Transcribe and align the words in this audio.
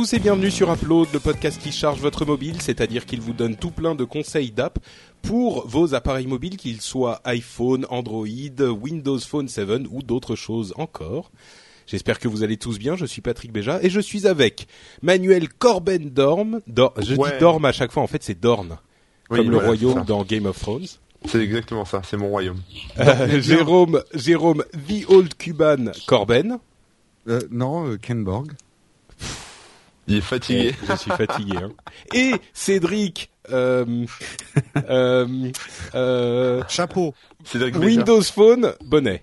Tous 0.00 0.14
et 0.14 0.18
bienvenue 0.18 0.50
sur 0.50 0.72
Upload, 0.72 1.08
le 1.12 1.20
podcast 1.20 1.60
qui 1.60 1.72
charge 1.72 2.00
votre 2.00 2.24
mobile, 2.24 2.62
c'est-à-dire 2.62 3.04
qu'il 3.04 3.20
vous 3.20 3.34
donne 3.34 3.54
tout 3.54 3.70
plein 3.70 3.94
de 3.94 4.04
conseils 4.04 4.50
d'app 4.50 4.78
pour 5.20 5.68
vos 5.68 5.94
appareils 5.94 6.26
mobiles, 6.26 6.56
qu'ils 6.56 6.80
soient 6.80 7.20
iPhone, 7.24 7.84
Android, 7.90 8.24
Windows 8.80 9.18
Phone 9.18 9.46
7 9.46 9.68
ou 9.90 10.02
d'autres 10.02 10.36
choses 10.36 10.72
encore. 10.78 11.30
J'espère 11.86 12.18
que 12.18 12.28
vous 12.28 12.42
allez 12.42 12.56
tous 12.56 12.78
bien, 12.78 12.96
je 12.96 13.04
suis 13.04 13.20
Patrick 13.20 13.52
Béja 13.52 13.78
et 13.82 13.90
je 13.90 14.00
suis 14.00 14.26
avec 14.26 14.68
Manuel 15.02 15.50
Corben 15.50 16.08
Dorm. 16.08 16.62
Dor- 16.66 16.94
je 16.98 17.14
Ouais. 17.16 17.32
dis 17.32 17.38
Dorm 17.38 17.66
à 17.66 17.72
chaque 17.72 17.92
fois, 17.92 18.02
en 18.02 18.06
fait 18.06 18.22
c'est 18.22 18.40
Dorn, 18.40 18.78
Oui, 19.28 19.36
comme 19.36 19.48
le 19.50 19.56
voilà, 19.56 19.68
royaume 19.68 20.04
dans 20.06 20.24
Game 20.24 20.46
of 20.46 20.58
Thrones. 20.58 20.86
C'est 21.26 21.40
exactement 21.42 21.84
ça, 21.84 22.00
c'est 22.08 22.16
mon 22.16 22.28
royaume. 22.28 22.60
Euh, 23.00 23.38
Jérôme, 23.42 24.02
Jérôme 24.14 24.64
The 24.88 25.10
Old 25.10 25.34
Cuban 25.36 25.92
Corben. 26.06 26.58
Euh, 27.28 27.40
non, 27.50 27.86
euh, 27.86 27.98
Ken 27.98 28.24
Borg. 28.24 28.52
Il 30.10 30.16
est 30.16 30.20
fatigué. 30.20 30.74
Je 30.88 30.96
suis 30.96 31.10
fatigué. 31.12 31.56
Hein. 31.56 31.70
Et 32.14 32.32
Cédric, 32.52 33.30
euh, 33.52 34.04
euh, 34.88 35.52
euh, 35.94 36.62
Chapeau. 36.68 37.14
Cédric. 37.44 37.76
Windows 37.76 38.22
Phone, 38.22 38.74
bonnet. 38.84 39.22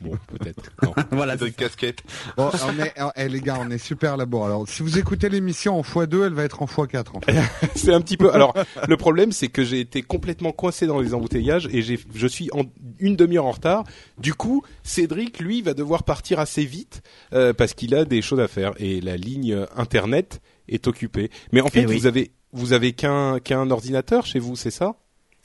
Bon, 0.00 0.12
peut-être. 0.28 0.70
Voilà. 1.10 1.32
Cédric 1.34 1.56
Casquette. 1.56 2.02
Bon, 2.36 2.50
on 2.66 2.82
est, 2.82 2.94
eh, 3.16 3.28
les 3.28 3.40
gars, 3.40 3.58
on 3.60 3.70
est 3.70 3.78
super 3.78 4.16
là. 4.16 4.26
Bon, 4.26 4.44
alors, 4.44 4.68
si 4.68 4.82
vous 4.82 4.98
écoutez 4.98 5.28
l'émission 5.28 5.78
en 5.78 5.82
x2, 5.82 6.26
elle 6.26 6.32
va 6.34 6.44
être 6.44 6.62
en 6.62 6.66
x4, 6.66 7.16
en 7.16 7.20
fait. 7.20 7.34
C'est 7.76 7.92
un 7.92 8.00
petit 8.00 8.16
peu. 8.16 8.32
Alors, 8.32 8.54
le 8.88 8.96
problème, 8.96 9.32
c'est 9.32 9.48
que 9.48 9.64
j'ai 9.64 9.80
été 9.80 10.02
complètement 10.02 10.52
coincé 10.52 10.86
dans 10.86 11.00
les 11.00 11.14
embouteillages 11.14 11.68
et 11.72 11.82
j'ai, 11.82 11.98
je 12.14 12.26
suis 12.26 12.48
en 12.52 12.62
une 12.98 13.16
demi-heure 13.16 13.46
en 13.46 13.52
retard. 13.52 13.84
Du 14.18 14.34
coup, 14.34 14.62
Cédric, 14.82 15.38
lui, 15.40 15.62
va 15.62 15.74
devoir 15.74 16.02
partir 16.04 16.38
assez 16.38 16.64
vite 16.64 17.02
euh, 17.32 17.52
parce 17.52 17.74
qu'il 17.74 17.94
a 17.94 18.04
des 18.04 18.22
choses 18.22 18.40
à 18.40 18.48
faire 18.48 18.72
et 18.78 19.00
la 19.00 19.16
ligne 19.16 19.66
internet 19.76 20.40
est 20.68 20.86
occupée. 20.86 21.30
Mais 21.52 21.60
en 21.60 21.68
fait, 21.68 21.82
Eh 21.82 21.86
oui. 21.86 21.98
vous 21.98 22.06
avez, 22.06 22.30
vous 22.52 22.72
avez 22.72 22.92
qu'un 22.92 23.38
qu'un 23.40 23.70
ordinateur 23.70 24.24
chez 24.26 24.38
vous, 24.38 24.56
c'est 24.56 24.70
ça? 24.70 24.96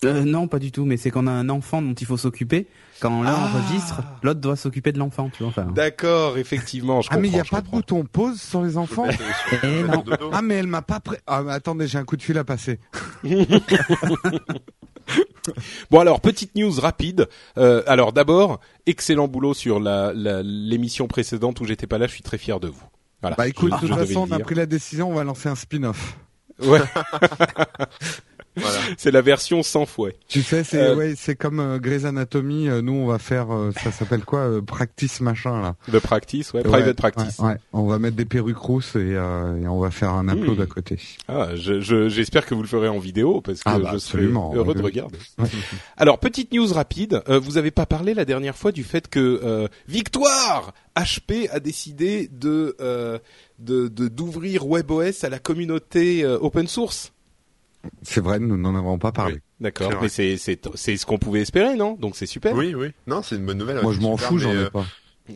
Euh, 0.06 0.24
non, 0.24 0.48
pas 0.48 0.60
du 0.60 0.72
tout, 0.72 0.86
mais 0.86 0.96
c'est 0.98 1.12
qu'on 1.12 1.28
a 1.28 1.32
un 1.32 1.50
enfant 1.50 1.82
dont 1.82 1.94
il 1.94 2.08
faut 2.08 2.16
s'occuper. 2.18 2.68
Quand 3.02 3.22
l'un 3.22 3.34
Ah. 3.36 3.50
enregistre, 3.54 4.02
l'autre 4.24 4.40
doit 4.40 4.56
s'occuper 4.56 4.92
de 4.94 5.00
l'enfant, 5.00 5.30
tu 5.30 5.44
vois. 5.44 5.50
Enfin, 5.50 5.66
D'accord, 5.74 6.38
effectivement. 6.38 7.02
Je 7.02 7.10
Ah, 7.12 7.18
mais 7.18 7.28
il 7.28 7.34
n'y 7.34 7.40
a 7.40 7.44
pas 7.44 7.60
de 7.62 7.68
bouton 7.68 8.04
pause 8.06 8.40
sur 8.42 8.62
les 8.62 8.78
enfants 8.78 9.08
Eh 9.64 9.84
non. 9.84 10.04
Ah, 10.32 10.42
mais 10.42 10.56
elle 10.56 10.68
m'a 10.68 10.82
pas 10.82 11.00
pré... 11.02 11.18
Ah, 11.28 11.42
mais 11.44 11.52
attendez, 11.52 11.88
j'ai 11.88 11.98
un 11.98 12.06
coup 12.06 12.16
de 12.18 12.22
fil 12.22 12.38
à 12.38 12.44
passer. 12.44 12.80
Bon 15.90 16.00
alors 16.00 16.22
petite 16.22 16.54
news 16.56 16.72
rapide. 16.80 17.28
Euh, 17.58 17.82
alors 17.88 18.14
d'abord 18.14 18.60
excellent 18.86 19.28
boulot 19.28 19.56
sur 19.56 19.80
la 19.80 20.14
la- 20.14 20.44
l'émission 20.44 21.08
précédente 21.08 21.60
où 21.62 21.66
j'étais 21.66 21.88
pas 21.88 21.98
là. 21.98 22.06
Je 22.06 22.12
suis 22.12 22.22
très 22.22 22.38
fier 22.38 22.60
de 22.60 22.68
vous. 22.68 22.84
Voilà. 23.22 23.36
Bah 23.36 23.48
écoute, 23.48 23.74
Je- 23.82 23.88
de 23.88 23.92
toute 23.92 23.98
façon, 24.08 24.28
on 24.30 24.32
a 24.32 24.40
pris 24.40 24.54
la 24.54 24.68
décision, 24.68 25.10
on 25.10 25.14
va 25.16 25.24
lancer 25.24 25.50
un 25.50 25.56
spin-off. 25.56 26.18
Ouais, 26.62 26.80
Voilà. 28.60 28.80
c'est 28.98 29.12
la 29.12 29.22
version 29.22 29.64
sans 29.64 29.86
fouet. 29.86 30.16
Tu 30.28 30.42
sais, 30.42 30.64
c'est 30.64 30.78
Euh, 30.82 30.96
ouais, 30.96 31.14
c'est 31.18 31.36
comme 31.36 31.60
euh, 31.60 31.80
Grey's 31.80 32.06
Anatomy. 32.06 32.70
euh, 32.70 32.82
nous, 32.82 32.94
on 32.94 33.06
va 33.08 33.20
faire, 33.20 33.54
euh, 33.54 33.72
ça 33.84 33.92
s'appelle 33.92 34.24
quoi, 34.26 34.40
euh, 34.40 34.62
practice 34.62 35.22
machin 35.22 35.62
là. 35.62 35.76
De 35.88 36.00
practice, 36.00 36.54
ouais, 36.54 36.62
private 36.64 36.86
Ouais, 36.88 36.94
practice. 36.94 37.40
Ouais, 37.40 37.48
ouais. 37.50 37.58
on 37.74 37.88
va 37.88 38.00
mettre 38.00 38.16
des 38.16 38.26
perruques 38.26 38.58
rousses 38.58 38.96
et, 38.96 39.00
euh, 39.16 39.62
et 39.62 39.68
on 39.68 39.80
va 39.80 39.92
faire 39.92 40.12
un 40.12 40.28
upload 40.28 40.58
Mmh. 40.60 40.62
à 40.62 40.66
côté. 40.66 41.00
Ah, 41.28 41.50
je- 41.56 41.80
je- 41.82 42.10
j'espère 42.10 42.46
que 42.46 42.54
vous 42.56 42.62
le 42.62 42.68
ferez 42.68 42.88
en 42.90 43.00
vidéo 43.00 43.42
parce 43.42 43.60
que 43.60 43.64
Ah 43.66 43.80
bah, 43.80 43.90
je 43.94 43.98
serai 43.98 44.24
heureux 44.24 44.64
ouais, 44.66 44.74
de 44.74 44.82
regarder. 44.82 45.18
Ouais. 45.38 45.48
Alors 45.98 46.20
petite 46.20 46.52
news 46.54 46.72
rapide. 46.74 47.22
Euh, 47.30 47.40
vous 47.40 47.58
avez 47.58 47.72
pas 47.72 47.86
parlé 47.86 48.14
la 48.14 48.26
dernière 48.26 48.56
fois 48.56 48.72
du 48.72 48.84
fait 48.84 49.08
que 49.08 49.42
euh, 49.44 49.68
Victoire 49.88 50.74
HP 50.96 51.50
a 51.52 51.60
décidé 51.60 52.30
de 52.32 52.76
euh, 52.82 53.20
de 53.60 53.88
de- 53.88 54.08
d'ouvrir 54.08 54.66
WebOS 54.68 55.24
à 55.24 55.30
la 55.30 55.40
communauté 55.40 56.24
euh, 56.24 56.38
open 56.42 56.68
source. 56.68 57.12
C'est 58.02 58.22
vrai, 58.22 58.40
nous 58.40 58.58
n'en 58.58 58.76
avons 58.76 58.98
pas 58.98 59.12
parlé. 59.12 59.40
D'accord, 59.60 59.92
mais 60.02 60.10
c'est 60.10 60.38
c'est 60.38 60.60
c'est 60.76 60.98
ce 60.98 61.06
qu'on 61.06 61.18
pouvait 61.18 61.42
espérer, 61.42 61.76
non? 61.76 61.96
Donc 62.00 62.16
c'est 62.16 62.26
super. 62.26 62.54
Oui, 62.56 62.74
oui. 62.76 62.92
Non, 63.08 63.22
c'est 63.24 63.36
une 63.36 63.46
bonne 63.46 63.58
nouvelle. 63.58 63.82
Moi, 63.82 63.94
je 63.94 64.00
m'en 64.00 64.18
fous, 64.18 64.38
j'en 64.38 64.52
ai 64.52 64.56
euh, 64.56 64.70
pas. 64.70 64.86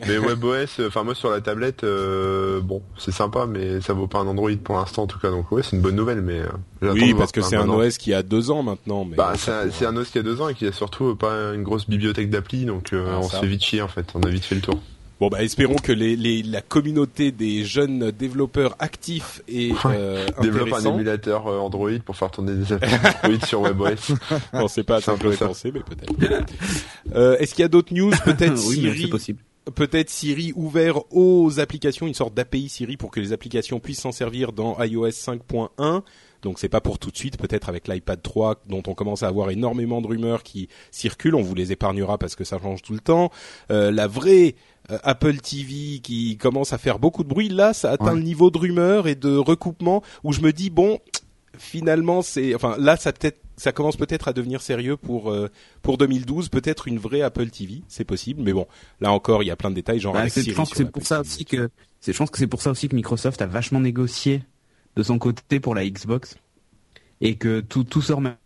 Mais 0.08 0.18
WebOS, 0.18 0.80
euh, 0.80 0.88
enfin 0.88 1.04
moi 1.04 1.14
sur 1.14 1.30
la 1.30 1.40
tablette, 1.40 1.84
euh, 1.84 2.60
bon, 2.60 2.82
c'est 2.98 3.12
sympa, 3.12 3.46
mais 3.46 3.80
ça 3.80 3.92
vaut 3.92 4.08
pas 4.08 4.18
un 4.18 4.26
Android 4.26 4.50
pour 4.62 4.76
l'instant 4.76 5.04
en 5.04 5.06
tout 5.06 5.20
cas. 5.20 5.30
Donc 5.30 5.52
ouais, 5.52 5.62
c'est 5.62 5.76
une 5.76 5.82
bonne 5.82 5.94
nouvelle, 5.94 6.20
mais 6.20 6.40
euh, 6.82 6.92
Oui, 6.92 7.14
parce 7.14 7.30
que 7.32 7.40
c'est 7.42 7.54
un. 7.56 7.68
OS 7.68 7.96
qui 7.98 8.12
a 8.12 8.22
deux 8.24 8.50
ans 8.50 8.62
maintenant. 8.64 9.04
Mais 9.04 9.16
Bah, 9.16 9.32
bon, 9.34 9.38
c'est 9.38 9.84
un, 9.86 9.90
un 9.90 9.96
OS 9.96 10.10
qui 10.10 10.18
a 10.18 10.22
deux 10.22 10.40
ans 10.40 10.48
et 10.48 10.54
qui 10.54 10.66
a 10.66 10.72
surtout 10.72 11.14
pas 11.14 11.54
une 11.54 11.62
grosse 11.62 11.88
bibliothèque 11.88 12.28
d'appli, 12.28 12.64
donc 12.64 12.92
euh, 12.92 13.06
Ah, 13.08 13.18
on 13.20 13.28
ça. 13.28 13.36
se 13.36 13.42
fait 13.42 13.46
vite 13.46 13.62
chier 13.62 13.82
en 13.82 13.88
fait. 13.88 14.06
On 14.14 14.20
a 14.22 14.28
vite 14.28 14.44
fait 14.44 14.56
le 14.56 14.60
tour. 14.62 14.80
Bon, 15.24 15.30
bah 15.30 15.42
espérons 15.42 15.76
que 15.76 15.90
les, 15.90 16.16
les, 16.16 16.42
la 16.42 16.60
communauté 16.60 17.32
des 17.32 17.64
jeunes 17.64 18.10
développeurs 18.10 18.76
actifs 18.78 19.40
et 19.48 19.72
euh, 19.86 20.26
Développe 20.42 20.74
un 20.74 20.84
émulateur 20.84 21.46
euh, 21.46 21.56
Android 21.60 21.92
pour 22.04 22.14
faire 22.14 22.30
tourner 22.30 22.52
des 22.54 22.74
applis 22.74 22.92
Android 23.22 23.46
sur 23.46 23.62
WebOS. 23.62 24.14
Non, 24.52 24.68
c'est 24.68 24.82
pas 24.84 24.96
à 24.96 25.00
ça 25.00 25.14
que 25.14 25.22
j'aurais 25.22 25.38
pensé, 25.38 25.72
mais 25.72 25.80
peut-être. 25.80 26.12
euh, 27.14 27.38
Est-ce 27.38 27.54
qu'il 27.54 27.62
y 27.62 27.64
a 27.64 27.68
d'autres 27.68 27.94
news? 27.94 28.10
Peut-être 28.26 28.60
oui, 28.68 28.80
mais 28.82 28.90
c'est 28.90 28.96
Siri. 28.98 29.06
possible. 29.08 29.38
Peut-être 29.74 30.10
Siri 30.10 30.52
ouvert 30.56 31.10
aux 31.10 31.58
applications, 31.58 32.06
une 32.06 32.12
sorte 32.12 32.34
d'API 32.34 32.68
Siri 32.68 32.98
pour 32.98 33.10
que 33.10 33.18
les 33.20 33.32
applications 33.32 33.80
puissent 33.80 34.02
s'en 34.02 34.12
servir 34.12 34.52
dans 34.52 34.76
iOS 34.84 35.08
5.1. 35.08 36.02
Donc 36.42 36.58
c'est 36.58 36.68
pas 36.68 36.82
pour 36.82 36.98
tout 36.98 37.10
de 37.10 37.16
suite, 37.16 37.38
peut-être 37.38 37.70
avec 37.70 37.88
l'iPad 37.88 38.20
3 38.20 38.56
dont 38.68 38.82
on 38.86 38.92
commence 38.92 39.22
à 39.22 39.28
avoir 39.28 39.48
énormément 39.48 40.02
de 40.02 40.06
rumeurs 40.06 40.42
qui 40.42 40.68
circulent, 40.90 41.34
on 41.34 41.40
vous 41.42 41.54
les 41.54 41.72
épargnera 41.72 42.18
parce 42.18 42.36
que 42.36 42.44
ça 42.44 42.58
change 42.60 42.82
tout 42.82 42.92
le 42.92 43.00
temps. 43.00 43.30
Euh, 43.70 43.90
la 43.90 44.06
vraie 44.06 44.48
euh, 44.48 44.73
Apple 45.02 45.36
TV 45.38 46.00
qui 46.02 46.36
commence 46.36 46.72
à 46.72 46.78
faire 46.78 46.98
beaucoup 46.98 47.22
de 47.24 47.28
bruit, 47.28 47.48
là 47.48 47.72
ça 47.72 47.90
atteint 47.92 48.06
Ouais. 48.12 48.14
le 48.16 48.22
niveau 48.22 48.50
de 48.50 48.58
rumeurs 48.58 49.08
et 49.08 49.14
de 49.14 49.34
recoupement 49.36 50.02
où 50.24 50.32
je 50.32 50.40
me 50.40 50.52
dis 50.52 50.70
bon 50.70 50.98
finalement 51.56 52.20
c'est 52.22 52.54
enfin 52.54 52.76
là 52.78 52.96
ça 52.96 53.12
peut-être 53.12 53.40
ça 53.56 53.70
commence 53.72 53.96
peut-être 53.96 54.26
à 54.28 54.32
devenir 54.32 54.60
sérieux 54.60 54.96
pour 54.96 55.30
euh, 55.30 55.48
pour 55.82 55.96
2012 55.98 56.48
peut-être 56.48 56.88
une 56.88 56.98
vraie 56.98 57.22
Apple 57.22 57.48
TV 57.50 57.82
c'est 57.88 58.04
possible 58.04 58.42
mais 58.42 58.52
bon 58.52 58.66
là 59.00 59.12
encore 59.12 59.42
il 59.42 59.46
y 59.46 59.50
a 59.50 59.56
plein 59.56 59.70
de 59.70 59.76
détails 59.76 60.00
genre 60.00 60.12
Bah, 60.14 60.26
je 60.26 60.52
pense 60.52 60.70
que 60.70 60.76
c'est 60.76 60.90
pour 60.90 61.06
ça 61.06 61.20
aussi 61.20 61.44
que, 61.44 61.70
c'est, 62.00 62.12
je 62.12 62.18
pense 62.18 62.30
que 62.30 62.38
c'est 62.38 62.48
pour 62.48 62.60
ça 62.60 62.70
aussi 62.70 62.88
que 62.88 62.96
Microsoft 62.96 63.40
a 63.42 63.46
vachement 63.46 63.78
négocié 63.80 64.42
de 64.96 65.02
son 65.04 65.18
côté 65.18 65.60
pour 65.60 65.74
la 65.76 65.88
Xbox 65.88 66.36
et 67.20 67.36
que 67.36 67.60
tout, 67.60 67.84
tout 67.84 68.02
sort 68.02 68.20
ma- 68.20 68.36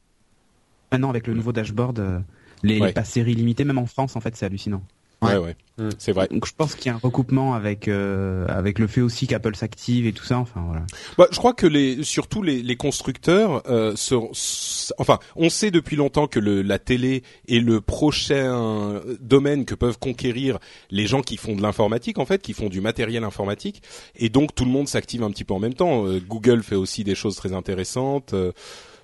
maintenant 0.93 1.09
avec 1.11 1.27
le 1.27 1.35
nouveau 1.35 1.53
dashboard, 1.53 1.99
euh, 1.99 2.21
les, 2.63 2.79
Ouais. 2.81 2.89
les 2.89 2.93
passes 2.93 3.11
séries 3.11 3.35
limitées, 3.35 3.65
même 3.65 3.79
en 3.79 3.87
France, 3.87 4.15
en 4.17 4.21
fait, 4.21 4.37
c'est 4.37 4.47
hallucinant. 4.47 4.83
Ouais 5.23 5.33
Ouais. 5.33 5.39
ouais 5.39 5.57
Mm. 5.81 5.91
c'est 5.97 6.11
vrai 6.11 6.27
Donc 6.29 6.45
je 6.45 6.53
pense 6.57 6.75
qu'il 6.75 6.87
y 6.87 6.89
a 6.93 6.97
un 6.97 7.01
recoupement 7.01 7.55
avec 7.55 7.87
euh, 7.87 8.45
avec 8.49 8.81
le 8.81 8.89
fait 8.89 9.01
aussi 9.01 9.29
qu'Apple 9.29 9.55
s'active 9.55 10.09
et 10.09 10.13
tout 10.13 10.25
ça. 10.25 10.39
Enfin 10.39 10.61
voilà. 10.67 10.85
Bah, 11.17 11.29
je 11.31 11.37
crois 11.39 11.53
que 11.55 11.69
les, 11.69 12.03
surtout 12.03 12.43
les, 12.43 12.65
les 12.65 12.75
constructeurs, 12.77 13.63
euh, 13.71 13.95
seront- 13.95 14.33
s- 14.33 14.93
enfin, 14.99 15.21
on 15.37 15.49
sait 15.51 15.71
depuis 15.71 15.95
longtemps 15.95 16.27
que 16.27 16.41
le, 16.41 16.63
la 16.63 16.81
télé 16.81 17.23
est 17.47 17.61
le 17.61 17.81
prochain 17.81 19.01
domaine 19.21 19.65
que 19.67 19.77
peuvent 19.77 20.01
conquérir 20.01 20.59
les 20.91 21.07
gens 21.07 21.23
qui 21.23 21.37
font 21.37 21.55
de 21.55 21.63
l'informatique, 21.63 22.19
en 22.19 22.27
fait, 22.27 22.43
qui 22.43 22.55
font 22.55 22.69
du 22.69 22.81
matériel 22.81 23.23
informatique, 23.23 23.83
et 24.17 24.31
donc 24.31 24.57
tout 24.57 24.65
le 24.65 24.73
monde 24.73 24.89
s'active 24.89 25.23
un 25.23 25.31
petit 25.31 25.45
peu 25.45 25.55
en 25.55 25.61
même 25.61 25.75
temps. 25.75 26.07
Euh, 26.09 26.19
Google 26.19 26.65
fait 26.65 26.75
aussi 26.75 27.05
des 27.05 27.15
choses 27.15 27.37
très 27.37 27.53
intéressantes, 27.53 28.35
euh, 28.35 28.51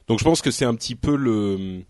donc 0.08 0.18
je 0.18 0.24
pense 0.24 0.42
que 0.42 0.50
c'est 0.50 0.64
un 0.64 0.74
petit 0.74 0.96
peu 0.96 1.14
le, 1.14 1.82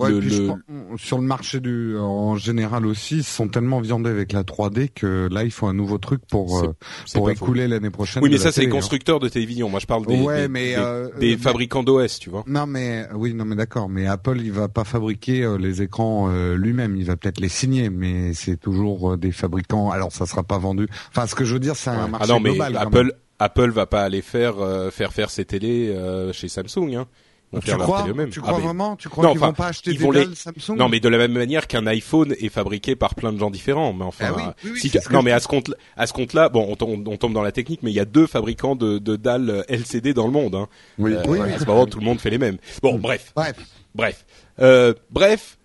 Ouais, 0.00 0.10
le- 0.10 0.18
puis 0.20 0.30
je 0.30 0.42
le- 0.42 0.48
pense- 0.48 0.58
sur 1.00 1.18
le 1.18 1.24
marché 1.24 1.60
du, 1.60 1.96
en 1.96 2.36
général 2.36 2.86
aussi, 2.86 3.18
ils 3.18 3.24
sont 3.24 3.48
tellement 3.48 3.80
viandés 3.80 4.10
avec 4.10 4.32
la 4.32 4.42
3D 4.44 4.88
que 4.88 5.28
là, 5.30 5.44
il 5.44 5.50
faut 5.50 5.66
un 5.66 5.74
nouveau 5.74 5.98
truc 5.98 6.20
pour 6.28 6.58
euh, 6.64 6.74
pour 7.14 7.30
écouler 7.30 7.68
l'année 7.68 7.90
prochaine. 7.90 8.22
Oui, 8.22 8.30
mais 8.30 8.38
ça 8.38 8.52
c'est 8.52 8.62
les 8.62 8.66
hein. 8.66 8.70
constructeurs 8.70 9.20
de 9.20 9.28
télévision. 9.28 9.68
Moi, 9.68 9.80
je 9.80 9.86
parle 9.86 10.06
des, 10.06 10.16
Ouais, 10.20 10.42
des- 10.42 10.48
mais, 10.48 10.74
euh, 10.76 11.08
des 11.18 11.30
mais- 11.32 11.36
fabricants 11.36 11.82
d'OS, 11.82 12.18
tu 12.18 12.30
vois. 12.30 12.44
Non 12.46 12.66
mais 12.66 13.06
oui 13.14 13.34
non 13.34 13.44
mais 13.44 13.56
d'accord 13.56 13.88
mais 13.88 14.06
Apple 14.06 14.38
il 14.40 14.52
va 14.52 14.68
pas 14.68 14.84
fabriquer 14.84 15.42
euh, 15.42 15.56
les 15.58 15.82
écrans 15.82 16.28
euh, 16.30 16.54
lui-même 16.56 16.96
il 16.96 17.04
va 17.04 17.16
peut-être 17.16 17.40
les 17.40 17.48
signer 17.48 17.90
mais 17.90 18.32
c'est 18.34 18.56
toujours 18.58 19.12
euh, 19.12 19.16
des 19.16 19.32
fabricants 19.32 19.90
alors 19.90 20.12
ça 20.12 20.26
sera 20.26 20.42
pas 20.42 20.58
vendu 20.58 20.86
enfin 21.08 21.26
ce 21.26 21.34
que 21.34 21.44
je 21.44 21.54
veux 21.54 21.60
dire 21.60 21.76
c'est 21.76 21.90
un 21.90 22.04
Ah 22.04 22.08
marché 22.08 22.32
non, 22.32 22.40
mais 22.40 22.50
global 22.50 22.76
Apple. 22.76 23.12
Apple 23.38 23.70
va 23.70 23.86
pas 23.86 24.02
aller 24.02 24.20
faire 24.22 24.58
euh, 24.58 24.90
faire 24.90 25.12
faire 25.12 25.30
ses 25.30 25.44
télés 25.44 25.88
euh, 25.90 26.32
chez 26.32 26.48
Samsung. 26.48 26.94
Hein. 26.94 27.06
Vont 27.52 27.60
Tu 27.60 27.66
faire 27.66 27.78
leur 27.78 27.86
crois, 27.86 28.00
télé 28.02 28.10
eux-mêmes. 28.12 28.30
tu 28.30 28.38
Ah, 28.40 28.46
crois 28.46 28.58
mais- 28.58 28.64
vraiment 28.64 28.96
Tu 28.96 29.08
crois 29.08 29.24
Non, 29.24 29.30
qu'ils 29.32 29.38
enfin, 29.40 29.46
vont 29.48 29.52
pas 29.54 29.66
acheter 29.68 29.92
des 29.94 29.98
les- 30.04 30.10
dalles 30.12 30.36
Samsung 30.36 30.76
Non, 30.76 30.88
mais 30.88 31.00
de 31.00 31.08
la 31.08 31.18
même 31.18 31.32
manière 31.32 31.66
qu'un 31.66 31.86
iPhone 31.86 32.34
est 32.38 32.48
fabriqué 32.48 32.94
par 32.96 33.14
plein 33.14 33.32
de 33.32 33.38
gens 33.38 33.50
différents. 33.50 33.92
Mais 33.92 34.04
enfin, 34.04 34.26
Ah 34.28 34.34
oui, 34.36 34.42
oui, 34.64 34.70
oui, 34.74 34.80
si- 34.80 34.90
que 34.90 35.12
non, 35.12 35.22
mais 35.22 35.32
à 35.32 35.40
ce 35.40 35.48
compte, 35.48 35.72
à 35.96 36.06
ce 36.06 36.12
compte-là, 36.12 36.48
bon, 36.48 36.66
on 36.68 36.76
tombe, 36.76 37.06
on 37.08 37.16
tombe 37.16 37.32
dans 37.32 37.42
la 37.42 37.52
technique, 37.52 37.82
mais 37.82 37.90
il 37.90 37.94
y 37.94 38.00
a 38.00 38.04
deux 38.04 38.26
fabricants 38.26 38.76
de, 38.76 38.98
de 38.98 39.16
dalles 39.16 39.64
LCD 39.68 40.14
dans 40.14 40.26
le 40.26 40.32
monde. 40.32 40.54
Hein. 40.54 40.68
Oui, 40.98 41.12
Euh, 41.14 41.22
oui, 41.26 41.40
à 41.40 41.58
ce 41.58 41.64
moment, 41.64 41.86
tout 41.86 41.98
le 41.98 42.04
monde 42.04 42.20
fait 42.20 42.30
les 42.30 42.38
mêmes. 42.38 42.58
Bon, 42.82 42.98
bref, 42.98 43.32
Bref, 43.34 43.56
bref, 43.94 44.24
euh, 44.60 44.94
bref. 45.10 45.56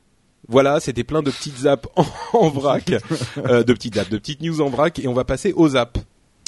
Voilà, 0.48 0.80
c'était 0.80 1.04
plein 1.04 1.24
de 1.24 1.32
petites 1.32 1.58
zaps 1.58 1.90
en, 1.96 2.06
en 2.34 2.50
vrac, 2.50 2.92
euh, 3.38 3.64
de 3.64 3.74
petites 3.74 3.96
zaps, 3.96 4.12
de 4.12 4.18
petites 4.20 4.42
news 4.42 4.62
en 4.62 4.70
vrac, 4.70 5.00
et 5.00 5.08
on 5.08 5.14
va 5.14 5.24
passer 5.24 5.54
aux 5.54 5.70
zaps 5.70 6.00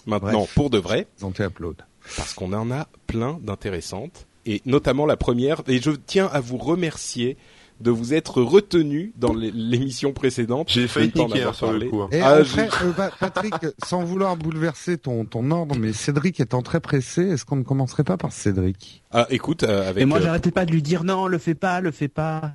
maintenant 0.05 0.41
Bref. 0.41 0.53
pour 0.53 0.69
de 0.69 0.77
vrai 0.77 1.07
été 1.27 1.43
upload. 1.43 1.77
parce 2.15 2.35
qu'on 2.35 2.53
en 2.53 2.69
a 2.69 2.87
plein 3.07 3.39
d'intéressantes 3.41 4.26
et 4.47 4.61
notamment 4.65 5.05
la 5.05 5.17
première 5.17 5.61
et 5.67 5.79
je 5.81 5.91
tiens 5.91 6.27
à 6.33 6.39
vous 6.39 6.57
remercier 6.57 7.37
de 7.79 7.91
vous 7.91 8.15
être 8.15 8.41
retenu 8.41 9.13
dans 9.17 9.33
l'é- 9.35 9.51
l'émission 9.53 10.11
précédente. 10.11 10.67
J'ai 10.71 10.87
failli 10.87 11.11
niquer 11.15 11.21
hein, 11.21 11.35
avoir 11.35 11.53
sur 11.55 11.67
le 11.67 11.73
parlé. 11.73 11.89
coup. 11.91 12.01
hein. 12.01 12.09
Et 12.11 12.21
Ah, 12.21 12.29
après, 12.29 12.69
euh, 12.81 12.91
bah, 12.97 13.11
Patrick, 13.19 13.53
sans 13.85 14.03
vouloir 14.03 14.35
bouleverser 14.35 14.97
ton, 14.97 15.25
ton 15.25 15.51
ordre, 15.51 15.75
mais 15.77 15.93
Cédric 15.93 16.39
étant 16.39 16.63
très 16.63 16.79
pressé, 16.79 17.21
est-ce 17.21 17.45
qu'on 17.45 17.57
ne 17.57 17.63
commencerait 17.63 18.03
pas 18.03 18.17
par 18.17 18.31
Cédric? 18.31 19.03
Ah, 19.11 19.27
écoute, 19.29 19.61
euh, 19.61 19.87
avec 19.87 20.01
Et 20.01 20.05
moi, 20.05 20.17
euh, 20.17 20.23
j'arrêtais 20.23 20.49
pas 20.51 20.65
de 20.65 20.71
lui 20.71 20.81
dire 20.81 21.03
non, 21.03 21.27
le 21.27 21.37
fais 21.37 21.53
pas, 21.53 21.79
le 21.81 21.91
fais 21.91 22.07
pas. 22.07 22.53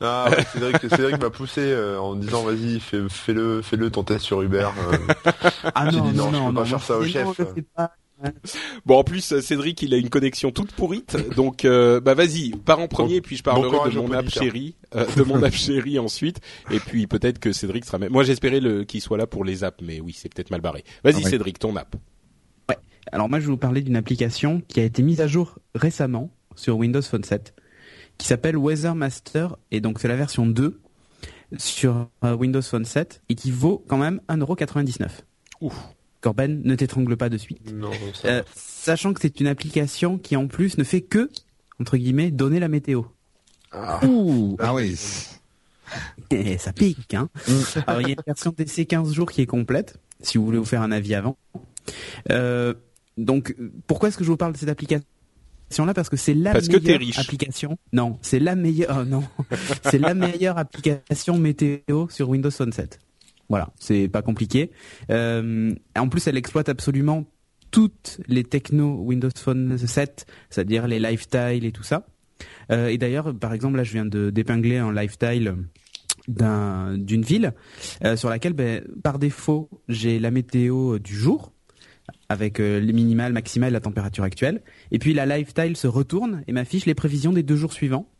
Ah, 0.00 0.26
ouais, 0.36 0.44
Cédric, 0.52 0.80
Cédric 0.90 1.20
m'a 1.20 1.30
poussé 1.30 1.60
euh, 1.60 2.00
en 2.00 2.16
disant 2.16 2.42
vas-y, 2.42 2.80
fais, 2.80 3.08
fais-le, 3.08 3.62
fais-le 3.62 3.90
ton 3.90 4.02
test 4.02 4.24
sur 4.24 4.42
Uber. 4.42 4.68
euh. 4.76 4.96
Ah 5.74 5.88
J'ai 5.88 6.00
non, 6.00 6.10
dit 6.10 6.16
non, 6.16 6.30
non, 6.30 6.32
je 6.32 6.32
non, 6.32 6.46
peux 6.48 6.52
non, 6.52 6.60
pas 6.62 6.64
faire 6.64 6.78
moi, 6.78 6.78
ça 6.80 6.98
au 6.98 7.04
disais, 7.04 7.22
non, 7.22 7.30
chef. 7.30 7.38
le 7.38 7.44
fais 7.54 7.62
pas. 7.62 7.92
Bon 8.86 8.98
en 8.98 9.04
plus 9.04 9.32
euh, 9.32 9.40
Cédric 9.40 9.82
il 9.82 9.94
a 9.94 9.96
une 9.96 10.08
connexion 10.08 10.50
toute 10.50 10.72
pourrite 10.72 11.16
donc 11.34 11.64
euh, 11.64 12.00
bah 12.00 12.14
vas-y 12.14 12.50
pars 12.50 12.80
en 12.80 12.88
premier 12.88 13.20
puis 13.20 13.36
je 13.36 13.42
parlerai 13.42 13.70
courage 13.70 13.94
de 13.94 14.00
mon 14.00 14.12
app 14.12 14.28
chérie 14.28 14.74
euh, 14.94 15.06
de 15.16 15.22
mon 15.22 15.42
app 15.42 15.54
chérie 15.54 15.98
ensuite 16.00 16.40
et 16.70 16.78
puis 16.78 17.06
peut-être 17.06 17.38
que 17.38 17.52
Cédric 17.52 17.84
sera 17.84 17.98
même 17.98 18.12
moi 18.12 18.24
j'espérais 18.24 18.60
le 18.60 18.84
qu'il 18.84 19.00
soit 19.00 19.18
là 19.18 19.26
pour 19.26 19.44
les 19.44 19.64
apps 19.64 19.82
mais 19.82 20.00
oui 20.00 20.14
c'est 20.16 20.32
peut-être 20.32 20.50
mal 20.50 20.60
barré 20.60 20.84
vas-y 21.02 21.14
Ah 21.14 21.24
ouais. 21.24 21.30
Cédric 21.30 21.58
ton 21.58 21.76
app 21.76 21.96
Alors 23.12 23.28
moi, 23.28 23.38
je 23.38 23.46
vais 23.46 23.52
vous 23.52 23.56
parler 23.56 23.82
d'une 23.82 23.96
application 23.96 24.60
qui 24.66 24.80
a 24.80 24.82
été 24.82 25.02
mise 25.02 25.20
à 25.20 25.26
jour 25.26 25.58
récemment 25.74 26.30
sur 26.56 26.76
Windows 26.76 27.02
Phone 27.02 27.24
7, 27.24 27.54
qui 28.18 28.26
s'appelle 28.26 28.56
Weather 28.56 28.94
Master, 28.94 29.56
et 29.70 29.80
donc 29.80 30.00
c'est 30.00 30.08
la 30.08 30.16
version 30.16 30.46
2 30.46 30.80
sur 31.56 32.08
euh, 32.24 32.34
Windows 32.34 32.62
Phone 32.62 32.84
7, 32.84 33.22
et 33.28 33.34
qui 33.34 33.50
vaut 33.50 33.84
quand 33.88 33.98
même 33.98 34.20
1,99€. 34.28 35.08
Ouf. 35.60 35.76
Corben, 36.24 36.62
ne 36.64 36.74
t'étrangle 36.74 37.18
pas 37.18 37.28
de 37.28 37.36
suite. 37.36 37.70
Non, 37.70 37.90
ça 38.14 38.28
Euh, 38.28 38.42
sachant 38.56 39.12
que 39.12 39.20
c'est 39.20 39.40
une 39.40 39.46
application 39.46 40.16
qui 40.16 40.36
en 40.36 40.46
plus 40.46 40.78
ne 40.78 40.84
fait 40.84 41.02
que, 41.02 41.28
entre 41.78 41.98
guillemets, 41.98 42.30
donner 42.30 42.60
la 42.60 42.68
météo. 42.68 43.02
Ah. 43.72 44.00
Ouh, 44.06 44.56
Ah 44.58 44.72
oui. 44.72 44.96
et 46.30 46.56
ça 46.56 46.72
pique, 46.72 47.12
hein. 47.12 47.28
Alors 47.86 48.00
il 48.00 48.08
y 48.08 48.10
a 48.12 48.14
une 48.14 48.22
version 48.26 48.54
d'essai 48.56 48.86
15 48.86 49.12
jours 49.12 49.30
qui 49.30 49.42
est 49.42 49.46
complète, 49.46 49.98
si 50.22 50.38
vous 50.38 50.46
voulez 50.46 50.56
vous 50.56 50.64
faire 50.64 50.80
un 50.80 50.92
avis 50.92 51.14
avant. 51.14 51.36
Euh, 52.30 52.72
donc 53.18 53.54
pourquoi 53.86 54.08
est-ce 54.08 54.16
que 54.16 54.24
je 54.24 54.30
vous 54.30 54.38
parle 54.38 54.54
de 54.54 54.58
cette 54.58 54.70
application 54.70 55.04
là 55.78 55.92
parce 55.92 56.08
que 56.08 56.16
c'est 56.16 56.32
la 56.34 56.52
Parce 56.52 56.68
meilleure 56.70 57.00
application. 57.18 57.76
Non, 57.92 58.18
c'est 58.22 58.38
la 58.38 58.54
meilleure. 58.54 58.96
oh 59.00 59.04
non, 59.04 59.24
c'est 59.84 59.98
la 59.98 60.14
meilleure 60.14 60.56
application 60.56 61.36
météo 61.36 62.08
sur 62.08 62.30
Windows 62.30 62.50
Phone 62.50 62.72
7. 62.72 62.98
Voilà, 63.54 63.70
c'est 63.78 64.08
pas 64.08 64.20
compliqué. 64.20 64.72
Euh, 65.10 65.72
en 65.96 66.08
plus, 66.08 66.26
elle 66.26 66.36
exploite 66.36 66.68
absolument 66.68 67.24
toutes 67.70 68.20
les 68.26 68.42
technos 68.42 69.00
Windows 69.04 69.30
Phone 69.36 69.78
7, 69.78 70.26
c'est-à-dire 70.50 70.88
les 70.88 70.98
lifestyle 70.98 71.64
et 71.64 71.70
tout 71.70 71.84
ça. 71.84 72.04
Euh, 72.72 72.88
et 72.88 72.98
d'ailleurs, 72.98 73.32
par 73.32 73.52
exemple, 73.52 73.76
là, 73.76 73.84
je 73.84 73.92
viens 73.92 74.06
de 74.06 74.30
d'épingler 74.30 74.78
un 74.78 74.92
lifestyle 74.92 75.54
d'un 76.26 76.98
d'une 76.98 77.22
ville 77.22 77.52
euh, 78.02 78.16
sur 78.16 78.28
laquelle, 78.28 78.54
ben, 78.54 78.82
par 79.04 79.20
défaut, 79.20 79.70
j'ai 79.86 80.18
la 80.18 80.32
météo 80.32 80.98
du 80.98 81.14
jour 81.14 81.52
avec 82.28 82.58
euh, 82.58 82.80
les 82.80 82.92
minimales, 82.92 83.32
maximales, 83.32 83.72
la 83.72 83.80
température 83.80 84.24
actuelle. 84.24 84.64
Et 84.90 84.98
puis 84.98 85.14
la 85.14 85.26
lifestyle 85.26 85.76
se 85.76 85.86
retourne 85.86 86.42
et 86.48 86.52
m'affiche 86.52 86.86
les 86.86 86.94
prévisions 86.96 87.32
des 87.32 87.44
deux 87.44 87.54
jours 87.54 87.72
suivants, 87.72 88.10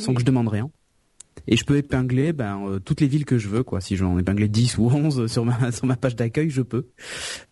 sans 0.00 0.12
que 0.12 0.22
je 0.22 0.26
demande 0.26 0.48
rien. 0.48 0.72
Et 1.48 1.56
je 1.56 1.64
peux 1.64 1.76
épingler 1.76 2.32
ben, 2.32 2.60
euh, 2.66 2.78
toutes 2.78 3.00
les 3.00 3.06
villes 3.08 3.24
que 3.24 3.36
je 3.38 3.48
veux, 3.48 3.62
quoi. 3.62 3.80
Si 3.80 3.96
j'en 3.96 4.18
épingler 4.18 4.48
10 4.48 4.78
ou 4.78 4.86
11 4.88 5.26
sur 5.30 5.44
ma, 5.44 5.72
sur 5.72 5.86
ma 5.86 5.96
page 5.96 6.14
d'accueil, 6.16 6.50
je 6.50 6.62
peux. 6.62 6.86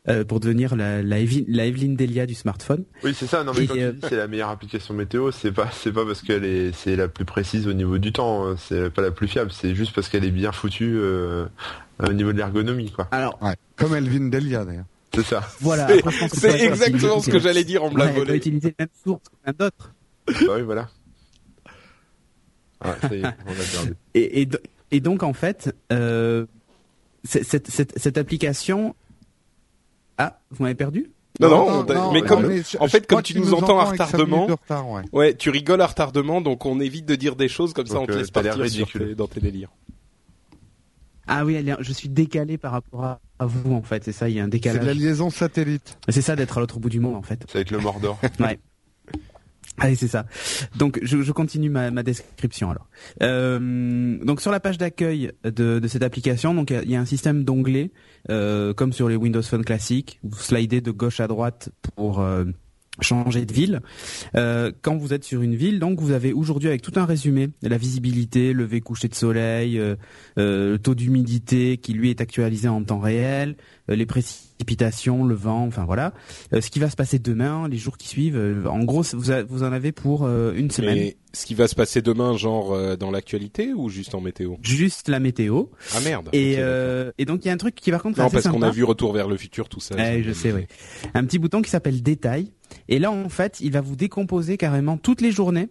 Euh, 0.09 0.25
pour 0.25 0.41
devenir 0.41 0.77
la, 0.77 1.03
la, 1.03 1.19
Evi- 1.19 1.45
la 1.49 1.67
Evelyn 1.67 1.95
Delia 1.95 2.27
du 2.27 2.35
smartphone. 2.35 2.85
Oui, 3.05 3.13
c'est 3.15 3.27
ça. 3.27 3.43
Non, 3.45 3.53
mais 3.57 3.65
Et, 3.65 3.67
quand 3.67 3.77
euh, 3.77 3.93
tu 3.93 3.99
dis 3.99 4.07
c'est 4.09 4.17
la 4.17 4.29
meilleure 4.29 4.49
application 4.51 4.95
météo, 4.95 5.31
c'est 5.33 5.53
pas, 5.53 5.69
c'est 5.73 5.93
pas 5.93 6.05
parce 6.07 6.23
qu'elle 6.23 6.45
est, 6.45 6.73
c'est 6.75 6.97
la 6.97 7.09
plus 7.09 7.25
précise 7.25 7.67
au 7.67 7.73
niveau 7.73 7.99
du 7.99 8.13
temps. 8.13 8.47
hein. 8.47 8.57
C'est 8.59 8.91
pas 8.91 9.03
la 9.03 9.11
plus 9.11 9.29
fiable. 9.29 9.51
C'est 9.53 9.75
juste 9.75 9.93
parce 9.95 10.09
qu'elle 10.09 10.25
est 10.25 10.31
bien 10.31 10.53
foutue 10.53 10.95
euh, 10.97 11.47
au 12.07 12.13
niveau 12.13 12.33
de 12.33 12.39
l'ergonomie, 12.39 12.91
quoi. 12.93 13.09
Alors, 13.11 13.39
Ouais. 13.43 13.55
Comme 13.77 13.95
Elvin 13.95 14.29
Delia 14.29 14.65
d'ailleurs. 14.65 14.85
C'est 15.15 15.25
ça. 15.25 15.43
voilà. 15.61 15.89
C'est- 15.89 15.99
Après, 15.99 16.13
je 16.13 16.19
pense 16.21 16.31
que 16.31 16.37
c'est 16.37 16.41
ça 16.51 16.57
va 16.57 16.63
être 16.65 16.73
exactement 16.73 17.21
ce 17.21 17.31
que 17.31 17.39
j'allais 17.41 17.65
dire 17.65 17.83
en 17.83 17.89
l'a 17.89 17.95
Ouais, 18.05 18.09
elle 18.11 18.15
doit 18.15 18.25
volé 18.27 18.37
utiliser 18.37 18.69
les 18.69 18.75
mêmes 18.79 18.89
sources 19.05 19.25
que 19.29 19.37
plein 19.53 19.53
d'autres. 19.67 19.93
bah 20.47 20.55
oui, 20.57 20.63
voilà. 20.63 20.89
Ah, 22.81 22.97
ça 23.01 23.15
y 23.15 23.21
est, 23.21 23.25
on 23.25 23.27
a 23.27 23.33
perdu. 23.55 23.95
Et, 24.15 24.41
et, 24.43 24.47
do- 24.47 24.59
et 24.91 25.01
donc 25.01 25.23
en 25.23 25.33
fait, 25.33 25.75
euh, 25.93 26.47
c'est- 27.25 27.45
cette, 27.45 27.69
cette, 27.69 27.99
cette 27.99 28.19
application. 28.19 28.95
Ah, 30.19 30.39
vous 30.51 30.63
m'avez 30.65 30.75
perdu? 30.75 31.11
Non 31.41 31.49
non, 31.49 31.85
mais 32.13 32.21
non, 32.21 32.27
comme 32.27 32.47
mais 32.47 32.63
je- 32.63 32.77
en 32.79 32.89
fait, 32.89 33.07
comme 33.07 33.23
tu 33.23 33.39
nous 33.39 33.55
entends 33.55 33.79
à 33.79 33.85
retardement- 33.85 34.47
retard, 34.47 34.89
ouais. 34.91 35.03
ouais 35.13 35.35
tu 35.35 35.49
rigoles 35.49 35.81
à 35.81 35.87
retardement 35.87 36.41
donc 36.43 36.67
on 36.67 36.81
évite 36.81 37.07
de 37.07 37.15
dire 37.15 37.37
des 37.37 37.49
choses 37.49 37.73
comme 37.73 37.87
ça 37.87 38.01
on 38.01 38.07
te 38.07 38.13
euh, 38.13 38.19
laisse 38.19 38.31
partir 38.31 38.57
tes- 38.93 39.15
dans 39.15 39.29
tes 39.29 39.41
délires 39.41 39.71
Ah 41.27 41.45
oui, 41.45 41.65
je 41.81 41.93
suis 41.93 42.09
décalé 42.09 42.59
par 42.59 42.73
rapport 42.73 43.05
à, 43.05 43.21
vous 43.47 43.73
en 43.73 43.81
fait. 43.83 44.05
C'est 44.05 44.13
ça, 44.13 44.29
il 44.29 44.35
y 44.37 44.41
a 44.41 44.43
un 44.43 44.47
C'est 44.53 44.59
de 44.59 44.67
la 44.67 44.73
décalage. 44.75 44.97
liaison 44.97 45.31
satellite. 45.31 45.97
C'est 46.09 46.21
ça 46.23 46.35
d'être 46.37 46.59
à 46.59 46.61
l'autre 46.61 46.79
bout 46.81 46.91
du 46.91 47.01
monde 47.01 47.15
en 47.15 47.23
fait. 47.23 47.41
Ça 47.47 47.55
va 47.59 47.61
être 47.61 47.71
le 47.71 47.79
Mordor. 47.79 48.19
Allez, 49.79 49.95
c'est 49.95 50.09
ça. 50.09 50.27
Donc, 50.77 50.99
je, 51.03 51.33
continue 51.33 51.71
ma, 51.71 51.91
description 52.03 52.71
alors. 52.71 52.89
Euh, 53.23 54.19
donc, 54.25 54.41
sur 54.41 54.51
la 54.51 54.61
page 54.61 54.79
d'accueil 54.79 55.33
de, 55.45 55.81
cette 55.87 56.03
application, 56.03 56.55
donc 56.55 56.71
il 56.71 56.91
y 56.91 56.97
a- 56.97 57.01
un 57.01 57.07
système 57.07 57.45
d'onglets, 57.45 57.91
euh, 58.29 58.75
comme 58.75 58.93
sur 58.93 59.09
les 59.09 59.17
Windows 59.17 59.43
Phone 59.43 59.65
classiques. 59.65 60.21
Vous 60.23 60.39
slidez 60.39 60.81
de 60.81 60.91
gauche 60.91 61.21
à 61.21 61.29
droite 61.29 61.71
pour 61.97 62.21
euh, 62.21 62.45
changer 63.01 63.47
de 63.47 63.53
ville. 63.55 63.81
Quand 64.35 64.97
vous 64.97 65.15
êtes 65.15 65.25
sur 65.25 65.41
une 65.41 65.55
ville, 65.55 65.79
donc 65.79 66.01
vous 66.01 66.13
avez 66.13 66.35
aujourd'hui 66.35 66.69
avec 66.69 66.83
tout 66.83 66.93
un 66.97 67.07
résumé 67.07 67.49
la 67.63 67.79
visibilité, 67.79 68.53
lever 68.53 68.83
coucher 68.83 69.09
de 69.09 69.15
soleil, 69.15 69.81
le 70.37 70.77
taux 70.77 70.95
d'humidité 70.95 71.79
qui 71.79 71.95
lui 71.95 72.11
est 72.11 72.21
actualisé 72.21 72.69
en 72.69 72.83
temps 72.85 73.01
réel, 73.01 73.57
les 73.89 74.05
précipitations, 74.65 75.25
le 75.25 75.35
vent, 75.35 75.67
enfin 75.67 75.85
voilà, 75.85 76.13
Euh, 76.53 76.61
ce 76.61 76.71
qui 76.71 76.79
va 76.81 76.91
se 76.91 76.97
passer 76.97 77.19
demain, 77.19 77.67
les 77.69 77.79
jours 77.79 77.97
qui 77.97 78.09
suivent. 78.09 78.37
euh, 78.37 78.65
en 78.67 78.85
gros, 78.85 79.03
vous, 79.15 79.31
a- 79.31 79.43
vous 79.43 79.63
en 79.63 79.73
avez 79.73 79.93
pour 79.93 80.25
euh, 80.25 80.53
une 80.55 80.71
semaine. 80.71 80.95
mais 80.97 81.17
ce 81.33 81.47
qui 81.47 81.55
va 81.55 81.67
se 81.69 81.75
passer 81.75 82.03
demain 82.03 82.37
genre 82.37 82.73
euh, 82.73 82.97
dans 82.97 83.11
l'actualité 83.11 83.73
ou 83.73 83.89
juste 83.89 84.15
en 84.15 84.21
météo? 84.21 84.57
Juste 84.63 85.09
la 85.09 85.19
météo. 85.21 85.65
ah 85.95 86.01
merde 86.01 86.29
Et, 86.33 86.57
euh, 86.59 87.11
et 87.19 87.25
donc 87.25 87.45
il 87.45 87.49
y 87.49 87.51
a 87.51 87.55
un 87.55 87.57
truc 87.57 87.75
qui 87.75 87.91
par 87.91 88.03
contre 88.03 88.19
est 88.19 88.23
non 88.23 88.27
assez 88.29 88.37
parce 88.37 88.49
qu'on 88.49 88.63
a 88.63 88.71
vu 88.71 88.85
Retour 88.85 89.13
vers 89.13 89.29
le 89.29 89.37
futur 89.37 89.69
tout 89.69 89.81
ça 89.81 89.95
Ouais, 89.95 90.17
ça 90.17 90.23
je 90.23 90.33
sais, 90.33 90.53
oui. 90.53 90.67
Un 91.15 91.25
petit 91.25 91.39
bouton 91.39 91.63
qui 91.63 91.71
s'appelle 91.71 92.03
détail. 92.03 92.51
Et 92.89 92.99
là, 92.99 93.11
en 93.11 93.29
fait, 93.29 93.59
il 93.61 93.73
va 93.73 93.81
vous 93.81 93.97
décomposer 93.97 94.57
carrément 94.57 94.97
toutes 94.97 95.21
les 95.21 95.33
journées 95.33 95.69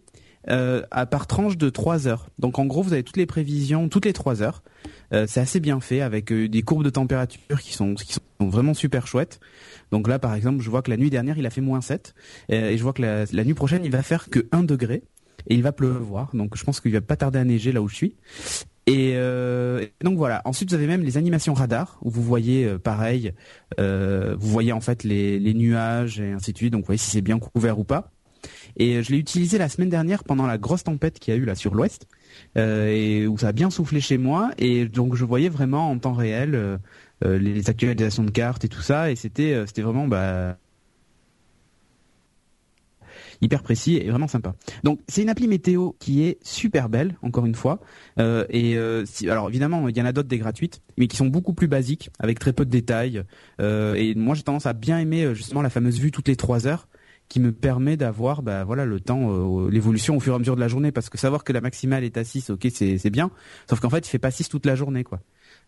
euh, 0.47 0.81
à 0.91 1.05
par 1.05 1.27
tranche 1.27 1.57
de 1.57 1.69
3 1.69 2.07
heures. 2.07 2.29
Donc 2.39 2.59
en 2.59 2.65
gros, 2.65 2.81
vous 2.81 2.93
avez 2.93 3.03
toutes 3.03 3.17
les 3.17 3.25
prévisions 3.25 3.89
toutes 3.89 4.05
les 4.05 4.13
3 4.13 4.41
heures. 4.41 4.63
Euh, 5.13 5.25
c'est 5.27 5.39
assez 5.39 5.59
bien 5.59 5.79
fait 5.79 6.01
avec 6.01 6.31
euh, 6.31 6.47
des 6.47 6.61
courbes 6.61 6.83
de 6.83 6.89
température 6.89 7.61
qui 7.61 7.73
sont 7.73 7.95
qui 7.95 8.13
sont 8.13 8.21
vraiment 8.39 8.73
super 8.73 9.07
chouettes. 9.07 9.39
Donc 9.91 10.07
là, 10.07 10.19
par 10.19 10.33
exemple, 10.35 10.61
je 10.61 10.69
vois 10.69 10.81
que 10.81 10.91
la 10.91 10.97
nuit 10.97 11.09
dernière, 11.09 11.37
il 11.37 11.45
a 11.45 11.49
fait 11.49 11.61
moins 11.61 11.81
7. 11.81 12.13
euh, 12.51 12.69
et 12.69 12.77
je 12.77 12.83
vois 12.83 12.93
que 12.93 13.01
la, 13.01 13.43
nuit 13.43 13.53
prochaine, 13.53 13.83
il 13.83 13.91
va 13.91 14.03
faire 14.03 14.29
que 14.29 14.47
1 14.51 14.63
degré. 14.63 15.03
Et 15.47 15.55
il 15.55 15.63
va 15.63 15.71
pleuvoir. 15.71 16.29
Donc 16.33 16.57
je 16.57 16.63
pense 16.63 16.79
qu'il 16.79 16.91
va 16.91 17.01
pas 17.01 17.15
tarder 17.15 17.39
à 17.39 17.43
neiger 17.43 17.71
là 17.71 17.81
où 17.81 17.87
je 17.87 17.95
suis. 17.95 18.15
Et, 18.87 19.15
donc 20.01 20.17
voilà. 20.17 20.41
Ensuite, 20.45 20.69
vous 20.69 20.75
avez 20.75 20.87
même 20.87 21.03
les 21.03 21.17
animations 21.17 21.53
radar 21.53 21.97
où 22.01 22.09
vous 22.09 22.23
voyez 22.23 22.65
euh, 22.65 22.77
pareil, 22.77 23.33
vous 23.77 24.49
voyez 24.49 24.73
en 24.73 24.81
fait 24.81 25.03
les, 25.03 25.39
les 25.39 25.53
nuages 25.53 26.19
et 26.19 26.31
ainsi 26.31 26.53
de 26.53 26.57
suite. 26.57 26.73
Donc 26.73 26.81
vous 26.81 26.87
voyez 26.87 26.97
si 26.97 27.11
c'est 27.11 27.21
bien 27.21 27.39
couvert 27.39 27.79
ou 27.79 27.83
pas. 27.83 28.11
Et 28.79 28.95
euh, 28.95 29.03
je 29.03 29.11
l'ai 29.11 29.17
utilisé 29.17 29.57
la 29.57 29.69
semaine 29.69 29.89
dernière 29.89 30.23
pendant 30.23 30.47
la 30.47 30.57
grosse 30.57 30.83
tempête 30.83 31.19
qu'il 31.19 31.33
y 31.33 31.37
a 31.37 31.39
eu 31.39 31.45
là 31.45 31.53
sur 31.53 31.75
l'ouest 31.75 32.07
euh, 32.57 33.27
où 33.27 33.37
ça 33.37 33.49
a 33.49 33.51
bien 33.51 33.69
soufflé 33.69 34.01
chez 34.01 34.17
moi. 34.17 34.51
Et 34.57 34.85
donc 34.85 35.15
je 35.15 35.25
voyais 35.25 35.49
vraiment 35.49 35.91
en 35.91 35.99
temps 35.99 36.13
réel 36.13 36.55
euh, 36.55 36.77
les 37.21 37.69
actualisations 37.69 38.23
de 38.23 38.31
cartes 38.31 38.65
et 38.65 38.69
tout 38.69 38.81
ça. 38.81 39.11
Et 39.11 39.15
c'était 39.15 39.63
c'était 39.67 39.81
vraiment 39.81 40.07
bah 40.07 40.57
hyper 43.41 43.63
précis 43.63 43.97
et 43.97 44.09
vraiment 44.09 44.27
sympa. 44.27 44.53
Donc 44.83 44.99
c'est 45.07 45.21
une 45.21 45.29
appli 45.29 45.47
météo 45.47 45.91
qui 45.99 46.23
est 46.23 46.39
super 46.41 46.89
belle, 46.89 47.15
encore 47.21 47.45
une 47.45 47.55
fois. 47.55 47.79
Et 48.17 48.77
alors 49.27 49.49
évidemment, 49.49 49.87
il 49.87 49.97
y 49.97 50.01
en 50.01 50.05
a 50.05 50.11
d'autres 50.11 50.27
des 50.27 50.37
gratuites, 50.37 50.81
mais 50.97 51.07
qui 51.07 51.15
sont 51.15 51.27
beaucoup 51.27 51.53
plus 51.53 51.67
basiques, 51.67 52.09
avec 52.19 52.39
très 52.39 52.51
peu 52.51 52.65
de 52.65 52.69
détails. 52.69 53.23
Et 53.59 54.13
moi, 54.15 54.35
j'ai 54.35 54.43
tendance 54.43 54.65
à 54.65 54.73
bien 54.73 54.99
aimer 54.99 55.33
justement 55.35 55.61
la 55.61 55.69
fameuse 55.69 55.99
vue 55.99 56.11
toutes 56.11 56.27
les 56.27 56.35
trois 56.35 56.67
heures, 56.67 56.89
qui 57.29 57.39
me 57.39 57.51
permet 57.51 57.95
d'avoir 57.95 58.41
bah 58.41 58.63
voilà 58.63 58.85
le 58.85 58.99
temps 58.99 59.29
euh, 59.31 59.69
l'évolution 59.69 60.17
au 60.17 60.19
fur 60.19 60.33
et 60.33 60.35
à 60.35 60.39
mesure 60.39 60.55
de 60.55 60.59
la 60.59 60.67
journée 60.67 60.91
parce 60.91 61.09
que 61.09 61.17
savoir 61.19 61.43
que 61.43 61.53
la 61.53 61.61
maximale 61.61 62.03
est 62.03 62.17
à 62.17 62.23
6 62.23 62.49
OK 62.49 62.67
c'est 62.73 62.97
c'est 62.97 63.11
bien 63.11 63.29
sauf 63.69 63.79
qu'en 63.79 63.89
fait 63.91 63.99
il 63.99 64.09
fait 64.09 64.17
pas 64.19 64.31
6 64.31 64.49
toute 64.49 64.65
la 64.65 64.75
journée 64.75 65.03
quoi. 65.03 65.19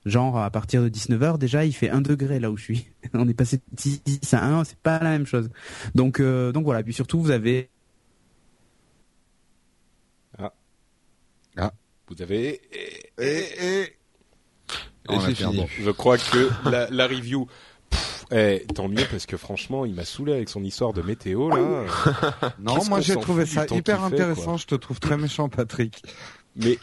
Genre 0.06 0.40
à 0.40 0.50
partir 0.50 0.82
de 0.82 0.90
19h 0.90 1.38
déjà 1.38 1.64
il 1.64 1.74
fait 1.74 1.90
1 1.90 2.02
degré 2.02 2.40
là 2.40 2.50
où 2.50 2.58
je 2.58 2.64
suis. 2.64 2.88
On 3.14 3.30
est 3.30 3.36
passé 3.36 3.58
de 3.58 3.80
6 3.80 4.34
à 4.34 4.44
1, 4.44 4.64
c'est 4.64 4.80
pas 4.80 4.98
la 5.00 5.12
même 5.12 5.28
chose. 5.28 5.50
Donc 5.94 6.20
euh, 6.20 6.52
donc 6.52 6.64
voilà, 6.66 6.82
puis 6.82 6.94
surtout 6.94 7.22
vous 7.22 7.32
avez 7.32 7.70
Ah. 10.40 10.52
Ah. 11.58 11.72
Vous 12.08 12.22
avez 12.24 12.60
Et, 13.20 13.24
et... 13.24 13.98
On 15.10 15.20
a 15.20 15.26
c'est 15.28 15.36
fini. 15.36 15.66
je 15.80 15.92
crois 15.92 16.18
que 16.18 16.50
la, 16.70 16.90
la 16.90 17.08
review 17.08 17.48
eh, 18.32 18.66
tant 18.74 18.88
mieux 18.88 19.04
parce 19.10 19.26
que 19.26 19.38
franchement, 19.38 19.86
il 19.86 19.94
m'a 19.94 20.06
saoulé 20.06 20.34
avec 20.34 20.50
son 20.50 20.64
histoire 20.64 20.94
de 20.94 21.02
météo 21.02 21.50
là. 21.50 21.84
Non, 22.60 22.78
moi 22.90 23.02
j'ai 23.02 23.16
trouvé 23.16 23.46
ça 23.46 23.66
hyper 23.70 24.00
fait, 24.00 24.06
intéressant. 24.06 24.58
je 24.58 24.68
te 24.68 24.76
trouve 24.76 25.00
très 25.00 25.18
méchant, 25.18 25.50
Patrick. 25.50 26.04
Mais 26.56 26.78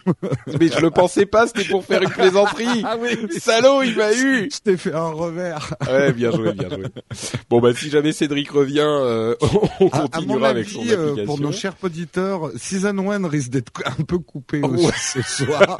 mais 0.59 0.69
je 0.69 0.81
le 0.81 0.91
pensais 0.91 1.27
pas, 1.27 1.47
c'était 1.47 1.65
pour 1.65 1.85
faire 1.85 2.03
une 2.03 2.09
plaisanterie. 2.09 2.83
Ah 2.85 2.97
oui, 2.99 3.11
Salaud, 3.39 3.83
il 3.83 3.97
m'a 3.97 4.13
eu. 4.15 4.49
je 4.51 4.59
t'ai 4.61 4.77
fait 4.79 4.95
un 4.95 5.09
revers. 5.11 5.75
Ouais, 5.87 6.13
bien 6.13 6.31
joué, 6.31 6.53
bien 6.55 6.69
joué. 6.71 6.85
Bon 7.51 7.61
bah 7.61 7.75
si 7.75 7.91
jamais 7.91 8.13
Cédric 8.13 8.51
revient, 8.51 8.81
euh, 8.81 9.35
on 9.81 9.89
À- 9.89 9.97
à 10.05 10.09
continuera 10.09 10.39
mon 10.39 10.45
avec 10.45 10.67
avis, 10.67 10.75
son 10.75 10.81
euh, 10.89 10.93
application. 11.05 11.25
pour 11.27 11.41
nos 11.41 11.53
chers 11.53 11.75
auditeurs, 11.83 12.51
Season 12.57 12.97
1 13.11 13.29
risque 13.29 13.51
d'être 13.51 13.73
un 13.85 14.03
peu 14.05 14.19
coupé 14.19 14.61
Ouais. 14.63 14.87
aussi 14.87 15.23
ce 15.23 15.45
soir. 15.45 15.77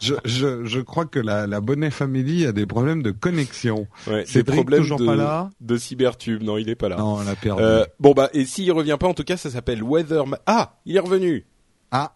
je, 0.00 0.14
je, 0.24 0.64
je, 0.64 0.80
crois 0.80 1.06
que 1.06 1.18
la, 1.20 1.46
la 1.46 1.60
Bonnet 1.60 1.90
Family 1.90 2.46
a 2.46 2.52
des 2.52 2.66
problèmes 2.66 3.02
de 3.02 3.10
connexion. 3.12 3.86
Ouais, 4.08 4.20
des 4.24 4.26
Cédric 4.26 4.56
problèmes 4.60 4.80
toujours 4.82 4.98
de, 4.98 5.06
pas 5.06 5.16
là 5.16 5.50
de 5.60 5.76
cybertube. 5.76 6.42
Non, 6.42 6.58
il 6.58 6.68
est 6.68 6.74
pas 6.74 6.88
là. 6.88 6.96
Non, 6.96 7.14
on 7.18 7.22
l'a 7.22 7.36
perdu. 7.36 7.62
Euh, 7.62 7.84
bon 8.00 8.12
bah 8.12 8.28
et 8.32 8.44
s'il 8.44 8.72
revient 8.72 8.96
pas, 8.98 9.06
en 9.06 9.14
tout 9.14 9.24
cas, 9.24 9.36
ça 9.36 9.50
s'appelle 9.50 9.82
Weather. 9.82 10.26
Ma- 10.26 10.40
Ah, 10.46 10.74
il 10.84 10.96
est 10.96 11.00
revenu. 11.00 11.46
Ah 11.90 12.14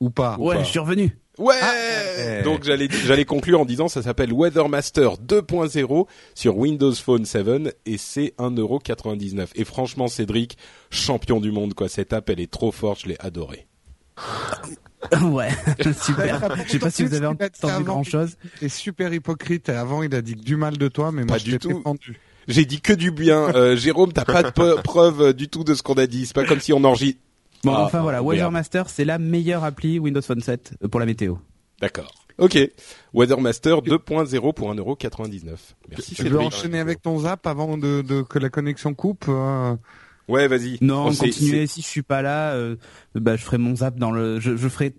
ou 0.00 0.10
pas 0.10 0.36
Ou 0.38 0.48
Ouais, 0.48 0.56
pas. 0.56 0.62
je 0.64 0.68
suis 0.68 0.78
revenu. 0.78 1.16
Ouais. 1.38 1.54
ouais. 1.54 2.42
Donc 2.42 2.64
j'allais 2.64 2.88
j'allais 3.06 3.24
conclure 3.24 3.60
en 3.60 3.64
disant 3.64 3.86
ça 3.86 4.02
s'appelle 4.02 4.32
Weathermaster 4.32 5.14
2.0 5.18 6.06
sur 6.34 6.56
Windows 6.58 6.92
Phone 6.94 7.24
7 7.24 7.78
et 7.86 7.96
c'est 7.96 8.34
1,99€. 8.38 9.46
Et 9.54 9.64
franchement 9.64 10.08
Cédric, 10.08 10.58
champion 10.90 11.38
du 11.40 11.52
monde 11.52 11.74
quoi, 11.74 11.88
cette 11.88 12.12
app 12.12 12.28
elle 12.30 12.40
est 12.40 12.50
trop 12.50 12.72
forte, 12.72 13.02
je 13.02 13.08
l'ai 13.10 13.16
adorée. 13.20 13.68
ouais, 15.22 15.50
super. 16.02 16.40
Je 16.66 16.72
sais 16.72 16.78
pas 16.80 16.90
si 16.90 17.04
vous 17.04 17.14
avez 17.14 17.26
entendu 17.26 17.84
grand 17.84 18.02
chose. 18.02 18.36
est 18.60 18.68
super 18.68 19.14
hypocrite 19.14 19.68
et 19.68 19.72
avant 19.72 20.02
il 20.02 20.12
a 20.16 20.22
dit 20.22 20.34
que 20.34 20.42
du 20.42 20.56
mal 20.56 20.76
de 20.76 20.88
toi 20.88 21.12
mais 21.12 21.22
moi 21.22 21.34
Pas 21.34 21.38
je 21.38 21.44
du 21.44 21.50
t'ai 21.52 21.58
tout. 21.58 21.72
défendu. 21.74 22.18
J'ai 22.48 22.64
dit 22.64 22.80
que 22.80 22.94
du 22.94 23.10
bien. 23.10 23.54
Euh, 23.54 23.76
Jérôme, 23.76 24.12
t'as 24.12 24.24
pas 24.24 24.42
de 24.42 24.80
preuve 24.80 25.20
euh, 25.20 25.32
du 25.34 25.48
tout 25.48 25.64
de 25.64 25.74
ce 25.74 25.82
qu'on 25.82 25.94
a 25.94 26.06
dit. 26.06 26.24
C'est 26.24 26.34
pas 26.34 26.46
comme 26.46 26.60
si 26.60 26.72
on 26.72 26.82
enregistre. 26.82 27.20
Bon, 27.64 27.74
Ah, 27.74 27.82
enfin 27.84 28.00
voilà. 28.02 28.22
Weathermaster, 28.22 28.88
c'est 28.88 29.04
la 29.04 29.18
meilleure 29.18 29.64
appli 29.64 29.98
Windows 29.98 30.22
Phone 30.22 30.40
7 30.40 30.74
pour 30.90 31.00
la 31.00 31.06
météo. 31.06 31.34
D'accord. 31.80 32.12
Ok. 32.38 32.56
Weathermaster 33.14 33.82
2.0 33.82 34.52
pour 34.54 34.72
1,99€. 34.74 35.56
Merci 35.90 36.14
Tu 36.14 36.22
veux 36.28 36.38
enchaîner 36.40 36.78
avec 36.78 37.02
ton 37.02 37.18
zap 37.18 37.46
avant 37.46 37.76
de, 37.76 38.02
de 38.02 38.22
que 38.22 38.38
la 38.38 38.48
connexion 38.48 38.94
coupe 38.94 39.24
euh, 39.28 39.74
Ouais, 40.28 40.46
vas-y. 40.46 40.78
Non, 40.80 41.06
Oh, 41.08 41.12
continuez. 41.18 41.66
Si 41.66 41.82
je 41.82 41.86
suis 41.86 42.02
pas 42.02 42.22
là, 42.22 42.52
euh, 42.52 42.76
bah, 43.14 43.36
je 43.36 43.42
ferai 43.44 43.58
mon 43.58 43.74
zap 43.76 43.96
dans 43.96 44.10
le. 44.12 44.38
Je, 44.38 44.56
je 44.56 44.68
ferai 44.68 44.94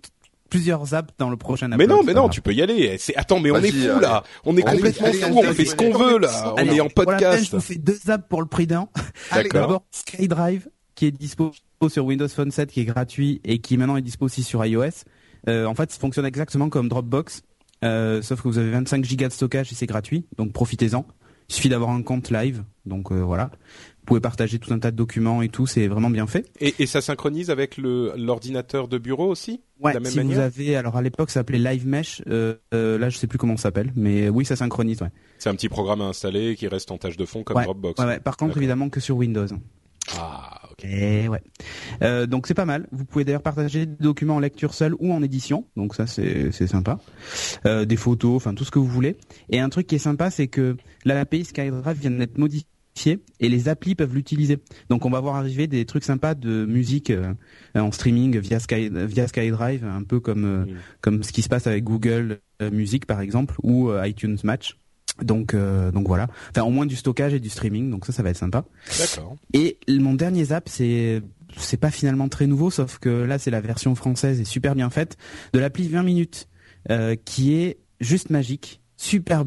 plusieurs 0.49 0.83
zaps 0.87 1.13
dans 1.19 1.29
le 1.29 1.37
prochain. 1.37 1.67
Mais 1.77 1.85
non, 1.87 2.01
mais 2.03 2.13
non, 2.13 2.27
tu 2.27 2.41
peux 2.41 2.53
y 2.53 2.61
aller. 2.61 2.97
C'est 2.97 3.15
attends, 3.15 3.39
mais 3.39 3.51
on 3.51 3.57
est 3.57 3.71
fou 3.71 3.99
là. 3.99 4.23
On 4.45 4.57
est 4.57 4.63
complètement 4.63 5.13
fou. 5.13 5.39
On 5.45 5.53
fait 5.53 5.65
ce 5.65 5.75
qu'on 5.75 5.91
veut 5.97 6.17
là. 6.17 6.53
On 6.57 6.65
est 6.65 6.81
en 6.81 6.89
podcast. 6.89 7.45
je 7.45 7.51
vous 7.51 7.61
fais 7.61 7.75
deux 7.75 7.93
zaps 7.95 8.25
pour 8.27 8.41
le 8.41 8.47
prix 8.47 8.67
d'un. 8.67 8.89
D'accord. 9.31 9.61
D'abord, 9.61 9.83
SkyDrive, 9.91 10.67
qui 11.00 11.06
est 11.06 11.12
dispo 11.12 11.53
sur 11.88 12.03
Windows 12.06 12.27
Phone 12.27 12.51
7, 12.51 12.70
qui 12.72 12.82
est 12.82 12.86
gratuit 12.86 13.39
et 13.46 13.60
qui 13.60 13.77
maintenant 13.77 13.96
est 13.96 14.01
dispo 14.01 14.25
aussi 14.25 14.44
sur 14.44 14.65
iOS. 14.65 15.06
Euh, 15.48 15.65
en 15.65 15.74
fait, 15.74 15.89
ça 15.91 15.98
fonctionne 15.98 16.25
exactement 16.25 16.68
comme 16.68 16.89
Dropbox, 16.89 17.44
euh, 17.86 18.22
sauf 18.22 18.41
que 18.41 18.50
vous 18.50 18.58
avez 18.58 18.72
25 18.72 19.06
gigas 19.06 19.29
de 19.29 19.34
stockage 19.34 19.72
et 19.72 19.75
c'est 19.75 19.86
gratuit, 19.86 20.25
donc 20.38 20.51
profitez-en. 20.51 21.06
Il 21.48 21.56
suffit 21.56 21.70
d'avoir 21.70 21.91
un 21.91 22.01
compte 22.03 22.32
live, 22.32 22.63
donc 22.86 23.13
euh, 23.13 23.22
voilà. 23.24 23.46
Vous 24.00 24.06
pouvez 24.08 24.20
partager 24.20 24.60
tout 24.60 24.74
un 24.74 24.79
tas 24.79 24.91
de 24.91 24.98
documents 24.98 25.41
et 25.41 25.48
tout, 25.48 25.68
c'est 25.68 25.88
vraiment 25.88 26.10
bien 26.10 26.27
fait. 26.27 26.51
Et, 26.60 26.75
et 26.79 26.86
ça 26.86 27.00
synchronise 27.00 27.50
avec 27.50 27.77
l'ordinateur 27.77 28.89
de 28.89 28.98
bureau 28.98 29.29
aussi 29.29 29.62
Ouais, 29.79 29.91
De 29.94 29.98
la 29.98 30.01
même 30.01 30.12
si 30.12 30.18
manière? 30.18 30.36
vous 30.36 30.41
avez, 30.41 30.75
alors 30.75 30.98
à 30.98 31.01
l'époque 31.01 31.29
ça 31.29 31.36
s'appelait 31.39 31.60
Live 31.60 31.88
Mesh, 31.88 32.22
euh, 32.27 32.58
là 32.74 33.10
je 33.10 33.18
sais 33.18 33.27
plus 33.27 33.38
comment 33.38 33.56
ça 33.56 33.63
s'appelle, 33.63 33.94
mais 33.96 34.27
oui 34.27 34.44
ça 34.44 34.58
synchronise. 34.58 35.01
Ouais. 35.01 35.08
C'est 35.38 35.50
un 35.50 35.56
petit 35.56 35.70
programme 35.70 36.01
à 36.01 36.06
installer 36.08 36.58
qui 36.58 36.68
reste 36.68 36.91
en 36.91 36.98
tâche 36.98 37.15
de 37.15 37.24
fond 37.24 37.44
comme 37.44 37.56
Ouais, 37.56 37.63
Dropbox. 37.63 37.98
Ouais, 38.01 38.06
ouais. 38.06 38.20
Par 38.20 38.36
contre 38.36 38.58
évidemment 38.58 38.89
que 38.89 39.00
sur 39.00 39.15
Windows. 39.15 39.46
Ah, 40.17 40.61
ok. 40.71 40.85
Et 40.85 41.27
ouais. 41.27 41.41
Euh, 42.01 42.25
donc 42.25 42.47
c'est 42.47 42.53
pas 42.53 42.65
mal. 42.65 42.87
Vous 42.91 43.05
pouvez 43.05 43.25
d'ailleurs 43.25 43.41
partager 43.41 43.85
des 43.85 44.03
documents 44.03 44.35
en 44.35 44.39
lecture 44.39 44.73
seule 44.73 44.95
ou 44.99 45.13
en 45.13 45.21
édition. 45.21 45.65
Donc 45.75 45.95
ça 45.95 46.07
c'est 46.07 46.51
c'est 46.51 46.67
sympa. 46.67 46.99
Euh, 47.65 47.85
des 47.85 47.97
photos, 47.97 48.35
enfin 48.35 48.53
tout 48.53 48.63
ce 48.63 48.71
que 48.71 48.79
vous 48.79 48.87
voulez. 48.87 49.17
Et 49.49 49.59
un 49.59 49.69
truc 49.69 49.87
qui 49.87 49.95
est 49.95 49.99
sympa, 49.99 50.31
c'est 50.31 50.47
que 50.47 50.77
l'API 51.05 51.45
SkyDrive 51.45 51.99
vient 51.99 52.11
d'être 52.11 52.37
modifiée 52.37 52.65
et 53.39 53.49
les 53.49 53.69
applis 53.69 53.95
peuvent 53.95 54.13
l'utiliser. 54.13 54.57
Donc 54.89 55.05
on 55.05 55.09
va 55.09 55.19
voir 55.19 55.35
arriver 55.35 55.67
des 55.67 55.85
trucs 55.85 56.03
sympas 56.03 56.35
de 56.35 56.65
musique 56.65 57.09
euh, 57.11 57.33
en 57.75 57.91
streaming 57.91 58.37
via 58.39 58.59
Sky 58.59 58.89
via 58.91 59.27
SkyDrive, 59.27 59.85
un 59.85 60.03
peu 60.03 60.19
comme 60.19 60.45
euh, 60.45 60.65
comme 61.01 61.23
ce 61.23 61.31
qui 61.31 61.41
se 61.41 61.49
passe 61.49 61.67
avec 61.67 61.83
Google 61.83 62.39
Music 62.71 63.05
par 63.05 63.21
exemple 63.21 63.55
ou 63.63 63.89
euh, 63.89 64.05
iTunes 64.07 64.37
Match. 64.43 64.78
Donc 65.23 65.53
euh, 65.53 65.91
donc 65.91 66.07
voilà. 66.07 66.27
Enfin 66.49 66.63
au 66.63 66.69
moins 66.71 66.85
du 66.85 66.95
stockage 66.95 67.33
et 67.33 67.39
du 67.39 67.49
streaming. 67.49 67.89
Donc 67.89 68.05
ça 68.05 68.11
ça 68.11 68.23
va 68.23 68.29
être 68.29 68.38
sympa. 68.38 68.65
D'accord. 68.99 69.35
Et 69.53 69.77
mon 69.88 70.13
dernier 70.13 70.45
zap, 70.45 70.69
c'est 70.69 71.21
c'est 71.57 71.77
pas 71.77 71.91
finalement 71.91 72.29
très 72.29 72.47
nouveau, 72.47 72.69
sauf 72.69 72.99
que 72.99 73.09
là 73.09 73.39
c'est 73.39 73.51
la 73.51 73.61
version 73.61 73.95
française 73.95 74.39
et 74.39 74.45
super 74.45 74.75
bien 74.75 74.89
faite 74.89 75.17
de 75.53 75.59
l'appli 75.59 75.88
20 75.88 76.03
minutes, 76.03 76.47
euh, 76.89 77.15
qui 77.15 77.55
est 77.55 77.79
juste 77.99 78.29
magique, 78.29 78.81
super 78.97 79.45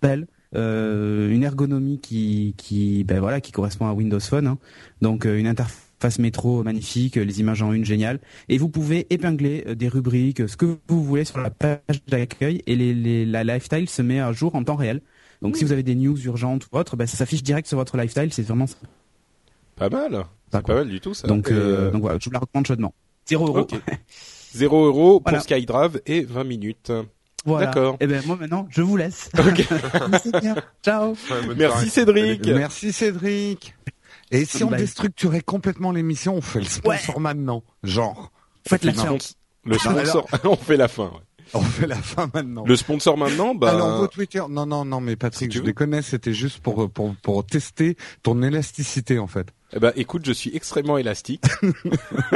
belle, 0.00 0.26
euh, 0.56 1.30
une 1.30 1.44
ergonomie 1.44 2.00
qui 2.00 2.54
qui 2.56 3.04
ben 3.04 3.20
voilà 3.20 3.40
qui 3.40 3.52
correspond 3.52 3.86
à 3.86 3.92
Windows 3.92 4.20
Phone, 4.20 4.46
hein. 4.46 4.58
donc 5.00 5.26
euh, 5.26 5.38
une 5.38 5.46
interface 5.46 5.89
métro 6.18 6.62
magnifique, 6.62 7.16
les 7.16 7.40
images 7.40 7.62
en 7.62 7.72
une 7.72 7.84
géniales, 7.84 8.20
et 8.48 8.58
vous 8.58 8.68
pouvez 8.68 9.06
épingler 9.12 9.64
euh, 9.66 9.74
des 9.74 9.88
rubriques, 9.88 10.48
ce 10.48 10.56
que 10.56 10.76
vous 10.88 11.04
voulez 11.04 11.24
sur 11.24 11.38
la 11.38 11.50
page 11.50 11.78
d'accueil, 12.08 12.62
et 12.66 12.76
les, 12.76 12.94
les, 12.94 13.26
la 13.26 13.44
lifestyle 13.44 13.88
se 13.88 14.02
met 14.02 14.20
à 14.20 14.32
jour 14.32 14.54
en 14.54 14.64
temps 14.64 14.76
réel. 14.76 15.00
Donc 15.42 15.56
si 15.56 15.64
vous 15.64 15.72
avez 15.72 15.82
des 15.82 15.94
news 15.94 16.18
urgentes 16.26 16.66
ou 16.72 16.76
autres, 16.78 16.96
ben, 16.96 17.06
ça 17.06 17.16
s'affiche 17.16 17.42
direct 17.42 17.66
sur 17.66 17.78
votre 17.78 17.96
lifestyle, 17.96 18.32
c'est 18.32 18.42
vraiment 18.42 18.66
Pas 19.76 19.88
mal. 19.88 20.24
C'est 20.52 20.62
Pas 20.62 20.74
mal 20.74 20.88
du 20.88 21.00
tout 21.00 21.14
ça. 21.14 21.28
donc, 21.28 21.50
euh, 21.50 21.86
euh, 21.86 21.90
donc 21.90 22.02
voilà, 22.02 22.18
je 22.20 22.24
vous 22.26 22.32
la 22.32 22.40
recommande 22.40 22.66
chaudement. 22.66 22.92
0 23.28 23.46
euros. 23.46 23.58
Ok. 23.60 23.74
0 24.54 24.84
euros 24.86 25.20
pour 25.20 25.30
Voilà. 25.30 25.40
SkyDrive 25.40 26.00
et 26.06 26.22
20 26.22 26.44
minutes. 26.44 26.92
Voilà. 27.46 27.66
D'accord. 27.66 27.96
Et 28.00 28.06
ben 28.06 28.20
moi 28.26 28.36
maintenant, 28.38 28.66
je 28.68 28.82
vous 28.82 28.96
laisse. 28.98 29.30
Ok. 29.38 29.66
C'est 30.22 30.40
bien. 30.40 30.56
Ciao. 30.84 31.12
Ouais, 31.12 31.54
Merci. 31.56 31.88
Cédric. 31.88 32.46
Merci 32.46 32.92
Cédric. 32.92 33.74
Et 34.30 34.44
si 34.44 34.62
on 34.64 34.70
Bye. 34.70 34.80
déstructurait 34.80 35.40
complètement 35.40 35.92
l'émission, 35.92 36.36
on 36.36 36.40
fait 36.40 36.60
le 36.60 36.64
sponsor 36.66 37.20
maintenant. 37.20 37.62
Genre, 37.82 38.30
Faites 38.66 38.84
la 38.84 38.92
fin. 38.92 39.16
Le 39.64 39.78
sponsor, 39.78 40.26
on 40.44 40.56
fait 40.56 40.76
la 40.76 40.88
fin. 40.88 41.04
ouais. 41.04 41.44
on 41.54 41.62
fait 41.62 41.86
la 41.86 41.96
fin 41.96 42.30
maintenant. 42.32 42.64
Le 42.64 42.76
sponsor 42.76 43.16
maintenant, 43.16 43.54
bah. 43.54 43.70
Alors, 43.70 43.98
vos 43.98 44.06
Twitter. 44.06 44.42
Non, 44.48 44.66
non, 44.66 44.84
non, 44.84 45.00
mais 45.00 45.16
Patrick, 45.16 45.52
Si 45.52 45.58
je 45.58 45.62
déconne, 45.62 46.00
c'était 46.02 46.32
juste 46.32 46.60
pour, 46.60 46.90
pour, 46.90 47.14
pour 47.16 47.44
tester 47.44 47.96
ton 48.22 48.42
élasticité, 48.42 49.18
en 49.18 49.26
fait. 49.26 49.48
Eh 49.72 49.78
ben, 49.78 49.92
écoute, 49.94 50.24
je 50.26 50.32
suis 50.32 50.54
extrêmement 50.54 50.98
élastique. 50.98 51.44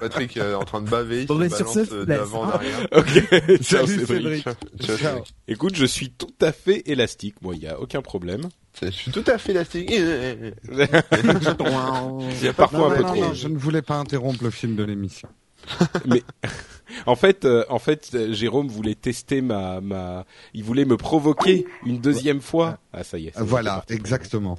Patrick 0.00 0.36
euh, 0.36 0.54
en 0.56 0.64
train 0.64 0.82
de 0.82 0.90
baver, 0.90 1.22
il 1.22 1.26
Bon, 1.26 1.36
balance 1.36 1.72
ce, 1.72 1.94
euh, 1.94 2.04
d'avant, 2.04 2.46
derrière. 2.46 2.88
ok. 2.96 3.06
Ciao, 3.62 3.86
Salut, 3.86 4.06
Cédric. 4.06 4.44
Cédric. 4.44 4.44
Ciao, 4.80 4.96
Ciao. 4.96 5.24
Écoute, 5.46 5.76
je 5.76 5.86
suis 5.86 6.10
tout 6.10 6.34
à 6.40 6.50
fait 6.50 6.82
élastique. 6.86 7.36
Moi, 7.40 7.54
il 7.54 7.62
y 7.62 7.68
a 7.68 7.78
aucun 7.80 8.02
problème. 8.02 8.48
Je 8.82 8.90
suis 8.90 9.12
tout 9.12 9.24
à 9.26 9.38
fait 9.38 9.52
élastique. 9.52 9.90
Il 9.92 10.54
y 12.42 12.48
a 12.48 12.52
Parfois 12.52 12.78
Non, 12.78 12.90
un 12.90 12.96
peu 12.96 13.02
non, 13.02 13.08
trop. 13.08 13.20
non, 13.20 13.34
je 13.34 13.48
ne 13.48 13.56
voulais 13.56 13.82
pas 13.82 13.96
interrompre 13.96 14.42
le 14.42 14.50
film 14.50 14.74
de 14.74 14.82
l'émission. 14.82 15.28
Mais 16.06 16.22
en 17.06 17.14
fait, 17.14 17.44
euh, 17.44 17.64
en 17.68 17.78
fait, 17.78 18.10
euh, 18.14 18.32
Jérôme 18.32 18.66
voulait 18.68 18.94
tester 18.96 19.40
ma, 19.40 19.80
ma, 19.80 20.24
il 20.54 20.64
voulait 20.64 20.84
me 20.84 20.96
provoquer 20.96 21.66
une 21.86 22.00
deuxième 22.00 22.40
fois. 22.40 22.78
Ah, 22.92 23.04
ça 23.04 23.18
y 23.18 23.26
est. 23.26 23.36
est, 23.36 23.42
Voilà, 23.42 23.84
exactement. 23.88 24.58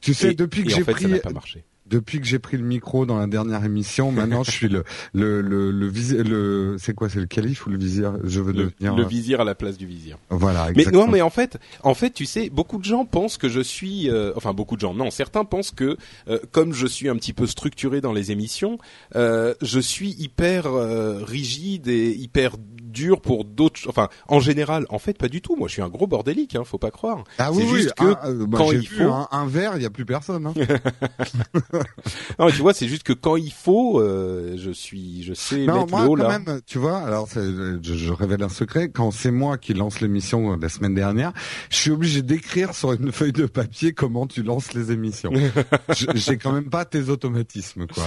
Tu 0.00 0.14
sais, 0.14 0.32
Et- 0.32 0.34
depuis 0.34 0.64
que 0.64 0.70
j'ai 0.70 0.84
fait, 0.84 0.92
pris, 0.92 1.02
ça 1.10 1.18
pas 1.20 1.30
marché. 1.30 1.64
Depuis 1.88 2.20
que 2.20 2.26
j'ai 2.26 2.38
pris 2.38 2.56
le 2.56 2.62
micro 2.64 3.06
dans 3.06 3.18
la 3.18 3.26
dernière 3.26 3.64
émission, 3.64 4.12
maintenant 4.12 4.42
je 4.42 4.50
suis 4.50 4.68
le 4.68 4.84
le 5.12 5.40
le 5.40 5.70
le, 5.70 5.90
le 6.22 6.76
c'est 6.78 6.94
quoi, 6.94 7.08
c'est 7.08 7.20
le 7.20 7.26
calife 7.26 7.66
ou 7.66 7.70
le 7.70 7.78
vizir? 7.78 8.14
Je 8.24 8.40
veux 8.40 8.52
Le, 8.52 8.64
devenir. 8.64 8.94
le 8.96 9.04
vizir 9.04 9.40
à 9.40 9.44
la 9.44 9.54
place 9.54 9.76
du 9.76 9.86
vizir. 9.86 10.18
Voilà, 10.30 10.64
Mais 10.66 10.82
exactement. 10.82 11.06
non, 11.06 11.12
mais 11.12 11.22
en 11.22 11.30
fait, 11.30 11.58
en 11.82 11.94
fait, 11.94 12.10
tu 12.10 12.26
sais, 12.26 12.50
beaucoup 12.50 12.78
de 12.78 12.84
gens 12.84 13.04
pensent 13.04 13.36
que 13.38 13.48
je 13.48 13.60
suis, 13.60 14.10
euh, 14.10 14.32
enfin 14.36 14.52
beaucoup 14.52 14.76
de 14.76 14.80
gens, 14.80 14.94
non, 14.94 15.10
certains 15.10 15.44
pensent 15.44 15.70
que 15.70 15.96
euh, 16.28 16.38
comme 16.52 16.72
je 16.72 16.86
suis 16.86 17.08
un 17.08 17.16
petit 17.16 17.32
peu 17.32 17.46
structuré 17.46 18.00
dans 18.00 18.12
les 18.12 18.32
émissions, 18.32 18.78
euh, 19.14 19.54
je 19.62 19.80
suis 19.80 20.10
hyper 20.18 20.66
euh, 20.66 21.22
rigide 21.24 21.88
et 21.88 22.10
hyper 22.12 22.56
dur 22.58 23.20
pour 23.20 23.44
d'autres. 23.44 23.80
Enfin, 23.88 24.08
en 24.28 24.40
général, 24.40 24.86
en 24.88 24.98
fait, 24.98 25.18
pas 25.18 25.28
du 25.28 25.40
tout. 25.42 25.54
Moi, 25.56 25.68
je 25.68 25.74
suis 25.74 25.82
un 25.82 25.88
gros 25.88 26.06
bordélique, 26.06 26.56
hein, 26.56 26.64
faut 26.64 26.78
pas 26.78 26.90
croire. 26.90 27.24
Ah 27.38 27.52
oui, 27.52 27.64
oui. 27.70 27.76
juste 27.82 27.94
que 27.94 28.04
ah, 28.20 28.26
euh, 28.28 28.46
bah, 28.46 28.58
quand 28.58 28.72
il 28.72 28.78
vu 28.80 28.96
faut- 29.04 29.10
un, 29.12 29.28
un 29.30 29.46
verre, 29.46 29.72
il 29.76 29.82
y 29.82 29.86
a 29.86 29.90
plus 29.90 30.06
personne. 30.06 30.46
Hein. 30.46 30.54
Non, 32.38 32.48
tu 32.50 32.56
vois, 32.58 32.74
c'est 32.74 32.88
juste 32.88 33.02
que 33.02 33.12
quand 33.12 33.36
il 33.36 33.52
faut, 33.52 34.00
euh, 34.00 34.56
je 34.58 34.70
suis, 34.70 35.22
je 35.22 35.32
sais 35.34 35.58
Non, 35.64 35.80
mettre 35.80 35.90
moi 35.90 36.02
le 36.02 36.08
haut 36.08 36.16
quand 36.16 36.22
là. 36.28 36.38
même, 36.38 36.60
tu 36.66 36.78
vois, 36.78 36.98
alors 36.98 37.28
je, 37.34 37.78
je 37.82 38.12
révèle 38.12 38.42
un 38.42 38.48
secret, 38.48 38.90
quand 38.90 39.10
c'est 39.10 39.30
moi 39.30 39.56
qui 39.58 39.72
lance 39.74 40.00
l'émission 40.00 40.56
la 40.56 40.68
semaine 40.68 40.94
dernière, 40.94 41.32
je 41.70 41.76
suis 41.76 41.90
obligé 41.90 42.22
d'écrire 42.22 42.74
sur 42.74 42.92
une 42.92 43.10
feuille 43.12 43.32
de 43.32 43.46
papier 43.46 43.92
comment 43.92 44.26
tu 44.26 44.42
lances 44.42 44.74
les 44.74 44.92
émissions. 44.92 45.32
Je- 45.94 46.06
J'ai 46.14 46.36
quand 46.36 46.52
même 46.52 46.68
pas 46.70 46.84
tes 46.84 47.08
automatismes, 47.08 47.86
quoi. 47.86 48.04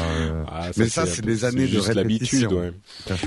Ah, 0.51 0.69
Mais 0.77 0.87
ça, 0.89 1.05
c'est 1.05 1.23
des 1.25 1.45
années 1.45 1.67
de 1.67 1.79
répétition. 1.79 2.51
Ouais. 2.51 2.73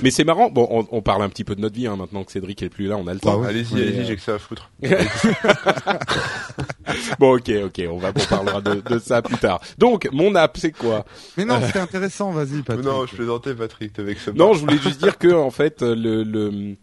Mais 0.03 0.11
c'est 0.11 0.25
marrant. 0.25 0.51
Bon, 0.51 0.67
on, 0.71 0.87
on 0.91 1.03
parle 1.03 1.23
un 1.23 1.29
petit 1.29 1.45
peu 1.45 1.55
de 1.55 1.61
notre 1.61 1.75
vie 1.75 1.87
hein, 1.87 1.97
maintenant 1.97 2.25
que 2.25 2.33
Cédric 2.33 2.63
est 2.63 2.69
plus 2.69 2.87
là, 2.87 2.97
on 2.97 3.07
a 3.07 3.15
le 3.15 3.21
temps. 3.21 3.33
Bah 3.39 3.49
oui. 3.49 3.49
Allez-y, 3.49 3.75
allez-y, 3.81 4.05
j'ai 4.07 4.17
que 4.17 4.23
ça 4.23 4.35
à 4.35 4.39
foutre. 4.39 4.71
Bon, 7.19 7.37
ok, 7.37 7.51
ok, 7.67 7.83
on 7.91 7.99
va, 7.99 8.13
on 8.15 8.27
parlera 8.29 8.61
de, 8.61 8.81
de 8.81 8.99
ça 8.99 9.23
plus 9.23 9.37
tard. 9.39 9.61
Donc, 9.79 10.09
mon 10.13 10.35
app, 10.35 10.57
c'est 10.59 10.73
quoi 10.73 11.05
Mais 11.37 11.45
non, 11.45 11.61
c'était 11.65 11.81
intéressant, 11.81 12.33
vas-y, 12.33 12.63
Patrick. 12.63 12.85
Non, 12.87 13.07
je 13.07 13.15
plaisantais, 13.15 13.55
Patrick, 13.55 13.99
avec 13.99 14.19
ce 14.19 14.31
Non, 14.31 14.55
je 14.55 14.61
voulais 14.61 14.79
juste 14.79 15.03
dire 15.03 15.19
que 15.19 15.33
en 15.33 15.51
fait, 15.51 15.83
le, 15.83 16.23
le 16.23 16.77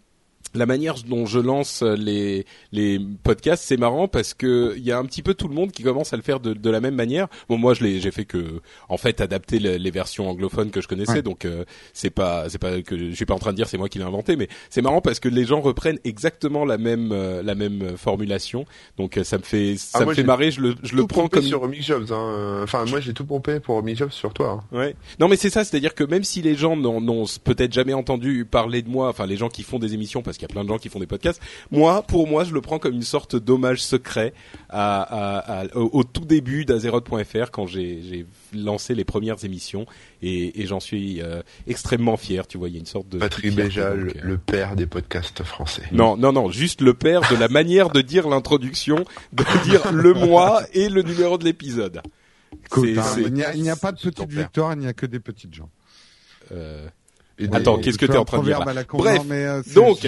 la 0.55 0.65
manière 0.65 0.95
dont 1.07 1.25
je 1.25 1.39
lance 1.39 1.81
les 1.83 2.45
les 2.71 2.99
podcasts, 3.23 3.63
c'est 3.65 3.77
marrant 3.77 4.07
parce 4.07 4.33
que 4.33 4.73
il 4.77 4.83
y 4.83 4.91
a 4.91 4.97
un 4.97 5.05
petit 5.05 5.21
peu 5.23 5.33
tout 5.33 5.47
le 5.47 5.55
monde 5.55 5.71
qui 5.71 5.83
commence 5.83 6.13
à 6.13 6.17
le 6.17 6.23
faire 6.23 6.39
de, 6.39 6.53
de 6.53 6.69
la 6.69 6.79
même 6.81 6.95
manière. 6.95 7.27
Bon, 7.49 7.57
moi, 7.57 7.73
je 7.73 7.83
l'ai, 7.83 7.99
j'ai 7.99 8.11
fait 8.11 8.25
que 8.25 8.61
en 8.89 8.97
fait 8.97 9.21
adapter 9.21 9.59
le- 9.59 9.77
les 9.77 9.91
versions 9.91 10.29
anglophones 10.29 10.71
que 10.71 10.81
je 10.81 10.87
connaissais, 10.87 11.11
Ouais. 11.13 11.21
donc 11.21 11.45
euh, 11.45 11.65
c'est 11.93 12.09
pas 12.09 12.49
c'est 12.49 12.57
pas 12.57 12.81
que 12.81 12.97
je 12.97 13.13
suis 13.15 13.25
pas 13.25 13.33
en 13.33 13.39
train 13.39 13.51
de 13.51 13.55
dire 13.57 13.67
c'est 13.67 13.77
moi 13.77 13.89
qui 13.89 13.97
l'ai 13.99 14.05
inventé, 14.05 14.35
mais 14.35 14.47
c'est 14.69 14.81
marrant 14.81 15.01
parce 15.01 15.19
que 15.19 15.29
les 15.29 15.45
gens 15.45 15.61
reprennent 15.61 15.99
exactement 16.03 16.65
la 16.65 16.77
même 16.77 17.11
euh, 17.11 17.43
la 17.43 17.55
même 17.55 17.95
formulation. 17.97 18.65
Donc 18.97 19.17
euh, 19.17 19.23
ça 19.23 19.37
me 19.37 19.43
fait 19.43 19.75
ça 19.77 19.97
Ah, 19.97 19.99
me 20.01 20.05
moi, 20.05 20.15
fait 20.15 20.23
marrer. 20.23 20.51
Je 20.51 20.61
le 20.61 20.75
je 20.83 20.95
le 20.95 21.05
prends 21.05 21.27
comme 21.27 21.43
sur 21.43 21.67
Mix 21.67 21.85
Jobs. 21.85 22.11
Hein. 22.11 22.61
Enfin, 22.63 22.85
moi, 22.85 22.99
j'ai 22.99 23.13
tout 23.13 23.25
pompé 23.25 23.59
pour 23.59 23.81
Mix 23.83 23.99
Jobs 23.99 24.11
sur 24.11 24.33
toi. 24.33 24.63
hein. 24.71 24.77
Ouais. 24.77 24.95
Non, 25.19 25.27
mais 25.27 25.35
c'est 25.35 25.49
ça, 25.49 25.63
c'est-à-dire 25.63 25.93
que 25.95 26.03
même 26.03 26.23
si 26.23 26.41
les 26.41 26.55
gens 26.55 26.75
n'ont 26.75 27.01
n'ont 27.01 27.25
peut-être 27.43 27.73
jamais 27.73 27.93
entendu 27.93 28.45
parler 28.45 28.81
de 28.81 28.89
moi, 28.89 29.09
enfin 29.09 29.25
les 29.25 29.37
gens 29.37 29.49
qui 29.49 29.63
font 29.63 29.79
des 29.79 29.93
émissions, 29.93 30.21
parce 30.21 30.37
qu'il 30.39 30.47
y 30.47 30.51
a 30.51 30.53
plein 30.53 30.63
de 30.63 30.69
gens 30.69 30.77
qui 30.77 30.89
font 30.89 30.99
des 30.99 31.05
podcasts, 31.07 31.41
moi, 31.69 32.01
pour 32.01 32.27
moi, 32.27 32.43
je 32.43 32.53
le 32.53 32.61
prends 32.61 32.79
comme 32.79 32.93
une 32.95 33.01
sorte 33.03 33.35
d'hommage 33.35 33.81
secret 33.83 34.33
à, 34.69 35.01
à- 35.01 35.61
à- 35.61 35.75
au, 35.75 35.89
au 35.93 36.03
tout 36.03 36.25
début 36.25 36.65
d'Azeroth.fr 36.65 37.51
quand 37.51 37.67
j'ai 37.67 38.01
j'ai 38.01 38.25
lancé 38.53 38.95
les 38.95 39.03
premières 39.03 39.43
émissions 39.45 39.85
et, 40.21 40.61
et 40.61 40.65
j'en 40.65 40.79
suis 40.79 41.21
euh, 41.21 41.41
extrêmement 41.67 42.17
fier. 42.17 42.47
Tu 42.47 42.57
vois, 42.57 42.69
il 42.69 42.73
y 42.73 42.77
a 42.77 42.79
une 42.79 42.85
sorte 42.85 43.09
de 43.09 43.17
Patrick 43.19 43.51
fierté, 43.53 43.63
Béja, 43.63 43.89
donc, 43.91 43.99
le, 43.99 44.09
euh, 44.09 44.21
le 44.23 44.37
père 44.37 44.75
des 44.75 44.87
podcasts 44.87 45.43
français. 45.43 45.83
Non, 45.91 46.17
non, 46.17 46.31
non, 46.31 46.49
juste 46.49 46.81
le 46.81 46.93
père 46.93 47.21
de 47.29 47.35
la 47.35 47.47
manière 47.47 47.89
de 47.89 48.01
dire 48.01 48.27
l'introduction, 48.29 49.03
de 49.33 49.43
dire 49.65 49.91
le 49.91 50.13
mois 50.13 50.63
et 50.73 50.89
le 50.89 51.01
numéro 51.03 51.37
de 51.37 51.43
l'épisode. 51.43 52.01
C'est- 52.73 52.97
hein, 52.97 53.03
c'est- 53.03 53.21
il 53.23 53.33
n'y 53.33 53.69
a, 53.69 53.73
a 53.73 53.75
pas 53.75 53.91
de 53.91 53.99
père. 54.09 54.25
victoires, 54.27 54.73
il 54.73 54.79
n'y 54.79 54.87
a 54.87 54.93
que 54.93 55.05
des 55.05 55.19
petites 55.19 55.53
gens. 55.53 55.69
Euh, 56.51 56.87
des- 57.47 57.55
Attends, 57.55 57.77
qu'est-ce 57.77 57.97
que 57.97 58.05
Tu 58.05 58.17
en 58.17 58.25
train 58.25 58.39
de 58.39 58.43
dire 58.45 58.63
là 58.65 58.83
con, 58.83 58.97
Bref, 58.97 59.17
non, 59.19 59.23
mais, 59.25 59.45
euh, 59.45 59.61
c'est 59.65 59.73
donc. 59.75 60.03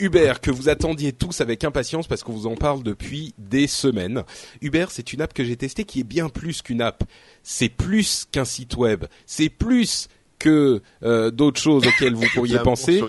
Uber, 0.00 0.34
que 0.42 0.50
vous 0.50 0.68
attendiez 0.68 1.12
tous 1.12 1.40
avec 1.40 1.64
impatience 1.64 2.06
parce 2.06 2.22
qu'on 2.22 2.32
vous 2.32 2.46
en 2.46 2.56
parle 2.56 2.82
depuis 2.82 3.34
des 3.38 3.66
semaines. 3.66 4.24
Uber, 4.60 4.86
c'est 4.90 5.12
une 5.12 5.20
app 5.22 5.32
que 5.32 5.44
j'ai 5.44 5.56
testée 5.56 5.84
qui 5.84 6.00
est 6.00 6.04
bien 6.04 6.28
plus 6.28 6.62
qu'une 6.62 6.82
app. 6.82 7.04
C'est 7.42 7.68
plus 7.68 8.26
qu'un 8.30 8.44
site 8.44 8.76
web. 8.76 9.04
C'est 9.26 9.48
plus 9.48 10.08
que 10.38 10.82
euh, 11.02 11.30
d'autres 11.30 11.60
choses 11.60 11.86
auxquelles 11.86 12.14
vous 12.14 12.26
pourriez 12.34 12.58
penser. 12.58 13.02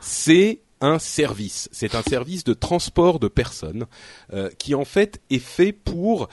C'est 0.00 0.60
un 0.80 0.98
service. 0.98 1.68
C'est 1.72 1.94
un 1.94 2.02
service 2.02 2.44
de 2.44 2.52
transport 2.52 3.18
de 3.18 3.28
personnes 3.28 3.86
euh, 4.34 4.50
qui 4.58 4.74
en 4.74 4.84
fait 4.84 5.20
est 5.30 5.38
fait 5.38 5.72
pour 5.72 6.28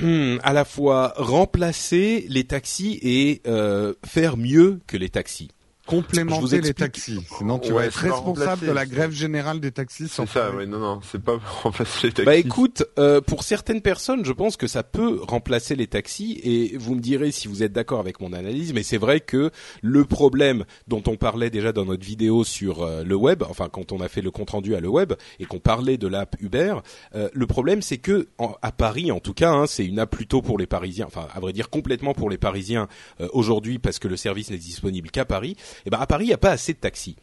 hmm, 0.00 0.38
à 0.42 0.52
la 0.52 0.64
fois 0.64 1.14
remplacer 1.16 2.26
les 2.28 2.44
taxis 2.44 2.98
et 3.02 3.42
euh, 3.46 3.94
faire 4.04 4.36
mieux 4.36 4.80
que 4.86 4.96
les 4.96 5.08
taxis. 5.08 5.50
Je 5.86 5.90
vous 5.90 6.02
Complémenter 6.02 6.60
les 6.62 6.72
taxis. 6.72 7.20
Sinon, 7.36 7.58
tu 7.58 7.68
Ouais, 7.72 7.74
vas 7.82 7.86
être 7.86 7.96
responsable 7.96 8.66
de 8.66 8.72
la 8.72 8.86
grève 8.86 9.10
générale 9.12 9.60
des 9.60 9.70
taxis. 9.70 10.08
sans 10.08 10.24
C'est 10.26 10.32
ça, 10.38 10.50
ouais, 10.50 10.64
non, 10.66 10.78
non, 10.78 11.00
c'est 11.02 11.20
pas 11.22 11.36
pour 11.38 11.62
remplacer 11.62 12.06
les 12.06 12.12
taxis. 12.12 12.24
Bah 12.24 12.36
écoute, 12.36 12.84
euh, 12.98 13.20
pour 13.20 13.42
certaines 13.42 13.82
personnes, 13.82 14.24
je 14.24 14.32
pense 14.32 14.56
que 14.56 14.66
ça 14.66 14.82
peut 14.82 15.20
remplacer 15.22 15.76
les 15.76 15.86
taxis 15.86 16.40
et 16.42 16.76
vous 16.78 16.94
me 16.94 17.00
direz 17.00 17.32
si 17.32 17.48
vous 17.48 17.62
êtes 17.62 17.72
d'accord 17.72 18.00
avec 18.00 18.20
mon 18.20 18.32
analyse, 18.32 18.72
mais 18.72 18.82
c'est 18.82 18.96
vrai 18.96 19.20
que 19.20 19.50
le 19.82 20.04
problème 20.06 20.64
dont 20.88 21.02
on 21.06 21.16
parlait 21.16 21.50
déjà 21.50 21.72
dans 21.72 21.84
notre 21.84 22.04
vidéo 22.04 22.44
sur 22.44 22.82
euh, 22.82 23.02
le 23.04 23.14
web, 23.14 23.42
enfin 23.42 23.68
quand 23.70 23.92
on 23.92 24.00
a 24.00 24.08
fait 24.08 24.22
le 24.22 24.30
compte 24.30 24.50
rendu 24.50 24.74
à 24.74 24.80
le 24.80 24.88
web 24.88 25.12
et 25.38 25.44
qu'on 25.44 25.58
parlait 25.60 25.98
de 25.98 26.08
l'app 26.08 26.34
Uber, 26.40 26.76
euh, 27.14 27.28
le 27.32 27.46
problème 27.46 27.82
c'est 27.82 27.98
que 27.98 28.28
en- 28.38 28.54
à 28.62 28.72
Paris 28.72 29.12
en 29.12 29.20
tout 29.20 29.34
cas, 29.34 29.50
hein, 29.52 29.66
c'est 29.66 29.84
une 29.84 29.98
app 29.98 30.10
plutôt 30.10 30.40
pour 30.40 30.56
les 30.58 30.66
Parisiens, 30.66 31.06
enfin 31.06 31.26
à 31.34 31.40
vrai 31.40 31.52
dire 31.52 31.68
complètement 31.68 32.14
pour 32.14 32.30
les 32.30 32.38
Parisiens 32.38 32.88
euh, 33.20 33.28
aujourd'hui 33.34 33.78
parce 33.78 33.98
que 33.98 34.08
le 34.08 34.16
service 34.16 34.50
n'est 34.50 34.56
disponible 34.56 35.10
qu'à 35.10 35.24
Paris. 35.26 35.56
Et 35.86 35.90
ben 35.90 35.98
à 36.00 36.06
Paris 36.06 36.24
il 36.24 36.28
n'y 36.28 36.34
a 36.34 36.38
pas 36.38 36.50
assez 36.50 36.72
de 36.72 36.78
taxis 36.78 37.16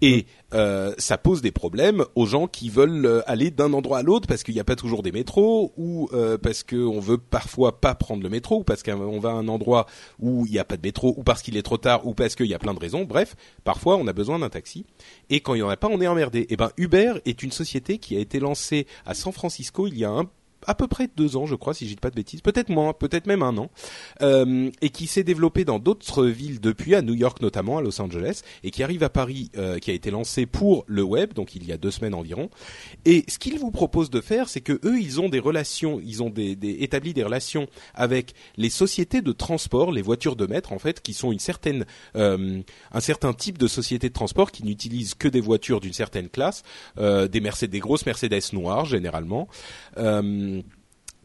et 0.00 0.26
euh, 0.52 0.94
ça 0.98 1.18
pose 1.18 1.40
des 1.40 1.50
problèmes 1.50 2.04
aux 2.14 2.26
gens 2.26 2.46
qui 2.46 2.68
veulent 2.68 3.06
euh, 3.06 3.22
aller 3.26 3.50
d'un 3.50 3.72
endroit 3.72 3.98
à 3.98 4.02
l'autre 4.02 4.28
parce 4.28 4.42
qu'il 4.42 4.54
n'y 4.54 4.60
a 4.60 4.64
pas 4.64 4.76
toujours 4.76 5.02
des 5.02 5.12
métros 5.12 5.72
ou 5.76 6.08
euh, 6.12 6.36
parce 6.38 6.62
qu'on 6.62 7.00
veut 7.00 7.18
parfois 7.18 7.80
pas 7.80 7.94
prendre 7.94 8.22
le 8.22 8.28
métro 8.28 8.60
ou 8.60 8.64
parce 8.64 8.82
qu'on 8.82 9.18
va 9.18 9.30
à 9.30 9.32
un 9.32 9.48
endroit 9.48 9.86
où 10.20 10.46
il 10.46 10.52
n'y 10.52 10.58
a 10.58 10.64
pas 10.64 10.76
de 10.76 10.82
métro 10.82 11.14
ou 11.16 11.22
parce 11.22 11.42
qu'il 11.42 11.56
est 11.56 11.62
trop 11.62 11.78
tard 11.78 12.06
ou 12.06 12.14
parce 12.14 12.34
qu'il 12.34 12.46
y 12.46 12.54
a 12.54 12.58
plein 12.58 12.74
de 12.74 12.78
raisons. 12.78 13.04
Bref, 13.04 13.34
parfois 13.64 13.96
on 13.96 14.06
a 14.06 14.12
besoin 14.12 14.38
d'un 14.38 14.50
taxi 14.50 14.84
et 15.30 15.40
quand 15.40 15.54
il 15.54 15.60
y 15.60 15.62
en 15.62 15.68
a 15.68 15.76
pas, 15.76 15.88
on 15.88 16.00
est 16.00 16.06
emmerdé. 16.06 16.46
Et 16.50 16.56
ben 16.56 16.70
Uber 16.76 17.14
est 17.24 17.42
une 17.42 17.52
société 17.52 17.98
qui 17.98 18.16
a 18.16 18.20
été 18.20 18.40
lancée 18.40 18.86
à 19.06 19.14
San 19.14 19.32
Francisco 19.32 19.86
il 19.86 19.98
y 19.98 20.04
a 20.04 20.10
un 20.10 20.28
à 20.66 20.74
peu 20.74 20.86
près 20.88 21.08
deux 21.16 21.36
ans, 21.36 21.46
je 21.46 21.54
crois, 21.54 21.74
si 21.74 21.86
je 21.86 21.90
dis 21.94 22.00
pas 22.00 22.10
de 22.10 22.14
bêtises, 22.14 22.40
peut-être 22.40 22.68
moins, 22.68 22.92
peut-être 22.92 23.26
même 23.26 23.42
un 23.42 23.56
an, 23.58 23.70
euh, 24.22 24.70
et 24.80 24.90
qui 24.90 25.06
s'est 25.06 25.24
développé 25.24 25.64
dans 25.64 25.78
d'autres 25.78 26.24
villes 26.26 26.60
depuis, 26.60 26.94
à 26.94 27.02
New 27.02 27.14
York 27.14 27.40
notamment, 27.42 27.78
à 27.78 27.82
Los 27.82 28.00
Angeles, 28.00 28.42
et 28.62 28.70
qui 28.70 28.82
arrive 28.82 29.02
à 29.02 29.08
Paris, 29.10 29.50
euh, 29.56 29.78
qui 29.78 29.90
a 29.90 29.94
été 29.94 30.10
lancé 30.10 30.46
pour 30.46 30.84
le 30.86 31.02
web, 31.02 31.32
donc 31.34 31.54
il 31.54 31.64
y 31.66 31.72
a 31.72 31.76
deux 31.76 31.90
semaines 31.90 32.14
environ. 32.14 32.50
Et 33.04 33.24
ce 33.28 33.38
qu'ils 33.38 33.58
vous 33.58 33.70
proposent 33.70 34.10
de 34.10 34.20
faire, 34.20 34.48
c'est 34.48 34.60
que 34.60 34.72
eux, 34.84 35.00
ils 35.00 35.20
ont 35.20 35.28
des 35.28 35.38
relations, 35.40 36.00
ils 36.04 36.22
ont 36.22 36.30
des, 36.30 36.56
des- 36.56 36.82
établi 36.82 37.12
des 37.14 37.22
relations 37.24 37.66
avec 37.94 38.34
les 38.56 38.70
sociétés 38.70 39.22
de 39.22 39.32
transport, 39.32 39.92
les 39.92 40.02
voitures 40.02 40.36
de 40.36 40.46
maître 40.46 40.72
en 40.72 40.78
fait, 40.78 41.00
qui 41.00 41.14
sont 41.14 41.32
une 41.32 41.38
certaine, 41.38 41.84
euh, 42.16 42.60
un 42.92 43.00
certain 43.00 43.32
type 43.32 43.58
de 43.58 43.66
société 43.66 44.08
de 44.08 44.14
transport 44.14 44.50
qui 44.52 44.64
n'utilisent 44.64 45.14
que 45.14 45.28
des 45.28 45.40
voitures 45.40 45.80
d'une 45.80 45.92
certaine 45.92 46.28
classe, 46.28 46.62
euh, 46.98 47.28
des 47.28 47.40
Mercedes, 47.40 47.70
des 47.70 47.80
grosses 47.80 48.06
Mercedes 48.06 48.52
noires 48.52 48.84
généralement. 48.84 49.48
Euh, 49.98 50.53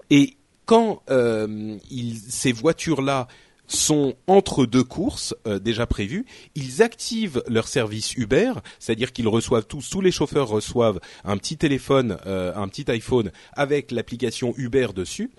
et 0.10 0.36
quand 0.65 1.02
euh, 1.10 1.78
ils- 1.89 2.17
ces 2.30 2.52
voitures-là 2.52 3.28
sont 3.72 4.15
entre 4.26 4.65
deux 4.65 4.84
courses 4.84 5.36
euh, 5.45 5.60
déjà 5.60 5.86
prévues, 5.86 6.26
ils 6.56 6.82
activent 6.82 7.43
leur 7.48 7.67
service 7.67 8.15
Uber, 8.15 8.54
c'est-à-dire 8.80 9.12
qu'ils 9.13 9.28
reçoivent 9.28 9.67
tous, 9.67 9.88
tous 9.91 10.02
les 10.02 10.12
chauffeurs 10.12 10.48
reçoivent 10.48 11.00
un 11.24 11.38
petit 11.38 11.56
téléphone, 11.56 12.17
euh, 12.26 12.52
un 12.56 12.67
petit 12.67 12.89
iPhone 12.89 13.32
avec 13.54 13.91
l'application 13.91 14.56
Uber 14.58 14.88
dessus, 14.95 15.30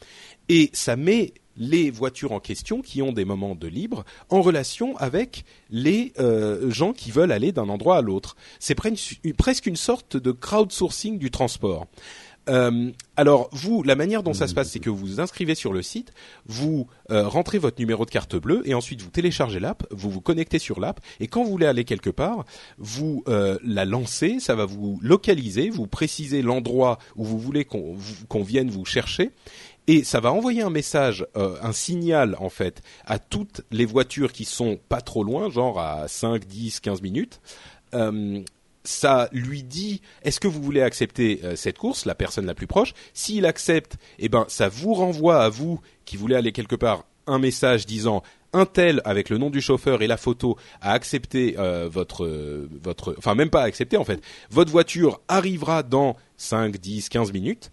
et 0.48 0.70
ça 0.72 0.94
met 0.94 1.35
les 1.56 1.90
voitures 1.90 2.30
en 2.33 2.38
question 2.40 2.80
qui 2.80 3.02
ont 3.02 3.12
des 3.12 3.24
moments 3.24 3.56
de 3.56 3.66
libre 3.66 4.04
en 4.30 4.40
relation 4.40 4.96
avec 4.98 5.44
les 5.68 6.12
euh, 6.20 6.70
gens 6.70 6.92
qui 6.92 7.11
veulent 7.11 7.33
aller 7.33 7.50
d'un 7.52 7.68
endroit 7.68 7.96
à 7.98 8.00
l'autre. 8.00 8.37
C'est 8.61 8.76
presque 8.76 9.66
une 9.66 9.76
sorte 9.76 10.16
de 10.16 10.30
crowdsourcing 10.30 11.18
du 11.18 11.30
transport. 11.33 11.87
Euh, 12.48 12.90
alors 13.16 13.48
vous, 13.53 13.83
la 13.83 13.94
manière 13.94 14.22
dont 14.22 14.33
ça 14.33 14.48
se 14.48 14.55
passe, 14.55 14.70
c'est 14.70 14.81
que 14.81 14.90
vous 14.90 14.96
vous 14.96 15.20
inscrivez 15.20 15.55
sur 15.55 15.72
le 15.72 15.83
site, 15.83 16.12
vous 16.46 16.88
euh, 17.11 17.29
rentrez 17.29 17.59
votre 17.59 17.79
numéro 17.79 18.05
de 18.05 18.11
carte 18.11 18.37
bleue 18.37 18.62
et 18.64 18.74
ensuite 18.74 19.03
vous 19.03 19.11
téléchargez 19.11 19.61
l'app, 19.61 19.87
vous 19.90 20.11
vous 20.11 20.20
connectez 20.20 20.59
sur 20.59 20.81
l'app 20.81 21.00
et 21.20 21.29
quand 21.29 21.44
vous 21.44 21.50
voulez 21.50 21.66
aller 21.66 21.85
quelque 21.85 22.11
part, 22.11 22.44
vous 22.79 23.22
euh, 23.29 23.59
la 23.62 23.85
lancez, 23.85 24.40
ça 24.40 24.55
va 24.55 24.64
vous 24.64 24.98
localiser, 25.03 25.70
vous 25.70 25.87
précisez 25.87 26.42
l'endroit 26.42 26.98
où 27.14 27.24
vous 27.24 27.38
voulez 27.38 27.64
qu'on 27.64 28.42
vienne 28.42 28.70
vous 28.70 28.85
chercher 28.85 29.31
et 29.87 30.05
ça 30.05 30.20
va 30.20 30.33
envoyer 30.33 30.62
un 30.62 30.70
message, 30.70 31.26
euh, 31.37 31.57
un 31.62 31.72
signal 31.72 32.37
en 32.38 32.48
fait 32.48 32.81
à 33.07 33.18
toutes 33.18 33.62
les 33.70 33.85
voitures 33.85 34.33
qui 34.33 34.44
sont 34.44 34.79
pas 34.88 35.00
trop 35.00 35.24
loin, 35.24 35.50
genre 35.50 35.81
à 35.81 36.07
5, 36.07 36.46
10, 36.46 36.81
15 36.81 37.03
minutes. 37.03 37.40
Euh, 37.94 38.40
ça 38.85 39.29
lui 39.33 39.62
dit 39.62 40.01
est-ce 40.23 40.40
que 40.40 40.49
vous 40.49 40.62
voulez 40.62 40.83
accepter 40.83 41.40
euh, 41.45 41.57
cette 41.57 41.79
course, 41.79 42.07
la 42.07 42.14
personne 42.14 42.47
la 42.47 42.55
plus 42.55 42.66
proche? 42.66 42.95
S'il 43.14 43.47
accepte, 43.47 43.97
eh 44.19 44.29
ben 44.29 44.45
ça 44.49 44.69
vous 44.69 44.95
renvoie 44.95 45.43
à 45.43 45.49
vous 45.49 45.81
qui 46.05 46.16
voulez 46.16 46.35
aller 46.35 46.53
quelque 46.53 46.77
part 46.77 47.05
un 47.27 47.38
message 47.38 47.87
disant 47.87 48.23
un 48.53 48.66
tel 48.66 49.01
avec 49.05 49.29
le 49.29 49.38
nom 49.38 49.51
du 49.51 49.61
chauffeur 49.61 50.03
et 50.03 50.07
la 50.07 50.16
photo 50.16 50.57
a 50.81 50.93
accepté 50.93 51.55
euh, 51.59 51.88
votre 51.90 52.25
euh, 52.25 52.69
votre 52.83 53.14
enfin 53.19 53.35
même 53.35 53.51
pas 53.51 53.62
accepté 53.62 53.97
en 53.97 54.05
fait. 54.05 54.21
Votre 54.51 54.73
voiture 54.73 55.21
arrivera 55.29 55.83
dans 55.83 56.16
5 56.37 56.77
10 56.77 57.09
15 57.09 57.33
minutes. 57.33 57.71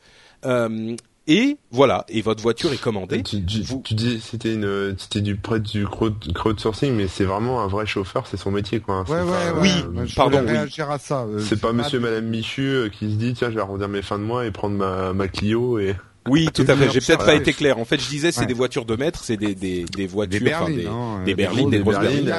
Et 1.29 1.57
voilà, 1.71 2.05
et 2.07 2.21
votre 2.21 2.41
voiture 2.41 2.71
est 2.71 2.81
commandée. 2.81 3.21
Tu, 3.21 3.45
tu, 3.45 3.61
tu 3.83 3.93
dis 3.93 4.21
c'était 4.21 4.53
une 4.53 4.95
c'était 4.97 5.19
du 5.19 5.35
près 5.35 5.59
du 5.59 5.85
crowdsourcing, 5.85 6.93
mais 6.93 7.07
c'est 7.07 7.25
vraiment 7.25 7.61
un 7.61 7.67
vrai 7.67 7.85
chauffeur, 7.85 8.27
c'est 8.27 8.37
son 8.37 8.49
métier 8.49 8.79
quoi. 8.79 9.03
Ouais, 9.03 9.17
ouais, 9.17 9.21
ouais, 9.21 9.33
oui, 9.61 9.71
euh, 9.97 10.05
pardon. 10.15 10.41
réagir 10.45 10.89
à 10.89 10.97
ça. 10.99 11.25
Euh, 11.25 11.39
c'est 11.39 11.59
pas 11.59 11.73
Monsieur, 11.73 11.99
Madame 11.99 12.27
Michu 12.27 12.61
euh, 12.61 12.89
qui 12.89 13.11
se 13.11 13.15
dit 13.17 13.33
tiens 13.33 13.49
je 13.49 13.55
vais 13.55 13.61
arrondir 13.61 13.89
mes 13.89 14.01
fins 14.01 14.17
de 14.17 14.23
mois 14.23 14.45
et 14.45 14.51
prendre 14.51 14.75
ma 14.77 15.11
ma 15.13 15.27
Clio 15.27 15.79
et. 15.79 15.95
Oui, 16.29 16.49
tout 16.53 16.65
à 16.67 16.75
fait. 16.75 16.89
J'ai 16.91 16.99
peut-être 16.99 17.25
pas 17.25 17.35
été 17.35 17.53
clair. 17.53 17.79
En 17.79 17.85
fait, 17.85 18.01
je 18.01 18.09
disais, 18.09 18.33
c'est 18.33 18.45
des 18.45 18.53
voitures 18.53 18.83
de 18.83 18.97
maître, 18.97 19.21
c'est 19.23 19.37
des, 19.37 19.55
des, 19.55 19.85
des 19.85 20.07
voitures, 20.07 20.39
des 20.41 20.45
berlines, 20.45 20.87
hein, 20.87 21.21
des, 21.23 21.35
berlines, 21.35 21.69
des, 21.69 21.79
grosses 21.79 21.97
berlines. 21.97 22.35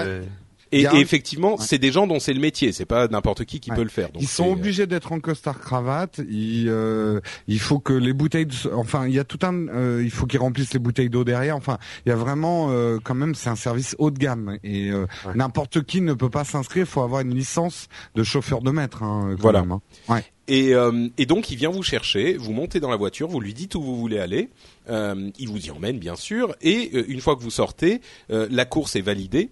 Et, 0.73 0.87
effectivement, 0.95 1.57
c'est 1.57 1.79
des 1.79 1.93
gens 1.93 2.07
dont 2.07 2.21
c'est 2.21 2.33
le 2.33 2.41
métier. 2.41 2.73
C'est 2.73 2.85
pas 2.85 3.09
n'importe 3.09 3.45
qui 3.45 3.61
qui 3.61 3.71
peut 3.71 3.83
le 3.83 3.89
faire. 3.89 4.11
Donc 4.11 4.23
ils 4.23 4.29
sont 4.29 4.51
obligés 4.51 4.87
d'être 4.87 5.13
en 5.13 5.21
costard 5.21 5.61
cravate. 5.61 6.21
Il, 6.29 6.69
euh, 6.69 7.21
il 7.47 7.61
faut 7.61 7.79
que 7.79 7.93
les 7.93 8.13
bouteilles, 8.13 8.47
de, 8.47 8.55
enfin, 8.75 9.07
il 9.07 9.15
y 9.15 9.19
a 9.19 9.25
tout 9.25 9.39
un, 9.43 9.69
euh, 9.69 10.03
il 10.05 10.11
faut 10.11 10.27
qu'ils 10.27 10.41
remplissent 10.41 10.73
les 10.75 10.79
bouteilles 10.79 11.11
d'eau 11.11 11.25
derrière. 11.25 11.57
Enfin, 11.57 11.79
il 12.05 12.11
y 12.11 12.13
a 12.13 12.17
vraiment, 12.17 12.69
euh, 12.71 12.99
quand 13.03 13.15
même, 13.15 13.35
c'est 13.35 13.51
un 13.51 13.57
service 13.57 13.95
haut 13.99 14.11
de 14.11 14.19
gamme 14.19 14.59
et 14.63 14.91
euh, 14.91 15.07
n'importe 15.35 15.83
qui 15.83 16.01
ne 16.01 16.13
peut 16.13 16.31
pas 16.31 16.45
s'inscrire. 16.45 16.85
Il 16.85 16.91
faut 16.91 17.03
avoir 17.03 17.23
une 17.23 17.35
licence 17.35 17.89
de 18.15 18.23
chauffeur 18.23 18.61
de 18.61 18.71
maître. 18.71 19.03
Hein, 19.03 19.35
voilà. 19.39 19.61
Même, 19.63 19.73
hein. 19.73 19.81
ouais. 20.09 20.25
Et, 20.49 20.75
euh, 20.75 21.09
et, 21.19 21.27
donc 21.27 21.51
il 21.51 21.57
vient 21.57 21.69
vous 21.69 21.83
chercher, 21.83 22.39
vous 22.39 22.53
montez 22.53 22.81
dans 22.81 22.89
la 22.89 22.97
voiture, 22.97 23.29
vous 23.29 23.41
lui 23.41 23.53
dites 23.53 23.75
où 23.75 23.83
vous 23.83 23.97
voulez 23.97 24.19
aller, 24.19 24.49
euh, 24.89 25.31
il 25.39 25.49
vous 25.49 25.67
y 25.67 25.71
emmène 25.71 25.99
bien 25.99 26.17
sûr, 26.17 26.57
et 26.63 26.91
euh, 26.95 27.05
une 27.09 27.21
fois 27.21 27.37
que 27.37 27.43
vous 27.43 27.51
sortez, 27.51 28.01
la 28.31 28.65
course 28.65 28.97
est 28.97 29.03
validée, 29.03 29.51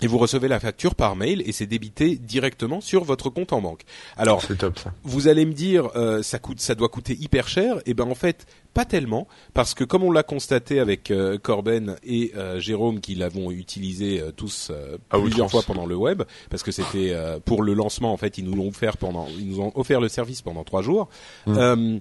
et 0.00 0.06
vous 0.06 0.18
recevez 0.18 0.48
la 0.48 0.60
facture 0.60 0.94
par 0.94 1.16
mail 1.16 1.42
et 1.46 1.52
c'est 1.52 1.66
débité 1.66 2.16
directement 2.16 2.80
sur 2.80 3.04
votre 3.04 3.30
compte 3.30 3.52
en 3.52 3.60
banque. 3.60 3.82
Alors, 4.16 4.46
top, 4.46 4.78
ça. 4.78 4.92
vous 5.02 5.28
allez 5.28 5.44
me 5.44 5.52
dire, 5.52 5.90
euh, 5.96 6.22
ça 6.22 6.38
coûte, 6.38 6.60
ça 6.60 6.74
doit 6.74 6.88
coûter 6.88 7.14
hyper 7.14 7.48
cher. 7.48 7.78
Et 7.78 7.90
eh 7.90 7.94
ben 7.94 8.08
en 8.08 8.14
fait, 8.14 8.46
pas 8.74 8.84
tellement, 8.84 9.26
parce 9.54 9.74
que 9.74 9.84
comme 9.84 10.04
on 10.04 10.12
l'a 10.12 10.22
constaté 10.22 10.78
avec 10.78 11.10
euh, 11.10 11.38
Corben 11.38 11.96
et 12.04 12.32
euh, 12.36 12.60
Jérôme, 12.60 13.00
qui 13.00 13.14
l'avons 13.14 13.50
utilisé 13.50 14.22
tous 14.36 14.70
plusieurs 15.08 15.50
fois 15.50 15.62
pendant 15.62 15.86
le 15.86 15.96
web, 15.96 16.22
parce 16.50 16.62
que 16.62 16.70
c'était 16.70 17.14
pour 17.44 17.62
le 17.62 17.74
lancement 17.74 18.12
en 18.12 18.16
fait, 18.16 18.38
ils 18.38 18.44
nous 18.44 18.54
l'ont 18.54 18.68
offert 18.68 18.96
pendant, 18.96 19.26
ils 19.38 19.48
nous 19.48 19.60
ont 19.60 19.72
offert 19.74 20.00
le 20.00 20.08
service 20.08 20.42
pendant 20.42 20.64
trois 20.64 20.82
jours. 20.82 21.08
Mmh. 21.46 21.98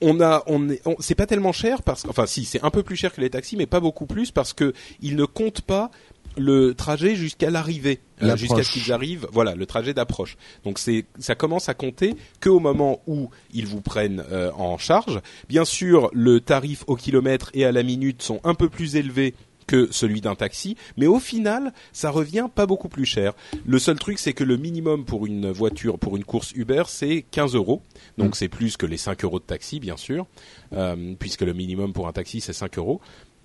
on 0.00 0.20
a, 0.20 0.42
on 0.46 0.68
c'est 0.98 1.14
pas 1.14 1.26
tellement 1.26 1.52
cher 1.52 1.82
parce, 1.82 2.04
enfin 2.08 2.26
si, 2.26 2.44
c'est 2.44 2.62
un 2.62 2.70
peu 2.70 2.82
plus 2.82 2.96
cher 2.96 3.12
que 3.12 3.20
les 3.20 3.30
taxis, 3.30 3.56
mais 3.56 3.66
pas 3.66 3.80
beaucoup 3.80 4.06
plus 4.06 4.30
parce 4.30 4.52
que 4.52 4.74
ils 5.00 5.16
ne 5.16 5.24
comptent 5.24 5.62
pas 5.62 5.90
le 6.36 6.74
trajet 6.74 7.14
jusqu'à 7.14 7.50
l'arrivée, 7.50 8.00
euh, 8.22 8.36
jusqu'à 8.36 8.62
ce 8.62 8.72
qu'ils 8.72 8.92
arrivent. 8.92 9.26
Voilà, 9.32 9.54
le 9.54 9.66
trajet 9.66 9.94
d'approche. 9.94 10.36
Donc 10.64 10.78
c'est, 10.78 11.06
ça 11.18 11.34
commence 11.34 11.68
à 11.68 11.74
compter 11.74 12.14
que 12.40 12.48
au 12.48 12.60
moment 12.60 13.00
où 13.06 13.30
ils 13.52 13.66
vous 13.66 13.80
prennent 13.80 14.24
euh, 14.30 14.50
en 14.52 14.78
charge. 14.78 15.20
Bien 15.48 15.64
sûr, 15.64 16.10
le 16.12 16.40
tarif 16.40 16.84
au 16.86 16.96
kilomètre 16.96 17.50
et 17.54 17.64
à 17.64 17.72
la 17.72 17.82
minute 17.82 18.22
sont 18.22 18.40
un 18.44 18.54
peu 18.54 18.68
plus 18.68 18.96
élevés 18.96 19.34
que 19.66 19.88
celui 19.90 20.20
d'un 20.20 20.34
taxi, 20.34 20.76
mais 20.96 21.06
au 21.06 21.18
final, 21.18 21.72
ça 21.92 22.10
revient 22.10 22.48
pas 22.54 22.66
beaucoup 22.66 22.88
plus 22.88 23.04
cher. 23.04 23.32
Le 23.64 23.78
seul 23.78 23.98
truc, 23.98 24.18
c'est 24.18 24.32
que 24.32 24.44
le 24.44 24.56
minimum 24.56 25.04
pour 25.04 25.26
une 25.26 25.50
voiture, 25.50 25.98
pour 25.98 26.16
une 26.16 26.24
course 26.24 26.52
Uber, 26.54 26.84
c'est 26.88 27.24
15 27.30 27.54
euros. 27.54 27.82
Donc 28.18 28.30
mm. 28.30 28.34
c'est 28.34 28.48
plus 28.48 28.76
que 28.76 28.86
les 28.86 28.96
5 28.96 29.24
euros 29.24 29.38
de 29.38 29.44
taxi, 29.44 29.80
bien 29.80 29.96
sûr, 29.96 30.26
euh, 30.72 31.14
puisque 31.18 31.42
le 31.42 31.52
minimum 31.52 31.92
pour 31.92 32.08
un 32.08 32.12
taxi, 32.12 32.40
c'est 32.40 32.52
5 32.52 32.78
euros. 32.78 33.00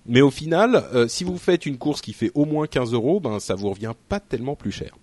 Mais 0.08 0.22
au 0.22 0.30
final, 0.30 0.84
euh, 0.94 1.06
si 1.06 1.22
vous 1.22 1.38
faites 1.38 1.66
une 1.66 1.78
course 1.78 2.00
qui 2.00 2.12
fait 2.12 2.32
au 2.34 2.46
moins 2.46 2.66
15 2.66 2.92
euros, 2.94 3.20
ben 3.20 3.38
ça 3.40 3.54
vous 3.54 3.70
revient 3.70 3.92
pas 4.08 4.20
tellement 4.20 4.56
plus 4.56 4.72
cher. 4.72 4.96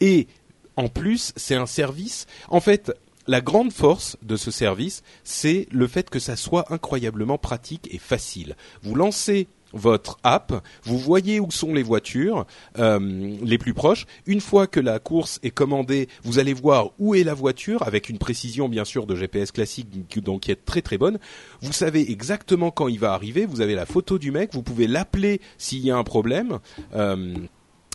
Et 0.00 0.28
en 0.76 0.88
plus, 0.88 1.32
c'est 1.36 1.56
un 1.56 1.66
service. 1.66 2.26
En 2.48 2.60
fait, 2.60 2.92
la 3.26 3.40
grande 3.40 3.72
force 3.72 4.16
de 4.22 4.36
ce 4.36 4.50
service, 4.50 5.02
c'est 5.24 5.68
le 5.70 5.86
fait 5.86 6.10
que 6.10 6.18
ça 6.18 6.36
soit 6.36 6.72
incroyablement 6.72 7.38
pratique 7.38 7.88
et 7.92 7.98
facile. 7.98 8.56
Vous 8.82 8.94
lancez 8.94 9.48
votre 9.72 10.18
app, 10.22 10.64
vous 10.84 10.98
voyez 10.98 11.40
où 11.40 11.50
sont 11.50 11.74
les 11.74 11.82
voitures 11.82 12.46
euh, 12.78 12.98
les 13.42 13.58
plus 13.58 13.74
proches. 13.74 14.06
Une 14.26 14.40
fois 14.40 14.66
que 14.66 14.80
la 14.80 14.98
course 14.98 15.38
est 15.42 15.50
commandée, 15.50 16.08
vous 16.24 16.38
allez 16.38 16.54
voir 16.54 16.90
où 16.98 17.14
est 17.14 17.24
la 17.24 17.34
voiture 17.34 17.82
avec 17.86 18.08
une 18.08 18.18
précision 18.18 18.68
bien 18.68 18.84
sûr 18.84 19.06
de 19.06 19.14
GPS 19.14 19.52
classique 19.52 19.88
donc 20.20 20.42
qui 20.42 20.50
est 20.50 20.64
très 20.64 20.82
très 20.82 20.98
bonne. 20.98 21.18
Vous 21.60 21.72
savez 21.72 22.10
exactement 22.10 22.70
quand 22.70 22.88
il 22.88 22.98
va 22.98 23.12
arriver. 23.12 23.46
Vous 23.46 23.60
avez 23.60 23.74
la 23.74 23.86
photo 23.86 24.18
du 24.18 24.30
mec. 24.30 24.50
Vous 24.52 24.62
pouvez 24.62 24.86
l'appeler 24.86 25.40
s'il 25.58 25.80
y 25.80 25.90
a 25.90 25.96
un 25.96 26.04
problème. 26.04 26.58
Euh, 26.94 27.34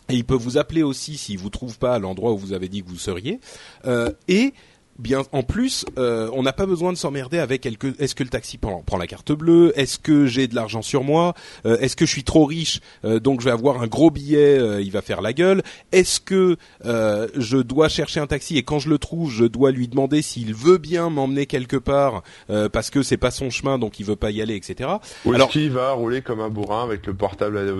et 0.09 0.15
il 0.15 0.23
peut 0.23 0.35
vous 0.35 0.57
appeler 0.57 0.83
aussi 0.83 1.17
s'il 1.17 1.37
vous 1.37 1.49
trouve 1.49 1.77
pas 1.77 1.95
à 1.95 1.99
l'endroit 1.99 2.31
où 2.31 2.37
vous 2.37 2.53
avez 2.53 2.69
dit 2.69 2.81
que 2.81 2.89
vous 2.89 2.97
seriez. 2.97 3.39
Euh, 3.85 4.11
et 4.27 4.53
bien 4.99 5.23
en 5.31 5.43
plus 5.43 5.85
euh, 5.97 6.29
on 6.33 6.43
n'a 6.43 6.53
pas 6.53 6.65
besoin 6.65 6.91
de 6.91 6.97
s'emmerder 6.97 7.39
avec 7.39 7.65
est-ce 7.65 8.15
que 8.15 8.23
le 8.23 8.29
taxi 8.29 8.57
prend, 8.57 8.81
prend 8.81 8.97
la 8.97 9.07
carte 9.07 9.31
bleue 9.31 9.71
est-ce 9.75 9.99
que 9.99 10.25
j'ai 10.25 10.47
de 10.47 10.55
l'argent 10.55 10.81
sur 10.81 11.03
moi 11.03 11.33
euh, 11.65 11.77
est-ce 11.79 11.95
que 11.95 12.05
je 12.05 12.11
suis 12.11 12.23
trop 12.23 12.45
riche 12.45 12.79
euh, 13.05 13.19
donc 13.19 13.41
je 13.41 13.45
vais 13.45 13.51
avoir 13.51 13.81
un 13.81 13.87
gros 13.87 14.09
billet 14.09 14.59
il 14.81 14.91
va 14.91 15.01
faire 15.01 15.21
la 15.21 15.33
gueule. 15.33 15.61
Est-ce 15.91 16.19
que 16.19 16.57
je 16.83 17.57
dois 17.57 17.89
chercher 17.89 18.19
un 18.19 18.27
taxi 18.27 18.57
et 18.57 18.63
quand 18.63 18.79
je 18.79 18.89
le 18.89 18.97
trouve 18.97 19.31
je 19.31 19.45
dois 19.45 19.71
lui 19.71 19.87
demander 19.87 20.21
s'il 20.21 20.53
veut 20.53 20.77
bien 20.77 21.09
m'emmener 21.09 21.45
quelque 21.45 21.77
part 21.77 22.23
parce 22.71 22.89
que 22.89 23.03
c'est 23.03 23.17
pas 23.17 23.31
son 23.31 23.49
chemin 23.49 23.77
donc 23.77 23.99
il 23.99 24.05
veut 24.05 24.15
pas 24.15 24.31
y 24.31 24.41
aller 24.41 24.55
etc 24.55 24.89
ou 25.25 25.33
alors 25.33 25.49
qu'il 25.49 25.71
va 25.71 25.91
rouler 25.91 26.21
comme 26.21 26.39
un 26.39 26.49
bourrin 26.49 26.83
avec 26.83 27.05
le 27.05 27.13
portable 27.13 27.57
à 27.57 27.63
ouais, 27.67 27.71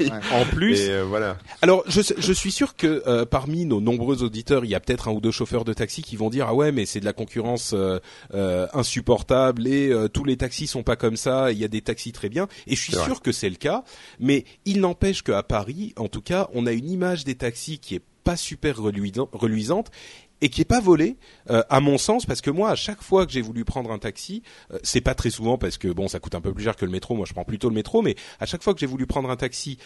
ouais, 0.00 0.10
en 0.32 0.44
plus 0.44 0.90
voilà. 1.08 1.36
alors 1.62 1.82
je, 1.86 2.00
je 2.16 2.32
suis 2.32 2.52
sûr 2.52 2.76
que 2.76 3.24
parmi 3.24 3.64
nos 3.64 3.80
nombreux 3.80 4.22
auditeurs 4.22 4.64
il 4.64 4.70
y 4.70 4.74
a 4.74 4.80
peut-être 4.80 5.08
un 5.08 5.12
ou 5.12 5.20
deux 5.20 5.30
chauffeurs 5.30 5.64
de 5.64 5.72
taxi 5.72 6.02
qui 6.06 6.16
vont 6.16 6.30
dire 6.30 6.46
ah 6.48 6.54
ouais 6.54 6.72
mais 6.72 6.86
c'est 6.86 7.00
de 7.00 7.04
la 7.04 7.12
concurrence 7.12 7.72
euh, 7.74 7.98
euh, 8.32 8.68
insupportable 8.72 9.66
et 9.66 9.88
euh, 9.88 10.08
tous 10.08 10.24
les 10.24 10.36
taxis 10.36 10.66
sont 10.66 10.84
pas 10.84 10.96
comme 10.96 11.16
ça. 11.16 11.50
Il 11.50 11.58
y 11.58 11.64
a 11.64 11.68
des 11.68 11.82
taxis 11.82 12.12
très 12.12 12.28
bien 12.28 12.46
et 12.66 12.76
je 12.76 12.80
suis 12.80 12.94
sûr 12.94 13.20
que 13.20 13.32
c'est 13.32 13.50
le 13.50 13.56
cas. 13.56 13.82
Mais 14.20 14.44
il 14.64 14.80
n'empêche 14.80 15.22
qu'à 15.22 15.42
Paris, 15.42 15.92
en 15.96 16.08
tout 16.08 16.22
cas, 16.22 16.48
on 16.54 16.66
a 16.66 16.72
une 16.72 16.88
image 16.88 17.24
des 17.24 17.34
taxis 17.34 17.78
qui 17.78 17.96
est 17.96 18.02
pas 18.24 18.36
super 18.36 18.76
reluisante 18.78 19.90
et 20.40 20.48
qui 20.48 20.60
est 20.60 20.66
pas 20.66 20.80
volée, 20.80 21.16
à 21.48 21.80
mon 21.80 21.96
sens, 21.96 22.26
parce 22.26 22.42
que 22.42 22.50
moi, 22.50 22.70
à 22.70 22.74
chaque 22.74 23.02
fois 23.02 23.24
que 23.24 23.32
j'ai 23.32 23.40
voulu 23.40 23.64
prendre 23.64 23.90
un 23.90 23.98
taxi, 23.98 24.42
c'est 24.82 25.00
pas 25.00 25.14
très 25.14 25.30
souvent 25.30 25.56
parce 25.56 25.78
que 25.78 25.88
bon, 25.88 26.08
ça 26.08 26.18
coûte 26.20 26.34
un 26.34 26.42
peu 26.42 26.52
plus 26.52 26.64
cher 26.64 26.76
que 26.76 26.84
le 26.84 26.90
métro. 26.90 27.14
Moi, 27.14 27.24
je 27.26 27.32
prends 27.32 27.44
plutôt 27.44 27.70
le 27.70 27.74
métro, 27.74 28.02
mais 28.02 28.16
à 28.38 28.46
chaque 28.46 28.62
fois 28.62 28.74
que 28.74 28.80
j'ai 28.80 28.86
voulu 28.86 29.06
prendre 29.06 29.30
un 29.30 29.36
taxi, 29.36 29.78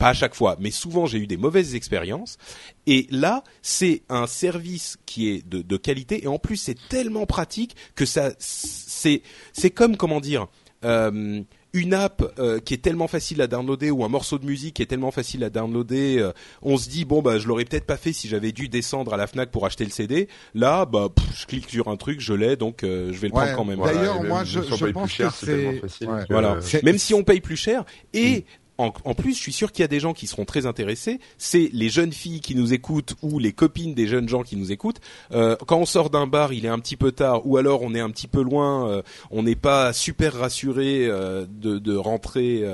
pas 0.00 0.08
à 0.08 0.14
chaque 0.14 0.34
fois, 0.34 0.56
mais 0.58 0.70
souvent 0.70 1.06
j'ai 1.06 1.18
eu 1.18 1.26
des 1.26 1.36
mauvaises 1.36 1.74
expériences. 1.74 2.38
Et 2.86 3.06
là, 3.10 3.44
c'est 3.60 4.02
un 4.08 4.26
service 4.26 4.96
qui 5.04 5.28
est 5.28 5.46
de, 5.46 5.60
de 5.60 5.76
qualité 5.76 6.24
et 6.24 6.26
en 6.26 6.38
plus 6.38 6.56
c'est 6.56 6.78
tellement 6.88 7.26
pratique 7.26 7.76
que 7.94 8.06
ça, 8.06 8.32
c'est, 8.38 9.22
c'est 9.52 9.70
comme 9.70 9.96
comment 9.96 10.20
dire. 10.20 10.48
Euh, 10.82 11.42
une 11.72 11.94
app 11.94 12.24
euh, 12.38 12.58
qui 12.58 12.74
est 12.74 12.78
tellement 12.78 13.06
facile 13.06 13.40
à 13.42 13.46
downloader 13.46 13.92
ou 13.92 14.02
un 14.04 14.08
morceau 14.08 14.38
de 14.38 14.46
musique 14.46 14.74
qui 14.74 14.82
est 14.82 14.86
tellement 14.86 15.12
facile 15.12 15.44
à 15.44 15.50
downloader, 15.50 16.18
euh, 16.18 16.32
on 16.62 16.76
se 16.76 16.88
dit 16.88 17.04
bon 17.04 17.22
bah 17.22 17.38
je 17.38 17.46
l'aurais 17.46 17.64
peut-être 17.64 17.84
pas 17.84 17.98
fait 17.98 18.12
si 18.12 18.26
j'avais 18.26 18.50
dû 18.50 18.68
descendre 18.68 19.14
à 19.14 19.16
la 19.16 19.28
Fnac 19.28 19.52
pour 19.52 19.66
acheter 19.66 19.84
le 19.84 19.90
CD. 19.90 20.26
Là 20.54 20.84
bah 20.86 21.10
je 21.32 21.46
clique 21.46 21.70
sur 21.70 21.86
un 21.86 21.96
truc, 21.96 22.18
je 22.20 22.32
l'ai 22.32 22.56
donc 22.56 22.78
je 22.82 23.12
vais 23.12 23.28
le 23.28 23.32
prendre 23.32 23.54
quand 23.54 23.64
même. 23.64 23.78
D'ailleurs 23.78 24.24
moi 24.24 24.42
je, 24.42 24.62
je 24.62 24.86
pense 24.86 25.14
que 25.14 25.24
c'est 25.30 25.80
voilà, 26.28 26.58
même 26.82 26.98
si 26.98 27.14
on 27.14 27.22
paye 27.22 27.40
plus 27.40 27.56
cher 27.56 27.84
et 28.14 28.46
en, 28.80 29.14
plus, 29.14 29.34
je 29.34 29.40
suis 29.40 29.52
sûr 29.52 29.72
qu'il 29.72 29.82
y 29.82 29.84
a 29.84 29.88
des 29.88 30.00
gens 30.00 30.14
qui 30.14 30.26
seront 30.26 30.44
très 30.44 30.64
intéressés. 30.64 31.20
C'est 31.38 31.70
les 31.72 31.88
jeunes 31.90 32.12
filles 32.12 32.40
qui 32.40 32.54
nous 32.54 32.72
écoutent 32.72 33.14
ou 33.22 33.38
les 33.38 33.52
copines 33.52 33.94
des 33.94 34.06
jeunes 34.06 34.28
gens 34.28 34.42
qui 34.42 34.56
nous 34.56 34.72
écoutent. 34.72 35.00
Euh, 35.32 35.56
quand 35.66 35.76
on 35.76 35.86
sort 35.86 36.10
d'un 36.10 36.26
bar, 36.26 36.52
il 36.52 36.64
est 36.64 36.70
un 36.70 36.78
petit 36.78 36.96
peu 36.96 37.12
tard, 37.12 37.46
ou 37.46 37.56
alors 37.56 37.82
on 37.82 37.94
est 37.94 38.00
un 38.00 38.10
petit 38.10 38.26
peu 38.26 38.42
loin, 38.42 38.88
euh, 38.88 39.02
on 39.30 39.42
n'est 39.42 39.56
pas 39.56 39.92
super 39.92 40.34
rassuré 40.34 41.06
euh, 41.06 41.44
de, 41.48 41.96
rentrer 41.96 42.64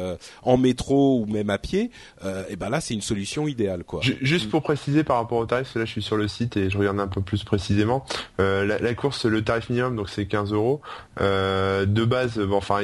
en 0.43 0.57
métro 0.57 1.21
ou 1.21 1.27
même 1.27 1.51
à 1.51 1.59
pied. 1.59 1.91
et 2.49 2.57
ben 2.57 2.69
là, 2.69 2.81
c'est 2.81 2.95
une 2.95 3.01
solution 3.01 3.49
idéale, 3.49 3.83
quoi. 3.83 4.01
Juste 4.03 4.51
pour 4.51 4.63
préciser 4.63 5.05
par 5.05 5.17
rapport 5.17 5.39
au 5.39 5.47
tarif, 5.47 5.75
là, 5.75 5.85
je 5.85 5.91
suis 5.91 6.03
sur 6.03 6.17
le 6.17 6.29
site 6.29 6.57
et 6.57 6.71
je 6.71 6.79
regarde 6.79 7.01
un 7.01 7.09
peu 7.09 7.23
plus 7.23 7.43
précisément. 7.45 8.05
La, 8.39 8.95
course, 8.95 9.25
le 9.25 9.43
tarif 9.43 9.71
minimum, 9.71 9.97
donc 9.97 10.11
c'est 10.11 10.27
15 10.27 10.53
euros. 10.53 10.81
de 11.19 12.05
base, 12.05 12.39
bon, 12.39 12.57
enfin, 12.57 12.81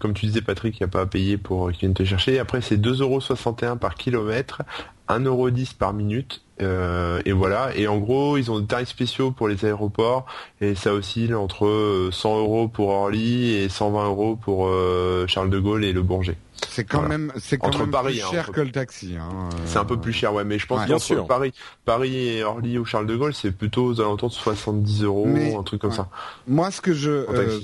comme 0.00 0.14
tu 0.14 0.26
disais, 0.26 0.40
Patrick, 0.40 0.78
il 0.80 0.82
n'y 0.82 0.88
a 0.88 0.88
pas 0.88 1.02
à 1.02 1.06
payer 1.06 1.36
pour 1.36 1.70
qu'il 1.70 1.80
vienne 1.80 1.94
te 1.94 2.04
chercher 2.04 2.31
après, 2.38 2.60
c'est 2.60 2.76
2,61€ 2.76 3.78
par 3.78 3.94
kilomètre, 3.94 4.62
1,10€ 5.08 5.76
par 5.76 5.92
minute. 5.92 6.42
Euh, 6.60 7.20
et 7.24 7.32
voilà. 7.32 7.76
Et 7.76 7.88
en 7.88 7.98
gros, 7.98 8.36
ils 8.36 8.50
ont 8.50 8.60
des 8.60 8.66
tarifs 8.66 8.88
spéciaux 8.88 9.30
pour 9.30 9.48
les 9.48 9.64
aéroports. 9.64 10.26
Et 10.60 10.74
ça 10.74 10.94
oscille 10.94 11.34
entre 11.34 12.08
100 12.12 12.38
euros 12.38 12.68
pour 12.68 12.90
Orly 12.90 13.54
et 13.54 13.68
120 13.68 14.06
euros 14.06 14.36
pour 14.36 14.68
euh, 14.68 15.26
Charles 15.26 15.50
de 15.50 15.58
Gaulle 15.58 15.84
et 15.84 15.92
le 15.92 16.02
Bourget. 16.02 16.36
C'est 16.68 16.84
quand 16.84 17.00
Voilà. 17.00 17.18
même, 17.18 17.32
c'est 17.38 17.58
quand 17.58 17.68
Entre 17.68 17.80
même 17.80 17.90
Paris, 17.90 18.14
plus 18.14 18.22
hein, 18.22 18.28
cher 18.30 18.42
entre- 18.44 18.52
que 18.52 18.60
le 18.62 18.70
taxi. 18.72 19.14
Hein. 19.20 19.48
C'est 19.66 19.76
un 19.78 19.84
peu 19.84 19.98
plus 20.00 20.12
cher, 20.12 20.32
ouais, 20.32 20.44
mais 20.44 20.58
je 20.58 20.66
pense 20.66 20.78
Ouais. 20.78 20.84
que 20.84 20.88
Bien 20.88 20.98
sûr. 20.98 21.26
Paris, 21.26 21.52
Paris 21.84 22.28
et 22.28 22.44
Orly 22.44 22.78
ou 22.78 22.84
Charles 22.86 23.06
de 23.06 23.14
Gaulle, 23.14 23.34
c'est 23.34 23.50
plutôt 23.52 23.84
aux 23.86 24.00
alentours 24.00 24.30
de 24.30 24.34
70 24.34 25.02
euros, 25.02 25.26
Mais- 25.26 25.54
un 25.54 25.62
truc 25.62 25.80
comme 25.82 25.90
ouais. 25.90 25.96
ça. 25.96 26.08
Moi, 26.46 26.70
ce 26.70 26.80
que 26.80 26.94
je, 26.94 27.10
euh, 27.10 27.60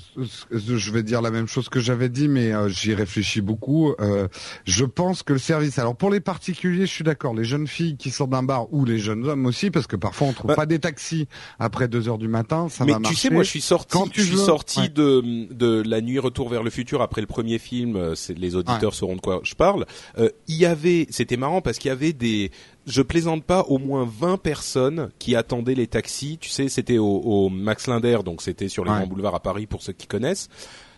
je 0.50 0.90
vais 0.92 1.02
dire 1.02 1.22
la 1.22 1.30
même 1.30 1.46
chose 1.48 1.68
que 1.68 1.80
j'avais 1.80 2.08
dit, 2.08 2.28
mais 2.28 2.52
euh, 2.52 2.68
j'y 2.68 2.94
réfléchis 2.94 3.40
beaucoup. 3.40 3.94
Euh, 4.00 4.28
je 4.64 4.84
pense 4.84 5.22
que 5.22 5.32
le 5.32 5.38
service. 5.38 5.78
Alors 5.78 5.96
pour 5.96 6.10
les 6.10 6.20
particuliers, 6.20 6.86
je 6.86 6.92
suis 6.92 7.04
d'accord. 7.04 7.34
Les 7.34 7.44
jeunes 7.44 7.66
filles 7.66 7.96
qui 7.96 8.10
sortent 8.10 8.30
d'un 8.30 8.42
bar 8.42 8.72
ou 8.72 8.84
les 8.84 8.98
jeunes 8.98 9.26
hommes 9.26 9.46
aussi, 9.46 9.70
parce 9.70 9.86
que 9.86 9.96
parfois 9.96 10.28
on 10.28 10.32
trouve 10.32 10.48
Bah- 10.48 10.56
pas 10.56 10.66
des 10.66 10.78
taxis 10.78 11.28
après 11.58 11.88
2 11.88 12.08
heures 12.08 12.18
du 12.18 12.28
matin. 12.28 12.68
Ça 12.68 12.84
Mais 12.84 12.92
va 12.92 12.96
tu 12.98 13.02
marcher. 13.04 13.16
sais, 13.28 13.30
moi, 13.30 13.42
je 13.42 13.48
suis 13.50 13.60
sorti, 13.60 13.96
Quand 13.96 14.08
tu 14.08 14.20
je 14.20 14.26
suis 14.26 14.36
veux, 14.36 14.42
sorti 14.44 14.80
ouais. 14.80 14.88
de 14.88 15.22
de 15.52 15.82
la 15.86 16.00
nuit 16.00 16.18
Retour 16.18 16.48
vers 16.48 16.62
le 16.62 16.70
futur 16.70 17.00
après 17.00 17.20
le 17.20 17.26
premier 17.26 17.58
film. 17.58 17.96
euh, 17.96 18.14
C'est 18.14 18.36
les 18.36 18.54
auditeurs 18.56 18.87
sauront 18.94 19.16
de 19.16 19.20
quoi 19.20 19.40
je 19.42 19.54
parle. 19.54 19.86
Euh, 20.18 20.30
Il 20.48 20.56
y 20.56 20.66
avait, 20.66 21.06
c'était 21.10 21.36
marrant 21.36 21.60
parce 21.60 21.78
qu'il 21.78 21.88
y 21.88 21.92
avait 21.92 22.12
des, 22.12 22.50
je 22.86 23.02
plaisante 23.02 23.44
pas, 23.44 23.62
au 23.68 23.78
moins 23.78 24.08
20 24.18 24.36
personnes 24.38 25.10
qui 25.18 25.34
attendaient 25.36 25.74
les 25.74 25.86
taxis. 25.86 26.38
Tu 26.40 26.48
sais, 26.50 26.68
c'était 26.68 26.98
au, 26.98 27.06
au 27.24 27.48
Max 27.48 27.86
Linder, 27.86 28.18
donc 28.24 28.42
c'était 28.42 28.68
sur 28.68 28.84
les 28.84 28.90
Ouais. 28.90 28.96
grands 28.98 29.06
boulevards 29.06 29.34
à 29.34 29.40
Paris 29.40 29.66
pour 29.66 29.82
ceux 29.82 29.92
qui 29.92 30.06
connaissent. 30.06 30.48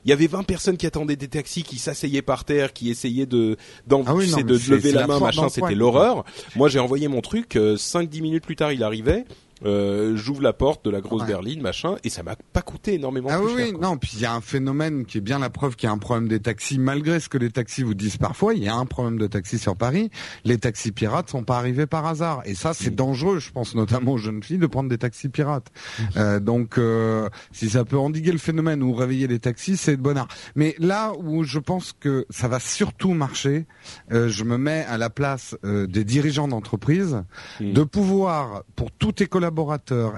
Il 0.07 0.09
y 0.09 0.13
avait 0.15 0.29
20 0.29 0.45
personnes 0.45 0.79
qui 0.79 0.87
attendaient 0.87 1.17
des 1.17 1.29
taxis, 1.29 1.63
qui 1.63 1.77
s'asseyaient 1.77 2.23
par 2.23 2.45
terre, 2.45 2.73
qui 2.73 2.89
essayaient 2.91 3.27
de, 3.27 3.59
d'en, 3.87 4.03
Ah 4.07 4.15
oui, 4.15 4.31
de 4.31 4.55
lever 4.71 4.93
la 4.93 5.03
la 5.03 5.07
main, 5.07 5.21
machin, 5.21 5.51
c'était 5.51 5.75
l'horreur. 5.75 6.25
Moi, 6.57 6.69
j'ai 6.71 6.79
envoyé 6.79 7.07
mon 7.09 7.21
truc, 7.21 7.57
euh, 7.57 7.77
5-10 7.77 8.23
minutes 8.23 8.45
plus 8.47 8.57
tard, 8.57 8.73
il 8.73 8.83
arrivait. 8.83 9.27
Euh, 9.65 10.17
j'ouvre 10.17 10.41
la 10.43 10.53
porte 10.53 10.85
de 10.85 10.91
la 10.91 11.01
grosse 11.01 11.23
Ouais. 11.23 11.29
berline, 11.29 11.61
machin, 11.61 11.97
et 12.03 12.09
ça 12.09 12.23
m'a 12.23 12.35
pas 12.53 12.63
coûté 12.63 12.95
énormément 12.95 13.29
Ah 13.31 13.37
plus 13.39 13.47
oui, 13.47 13.57
cher, 13.57 13.67
oui, 13.67 13.73
quoi. 13.75 13.89
non, 13.89 13.97
puis 13.99 14.11
il 14.15 14.21
y 14.21 14.25
a 14.25 14.33
un 14.33 14.41
phénomène 14.41 15.05
qui 15.05 15.19
est 15.19 15.21
bien 15.21 15.39
la 15.39 15.51
preuve 15.51 15.77
qu'il 15.77 15.87
y 15.87 15.91
a 15.91 15.93
un 15.93 15.99
problème 15.99 16.29
des 16.29 16.41
taxis, 16.41 16.79
malgré 16.79 17.21
ce 17.21 17.29
que 17.29 17.37
les 17.37 17.51
taxis 17.51 17.83
vous 17.83 17.93
disent 17.95 18.17
parfois, 18.17 18.55
il 18.55 18.63
y 18.65 18.69
a 18.69 18.75
un 18.75 18.87
problème 18.87 19.19
de 19.19 19.27
taxis 19.27 19.59
sur 19.59 19.77
Paris, 19.77 20.11
les 20.45 20.57
taxis 20.57 20.93
pirates 20.93 21.29
sont 21.29 21.43
pas 21.45 21.59
arrivés 21.59 21.87
par 21.87 22.07
hasard, 22.07 22.41
et 22.47 22.55
ça 22.55 22.73
c'est 22.73 22.91
Mm. 22.93 22.95
dangereux, 22.95 23.39
je 23.39 23.51
pense 23.51 23.75
notamment 23.75 24.13
aux 24.13 24.19
jeunes 24.19 24.43
filles, 24.43 24.57
de 24.59 24.67
prendre 24.67 24.89
des 24.89 24.99
taxis 24.99 25.29
pirates. 25.29 25.71
Mm. 25.99 26.03
Euh, 26.17 26.41
donc 26.41 26.79
euh, 26.79 27.29
si 27.53 27.69
ça 27.69 27.85
peut 27.85 27.99
endiguer 27.99 28.33
le 28.33 28.39
phénomène 28.39 28.83
ou 28.83 28.95
réveiller 28.95 29.27
les 29.27 29.41
taxis, 29.41 29.77
c'est 29.77 29.97
de 29.97 30.03
bon 30.03 30.17
art. 30.17 30.29
Mais 30.57 30.75
là 30.79 31.13
où 31.23 31.45
je 31.45 31.59
pense 31.59 31.93
que 31.93 32.25
ça 32.31 32.49
va 32.49 32.61
surtout 32.61 33.13
marcher, 33.13 33.67
euh, 34.13 34.29
je 34.29 34.45
me 34.45 34.57
mets 34.57 34.85
à 34.89 34.97
la 34.97 35.11
place 35.11 35.55
euh, 35.65 35.87
des 35.87 36.05
dirigeants 36.05 36.49
d'entreprise, 36.49 37.23
Mm. 37.61 37.73
de 37.75 37.83
pouvoir, 37.83 38.63
pour 38.77 38.91
tous 38.91 39.13
tes 39.13 39.27
collaborateurs, 39.27 39.50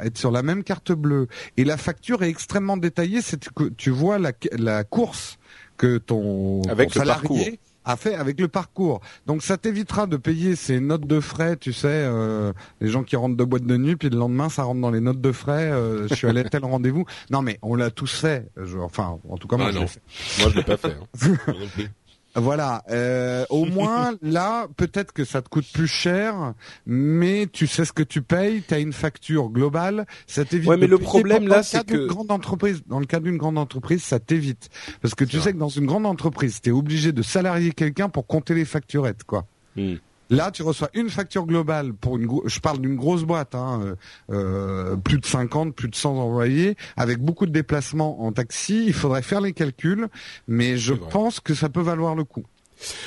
être 0.05 0.18
sur 0.18 0.31
la 0.31 0.42
même 0.42 0.62
carte 0.64 0.92
bleue, 0.92 1.27
et 1.57 1.64
la 1.64 1.77
facture 1.77 2.23
est 2.23 2.29
extrêmement 2.29 2.77
détaillée, 2.77 3.21
c'est 3.23 3.49
que 3.51 3.64
tu 3.68 3.90
vois 3.90 4.18
la, 4.18 4.33
la 4.53 4.85
course 4.85 5.38
que 5.77 5.99
ton, 5.99 6.62
Avec 6.68 6.92
salarié 6.92 7.59
a 7.85 7.97
fait 7.97 8.14
avec 8.14 8.38
le 8.38 8.47
parcours. 8.47 9.01
Donc 9.27 9.42
ça 9.42 9.57
t'évitera 9.57 10.07
de 10.07 10.16
payer 10.16 10.55
ces 10.55 10.79
notes 10.79 11.05
de 11.07 11.18
frais, 11.18 11.57
tu 11.57 11.73
sais, 11.73 11.88
euh, 11.90 12.53
les 12.81 12.88
gens 12.88 13.03
qui 13.03 13.16
rentrent 13.16 13.37
de 13.37 13.42
boîte 13.42 13.64
de 13.64 13.77
nuit, 13.77 13.97
puis 13.97 14.09
le 14.09 14.16
lendemain 14.18 14.49
ça 14.49 14.62
rentre 14.62 14.81
dans 14.81 14.90
les 14.92 15.01
notes 15.01 15.21
de 15.21 15.33
frais, 15.33 15.73
euh, 15.73 16.07
je 16.09 16.14
suis 16.14 16.29
allé 16.29 16.42
à 16.42 16.45
tel 16.49 16.64
rendez-vous. 16.64 17.05
Non 17.31 17.42
mais 17.42 17.59
on 17.62 17.75
l'a 17.75 17.90
tous 17.90 18.14
fait, 18.14 18.49
je- 18.57 18.79
enfin 18.79 19.18
en 19.29 19.37
tout 19.37 19.49
cas 19.49 19.57
moi 19.57 19.66
Ah 19.71 19.73
je 19.73 19.79
l'ai 19.81 19.87
fait. 19.88 20.03
Moi, 20.40 20.51
je 20.51 20.57
l'ai 20.59 20.62
pas 20.62 20.77
fait. 20.77 20.95
hein. 20.95 21.37
Voilà. 22.35 22.83
Euh, 22.90 23.45
au 23.51 23.64
moins 23.66 24.14
là, 24.23 24.66
peut-être 24.77 25.12
que 25.12 25.25
ça 25.25 25.42
te 25.42 25.49
coûte 25.49 25.66
plus 25.73 25.87
cher, 25.87 26.55
mais 26.87 27.47
tu 27.53 27.66
sais 27.66 27.85
ce 27.85 27.92
que 27.92 28.03
tu 28.03 28.23
payes. 28.23 28.62
Tu 28.66 28.75
as 28.75 28.79
une 28.79 28.92
facture 28.92 29.49
globale. 29.51 30.07
Ça 30.27 30.45
t'évite. 30.45 30.68
Ouais, 30.68 30.77
mais 30.77 30.87
le 30.87 30.99
problème, 30.99 31.45
Dans 31.45 31.51
là, 31.51 31.57
le 31.59 31.62
c'est 31.62 31.85
que- 31.87 32.07
grande 32.07 32.31
entreprise, 32.31 32.83
dans 32.87 33.01
le 33.01 33.07
cas 33.07 33.21
d'une 33.21 33.37
grande 33.37 33.59
entreprise, 33.59 34.03
ça 34.03 34.18
t'évite 34.18 34.71
parce 35.03 35.14
que 35.14 35.25
tu 35.25 35.40
sais 35.40 35.53
que 35.53 35.59
dans 35.59 35.68
une 35.68 35.87
grande 35.87 36.07
entreprise, 36.07 36.61
tu 36.62 36.71
es 36.71 36.73
obligé 36.73 37.12
de 37.12 37.23
salarier 37.23 37.73
quelqu'un 37.73 38.09
pour 38.09 38.27
compter 38.27 38.55
les 38.55 38.64
facturettes, 38.64 39.25
quoi. 39.25 39.47
Hmm. 39.77 39.95
Là, 40.33 40.51
tu 40.51 40.62
reçois 40.62 40.88
une 40.95 41.11
facture 41.11 41.45
globale 41.45 41.92
pour 41.92 42.16
une. 42.16 42.27
Je 42.47 42.59
parle 42.59 42.79
d'une 42.81 42.97
grosse 42.97 43.25
boîte, 43.25 43.55
hein, 43.55 43.83
euh, 43.85 43.95
euh, 44.31 44.97
plus 44.97 45.18
de 45.18 45.27
50, 45.27 45.75
plus 45.75 45.88
de 45.88 45.95
100 45.95 46.16
employés, 46.16 46.75
avec 46.97 47.18
beaucoup 47.18 47.45
de 47.45 47.53
déplacements 47.53 48.25
en 48.25 48.33
taxi. 48.33 48.85
Il 48.87 48.95
faudrait 48.95 49.21
faire 49.21 49.42
les 49.42 49.53
calculs, 49.53 50.09
mais 50.49 50.79
je 50.79 50.95
pense 50.95 51.38
que 51.38 51.53
ça 51.53 51.68
peut 51.68 51.83
valoir 51.83 52.14
le 52.14 52.25
coup. 52.25 52.45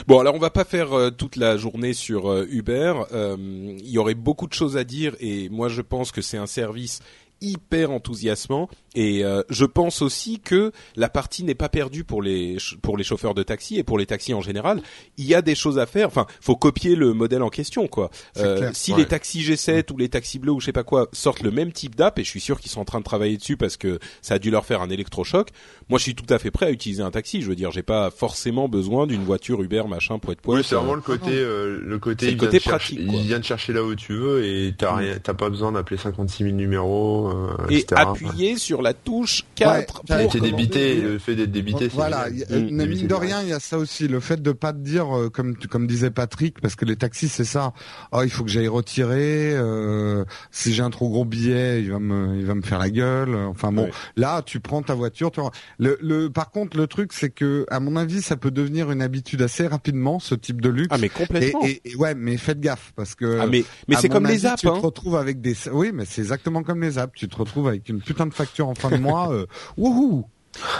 Bon, 0.07 0.19
alors 0.19 0.35
on 0.35 0.39
va 0.39 0.49
pas 0.49 0.63
faire 0.63 0.93
euh, 0.93 1.09
toute 1.09 1.35
la 1.35 1.57
journée 1.57 1.93
sur 1.93 2.31
euh, 2.31 2.47
Uber. 2.49 2.93
Euh, 3.11 3.35
Il 3.37 3.89
y 3.89 3.97
aurait 3.97 4.15
beaucoup 4.15 4.47
de 4.47 4.53
choses 4.53 4.77
à 4.77 4.83
dire 4.83 5.15
et 5.19 5.49
moi 5.49 5.69
je 5.69 5.81
pense 5.81 6.11
que 6.11 6.21
c'est 6.21 6.37
un 6.37 6.47
service 6.47 7.01
hyper 7.41 7.91
enthousiasmant 7.91 8.69
et 8.95 9.25
euh, 9.25 9.41
je 9.49 9.65
pense 9.65 10.01
aussi 10.01 10.39
que 10.39 10.71
la 10.95 11.09
partie 11.09 11.43
n'est 11.43 11.53
pas 11.55 11.67
perdue 11.69 12.03
pour 12.05 12.21
les 12.21 12.57
pour 12.81 12.97
les 12.97 13.03
chauffeurs 13.03 13.33
de 13.33 13.43
taxi 13.43 13.77
et 13.77 13.83
pour 13.83 13.97
les 13.97 14.05
taxis 14.05 14.33
en 14.33 14.41
général. 14.41 14.81
Il 15.17 15.25
y 15.25 15.35
a 15.35 15.41
des 15.41 15.53
choses 15.55 15.77
à 15.79 15.85
faire. 15.85 16.07
Enfin, 16.07 16.25
faut 16.39 16.55
copier 16.55 16.95
le 16.95 17.13
modèle 17.13 17.43
en 17.43 17.49
question 17.49 17.87
quoi. 17.87 18.09
Euh, 18.37 18.57
clair. 18.57 18.71
si 18.73 18.91
Ouais. 18.93 18.99
les 18.99 19.05
taxis 19.05 19.41
G7 19.41 19.91
ou 19.91 19.97
les 19.97 20.07
taxis 20.09 20.39
bleus 20.39 20.53
ou 20.53 20.59
je 20.61 20.65
sais 20.67 20.71
pas 20.71 20.83
quoi 20.83 21.09
sortent 21.11 21.43
le 21.43 21.51
même 21.51 21.71
type 21.73 21.95
d'app 21.95 22.17
et 22.19 22.23
je 22.23 22.29
suis 22.29 22.39
sûr 22.39 22.59
qu'ils 22.59 22.71
sont 22.71 22.79
en 22.81 22.85
train 22.85 22.99
de 22.99 23.03
travailler 23.03 23.35
dessus 23.37 23.57
parce 23.57 23.75
que 23.75 23.99
ça 24.21 24.35
a 24.35 24.39
dû 24.39 24.49
leur 24.49 24.65
faire 24.65 24.81
un 24.81 24.89
électrochoc. 24.89 25.49
Moi, 25.89 25.99
je 25.99 26.03
suis 26.03 26.15
tout 26.15 26.25
à 26.33 26.39
fait 26.39 26.51
prêt 26.51 26.67
à 26.67 26.71
utiliser 26.71 27.03
un 27.03 27.11
taxi. 27.11 27.41
Je 27.41 27.47
veux 27.49 27.55
dire, 27.55 27.71
j'ai 27.71 27.83
pas 27.83 28.09
forcément 28.11 28.69
besoin 28.69 29.05
d'une 29.07 29.23
voiture 29.23 29.61
Uber 29.61 29.83
machin 29.89 30.19
poète 30.19 30.39
poète. 30.41 30.57
Oui, 30.59 30.63
c'est 30.67 30.75
vraiment 30.75 30.95
le 30.95 31.01
côté, 31.01 31.31
euh, 31.31 31.79
le 31.83 31.99
côté, 31.99 32.27
il 32.27 32.33
le 32.33 32.39
côté 32.39 32.59
chercher- 32.59 32.95
pratique, 32.95 33.07
quoi. 33.07 33.15
il 33.19 33.27
vient 33.27 33.39
de 33.39 33.43
chercher 33.43 33.73
là 33.73 33.83
où 33.83 33.93
tu 33.95 34.13
veux 34.13 34.45
et 34.45 34.73
t'as 34.77 34.93
Mm. 34.93 34.97
rien, 34.99 35.19
t'as 35.21 35.33
pas 35.33 35.49
besoin 35.49 35.71
d'appeler 35.73 35.97
56 35.97 36.43
000 36.43 36.55
numéros, 36.55 37.24
euh, 37.29 37.55
et 37.69 37.79
etc. 37.79 38.01
appuyer 38.07 38.57
sur 38.57 38.81
la 38.81 38.93
touche 38.93 39.43
4 39.55 39.71
Ouais, 39.73 39.85
pour 39.85 40.01
commander. 40.03 40.39
débité, 40.39 40.95
le 41.01 41.19
fait 41.19 41.35
d'être 41.35 41.51
débité, 41.51 41.85
c'est 41.89 41.95
Voilà, 41.95 42.29
génial. 42.29 42.49
y- 42.49 42.53
euh, 42.53 42.59
Mm, 42.65 42.69
mais 42.75 42.87
mine 42.87 43.07
de 43.07 43.13
rien, 43.13 43.41
il 43.41 43.49
y 43.49 43.53
a 43.53 43.59
ça 43.59 43.77
aussi, 43.77 44.07
le 44.07 44.19
fait 44.19 44.41
de 44.41 44.51
pas 44.51 44.73
te 44.73 44.79
dire, 44.79 45.15
euh, 45.15 45.29
comme 45.29 45.57
tu- 45.57 45.67
comme 45.67 45.87
disait 45.87 46.11
Patrick, 46.11 46.59
parce 46.61 46.75
que 46.75 46.85
les 46.85 46.95
taxis 46.95 47.27
c'est 47.29 47.43
ça. 47.45 47.73
Oh, 48.11 48.21
il 48.23 48.29
faut 48.29 48.43
que 48.43 48.49
j'aille 48.49 48.67
retirer. 48.67 49.53
euh, 49.55 50.25
si 50.51 50.73
j'ai 50.73 50.83
un 50.83 50.89
trop 50.89 51.09
gros 51.09 51.25
billet, 51.25 51.81
il 51.81 51.91
va 51.91 51.99
me, 51.99 52.35
il 52.37 52.45
va 52.45 52.55
me 52.55 52.61
faire 52.61 52.79
la 52.79 52.89
gueule. 52.89 53.35
Enfin 53.35 53.71
bon, 53.71 53.83
Ouais. 53.85 53.91
là 54.15 54.41
tu 54.45 54.59
prends 54.59 54.81
ta 54.81 54.93
voiture. 54.93 55.31
Tu... 55.31 55.39
Le, 55.79 55.97
le, 56.01 56.29
par 56.29 56.49
contre, 56.51 56.77
le 56.77 56.87
truc 56.87 57.13
c'est 57.13 57.29
que, 57.29 57.65
à 57.69 57.79
mon 57.79 57.95
avis, 57.95 58.21
ça 58.21 58.35
peut 58.37 58.51
devenir 58.51 58.91
une 58.91 59.01
habitude 59.01 59.41
assez 59.41 59.67
rapidement, 59.67 60.19
ce 60.19 60.35
type 60.35 60.61
de 60.61 60.69
luxe. 60.69 60.87
Ah 60.91 60.97
mais 60.97 61.09
complètement. 61.09 61.61
et- 61.63 61.81
et 61.85 61.95
ouais, 61.95 62.15
mais 62.15 62.37
faites 62.37 62.59
gaffe 62.59 62.93
parce 62.95 63.15
que. 63.15 63.39
ah 63.41 63.47
mais 63.47 63.63
mais 63.87 63.95
c'est 63.99 64.09
comme 64.09 64.25
avis, 64.25 64.35
les 64.35 64.45
apps 64.45 64.61
Tu 64.61 64.67
hein. 64.67 64.73
te 64.75 64.79
retrouves 64.85 65.15
avec 65.15 65.41
des. 65.41 65.55
Oui, 65.71 65.91
mais 65.93 66.05
c'est 66.05 66.21
exactement 66.21 66.63
comme 66.63 66.81
les 66.81 66.97
apps. 66.97 67.13
Tu 67.15 67.27
te 67.27 67.35
retrouves 67.35 67.67
avec 67.67 67.87
une 67.89 68.01
putain 68.01 68.27
de 68.27 68.33
facture 68.33 68.67
en 68.67 68.75
fin 68.75 68.89
de 68.91 68.97
mois. 68.97 69.31
Euh, 69.33 69.45
wouhou 69.77 70.25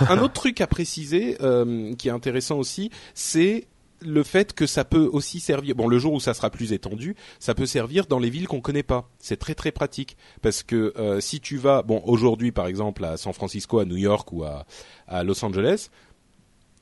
Un 0.07 0.19
autre 0.19 0.33
truc 0.33 0.61
à 0.61 0.67
préciser 0.67 1.37
euh, 1.41 1.95
qui 1.95 2.09
est 2.09 2.11
intéressant 2.11 2.57
aussi, 2.57 2.91
c'est 3.13 3.67
le 4.01 4.23
fait 4.23 4.53
que 4.53 4.65
ça 4.65 4.83
peut 4.83 5.09
aussi 5.11 5.39
servir. 5.39 5.75
Bon, 5.75 5.87
le 5.87 5.97
jour 5.97 6.13
où 6.13 6.19
ça 6.19 6.33
sera 6.33 6.49
plus 6.49 6.73
étendu, 6.73 7.15
ça 7.39 7.55
peut 7.55 7.65
servir 7.65 8.05
dans 8.05 8.19
les 8.19 8.29
villes 8.29 8.47
qu'on 8.47 8.61
connaît 8.61 8.83
pas. 8.83 9.09
C'est 9.19 9.37
très 9.37 9.55
très 9.55 9.71
pratique 9.71 10.17
parce 10.41 10.63
que 10.63 10.93
euh, 10.97 11.19
si 11.21 11.39
tu 11.39 11.57
vas, 11.57 11.81
bon, 11.81 12.01
aujourd'hui 12.05 12.51
par 12.51 12.67
exemple 12.67 13.03
à 13.05 13.17
San 13.17 13.33
Francisco, 13.33 13.79
à 13.79 13.85
New 13.85 13.97
York 13.97 14.31
ou 14.31 14.43
à, 14.43 14.65
à 15.07 15.23
Los 15.23 15.43
Angeles, 15.43 15.89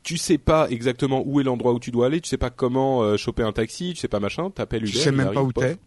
tu 0.04 0.18
sais 0.18 0.38
pas 0.38 0.70
exactement 0.70 1.24
où 1.26 1.40
est 1.40 1.44
l'endroit 1.44 1.74
où 1.74 1.80
tu 1.80 1.92
dois 1.92 2.08
aller, 2.08 2.20
tu 2.20 2.30
sais 2.30 2.38
pas 2.38 2.50
comment 2.50 3.04
euh, 3.04 3.18
choper 3.18 3.44
un 3.44 3.54
taxi, 3.54 3.94
tu 3.94 4.00
sais 4.00 4.08
pas 4.08 4.20
machin, 4.20 4.50
t'appelles 4.50 4.84
Uber. 4.84 4.92
Tu 4.92 4.98
sais 4.98 5.12
même 5.12 5.32
pas 5.32 5.42
où 5.42 5.54
t'es. 5.54 5.78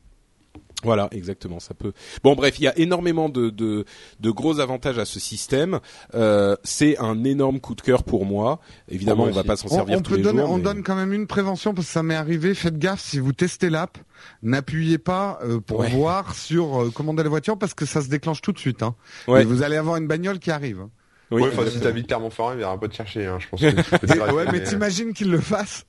Voilà, 0.84 1.08
exactement, 1.10 1.58
ça 1.58 1.72
peut. 1.74 1.92
Bon, 2.22 2.34
bref, 2.34 2.58
il 2.58 2.64
y 2.64 2.68
a 2.68 2.78
énormément 2.78 3.28
de, 3.28 3.48
de, 3.50 3.84
de 4.20 4.30
gros 4.30 4.60
avantages 4.60 4.98
à 4.98 5.04
ce 5.06 5.18
système. 5.18 5.80
Euh, 6.14 6.54
c'est 6.64 6.98
un 6.98 7.24
énorme 7.24 7.60
coup 7.60 7.74
de 7.74 7.80
cœur 7.80 8.04
pour 8.04 8.26
moi. 8.26 8.60
Évidemment, 8.88 9.24
Pour 9.24 9.32
on 9.32 9.36
va 9.36 9.42
pas 9.42 9.56
s'en 9.56 9.68
On, 9.68 9.74
servir 9.74 9.98
on 9.98 10.02
tous 10.02 10.10
peut 10.10 10.16
les 10.18 10.22
donner, 10.22 10.42
jours. 10.42 10.50
on 10.50 10.56
mais- 10.58 10.62
donne 10.62 10.82
quand 10.82 10.94
même 10.94 11.12
une 11.14 11.26
prévention 11.26 11.72
parce 11.74 11.86
que 11.86 11.92
ça 11.92 12.02
m'est 12.02 12.14
arrivé. 12.14 12.54
Faites 12.54 12.78
gaffe 12.78 13.00
si 13.00 13.18
vous 13.18 13.32
testez 13.32 13.70
l'app, 13.70 13.96
n'appuyez 14.42 14.98
pas 14.98 15.38
euh, 15.44 15.60
pour 15.60 15.80
Ouais. 15.80 15.90
voir 15.90 16.34
sur 16.34 16.82
euh, 16.82 16.90
commander 16.90 17.22
la 17.22 17.30
voiture 17.30 17.58
parce 17.58 17.72
que 17.74 17.86
ça 17.86 18.02
se 18.02 18.08
déclenche 18.08 18.42
tout 18.42 18.52
de 18.52 18.58
suite. 18.58 18.82
Hein. 18.82 18.94
Ouais. 19.28 19.42
Et 19.42 19.44
vous 19.44 19.62
allez 19.62 19.76
avoir 19.76 19.96
une 19.96 20.06
bagnole 20.06 20.38
qui 20.38 20.50
arrive. 20.50 20.80
hein. 20.80 20.90
Oui, 21.32 21.42
ouais, 21.42 21.48
enfin, 21.52 21.68
si 21.68 21.80
t'habites 21.80 22.06
Clermont-Ferrand, 22.06 22.52
il 22.52 22.58
viendra 22.58 22.78
pas 22.78 22.86
te 22.86 22.94
chercher, 22.94 23.26
hein, 23.26 23.38
je 23.40 23.48
pense. 23.48 23.60
Que 23.60 24.06
tu 24.06 24.20
ouais, 24.34 24.44
mais 24.44 24.52
mais, 24.52 24.62
t'imagines 24.62 25.12
qu'il 25.12 25.28
le 25.32 25.40
fasse 25.40 25.84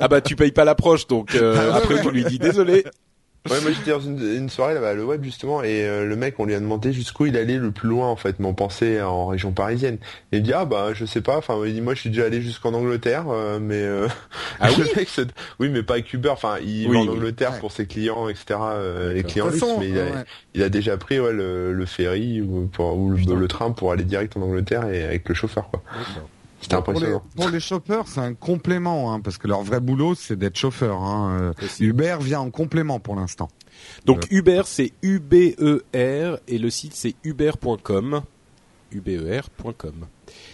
Ah 0.00 0.08
bah 0.08 0.20
tu 0.20 0.34
payes 0.34 0.50
pas 0.50 0.64
l'approche, 0.64 1.06
donc 1.06 1.36
euh, 1.36 1.70
Ah 1.72 1.76
après 1.76 1.94
ouais. 1.94 2.02
tu 2.02 2.10
lui 2.10 2.24
dis 2.24 2.38
désolé. 2.40 2.84
Ouais, 3.48 3.58
moi 3.62 3.70
j'étais 3.72 3.90
dans 3.90 4.00
une, 4.00 4.18
une 4.20 4.50
soirée 4.50 4.74
là-bas, 4.74 4.90
à 4.90 4.94
le 4.94 5.02
web 5.02 5.24
justement, 5.24 5.62
et 5.62 5.84
euh, 5.88 6.04
le 6.04 6.14
mec, 6.14 6.34
on 6.38 6.44
lui 6.44 6.54
a 6.54 6.60
demandé 6.60 6.92
jusqu'où 6.92 7.24
il 7.24 7.38
allait 7.38 7.56
le 7.56 7.70
plus 7.70 7.88
loin 7.88 8.06
en 8.08 8.14
fait, 8.16 8.36
mais 8.38 8.46
on 8.46 8.52
pensait 8.52 9.00
en 9.00 9.26
région 9.28 9.50
parisienne. 9.52 9.96
Et 10.30 10.36
il 10.36 10.42
dit 10.42 10.52
ah 10.52 10.66
bah 10.66 10.88
je 10.92 11.06
sais 11.06 11.22
pas, 11.22 11.38
enfin 11.38 11.58
il 11.64 11.72
dit 11.72 11.80
moi 11.80 11.94
je 11.94 12.00
suis 12.00 12.10
déjà 12.10 12.26
allé 12.26 12.42
jusqu'en 12.42 12.74
Angleterre, 12.74 13.24
euh, 13.30 13.58
mais 13.58 13.80
euh, 13.82 14.08
Ah 14.60 14.68
le 14.78 14.84
oui 14.84 14.90
mec, 14.94 15.08
c'est- 15.08 15.30
oui 15.58 15.70
mais 15.70 15.82
pas 15.82 15.94
avec 15.94 16.12
Uber, 16.12 16.28
enfin 16.28 16.56
il 16.62 16.86
Oui, 16.88 16.94
va 17.06 17.10
en. 17.12 17.14
Angleterre 17.16 17.52
Ouais. 17.52 17.60
pour 17.60 17.72
ses 17.72 17.86
clients, 17.86 18.28
etc. 18.28 18.60
euh, 18.60 19.14
les 19.14 19.22
clients 19.22 19.48
luxe, 19.48 19.64
mais 19.78 19.88
il 19.88 19.98
a, 19.98 20.02
ouais. 20.04 20.10
il 20.54 20.62
a 20.62 20.68
déjà 20.68 20.98
pris 20.98 21.18
ouais, 21.18 21.32
le, 21.32 21.72
le 21.72 21.86
ferry 21.86 22.42
ou, 22.42 22.68
pour- 22.70 22.94
ou 22.98 23.08
le, 23.10 23.34
le 23.34 23.48
train 23.48 23.70
pour 23.70 23.90
aller 23.90 24.04
direct 24.04 24.36
en 24.36 24.42
Angleterre 24.42 24.86
et 24.88 25.02
avec 25.02 25.26
le 25.26 25.34
chauffeur 25.34 25.70
quoi. 25.70 25.82
C'était 26.60 26.82
pour, 26.82 27.00
les, 27.00 27.16
pour 27.36 27.48
les 27.48 27.60
chauffeurs, 27.60 28.06
c'est 28.06 28.20
un 28.20 28.34
complément 28.34 29.12
hein, 29.12 29.20
parce 29.20 29.38
que 29.38 29.48
leur 29.48 29.62
vrai 29.62 29.80
boulot, 29.80 30.14
c'est 30.14 30.36
d'être 30.36 30.56
chauffeur. 30.56 31.00
Hein. 31.00 31.54
Euh. 31.58 31.66
Uber 31.80 32.18
vient 32.20 32.40
en 32.40 32.50
complément 32.50 33.00
pour 33.00 33.16
l'instant. 33.16 33.48
Donc 34.04 34.26
Uber 34.30 34.62
c'est 34.66 34.92
U-B-E-R 35.02 36.38
et 36.46 36.58
le 36.58 36.70
site 36.70 36.92
c'est 36.94 37.14
uber.com. 37.24 38.22
uber.com. 38.92 40.06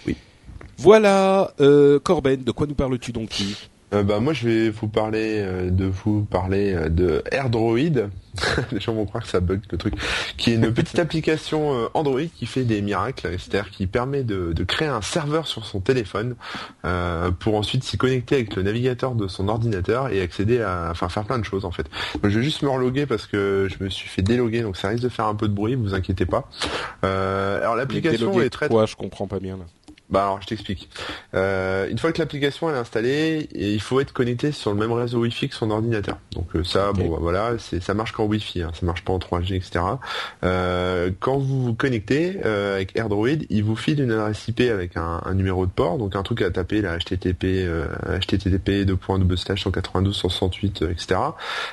Oui. 0.06 0.16
Voilà, 0.78 1.52
euh, 1.60 1.98
Corben, 1.98 2.42
de 2.42 2.50
quoi 2.52 2.66
nous 2.66 2.74
parles-tu 2.74 3.10
donc 3.12 3.30
euh, 3.94 4.02
bah 4.02 4.18
moi 4.18 4.32
je 4.32 4.48
vais 4.48 4.70
vous 4.70 4.88
parler 4.88 5.38
euh, 5.38 5.70
de 5.70 5.84
vous 5.84 6.24
parler 6.24 6.74
euh, 6.74 6.88
de 6.88 7.22
AirDroid. 7.30 7.78
Les 8.72 8.80
gens 8.80 8.92
vont 8.94 9.06
croire 9.06 9.22
que 9.22 9.28
ça 9.28 9.38
bug 9.38 9.60
le 9.70 9.78
truc. 9.78 9.94
Qui 10.36 10.50
est 10.50 10.54
une 10.56 10.72
petite 10.72 10.98
application 10.98 11.88
Android 11.94 12.20
qui 12.34 12.44
fait 12.44 12.64
des 12.64 12.82
miracles, 12.82 13.30
c'est-à-dire 13.38 13.70
qui 13.70 13.86
permet 13.86 14.24
de, 14.24 14.52
créer 14.64 14.88
un 14.88 15.00
serveur 15.00 15.46
sur 15.46 15.64
son 15.64 15.80
téléphone 15.80 16.34
pour 17.38 17.54
ensuite 17.54 17.82
s'y 17.82 17.96
connecter 17.96 18.34
avec 18.34 18.54
le 18.54 18.62
navigateur 18.62 19.14
de 19.14 19.26
son 19.26 19.48
ordinateur 19.48 20.12
et 20.12 20.20
accéder 20.20 20.60
à, 20.60 20.88
enfin 20.90 21.08
faire 21.08 21.24
plein 21.24 21.38
de 21.38 21.46
choses 21.46 21.64
en 21.64 21.70
fait. 21.70 21.86
je 22.22 22.28
vais 22.28 22.44
juste 22.44 22.60
me 22.60 22.68
reloguer 22.68 23.06
parce 23.06 23.26
que 23.26 23.68
je 23.70 23.82
me 23.82 23.88
suis 23.88 24.10
fait 24.10 24.20
déloguer, 24.20 24.60
donc 24.60 24.76
ça 24.76 24.88
risque 24.88 25.04
de 25.04 25.08
faire 25.08 25.28
un 25.28 25.34
peu 25.34 25.48
de 25.48 25.54
bruit, 25.54 25.74
vous 25.74 25.94
inquiétez 25.94 26.26
pas. 26.26 26.50
alors 27.02 27.74
l'application 27.74 28.38
est 28.42 28.50
très. 28.50 28.68
Quoi, 28.68 28.84
je 28.84 28.96
comprends 28.96 29.26
pas 29.26 29.40
bien 29.40 29.56
là. 29.56 29.64
Bah 30.08 30.22
alors 30.22 30.40
je 30.40 30.46
t'explique. 30.46 30.88
Euh, 31.34 31.88
une 31.90 31.98
fois 31.98 32.12
que 32.12 32.20
l'application 32.20 32.70
est 32.70 32.78
installée, 32.78 33.48
il 33.54 33.80
faut 33.80 33.98
être 33.98 34.12
connecté 34.12 34.52
sur 34.52 34.72
le 34.72 34.78
même 34.78 34.92
réseau 34.92 35.20
Wi-Fi 35.20 35.48
que 35.48 35.54
son 35.56 35.70
ordinateur. 35.72 36.18
Donc 36.32 36.54
euh, 36.54 36.62
ça, 36.62 36.92
bon 36.92 37.10
bah, 37.10 37.18
voilà, 37.20 37.54
c'est 37.58 37.82
ça 37.82 37.92
marche 37.92 38.12
qu'en 38.12 38.24
Wi-Fi, 38.24 38.62
hein, 38.62 38.70
ça 38.72 38.86
marche 38.86 39.02
pas 39.02 39.12
en 39.12 39.18
3G, 39.18 39.54
etc. 39.54 39.84
Euh, 40.44 41.10
quand 41.18 41.38
vous 41.38 41.60
vous 41.60 41.74
connectez 41.74 42.38
euh, 42.44 42.76
avec 42.76 42.96
AirDroid, 42.96 43.28
il 43.50 43.64
vous 43.64 43.74
file 43.74 44.00
une 44.00 44.12
adresse 44.12 44.46
IP 44.46 44.60
avec 44.60 44.96
un, 44.96 45.22
un, 45.24 45.34
numéro 45.34 45.66
de 45.66 45.72
port, 45.72 45.98
donc 45.98 46.14
un 46.14 46.22
truc 46.22 46.40
à 46.42 46.52
taper 46.52 46.82
là, 46.82 46.96
HTTP, 46.98 47.68
HTTP 48.20 48.86
192 48.86 50.14
168, 50.16 50.82
etc. 50.82 51.20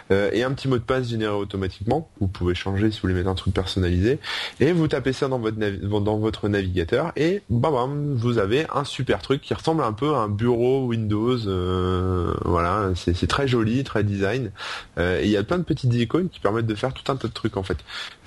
et 0.10 0.44
un 0.44 0.52
petit 0.54 0.68
mot 0.68 0.78
de 0.78 0.84
passe 0.84 1.10
généré 1.10 1.34
automatiquement. 1.34 2.10
Vous 2.20 2.28
pouvez 2.28 2.56
changer 2.56 2.90
si 2.90 2.98
vous 2.98 3.02
voulez 3.04 3.14
mettre 3.14 3.30
un 3.30 3.36
truc 3.36 3.54
personnalisé. 3.54 4.18
Et 4.60 4.72
vous 4.72 4.88
tapez 4.88 5.14
ça 5.14 5.28
dans 5.28 5.40
votre 5.40 5.58
dans 5.58 6.18
votre 6.18 6.50
navigateur 6.50 7.12
et 7.16 7.44
bam, 7.50 7.74
bam 7.74 8.23
vous 8.24 8.38
avez 8.38 8.66
un 8.74 8.84
super 8.84 9.22
truc 9.22 9.42
qui 9.42 9.54
ressemble 9.54 9.84
un 9.84 9.94
peu 9.94 10.16
à 10.16 10.20
un 10.20 10.30
bureau 10.30 10.86
Windows. 10.86 11.38
Euh, 11.48 12.34
voilà, 12.46 12.92
c'est 12.96 13.28
très 13.28 13.48
joli, 13.48 13.84
très 13.84 14.04
design. 14.04 14.52
Euh, 14.98 15.22
et 15.22 15.26
il 15.26 15.32
y 15.32 15.38
a 15.38 15.44
plein 15.44 15.58
de 15.58 15.64
petites 15.64 15.94
icônes 15.94 16.30
qui 16.30 16.40
permettent 16.40 16.66
de 16.66 16.76
faire 16.76 16.94
tout 16.94 17.12
un 17.12 17.16
tas 17.16 17.28
de 17.28 17.34
trucs 17.34 17.58
en 17.58 17.64
fait, 17.64 17.78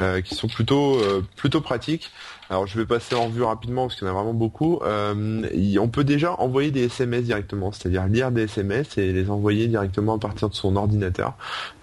euh, 0.01 0.21
qui 0.21 0.35
sont 0.35 0.49
plutôt 0.49 0.99
plutôt 1.37 1.61
pratiques. 1.61 2.11
Alors 2.49 2.67
je 2.67 2.79
vais 2.79 2.87
passer 2.87 3.15
en 3.15 3.29
vue 3.29 3.43
rapidement 3.43 3.87
parce 3.87 3.97
qu'il 3.97 4.07
y 4.07 4.11
en 4.11 4.13
a 4.13 4.17
vraiment 4.17 4.35
beaucoup. 4.35 4.81
Euh, 4.83 5.43
on 5.81 5.89
peut 5.89 6.05
déjà 6.05 6.35
envoyer 6.41 6.71
des 6.71 6.85
SMS 6.85 7.25
directement, 7.25 7.73
c'est-à-dire 7.73 8.07
lire 8.07 8.31
des 8.31 8.43
SMS 8.43 8.99
et 8.99 9.13
les 9.13 9.31
envoyer 9.31 9.67
directement 9.67 10.17
à 10.17 10.19
partir 10.19 10.49
de 10.49 10.55
son 10.55 10.77
ordinateur. 10.77 11.35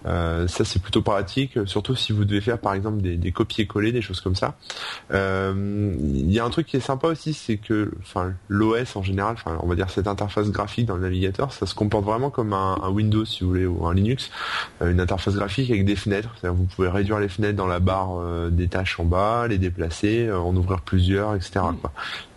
Euh, 0.06 0.46
ça 0.48 0.64
c'est 0.64 0.80
plutôt 0.80 1.02
pratique, 1.02 1.58
surtout 1.66 1.94
si 1.94 2.12
vous 2.12 2.24
devez 2.24 2.40
faire 2.40 2.58
par 2.58 2.74
exemple 2.74 3.00
des, 3.02 3.32
copier-coller, 3.32 3.92
des 3.92 4.02
choses 4.02 4.20
comme 4.20 4.34
ça. 4.34 4.56
Euh, 5.12 5.94
il 5.98 6.30
y 6.32 6.38
a 6.38 6.44
un 6.44 6.50
truc 6.50 6.66
qui 6.66 6.76
est 6.76 6.80
sympa 6.80 7.08
aussi, 7.08 7.34
c'est 7.34 7.56
que 7.56 7.90
enfin 8.00 8.32
l'OS 8.48 8.96
en 8.96 9.02
général, 9.02 9.34
enfin 9.34 9.58
on 9.62 9.66
va 9.66 9.74
dire 9.74 9.90
cette 9.90 10.06
interface 10.06 10.50
graphique 10.50 10.86
dans 10.86 10.96
le 10.96 11.02
navigateur, 11.02 11.52
ça 11.52 11.66
se 11.66 11.74
comporte 11.74 12.04
vraiment 12.04 12.30
comme 12.30 12.52
un, 12.52 12.76
Windows 12.88 13.24
si 13.24 13.42
vous 13.42 13.50
voulez 13.50 13.66
ou 13.66 13.86
un 13.86 13.94
Linux, 13.94 14.30
euh, 14.82 14.90
une 14.90 15.00
interface 15.00 15.34
graphique 15.34 15.70
avec 15.70 15.84
des 15.84 15.96
fenêtres. 15.96 16.34
Vous 16.42 16.64
pouvez 16.64 16.88
réduire 16.88 17.18
les 17.18 17.28
fenêtres 17.28 17.56
dans 17.56 17.66
la 17.66 17.80
barre 17.80 18.18
euh, 18.18 18.50
des 18.50 18.68
tâches 18.68 19.00
en 19.00 19.04
bas, 19.04 19.46
les 19.48 19.58
déplacer 19.58 20.28
ouvrir 20.56 20.80
plusieurs, 20.80 21.34
etc. 21.34 21.60
Mm. 21.72 21.88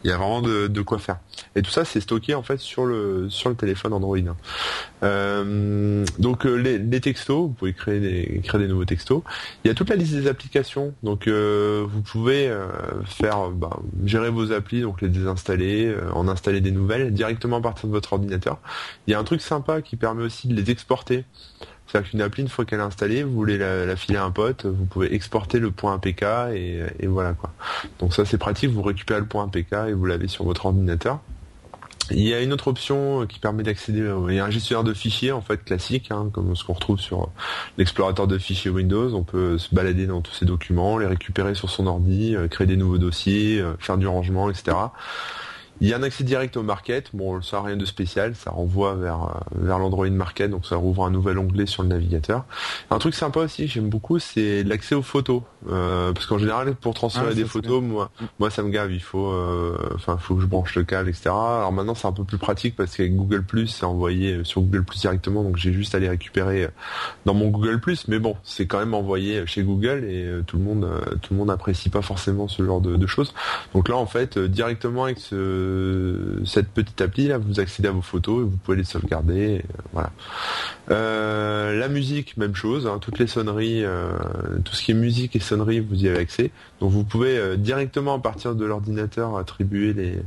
Il 0.04 0.10
y 0.12 0.14
a 0.14 0.18
vraiment 0.18 0.42
de, 0.42 0.82
quoi 0.82 1.00
faire. 1.00 1.18
Et 1.56 1.62
tout 1.62 1.72
ça, 1.72 1.84
c'est 1.84 2.00
stocké 2.00 2.34
en 2.34 2.44
fait 2.44 2.60
sur 2.60 2.86
le 2.86 3.30
sur 3.30 3.50
le 3.50 3.56
téléphone 3.56 3.94
Android. 3.94 4.18
Euh, 5.04 6.06
donc 6.18 6.46
euh, 6.46 6.56
les, 6.56 7.02
textos, 7.02 7.48
vous 7.48 7.50
pouvez 7.50 7.74
créer 7.74 8.00
des 8.00 8.42
créer 8.42 8.62
des 8.62 8.68
nouveaux 8.68 8.86
textos. 8.86 9.22
Il 9.64 9.68
y 9.68 9.72
a 9.72 9.74
toute 9.74 9.90
la 9.90 9.96
liste 9.96 10.14
des 10.14 10.28
applications. 10.28 10.94
Donc 11.04 11.28
euh, 11.28 11.86
vous 11.90 12.02
pouvez 12.02 12.50
faire 13.06 13.50
bah, 13.50 13.80
gérer 14.06 14.30
vos 14.30 14.52
applis, 14.52 14.82
donc 14.82 15.02
les 15.02 15.10
désinstaller, 15.10 15.94
en 16.14 16.28
installer 16.28 16.62
des 16.62 16.72
nouvelles 16.72 17.14
directement 17.14 17.58
à 17.58 17.62
partir 17.62 17.88
de 17.88 17.94
votre 17.94 18.14
ordinateur. 18.14 18.60
Il 19.08 19.12
y 19.12 19.14
a 19.14 19.20
un 19.20 19.24
truc 19.24 19.42
sympa 19.42 19.82
qui 19.82 19.96
permet 19.98 20.24
aussi 20.24 20.48
de 20.48 20.56
les 20.56 20.72
exporter. 20.72 21.26
C'est-à-dire 21.88 22.10
qu'une 22.12 22.22
appli, 22.22 22.42
une 22.44 22.50
fois 22.50 22.66
qu'elle 22.66 22.80
est 22.80 22.84
installée, 22.84 23.24
vous 23.24 23.34
voulez 23.34 23.58
la, 23.58 23.96
filer 23.96 24.18
à 24.18 24.26
un 24.26 24.32
pote, 24.32 24.66
vous 24.66 24.86
pouvez 24.86 25.14
exporter 25.14 25.60
le 25.60 25.72
point 25.72 25.96
APK 25.96 26.24
et, 26.54 26.82
et 27.00 27.08
voilà 27.08 27.34
quoi. 27.34 27.52
Donc 28.00 28.14
ça 28.14 28.26
c'est 28.26 28.38
pratique, 28.38 28.72
vous 28.72 28.82
récupérez 28.82 29.20
le 29.22 29.26
point 29.26 29.46
APK 29.46 29.74
et 29.90 29.94
vous 29.94 30.06
l'avez 30.06 30.28
sur 30.28 30.44
votre 30.44 30.66
ordinateur. 30.66 31.20
Il 32.12 32.22
y 32.22 32.34
a 32.34 32.42
une 32.42 32.54
autre 32.54 32.70
option 32.70 33.26
qui 33.26 33.40
permet 33.40 33.64
d'accéder, 33.64 34.10
il 34.30 34.36
y 34.36 34.40
a 34.40 34.46
un 34.46 34.50
gestionnaire 34.50 34.86
de 34.86 34.94
fichiers 34.94 35.34
en 35.34 35.42
fait 35.42 35.64
classique, 35.64 36.10
hein, 36.12 36.30
comme 36.32 36.56
ce 36.56 36.64
qu'on 36.64 36.74
retrouve 36.74 37.00
sur 37.00 37.30
l'explorateur 37.78 38.28
de 38.28 38.38
fichiers 38.38 38.72
Windows. 38.72 39.14
On 39.14 39.24
peut 39.24 39.58
se 39.58 39.76
balader 39.76 40.08
dans 40.08 40.22
tous 40.22 40.34
ces 40.34 40.46
documents, 40.46 40.98
les 40.98 41.06
récupérer 41.06 41.54
sur 41.54 41.70
son 41.70 41.86
ordi, 41.86 42.34
euh, 42.36 42.48
créer 42.48 42.66
des 42.66 42.78
nouveaux 42.78 42.98
dossiers, 42.98 43.60
euh, 43.60 43.74
faire 43.80 43.98
du 43.98 44.08
rangement, 44.08 44.50
etc. 44.50 44.78
Il 45.80 45.88
y 45.88 45.94
a 45.94 45.98
un 45.98 46.04
accès 46.04 46.24
direct 46.24 46.58
au 46.58 46.64
market, 46.64 47.12
bon 47.14 47.42
ça 47.42 47.58
n'a 47.58 47.64
rien 47.64 47.78
de 47.78 47.86
spécial, 47.86 48.34
ça 48.36 48.50
renvoie 48.50 48.96
vers 48.96 49.24
euh, 49.24 49.62
vers 49.62 49.78
l'Android 49.78 50.10
Market, 50.10 50.50
donc 50.50 50.66
ça 50.66 50.76
rouvre 50.76 51.06
un 51.06 51.12
nouvel 51.12 51.38
onglet 51.38 51.68
sur 51.68 51.84
le 51.84 51.90
navigateur. 51.90 52.46
Un 52.90 52.98
truc 52.98 53.14
sympa 53.14 53.42
aussi, 53.42 53.68
j'aime 53.68 53.90
beaucoup, 53.90 54.18
c'est 54.18 54.64
l'accès 54.64 54.96
aux 54.96 55.04
photos, 55.04 55.44
euh, 55.70 56.14
parce 56.14 56.26
qu'en 56.26 56.40
général 56.40 56.74
pour 56.74 56.96
transférer 56.96 57.28
ah, 57.32 57.36
des 57.36 57.46
photos, 57.46 57.84
moi 57.84 58.10
moi 58.40 58.50
ça 58.50 58.64
me 58.64 58.70
gave, 58.70 58.92
il 58.92 59.02
faut 59.02 59.28
euh, 59.28 59.78
enfin 59.94 60.18
faut 60.18 60.36
que 60.36 60.42
je 60.42 60.48
branche 60.48 60.76
le 60.76 60.84
câble, 60.84 61.10
etc. 61.10 61.30
Alors 61.30 61.72
maintenant 61.72 61.94
c'est 61.94 62.08
un 62.08 62.12
peu 62.12 62.24
plus 62.24 62.40
pratique 62.40 62.76
parce 62.76 62.96
qu'avec 62.96 63.16
Google 63.16 63.44
Plus 63.44 63.68
c'est 63.68 63.86
envoyé 63.86 64.44
sur 64.44 64.62
Google 64.62 64.84
Plus 64.84 65.02
directement, 65.02 65.44
donc 65.44 65.58
j'ai 65.58 65.74
juste 65.74 65.94
à 65.94 66.00
les 66.00 66.10
récupérer 66.10 66.70
dans 67.26 67.36
mon 67.36 67.50
Google 67.50 67.80
Plus, 67.80 68.08
mais 68.08 68.18
bon 68.18 68.36
c'est 68.44 68.66
quand 68.66 68.80
même 68.80 68.96
envoyé 68.96 69.46
chez 69.46 69.62
Google 69.62 70.06
et 70.06 70.28
tout 70.48 70.58
le 70.58 70.64
monde 70.64 70.90
tout 71.22 71.36
le 71.36 71.40
monde 71.40 71.52
apprécie 71.52 71.90
pas 71.90 72.02
forcément 72.02 72.48
ce 72.48 72.64
genre 72.64 72.82
de, 72.82 72.96
de 72.96 73.08
choses. 73.08 73.36
Donc 73.76 73.90
là 73.90 73.98
en 73.98 74.08
fait 74.08 74.40
directement 74.40 75.04
avec 75.04 75.20
ce 75.20 75.67
cette 76.46 76.70
petite 76.70 77.00
appli 77.02 77.28
là, 77.28 77.38
vous 77.38 77.60
accédez 77.60 77.88
à 77.90 77.92
vos 77.92 78.02
photos 78.02 78.42
et 78.42 78.44
vous 78.44 78.58
pouvez 78.58 78.78
les 78.78 78.84
sauvegarder. 78.84 79.58
Euh, 79.58 79.82
voilà. 79.94 80.12
Euh, 80.92 81.78
la 81.78 81.88
musique, 81.88 82.38
même 82.38 82.56
chose. 82.56 82.88
Hein, 82.88 83.00
toutes 83.00 83.20
les 83.20 83.28
sonneries, 83.28 83.84
euh, 83.84 84.12
tout 84.64 84.74
ce 84.74 84.84
qui 84.84 84.92
est 84.92 84.96
musique 84.96 85.36
et 85.36 85.40
sonneries, 85.40 85.80
vous 85.80 86.04
y 86.04 86.08
avez 86.08 86.20
accès. 86.20 86.52
Donc 86.80 86.92
vous 86.92 87.04
pouvez 87.04 87.58
directement 87.58 88.16
à 88.16 88.20
partir 88.20 88.56
de 88.56 88.66
l'ordinateur 88.66 89.38
attribuer 89.38 89.94
les 89.94 90.20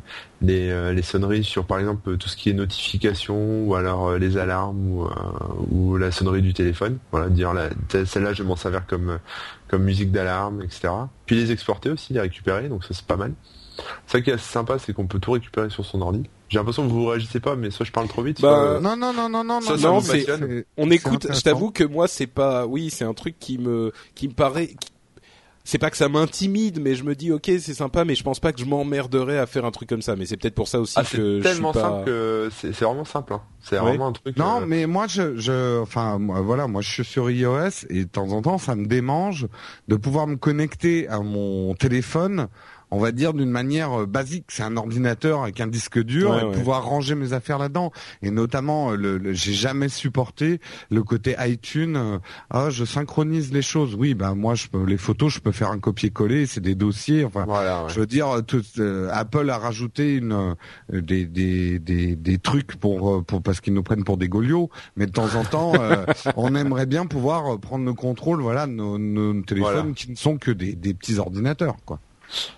les, 0.42 1.02
sonneries 1.02 1.44
sur 1.44 1.66
par 1.66 1.78
exemple 1.78 2.16
tout 2.16 2.28
ce 2.28 2.36
qui 2.36 2.48
est 2.48 2.54
notification 2.54 3.64
ou 3.66 3.74
alors 3.74 4.16
les 4.16 4.38
alarmes 4.38 5.08
ou, 5.70 5.96
la 5.96 6.10
sonnerie 6.10 6.42
du 6.42 6.54
téléphone. 6.54 6.98
Voilà, 7.10 7.28
dire 7.28 7.52
celle-là 8.04 8.32
je 8.32 8.42
m'en 8.42 8.56
servir 8.56 8.86
comme 8.86 9.18
comme 9.68 9.84
musique 9.84 10.10
d'alarme, 10.10 10.62
etc. 10.62 10.88
Puis 11.26 11.36
les 11.36 11.52
exporter 11.52 11.90
aussi, 11.90 12.12
les 12.12 12.20
récupérer. 12.20 12.68
Donc 12.68 12.84
ça 12.84 12.94
c'est 12.94 13.06
pas 13.06 13.16
mal. 13.16 13.32
Ça 14.06 14.20
qui 14.20 14.30
est 14.30 14.34
assez 14.34 14.52
sympa, 14.52 14.78
c'est 14.78 14.92
qu'on 14.92 15.06
peut 15.06 15.18
tout 15.18 15.32
récupérer 15.32 15.70
sur 15.70 15.84
son 15.84 16.00
ordi. 16.00 16.24
J'ai 16.50 16.58
l'impression 16.58 16.86
que 16.86 16.92
vous 16.92 17.06
réagissez 17.06 17.38
pas, 17.38 17.54
mais 17.54 17.70
soit 17.70 17.86
je 17.86 17.92
parle 17.92 18.08
trop 18.08 18.22
vite. 18.22 18.40
Bah, 18.40 18.80
non, 18.82 18.96
non, 18.96 19.12
non, 19.12 19.28
non, 19.28 19.44
non, 19.44 19.60
non, 19.60 20.00
on 20.76 20.90
écoute. 20.90 21.28
Je 21.32 21.40
t'avoue 21.42 21.70
que 21.70 21.84
moi, 21.84 22.08
c'est 22.08 22.26
pas. 22.26 22.66
Oui, 22.66 22.90
c'est 22.90 23.04
un 23.04 23.14
truc 23.14 23.36
qui 23.38 23.58
me, 23.58 23.92
qui 24.16 24.26
me 24.28 24.34
paraît. 24.34 24.70
C'est 25.62 25.78
pas 25.78 25.90
que 25.90 25.96
ça 25.96 26.08
m'intimide, 26.08 26.80
mais 26.80 26.96
je 26.96 27.04
me 27.04 27.14
dis 27.14 27.30
ok, 27.30 27.44
c'est 27.44 27.74
sympa, 27.74 28.04
mais 28.04 28.16
je 28.16 28.24
pense 28.24 28.40
pas 28.40 28.52
que 28.52 28.58
je 28.58 28.64
m'emmerderais 28.64 29.38
à 29.38 29.46
faire 29.46 29.64
un 29.64 29.70
truc 29.70 29.88
comme 29.88 30.02
ça. 30.02 30.16
Mais 30.16 30.26
c'est 30.26 30.36
peut-être 30.36 30.54
pour 30.56 30.66
ça 30.66 30.80
aussi 30.80 30.94
ah, 30.96 31.02
que 31.04 31.40
c'est 31.40 31.48
tellement 31.48 31.72
simple 31.72 32.04
que 32.06 32.48
c'est 32.50 32.72
vraiment 32.80 33.04
simple. 33.04 33.34
Hein. 33.34 33.42
C'est 33.60 33.76
vraiment 33.76 34.08
un 34.08 34.12
truc. 34.12 34.36
Non, 34.36 34.62
euh, 34.62 34.66
mais 34.66 34.86
moi, 34.86 35.06
je, 35.06 35.36
je, 35.36 35.80
enfin, 35.80 36.18
moi, 36.18 36.40
voilà, 36.40 36.66
moi, 36.66 36.80
je 36.80 36.90
suis 36.90 37.04
sur 37.04 37.30
iOS 37.30 37.86
et 37.90 38.04
de 38.04 38.08
temps 38.08 38.32
en 38.32 38.42
temps, 38.42 38.58
ça 38.58 38.74
me 38.74 38.86
démange 38.86 39.46
de 39.86 39.94
pouvoir 39.94 40.26
me 40.26 40.36
connecter 40.36 41.06
à 41.08 41.20
mon 41.20 41.74
téléphone 41.74 42.48
on 42.90 42.98
va 42.98 43.12
dire 43.12 43.32
d'une 43.34 43.50
manière 43.50 44.02
euh, 44.02 44.06
basique. 44.06 44.46
C'est 44.48 44.62
un 44.62 44.76
ordinateur 44.76 45.42
avec 45.42 45.60
un 45.60 45.66
disque 45.66 45.98
dur 46.02 46.38
et 46.38 46.52
pouvoir 46.52 46.84
ranger 46.84 47.14
mes 47.14 47.32
affaires 47.32 47.58
là-dedans. 47.58 47.92
Et 48.22 48.30
notamment, 48.30 48.92
euh, 48.92 48.96
le, 48.96 49.32
j'ai 49.32 49.52
jamais 49.52 49.88
supporté 49.88 50.60
le 50.90 51.02
côté 51.02 51.36
iTunes. 51.38 51.96
Euh, 51.96 52.18
ah, 52.50 52.70
je 52.70 52.84
synchronise 52.84 53.52
les 53.52 53.62
choses. 53.62 53.94
Oui, 53.94 54.14
ben 54.14 54.34
moi, 54.34 54.54
je 54.54 54.68
peux 54.68 54.84
les 54.84 54.96
photos, 54.96 55.32
je 55.32 55.40
peux 55.40 55.52
faire 55.52 55.70
un 55.70 55.78
copier-coller. 55.78 56.46
C'est 56.46 56.60
des 56.60 56.74
dossiers. 56.74 57.24
Enfin, 57.24 57.46
je 57.88 58.00
veux 58.00 58.06
dire, 58.06 58.28
Apple 59.12 59.50
a 59.50 59.58
rajouté 59.58 60.16
une 60.16 60.56
des, 60.92 61.26
des, 61.26 61.78
des, 61.78 62.16
des 62.16 62.38
trucs 62.38 62.76
pour 62.76 63.24
pour 63.24 63.42
parce 63.42 63.60
qu'ils 63.60 63.74
nous 63.74 63.82
prennent 63.82 64.04
pour 64.04 64.16
des 64.16 64.28
goliots. 64.28 64.70
Mais 64.96 65.06
de 65.06 65.12
temps 65.12 65.34
en 65.34 65.44
temps, 65.44 65.72
on 66.36 66.54
aimerait 66.54 66.86
bien 66.86 67.06
pouvoir 67.06 67.58
prendre 67.58 67.84
le 67.84 67.94
contrôle, 67.94 68.40
voilà, 68.40 68.66
nos, 68.66 68.98
nos 68.98 69.42
téléphones 69.42 69.94
qui 69.94 70.10
ne 70.10 70.16
sont 70.16 70.38
que 70.38 70.50
des, 70.50 70.74
des 70.74 70.94
petits 70.94 71.18
ordinateurs, 71.18 71.76
quoi. 71.84 72.00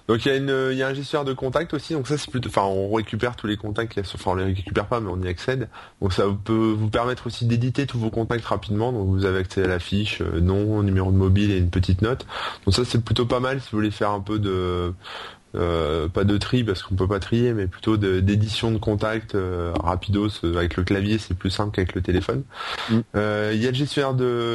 Donc 0.08 0.24
il 0.24 0.28
y 0.28 0.30
a 0.32 0.36
une, 0.36 0.70
il 0.72 0.78
y 0.78 0.82
a 0.82 0.88
un 0.88 0.94
gestionnaire 0.94 1.24
de 1.24 1.32
contacts 1.32 1.74
aussi. 1.74 1.94
Donc 1.94 2.08
ça 2.08 2.18
c'est 2.18 2.30
plutôt, 2.30 2.48
enfin 2.48 2.62
on 2.62 2.92
récupère 2.92 3.36
tous 3.36 3.46
les 3.46 3.56
contacts. 3.56 3.98
Enfin 4.14 4.32
on 4.32 4.34
les 4.34 4.44
récupère 4.44 4.86
pas, 4.86 5.00
mais 5.00 5.10
on 5.10 5.20
y 5.20 5.28
accède. 5.28 5.68
Donc 6.00 6.12
ça 6.12 6.24
peut 6.44 6.74
vous 6.76 6.88
permettre 6.88 7.26
aussi 7.26 7.46
d'éditer 7.46 7.86
tous 7.86 7.98
vos 7.98 8.10
contacts 8.10 8.44
rapidement. 8.44 8.92
Donc 8.92 9.08
vous 9.08 9.24
avez 9.24 9.38
accès 9.38 9.64
à 9.64 9.68
la 9.68 9.78
fiche, 9.78 10.20
euh, 10.20 10.40
nom, 10.40 10.82
numéro 10.82 11.10
de 11.10 11.16
mobile 11.16 11.50
et 11.50 11.58
une 11.58 11.70
petite 11.70 12.02
note. 12.02 12.26
Donc 12.64 12.74
ça 12.74 12.84
c'est 12.84 13.02
plutôt 13.02 13.26
pas 13.26 13.40
mal 13.40 13.60
si 13.60 13.70
vous 13.70 13.78
voulez 13.78 13.90
faire 13.90 14.10
un 14.10 14.20
peu 14.20 14.38
de 14.38 14.94
euh, 15.54 16.08
pas 16.08 16.24
de 16.24 16.38
tri 16.38 16.64
parce 16.64 16.82
qu'on 16.82 16.94
peut 16.94 17.06
pas 17.06 17.20
trier, 17.20 17.52
mais 17.52 17.66
plutôt 17.66 17.96
d'édition 17.96 18.70
de, 18.70 18.78
contact 18.78 19.34
euh, 19.34 19.72
rapidos 19.78 20.44
avec 20.44 20.76
le 20.76 20.82
clavier, 20.82 21.18
c'est 21.18 21.34
plus 21.34 21.50
simple 21.50 21.74
qu'avec 21.74 21.94
le 21.94 22.00
téléphone. 22.00 22.42
Mm. 22.90 23.00
Il 23.52 23.62
y 23.62 23.66
a 23.66 23.70
le 23.70 23.74
gestionnaire 23.74 24.14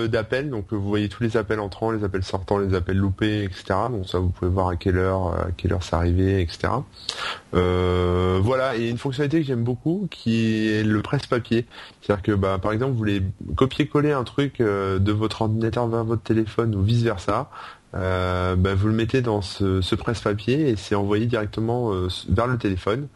d'appels, 0.09 0.49
donc 0.49 0.65
vous 0.71 0.87
voyez 0.87 1.09
tous 1.09 1.23
les 1.23 1.37
appels 1.37 1.59
entrants, 1.59 1.91
les 1.91 2.03
appels 2.03 2.23
sortants, 2.23 2.57
les 2.57 2.73
appels 2.75 2.97
loupés, 2.97 3.43
etc. 3.43 3.65
Donc 3.91 4.07
ça, 4.07 4.19
vous 4.19 4.29
pouvez 4.29 4.49
voir 4.49 4.69
à 4.69 4.75
quelle 4.75 4.97
heure, 4.97 5.27
à 5.27 5.47
quelle 5.55 5.73
heure 5.73 5.83
c'est 5.83 5.95
arrivé, 5.95 6.41
etc. 6.41 6.73
voilà, 7.53 8.75
et 8.75 8.89
une 8.89 8.97
fonctionnalité 8.97 9.41
que 9.41 9.47
j'aime 9.47 9.63
beaucoup, 9.63 10.07
qui 10.09 10.69
est 10.69 10.83
le 10.83 11.01
presse-papier. 11.01 11.65
C'est-à-dire 12.01 12.23
que, 12.23 12.31
bah, 12.31 12.59
par 12.61 12.71
exemple, 12.71 12.91
vous 12.93 12.97
voulez 12.97 13.21
copier-coller 13.55 14.11
un 14.11 14.23
truc 14.23 14.59
de 14.59 15.11
votre 15.11 15.43
ordinateur 15.43 15.87
vers 15.87 16.03
votre 16.03 16.23
téléphone 16.23 16.75
ou 16.75 16.81
vice 16.81 17.03
versa. 17.03 17.49
Euh, 17.95 18.55
bah, 18.57 18.75
vous 18.75 18.87
le 18.87 18.93
mettez 18.93 19.21
dans 19.21 19.41
ce, 19.41 19.95
presse-papier 19.95 20.69
et 20.69 20.75
c'est 20.75 20.95
envoyé 20.95 21.25
directement 21.25 21.93
euh, 21.93 22.09
vers 22.29 22.47
le 22.47 22.57
téléphone. 22.57 23.07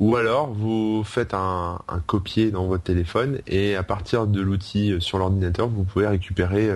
Ou 0.00 0.16
alors 0.16 0.52
vous 0.52 1.02
faites 1.04 1.34
un, 1.34 1.78
copier 2.06 2.50
dans 2.50 2.66
votre 2.66 2.84
téléphone 2.84 3.40
et 3.46 3.74
à 3.74 3.82
partir 3.82 4.26
de 4.26 4.40
l'outil 4.40 4.92
euh, 4.92 5.00
sur 5.00 5.18
l'ordinateur, 5.18 5.68
vous 5.68 5.84
pouvez 5.84 6.06
récupérer, 6.06 6.70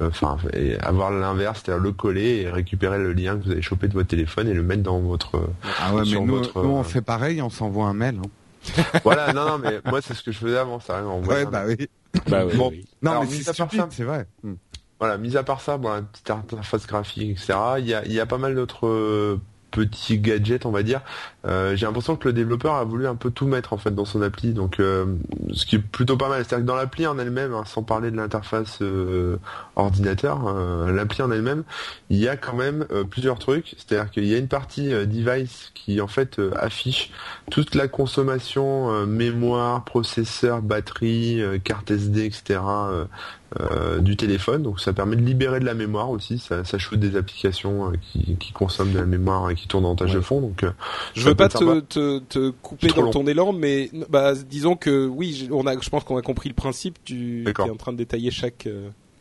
enfin 0.00 0.36
avoir 0.80 1.10
l'inverse, 1.10 1.62
c'est-à-dire 1.64 1.82
le 1.82 1.92
coller 1.92 2.42
et 2.42 2.50
récupérer 2.50 2.98
le 2.98 3.12
lien 3.12 3.36
que 3.36 3.44
vous 3.44 3.50
avez 3.52 3.62
chopé 3.62 3.88
de 3.88 3.94
votre 3.94 4.08
téléphone 4.08 4.48
et 4.48 4.54
le 4.54 4.62
mettre 4.62 4.82
dans 4.82 4.98
votre. 4.98 5.48
Ah 5.80 5.94
ouais, 5.94 6.02
mais 6.04 6.20
nous, 6.20 6.42
on 6.56 6.82
fait 6.82 7.02
pareil, 7.02 7.40
on 7.40 7.50
s'envoie 7.50 7.86
un 7.86 7.94
mail. 7.94 8.18
Hein. 8.18 8.28
voilà, 9.04 9.32
non, 9.32 9.46
non, 9.46 9.58
mais 9.58 9.80
moi 9.86 10.00
c'est 10.02 10.14
ce 10.14 10.22
que 10.22 10.32
je 10.32 10.38
faisais 10.38 10.58
avant, 10.58 10.80
ça. 10.80 11.02
ouais, 11.02 11.46
bah 11.46 11.62
oui. 11.66 11.88
Bah 12.28 12.44
oui. 12.44 12.86
Non, 13.02 13.20
mais 13.20 13.26
c'est 13.28 13.52
stupide, 13.52 13.86
c'est 13.90 14.04
vrai. 14.04 14.26
Hmm. 14.42 14.54
Voilà, 14.98 15.16
mis 15.16 15.36
à 15.36 15.44
part 15.44 15.60
ça, 15.60 15.78
bon, 15.78 15.90
la 15.92 16.02
petite 16.02 16.30
interface 16.30 16.86
graphique, 16.86 17.30
etc. 17.30 17.54
Il 17.78 18.12
y 18.12 18.20
a, 18.20 18.26
pas 18.26 18.38
mal 18.38 18.56
d'autres 18.56 18.88
euh, 18.88 19.40
petits 19.70 20.18
gadgets, 20.18 20.66
on 20.66 20.72
va 20.72 20.82
dire. 20.82 21.02
Euh, 21.46 21.76
j'ai 21.76 21.86
l'impression 21.86 22.16
que 22.16 22.26
le 22.26 22.32
développeur 22.32 22.74
a 22.74 22.82
voulu 22.82 23.06
un 23.06 23.14
peu 23.14 23.30
tout 23.30 23.46
mettre 23.46 23.72
en 23.72 23.78
fait 23.78 23.94
dans 23.94 24.04
son 24.04 24.22
appli, 24.22 24.52
donc 24.52 24.80
euh, 24.80 25.06
ce 25.52 25.66
qui 25.66 25.76
est 25.76 25.78
plutôt 25.78 26.16
pas 26.16 26.28
mal. 26.28 26.44
C'est-à-dire 26.44 26.64
que 26.64 26.66
dans 26.66 26.74
l'appli 26.74 27.06
en 27.06 27.16
elle-même, 27.16 27.54
hein, 27.54 27.62
sans 27.64 27.84
parler 27.84 28.10
de 28.10 28.16
l'interface 28.16 28.82
ordinateur, 29.76 30.52
l'appli 30.88 31.22
en 31.22 31.30
elle-même, 31.30 31.62
il 32.10 32.18
y 32.18 32.26
a 32.26 32.36
quand 32.36 32.56
même 32.56 32.84
plusieurs 33.08 33.38
trucs. 33.38 33.76
C'est-à-dire 33.76 34.10
qu'il 34.10 34.24
y 34.24 34.34
a 34.34 34.38
une 34.38 34.48
partie 34.48 34.88
device 34.88 35.70
qui 35.74 36.00
en 36.00 36.08
fait 36.08 36.40
affiche 36.56 37.12
toute 37.52 37.76
la 37.76 37.86
consommation 37.86 39.06
mémoire, 39.06 39.84
processeur, 39.84 40.60
batterie, 40.60 41.40
carte 41.62 41.92
SD, 41.92 42.24
etc. 42.24 42.58
Euh, 43.58 44.00
du 44.00 44.14
téléphone, 44.14 44.62
donc 44.62 44.78
ça 44.78 44.92
permet 44.92 45.16
de 45.16 45.22
libérer 45.22 45.58
de 45.58 45.64
la 45.64 45.72
mémoire 45.72 46.10
aussi, 46.10 46.38
ça, 46.38 46.64
ça 46.64 46.76
shoot 46.76 47.00
des 47.00 47.16
applications 47.16 47.88
euh, 47.88 47.92
qui, 48.02 48.36
qui, 48.36 48.52
consomment 48.52 48.92
de 48.92 48.98
la 48.98 49.06
mémoire 49.06 49.48
et 49.48 49.54
qui 49.54 49.66
tournent 49.66 49.86
en 49.86 49.96
tâche 49.96 50.12
de 50.12 50.20
fond. 50.20 50.42
Donc, 50.42 50.64
euh, 50.64 50.70
je 51.14 51.24
veux 51.24 51.34
pas 51.34 51.48
te, 51.48 51.80
te, 51.80 52.18
te, 52.18 52.50
couper 52.50 52.88
dans 52.88 53.10
ton 53.10 53.26
élan, 53.26 53.54
mais 53.54 53.90
bah, 54.10 54.34
disons 54.34 54.76
que 54.76 55.06
oui, 55.06 55.48
on 55.50 55.66
a, 55.66 55.80
je 55.80 55.88
pense 55.88 56.04
qu'on 56.04 56.18
a 56.18 56.22
compris 56.22 56.50
le 56.50 56.54
principe. 56.54 56.98
Tu 57.04 57.46
es 57.48 57.70
en 57.70 57.76
train 57.76 57.92
de 57.92 57.96
détailler 57.96 58.30
chaque. 58.30 58.68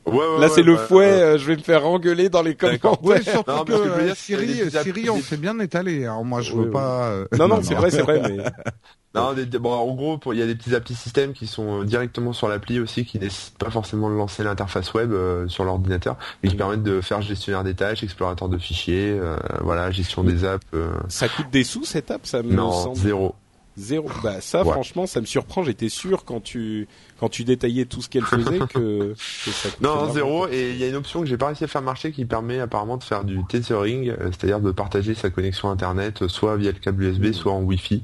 Ouais, 0.05 0.13
ouais, 0.13 0.39
Là, 0.41 0.49
c'est 0.49 0.61
le 0.61 0.75
bah, 0.75 0.85
fouet. 0.87 1.37
je 1.37 1.45
vais 1.45 1.55
me 1.55 1.61
faire 1.61 1.87
engueuler 1.87 2.27
dans 2.27 2.41
les 2.41 2.55
commentaires. 2.55 3.01
Ouais, 3.03 3.21
surtout 3.21 3.63
que, 3.63 4.13
Siri, 4.13 4.69
Siri, 4.69 5.09
on 5.09 5.21
s'est 5.21 5.37
bien 5.37 5.57
étalé. 5.59 6.03
Alors 6.03 6.25
moi, 6.25 6.41
je 6.41 6.53
veux 6.53 6.69
pas. 6.69 7.13
Non, 7.39 7.47
non, 7.47 7.59
c'est 7.63 7.75
vrai, 7.75 7.91
c'est 7.91 8.01
vrai, 8.01 8.21
mais. 8.27 8.43
Non, 9.17 9.59
bon, 9.59 9.73
en 9.73 9.93
gros, 9.93 10.19
il 10.33 10.39
y 10.39 10.41
a 10.41 10.45
des 10.45 10.55
petits 10.55 10.75
applis 10.75 10.95
systèmes 10.95 11.33
qui 11.33 11.47
sont 11.47 11.81
euh, 11.81 11.85
directement 11.85 12.33
sur 12.33 12.47
l'appli 12.47 12.79
aussi, 12.79 13.05
qui 13.05 13.19
nécessitent 13.19 13.57
pas 13.57 13.69
forcément 13.69 14.09
de 14.09 14.15
lancer 14.15 14.43
l'interface 14.43 14.93
web 14.93 15.11
euh, 15.11 15.47
sur 15.47 15.63
l'ordinateur, 15.63 16.17
mais 16.41 16.49
qui 16.49 16.55
mm. 16.55 16.59
permettent 16.59 16.83
de 16.83 17.01
faire 17.01 17.21
gestionnaire 17.21 17.63
des 17.63 17.73
tâches, 17.73 18.03
explorateur 18.03 18.49
de 18.49 18.57
fichiers, 18.57 19.17
euh, 19.19 19.37
voilà, 19.61 19.91
gestion 19.91 20.23
des 20.23 20.45
apps. 20.45 20.65
Ça 21.07 21.27
coûte 21.29 21.49
des 21.51 21.63
sous 21.63 21.83
cette 21.83 22.11
app, 22.11 22.25
ça 22.25 22.43
me 22.43 22.53
non, 22.53 22.71
semble. 22.71 22.97
zéro. 22.97 23.35
Zéro. 23.77 24.09
Bah 24.23 24.41
ça, 24.41 24.63
franchement, 24.63 25.05
ça 25.05 25.21
me 25.21 25.27
surprend. 25.27 25.63
J'étais 25.63 25.89
sûr 25.89 26.25
quand 26.25 26.41
tu 26.41 26.87
quand 27.19 27.29
tu 27.29 27.43
détaillais 27.43 27.85
tout 27.85 28.01
ce 28.01 28.09
qu'elle 28.09 28.25
faisait 28.25 28.59
que, 28.73 29.13
ça 29.15 29.69
Non, 29.81 30.11
zéro. 30.11 30.47
Et 30.47 30.71
il 30.71 30.77
y 30.77 30.83
a 30.83 30.87
une 30.87 30.95
option 30.95 31.21
que 31.21 31.27
j'ai 31.27 31.37
pas 31.37 31.47
réussi 31.47 31.63
à 31.63 31.67
faire 31.67 31.83
marcher 31.83 32.11
qui 32.11 32.25
permet 32.25 32.59
apparemment 32.59 32.97
de 32.97 33.03
faire 33.03 33.23
du 33.23 33.43
tethering, 33.45 34.09
euh, 34.09 34.31
c'est-à-dire 34.31 34.59
de 34.59 34.71
partager 34.71 35.13
sa 35.13 35.29
connexion 35.29 35.69
internet, 35.69 36.23
euh, 36.23 36.27
soit 36.27 36.57
via 36.57 36.71
le 36.71 36.79
câble 36.79 37.03
USB, 37.03 37.31
soit 37.33 37.51
en 37.51 37.61
Wi-Fi. 37.61 38.01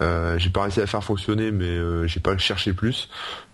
Euh, 0.00 0.38
j'ai 0.38 0.50
pas 0.50 0.62
réussi 0.62 0.80
à 0.80 0.86
faire 0.86 1.02
fonctionner, 1.02 1.50
mais 1.50 1.64
euh, 1.64 2.06
j'ai 2.06 2.20
pas 2.20 2.36
cherché 2.38 2.72
plus. 2.72 3.08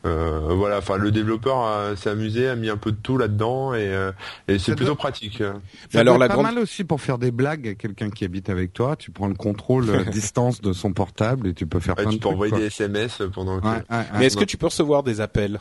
Euh, 0.05 0.41
voilà, 0.51 0.79
enfin 0.79 0.97
le 0.97 1.11
développeur 1.13 1.97
s'est 1.97 2.11
amusé, 2.11 2.49
a 2.49 2.57
mis 2.57 2.69
un 2.69 2.77
peu 2.77 2.91
de 2.91 2.97
tout 2.97 3.19
là-dedans 3.19 3.75
et, 3.75 3.87
euh, 3.87 4.11
et 4.49 4.59
c'est 4.59 4.75
plutôt 4.75 4.97
pratique. 4.97 5.43
Mais 5.95 6.01
alors 6.01 6.19
la 6.19 6.29
pas 6.29 6.43
mal 6.43 6.59
aussi 6.59 6.85
pour 6.85 7.01
faire 7.01 7.19
des 7.19 7.31
blagues 7.31 7.69
à 7.69 7.75
quelqu'un 7.75 8.11
qui 8.11 8.25
habite 8.25 8.51
avec 8.51 8.73
toi. 8.73 8.97
Tu 8.97 9.11
prends 9.11 9.29
le 9.29 9.35
contrôle 9.35 9.89
à 9.91 10.05
distance 10.11 10.61
de 10.61 10.73
son 10.73 10.93
portable 10.93 11.49
et 11.49 11.55
tu 11.55 11.67
peux 11.67 11.81
faire 11.81 11.95
plein 11.95 12.11
tu 12.11 12.19
peux 12.19 12.29
envoyer 12.29 12.57
des 12.57 12.67
SMS 12.67 13.23
pendant. 13.33 13.61
Que... 13.61 13.67
Mais 14.19 14.27
est-ce 14.27 14.37
que 14.37 14.45
tu 14.45 14.57
peux 14.57 14.67
recevoir 14.67 15.03
des 15.03 15.21
appels? 15.21 15.59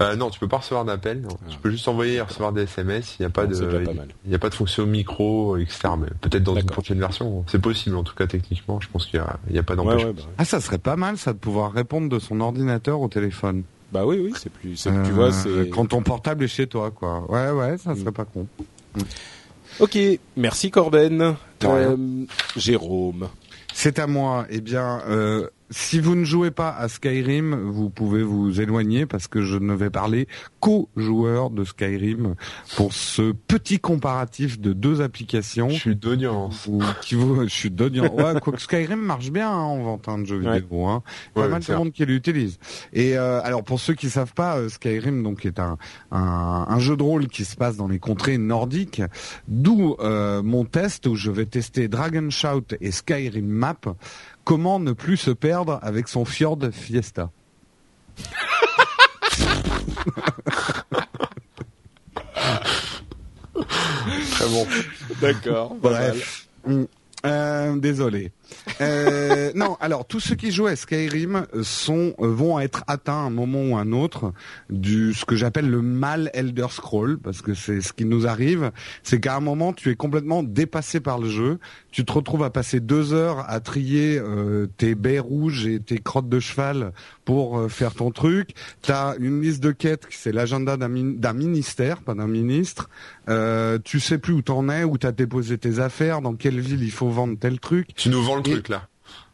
Euh, 0.00 0.16
non, 0.16 0.30
tu 0.30 0.40
peux 0.40 0.48
pas 0.48 0.58
recevoir 0.58 0.84
d'appels. 0.84 1.26
Tu 1.48 1.58
peux 1.58 1.70
juste 1.70 1.86
envoyer 1.88 2.14
et 2.14 2.20
recevoir 2.20 2.52
des 2.52 2.62
SMS. 2.62 3.16
Il 3.18 3.22
n'y 3.22 3.26
a 3.26 3.30
pas 3.30 3.46
de, 3.46 3.84
il 4.24 4.30
y 4.30 4.34
a 4.34 4.38
pas 4.38 4.48
de 4.48 4.54
fonction 4.54 4.86
micro, 4.86 5.56
etc. 5.56 5.90
Mais 5.98 6.08
peut-être 6.20 6.42
dans 6.42 6.56
une 6.56 6.66
prochaine 6.66 6.98
version. 6.98 7.44
C'est 7.46 7.60
possible, 7.60 7.96
en 7.96 8.04
tout 8.04 8.14
cas 8.14 8.26
techniquement. 8.26 8.80
Je 8.80 8.88
pense 8.88 9.06
qu'il 9.06 9.22
y 9.50 9.58
a, 9.58 9.62
pas 9.62 9.76
d'empêchement. 9.76 10.12
Bah 10.12 10.22
ah, 10.38 10.44
ça 10.44 10.60
serait 10.60 10.78
pas 10.78 10.96
mal, 10.96 11.18
ça, 11.18 11.32
de 11.32 11.38
pouvoir 11.38 11.72
répondre 11.72 12.08
de 12.08 12.18
son 12.18 12.40
ordinateur 12.40 13.00
au 13.00 13.08
téléphone. 13.08 13.62
Bah 13.92 14.06
oui, 14.06 14.20
oui, 14.22 14.32
c'est 14.36 14.52
plus, 14.52 14.80
tu 14.82 15.10
vois, 15.10 15.32
c'est 15.32 15.68
quand 15.68 15.86
ton 15.86 16.02
portable 16.02 16.44
est 16.44 16.48
chez 16.48 16.68
toi, 16.68 16.92
quoi. 16.92 17.28
Ouais, 17.28 17.50
ouais, 17.50 17.76
ça 17.76 17.94
serait 17.96 18.10
mm. 18.10 18.14
pas 18.14 18.24
con. 18.24 18.46
Ok, 19.80 19.98
merci 20.36 20.70
Corben. 20.70 21.34
Euh, 21.64 21.96
Jérôme. 22.56 23.28
C'est 23.72 23.98
à 23.98 24.06
moi. 24.06 24.46
Eh 24.50 24.60
bien, 24.60 25.00
euh, 25.08 25.48
si 25.70 26.00
vous 26.00 26.16
ne 26.16 26.24
jouez 26.24 26.50
pas 26.50 26.70
à 26.70 26.88
Skyrim, 26.88 27.54
vous 27.54 27.90
pouvez 27.90 28.22
vous 28.22 28.60
éloigner 28.60 29.06
parce 29.06 29.28
que 29.28 29.42
je 29.42 29.56
ne 29.56 29.72
vais 29.72 29.90
parler 29.90 30.26
qu'aux 30.58 30.88
joueurs 30.96 31.50
de 31.50 31.64
Skyrim 31.64 32.34
pour 32.76 32.92
ce 32.92 33.32
petit 33.32 33.78
comparatif 33.78 34.60
de 34.60 34.72
deux 34.72 35.00
applications. 35.00 35.68
Je 35.70 35.78
suis 35.78 35.96
d'audience. 35.96 36.68
Qui 37.02 37.14
vous, 37.14 37.44
je 37.44 37.54
suis 37.54 37.70
d'audience. 37.70 38.10
Ouais, 38.10 38.40
quoi 38.40 38.52
que 38.52 38.60
Skyrim 38.60 39.00
marche 39.00 39.30
bien 39.30 39.50
hein, 39.50 39.54
en 39.54 39.96
vente 39.96 40.22
de 40.22 40.24
jeux 40.24 40.38
vidéo. 40.38 40.86
Hein. 40.86 41.02
Il 41.36 41.38
y 41.38 41.42
a 41.42 41.44
pas 41.44 41.50
mal 41.50 41.62
de 41.62 41.74
monde 41.74 41.92
qui 41.92 42.04
l'utilise. 42.04 42.58
Et 42.92 43.16
euh, 43.16 43.40
alors 43.42 43.62
pour 43.62 43.78
ceux 43.78 43.94
qui 43.94 44.10
savent 44.10 44.34
pas, 44.34 44.58
euh, 44.58 44.68
Skyrim 44.68 45.22
donc 45.22 45.46
est 45.46 45.60
un, 45.60 45.78
un, 46.10 46.66
un, 46.68 46.78
jeu 46.78 46.96
de 46.96 47.02
rôle 47.02 47.28
qui 47.28 47.44
se 47.44 47.56
passe 47.56 47.76
dans 47.76 47.88
les 47.88 47.98
contrées 47.98 48.38
nordiques, 48.38 49.02
d'où 49.46 49.96
euh, 50.00 50.42
mon 50.42 50.64
test 50.64 51.06
où 51.06 51.14
je 51.14 51.30
vais 51.30 51.46
tester 51.46 51.88
Dragon 51.88 52.28
Shout 52.30 52.74
et 52.80 52.90
Skyrim 52.90 53.46
Map 53.46 53.94
Comment 54.44 54.80
ne 54.80 54.92
plus 54.92 55.16
se 55.16 55.30
perdre 55.30 55.78
avec 55.82 56.08
son 56.08 56.24
Fjord 56.24 56.58
Fiesta 56.72 57.30
Très 64.30 64.48
bon. 64.48 64.66
D'accord. 65.20 65.76
Bref. 65.80 66.48
Euh, 67.26 67.76
désolé. 67.76 68.32
Euh, 68.80 69.52
non, 69.54 69.76
alors 69.80 70.06
tous 70.06 70.20
ceux 70.20 70.34
qui 70.34 70.50
jouent 70.50 70.66
à 70.66 70.76
Skyrim 70.76 71.46
sont 71.62 72.14
vont 72.18 72.60
être 72.60 72.84
atteints 72.86 73.12
à 73.12 73.26
un 73.26 73.30
moment 73.30 73.62
ou 73.62 73.76
un 73.76 73.92
autre 73.92 74.32
du 74.68 75.14
ce 75.14 75.24
que 75.24 75.36
j'appelle 75.36 75.68
le 75.68 75.82
mal 75.82 76.30
Elder 76.34 76.66
Scroll 76.70 77.18
parce 77.18 77.42
que 77.42 77.54
c'est 77.54 77.80
ce 77.80 77.92
qui 77.92 78.04
nous 78.04 78.26
arrive, 78.26 78.70
c'est 79.02 79.20
qu'à 79.20 79.36
un 79.36 79.40
moment 79.40 79.72
tu 79.72 79.90
es 79.90 79.96
complètement 79.96 80.42
dépassé 80.42 81.00
par 81.00 81.18
le 81.18 81.28
jeu, 81.28 81.58
tu 81.90 82.04
te 82.04 82.12
retrouves 82.12 82.44
à 82.44 82.50
passer 82.50 82.80
deux 82.80 83.12
heures 83.12 83.44
à 83.48 83.60
trier 83.60 84.18
euh, 84.18 84.66
tes 84.76 84.94
baies 84.94 85.18
rouges 85.18 85.66
et 85.66 85.80
tes 85.80 85.98
crottes 85.98 86.28
de 86.28 86.40
cheval 86.40 86.92
pour 87.24 87.58
euh, 87.58 87.68
faire 87.68 87.94
ton 87.94 88.10
truc, 88.10 88.50
t'as 88.82 89.16
une 89.18 89.40
liste 89.42 89.62
de 89.62 89.72
quêtes, 89.72 90.06
c'est 90.10 90.32
l'agenda 90.32 90.76
d'un 90.76 91.32
ministère, 91.32 92.02
pas 92.02 92.14
d'un 92.14 92.26
ministre, 92.26 92.88
euh, 93.28 93.78
tu 93.82 94.00
sais 94.00 94.18
plus 94.18 94.32
où 94.32 94.42
t'en 94.42 94.68
es, 94.68 94.84
où 94.84 94.98
t'as 94.98 95.12
déposé 95.12 95.58
tes 95.58 95.78
affaires, 95.78 96.20
dans 96.20 96.34
quelle 96.34 96.60
ville 96.60 96.82
il 96.82 96.90
faut 96.90 97.08
vendre 97.08 97.36
tel 97.38 97.60
truc. 97.60 97.88
Le 98.42 98.52
truc 98.54 98.68
là. 98.68 98.88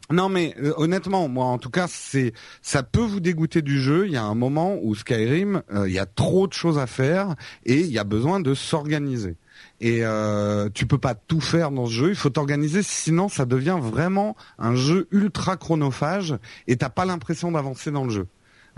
Non 0.09 0.29
mais 0.29 0.55
euh, 0.61 0.73
honnêtement, 0.77 1.27
moi 1.27 1.45
en 1.45 1.57
tout 1.57 1.69
cas, 1.69 1.87
c'est 1.89 2.33
ça 2.61 2.81
peut 2.81 3.01
vous 3.01 3.19
dégoûter 3.19 3.61
du 3.61 3.81
jeu. 3.81 4.05
Il 4.07 4.13
y 4.13 4.17
a 4.17 4.23
un 4.23 4.35
moment 4.35 4.77
où 4.81 4.95
Skyrim, 4.95 5.63
euh, 5.73 5.87
il 5.89 5.93
y 5.93 5.99
a 5.99 6.05
trop 6.05 6.47
de 6.47 6.53
choses 6.53 6.79
à 6.79 6.87
faire 6.87 7.35
et 7.65 7.81
il 7.81 7.91
y 7.91 7.99
a 7.99 8.05
besoin 8.05 8.39
de 8.39 8.53
s'organiser. 8.53 9.35
Et 9.81 10.05
euh, 10.05 10.69
tu 10.73 10.85
peux 10.85 10.97
pas 10.97 11.13
tout 11.13 11.41
faire 11.41 11.71
dans 11.71 11.87
ce 11.87 11.91
jeu. 11.91 12.09
Il 12.09 12.15
faut 12.15 12.29
t'organiser, 12.29 12.83
sinon 12.83 13.27
ça 13.27 13.45
devient 13.45 13.77
vraiment 13.81 14.37
un 14.57 14.75
jeu 14.75 15.07
ultra 15.11 15.57
chronophage 15.57 16.35
et 16.67 16.77
t'as 16.77 16.89
pas 16.89 17.03
l'impression 17.03 17.51
d'avancer 17.51 17.91
dans 17.91 18.05
le 18.05 18.09
jeu. 18.09 18.27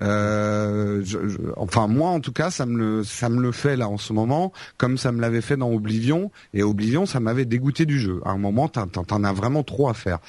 Euh, 0.02 1.02
je, 1.04 1.18
enfin 1.58 1.88
moi 1.88 2.10
en 2.12 2.22
tout 2.22 2.32
cas 2.32 2.52
ça 2.52 2.66
me 2.66 2.78
le 2.78 3.04
ça 3.04 3.28
me 3.28 3.42
le 3.42 3.52
fait 3.52 3.76
là 3.76 3.90
en 3.90 3.98
ce 3.98 4.14
moment 4.14 4.54
comme 4.78 4.98
ça 4.98 5.12
me 5.12 5.20
l'avait 5.20 5.42
fait 5.42 5.58
dans 5.58 5.72
Oblivion 5.72 6.32
et 6.54 6.64
Oblivion 6.64 7.06
ça 7.06 7.20
m'avait 7.20 7.46
dégoûté 7.46 7.86
du 7.86 8.00
jeu. 8.00 8.22
À 8.24 8.32
un 8.32 8.38
moment 8.38 8.70
t'en 8.70 9.24
as 9.24 9.34
vraiment 9.34 9.64
trop 9.64 9.90
à 9.90 9.94
faire. 9.94 10.20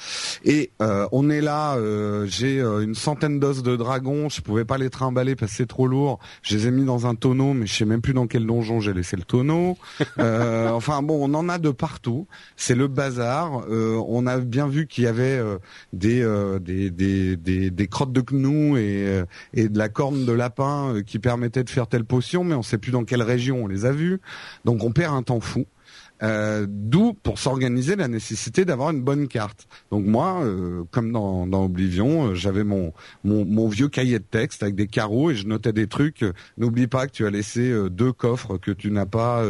Et 0.43 0.71
euh, 0.81 1.07
on 1.11 1.29
est 1.29 1.41
là, 1.41 1.75
euh, 1.75 2.25
j'ai 2.27 2.59
euh, 2.59 2.81
une 2.81 2.95
centaine 2.95 3.39
d'os 3.39 3.63
de 3.63 3.75
dragons, 3.75 4.29
je 4.29 4.41
pouvais 4.41 4.65
pas 4.65 4.77
les 4.77 4.89
trimballer 4.89 5.35
parce 5.35 5.51
que 5.51 5.57
c'est 5.57 5.67
trop 5.67 5.87
lourd. 5.87 6.19
Je 6.41 6.55
les 6.55 6.67
ai 6.67 6.71
mis 6.71 6.85
dans 6.85 7.07
un 7.07 7.15
tonneau 7.15 7.53
mais 7.53 7.65
je 7.65 7.73
sais 7.73 7.85
même 7.85 8.01
plus 8.01 8.13
dans 8.13 8.27
quel 8.27 8.45
donjon 8.45 8.79
j'ai 8.79 8.93
laissé 8.93 9.15
le 9.15 9.23
tonneau. 9.23 9.77
enfin 10.19 11.01
bon 11.01 11.29
on 11.29 11.33
en 11.33 11.47
a 11.49 11.57
de 11.57 11.71
partout. 11.71 12.27
C'est 12.55 12.75
le 12.75 12.87
bazar. 12.87 13.65
on 13.69 14.27
a 14.27 14.37
bien 14.39 14.67
vu 14.67 14.87
qu'il 14.87 15.05
y 15.05 15.07
avait 15.07 15.41
des, 15.93 16.25
des, 16.61 16.89
des, 16.89 17.37
des, 17.37 17.69
des 17.71 17.87
crottes 17.87 18.11
de 18.11 18.21
gnou 18.21 18.77
et, 18.77 19.23
et 19.53 19.60
de 19.69 19.77
la 19.77 19.89
corne 19.89 20.25
de 20.25 20.31
lapin 20.31 21.01
qui 21.05 21.19
permettait 21.19 21.63
de 21.63 21.69
faire 21.69 21.87
telle 21.87 22.05
potion, 22.05 22.43
mais 22.43 22.55
on 22.55 22.63
sait 22.63 22.77
plus 22.77 22.91
dans 22.91 23.03
quelle 23.03 23.21
région 23.21 23.63
on 23.63 23.67
les 23.67 23.85
a 23.85 23.91
vus. 23.91 24.21
Donc 24.65 24.83
on 24.83 24.91
perd 24.91 25.15
un 25.15 25.23
temps 25.23 25.39
fou. 25.39 25.65
Euh, 26.23 26.65
D'où, 26.69 27.13
pour 27.13 27.39
s'organiser, 27.39 27.95
la 27.95 28.07
nécessité 28.07 28.65
d'avoir 28.65 28.91
une 28.91 29.01
bonne 29.01 29.27
carte. 29.27 29.67
Donc 29.91 30.05
moi, 30.05 30.41
euh, 30.43 30.83
comme 30.91 31.11
dans, 31.11 31.47
dans 31.47 31.65
Oblivion, 31.65 32.27
euh, 32.27 32.35
j'avais 32.35 32.63
mon, 32.63 32.93
vieux 33.67 33.87
cahier 33.87 34.19
de 34.19 34.23
texte 34.23 34.63
avec 34.63 34.75
des 34.75 34.87
carreaux 34.87 35.31
et 35.31 35.35
je 35.35 35.47
notais 35.47 35.73
des 35.73 35.87
trucs. 35.87 36.25
N'oublie 36.57 36.87
pas 36.87 37.07
que 37.07 37.11
tu 37.11 37.25
as 37.25 37.29
laissé 37.29 37.71
euh, 37.71 37.89
deux 37.89 38.11
coffres 38.11 38.57
que 38.57 38.71
tu 38.71 38.91
n'as 38.91 39.05
pas 39.05 39.43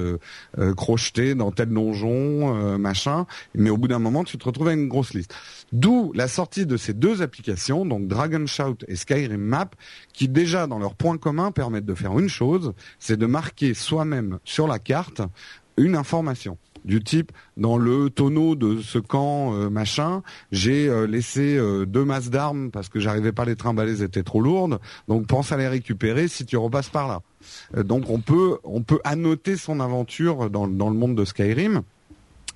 crochetés 0.75 1.35
dans 1.35 1.51
tel 1.51 1.69
donjon, 1.69 2.77
machin. 2.77 3.25
Mais 3.55 3.69
au 3.69 3.77
bout 3.77 3.87
d'un 3.87 3.99
moment, 3.99 4.23
tu 4.23 4.37
te 4.37 4.45
retrouves 4.45 4.67
avec 4.67 4.79
une 4.79 4.87
grosse 4.87 5.13
liste. 5.13 5.33
D'où 5.71 6.11
la 6.13 6.27
sortie 6.27 6.65
de 6.65 6.77
ces 6.77 6.93
deux 6.93 7.21
applications, 7.21 7.85
donc 7.85 8.07
Dragon 8.07 8.45
Shout 8.45 8.77
et 8.87 8.95
Skyrim 8.95 9.41
Map, 9.41 9.71
qui 10.13 10.27
déjà 10.27 10.67
dans 10.67 10.79
leurs 10.79 10.95
points 10.95 11.17
communs 11.17 11.51
permettent 11.51 11.85
de 11.85 11.95
faire 11.95 12.17
une 12.19 12.29
chose, 12.29 12.73
c'est 12.99 13.17
de 13.17 13.25
marquer 13.25 13.73
soi-même 13.73 14.39
sur 14.43 14.67
la 14.67 14.79
carte 14.79 15.21
une 15.77 15.95
information 15.95 16.57
du 16.85 17.03
type 17.03 17.31
dans 17.57 17.77
le 17.77 18.09
tonneau 18.09 18.55
de 18.55 18.81
ce 18.81 18.97
camp 18.97 19.53
euh, 19.53 19.69
machin, 19.69 20.23
j'ai 20.51 20.87
euh, 20.87 21.05
laissé 21.05 21.57
euh, 21.57 21.85
deux 21.85 22.05
masses 22.05 22.29
d'armes 22.29 22.71
parce 22.71 22.89
que 22.89 22.99
j'arrivais 22.99 23.31
pas 23.31 23.45
les 23.45 23.55
trimballer, 23.55 23.91
elles 23.91 24.03
étaient 24.03 24.23
trop 24.23 24.41
lourdes. 24.41 24.79
Donc 25.07 25.27
pense 25.27 25.51
à 25.51 25.57
les 25.57 25.67
récupérer 25.67 26.27
si 26.27 26.45
tu 26.45 26.57
repasses 26.57 26.89
par 26.89 27.07
là. 27.07 27.21
donc 27.83 28.09
on 28.09 28.19
peut 28.19 28.57
on 28.63 28.81
peut 28.81 28.99
annoter 29.03 29.57
son 29.57 29.79
aventure 29.79 30.49
dans, 30.49 30.67
dans 30.67 30.89
le 30.89 30.95
monde 30.95 31.15
de 31.15 31.25
Skyrim. 31.25 31.81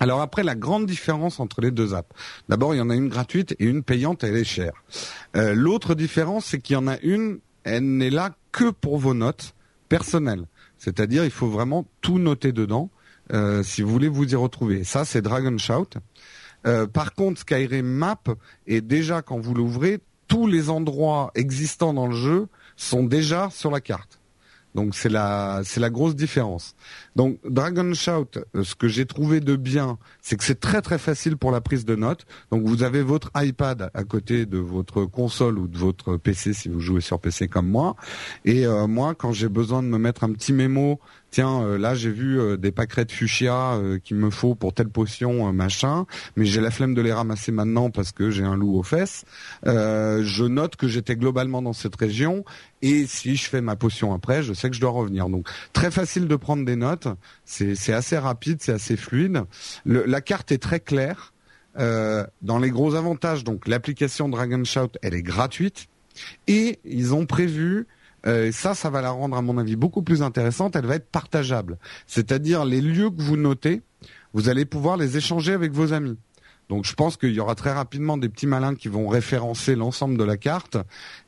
Alors 0.01 0.19
après, 0.19 0.43
la 0.43 0.55
grande 0.55 0.87
différence 0.87 1.39
entre 1.39 1.61
les 1.61 1.71
deux 1.71 1.93
apps. 1.93 2.09
D'abord, 2.49 2.75
il 2.75 2.79
y 2.79 2.81
en 2.81 2.89
a 2.89 2.95
une 2.95 3.07
gratuite 3.07 3.55
et 3.59 3.65
une 3.65 3.81
payante, 3.81 4.25
elle 4.25 4.35
est 4.35 4.43
chère. 4.43 4.73
L'autre 5.33 5.95
différence, 5.95 6.47
c'est 6.47 6.59
qu'il 6.59 6.73
y 6.73 6.77
en 6.77 6.87
a 6.87 6.99
une, 6.99 7.39
elle 7.63 7.85
n'est 7.95 8.09
là 8.09 8.31
que 8.51 8.71
pour 8.71 8.97
vos 8.97 9.13
notes 9.13 9.55
personnelles. 9.87 10.47
C'est-à-dire, 10.77 11.23
il 11.23 11.31
faut 11.31 11.47
vraiment 11.47 11.85
tout 12.01 12.19
noter 12.19 12.51
dedans. 12.51 12.89
Euh, 13.33 13.63
si 13.63 13.81
vous 13.81 13.89
voulez 13.89 14.07
vous 14.07 14.31
y 14.31 14.35
retrouver. 14.35 14.83
Ça, 14.83 15.05
c'est 15.05 15.21
Dragon 15.21 15.57
Shout. 15.57 15.97
Euh, 16.65 16.87
par 16.87 17.13
contre, 17.13 17.41
Skyrim 17.41 17.85
Map 17.85 18.23
est 18.67 18.81
déjà, 18.81 19.21
quand 19.21 19.39
vous 19.39 19.53
l'ouvrez, 19.53 19.99
tous 20.27 20.47
les 20.47 20.69
endroits 20.69 21.31
existants 21.35 21.93
dans 21.93 22.07
le 22.07 22.15
jeu 22.15 22.47
sont 22.75 23.03
déjà 23.03 23.49
sur 23.51 23.71
la 23.71 23.81
carte. 23.81 24.19
Donc 24.73 24.93
c'est 24.93 25.07
la 25.07 25.61
c'est 25.63 25.79
la 25.79 25.89
grosse 25.89 26.17
différence. 26.17 26.75
Donc 27.15 27.39
Dragon 27.47 27.93
Shout, 27.93 28.39
euh, 28.55 28.63
ce 28.65 28.75
que 28.75 28.89
j'ai 28.89 29.05
trouvé 29.05 29.39
de 29.39 29.55
bien, 29.55 29.97
c'est 30.21 30.35
que 30.35 30.43
c'est 30.43 30.59
très 30.59 30.81
très 30.81 30.97
facile 30.97 31.37
pour 31.37 31.51
la 31.51 31.61
prise 31.61 31.85
de 31.85 31.95
notes. 31.95 32.25
Donc 32.51 32.63
vous 32.65 32.83
avez 32.83 33.01
votre 33.01 33.31
iPad 33.37 33.89
à 33.93 34.03
côté 34.03 34.45
de 34.45 34.57
votre 34.57 35.05
console 35.05 35.59
ou 35.59 35.69
de 35.69 35.77
votre 35.77 36.17
PC 36.17 36.53
si 36.53 36.67
vous 36.67 36.81
jouez 36.81 36.99
sur 36.99 37.21
PC 37.21 37.47
comme 37.47 37.69
moi. 37.69 37.95
Et 38.43 38.65
moi, 38.67 39.15
quand 39.15 39.31
j'ai 39.31 39.47
besoin 39.47 39.81
de 39.81 39.87
me 39.87 39.97
mettre 39.97 40.25
un 40.25 40.33
petit 40.33 40.51
mémo 40.51 40.99
tiens, 41.35 41.63
euh, 41.63 41.77
là 41.77 41.95
j'ai 41.95 42.11
vu 42.11 42.39
euh, 42.39 42.55
des 42.55 42.71
pâquerettes 42.71 43.09
de 43.09 43.13
fuchsia 43.13 43.73
euh, 43.73 43.99
qu'il 43.99 44.15
me 44.15 44.29
faut 44.29 44.55
pour 44.55 44.73
telle 44.73 44.87
potion, 44.87 45.51
machin, 45.51 46.05
mais 46.37 46.45
j'ai 46.45 46.61
la 46.61 46.71
flemme 46.71 46.93
de 46.93 47.01
les 47.01 47.11
ramasser 47.11 47.51
maintenant 47.51 47.89
parce 47.89 48.13
que 48.13 48.29
j'ai 48.29 48.45
un 48.45 48.55
loup 48.55 48.77
aux 48.77 48.83
fesses. 48.83 49.25
je 49.65 50.43
note 50.45 50.77
que 50.77 50.87
j'étais 50.87 51.17
globalement 51.17 51.61
dans 51.61 51.73
cette 51.73 51.97
région 51.97 52.45
et 52.81 53.05
si 53.05 53.35
je 53.35 53.49
fais 53.49 53.59
ma 53.59 53.75
potion 53.75 54.13
après, 54.13 54.43
je 54.43 54.53
sais 54.53 54.69
que 54.69 54.77
je 54.77 54.79
dois 54.79 54.91
revenir. 54.91 55.27
Donc 55.27 55.49
très 55.73 55.91
facile 55.91 56.29
de 56.29 56.35
prendre 56.37 56.63
des 56.63 56.77
notes, 56.77 57.09
c'est 57.43 57.93
assez 57.93 58.17
rapide, 58.17 58.59
c'est 58.61 58.71
assez 58.71 58.95
fluide. 58.95 59.43
la 59.85 60.21
carte 60.21 60.53
est 60.53 60.63
très 60.63 60.79
claire. 60.79 61.33
dans 61.77 62.59
les 62.59 62.69
gros 62.69 62.95
avantages, 62.95 63.43
donc 63.43 63.67
l'application 63.67 64.29
Dragon 64.29 64.63
Shout, 64.63 64.91
elle 65.01 65.13
est 65.13 65.23
gratuite 65.23 65.87
et 66.47 66.79
ils 66.85 67.13
ont 67.13 67.25
prévu 67.25 67.87
euh, 68.27 68.51
ça, 68.51 68.73
ça 68.73 68.89
va 68.89 69.01
la 69.01 69.11
rendre, 69.11 69.37
à 69.37 69.41
mon 69.41 69.57
avis, 69.57 69.75
beaucoup 69.75 70.01
plus 70.01 70.21
intéressante. 70.21 70.75
Elle 70.75 70.85
va 70.85 70.95
être 70.95 71.09
partageable. 71.09 71.77
C'est-à-dire 72.07 72.65
les 72.65 72.81
lieux 72.81 73.09
que 73.09 73.21
vous 73.21 73.37
notez, 73.37 73.81
vous 74.33 74.49
allez 74.49 74.65
pouvoir 74.65 74.97
les 74.97 75.17
échanger 75.17 75.53
avec 75.53 75.71
vos 75.71 75.93
amis. 75.93 76.17
Donc 76.69 76.85
je 76.85 76.93
pense 76.93 77.17
qu'il 77.17 77.31
y 77.31 77.39
aura 77.39 77.55
très 77.55 77.71
rapidement 77.71 78.17
des 78.17 78.29
petits 78.29 78.47
malins 78.47 78.75
qui 78.75 78.87
vont 78.87 79.07
référencer 79.07 79.75
l'ensemble 79.75 80.17
de 80.17 80.23
la 80.23 80.37
carte 80.37 80.77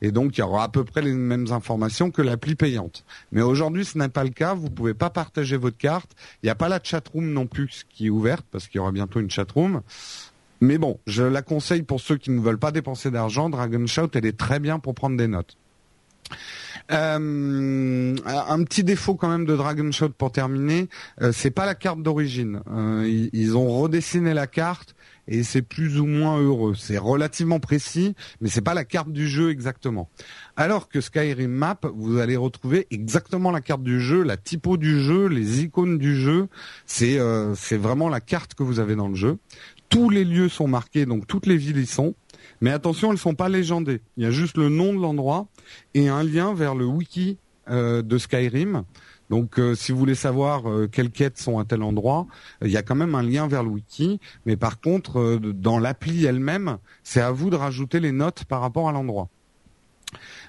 et 0.02 0.12
donc 0.12 0.38
il 0.38 0.42
y 0.42 0.44
aura 0.44 0.64
à 0.64 0.70
peu 0.70 0.84
près 0.84 1.02
les 1.02 1.14
mêmes 1.14 1.52
informations 1.52 2.10
que 2.10 2.22
l'appli 2.22 2.56
payante. 2.56 3.06
Mais 3.32 3.42
aujourd'hui 3.42 3.86
ce 3.86 3.98
n'est 3.98 4.10
pas 4.10 4.24
le 4.24 4.32
cas, 4.32 4.56
vous 4.56 4.70
pouvez 4.70 4.96
pas 4.96 5.10
partager 5.10 5.58
votre 5.58 5.78
carte, 5.78 6.16
il 6.42 6.48
n'y 6.48 6.50
a 6.50 6.56
pas 6.56 6.70
la 6.70 6.80
chatroom 6.82 7.32
non 7.32 7.46
plus 7.46 7.86
qui 7.90 8.08
est 8.08 8.10
ouverte 8.10 8.46
parce 8.52 8.68
qu'il 8.68 8.78
y 8.78 8.80
aura 8.80 8.92
bientôt 8.92 9.20
une 9.20 9.30
chatroom. 9.30 9.82
Mais 10.60 10.80
bon, 10.80 11.00
je 11.06 11.22
la 11.22 11.44
conseille 11.44 11.84
pour 11.84 12.02
ceux 12.02 12.18
qui 12.18 12.32
ne 12.32 12.40
veulent 12.40 12.58
pas 12.58 12.72
dépenser 12.72 13.12
d'argent, 13.12 13.50
Dragon 13.50 13.86
Shout 13.86 14.10
elle 14.16 14.26
est 14.26 14.38
très 14.38 14.60
bien 14.60 14.80
pour 14.80 14.96
prendre 14.96 15.18
des 15.18 15.28
notes. 15.28 15.56
Euh, 16.92 18.16
un 18.26 18.64
petit 18.64 18.84
défaut 18.84 19.16
quand 19.16 19.30
même 19.30 19.46
de 19.46 19.56
Dragon 19.56 19.92
Shot 19.92 20.10
pour 20.10 20.32
terminer, 20.32 20.88
euh, 21.22 21.32
c'est 21.34 21.52
pas 21.52 21.66
la 21.66 21.76
carte 21.76 22.02
d'origine. 22.02 22.62
Euh, 22.72 23.28
ils, 23.34 23.58
ont 23.58 23.68
redessiné 23.80 24.34
la 24.34 24.48
carte 24.48 24.96
et 25.28 25.44
c'est 25.44 25.62
plus 25.62 26.00
ou 26.00 26.06
moins 26.06 26.40
heureux. 26.40 26.76
C'est 26.76 26.98
relativement 26.98 27.60
précis, 27.60 28.16
mais 28.40 28.48
c'est 28.48 28.62
pas 28.62 28.74
la 28.74 28.86
carte 28.86 29.12
du 29.12 29.28
jeu 29.28 29.50
exactement. 29.50 30.10
Alors 30.56 30.88
que 30.88 31.02
Skyrim 31.02 31.52
Map, 31.52 31.80
vous 31.94 32.20
allez 32.20 32.38
retrouver 32.38 32.88
exactement 32.90 33.52
la 33.52 33.60
carte 33.60 33.84
du 33.84 34.00
jeu, 34.00 34.24
la 34.24 34.38
typo 34.38 34.78
du 34.78 35.02
jeu, 35.02 35.28
les 35.28 35.64
icônes 35.64 35.98
du 35.98 36.16
jeu. 36.16 36.48
C'est 36.86 37.20
c'est 37.56 37.78
vraiment 37.78 38.08
la 38.08 38.22
carte 38.22 38.54
que 38.54 38.64
vous 38.64 38.80
avez 38.80 38.96
dans 38.96 39.10
le 39.10 39.16
jeu. 39.16 39.38
Tous 39.90 40.10
les 40.10 40.24
lieux 40.24 40.50
sont 40.50 40.68
marqués, 40.68 41.06
donc 41.06 41.28
toutes 41.28 41.46
les 41.46 41.58
villes 41.58 41.80
y 41.80 41.86
sont. 41.86 42.16
Mais 42.62 42.72
attention, 42.72 43.10
elles 43.10 43.16
ne 43.16 43.20
sont 43.20 43.36
pas 43.36 43.50
légendées. 43.50 44.02
Il 44.18 44.24
y 44.24 44.26
a 44.26 44.32
juste 44.32 44.58
le 44.58 44.70
nom 44.70 44.94
de 44.94 45.00
l'endroit 45.00 45.48
et 45.94 46.10
un 46.10 46.24
lien 46.24 46.54
vers 46.54 46.76
le 46.76 46.86
wiki 46.86 47.38
euh, 47.70 48.02
de 48.02 48.18
Skyrim. 48.18 48.84
Donc, 49.30 49.60
euh, 49.60 49.76
si 49.76 49.92
vous 49.92 49.98
voulez 49.98 50.16
savoir 50.16 50.70
euh, 50.70 50.88
quelles 50.90 51.12
quêtes 51.12 51.38
sont 51.38 51.60
à 51.60 51.66
tel 51.66 51.84
endroit, 51.84 52.28
il 52.64 52.72
y 52.72 52.78
a 52.78 52.82
quand 52.82 52.96
même 52.96 53.14
un 53.14 53.24
lien 53.24 53.48
vers 53.48 53.62
le 53.62 53.70
wiki. 53.70 54.22
Mais 54.46 54.56
par 54.56 54.80
contre, 54.80 55.38
dans 55.38 55.78
l'appli 55.78 56.26
elle-même, 56.26 56.78
c'est 57.04 57.20
à 57.20 57.32
vous 57.32 57.50
de 57.50 57.58
rajouter 57.58 58.00
les 58.00 58.14
notes 58.14 58.46
par 58.46 58.62
rapport 58.62 58.88
à 58.88 58.94
l'endroit. 58.94 59.28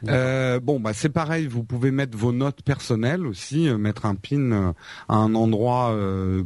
bon, 0.03 0.79
bah 0.79 0.93
c'est 0.93 1.09
pareil. 1.09 1.49
Vous 1.49 1.65
pouvez 1.65 1.91
mettre 1.91 2.17
vos 2.17 2.33
notes 2.33 2.63
personnelles 2.63 3.27
aussi, 3.27 3.69
mettre 3.71 4.07
un 4.07 4.15
pin 4.15 4.75
à 5.09 5.17
un 5.17 5.35
endroit 5.35 5.93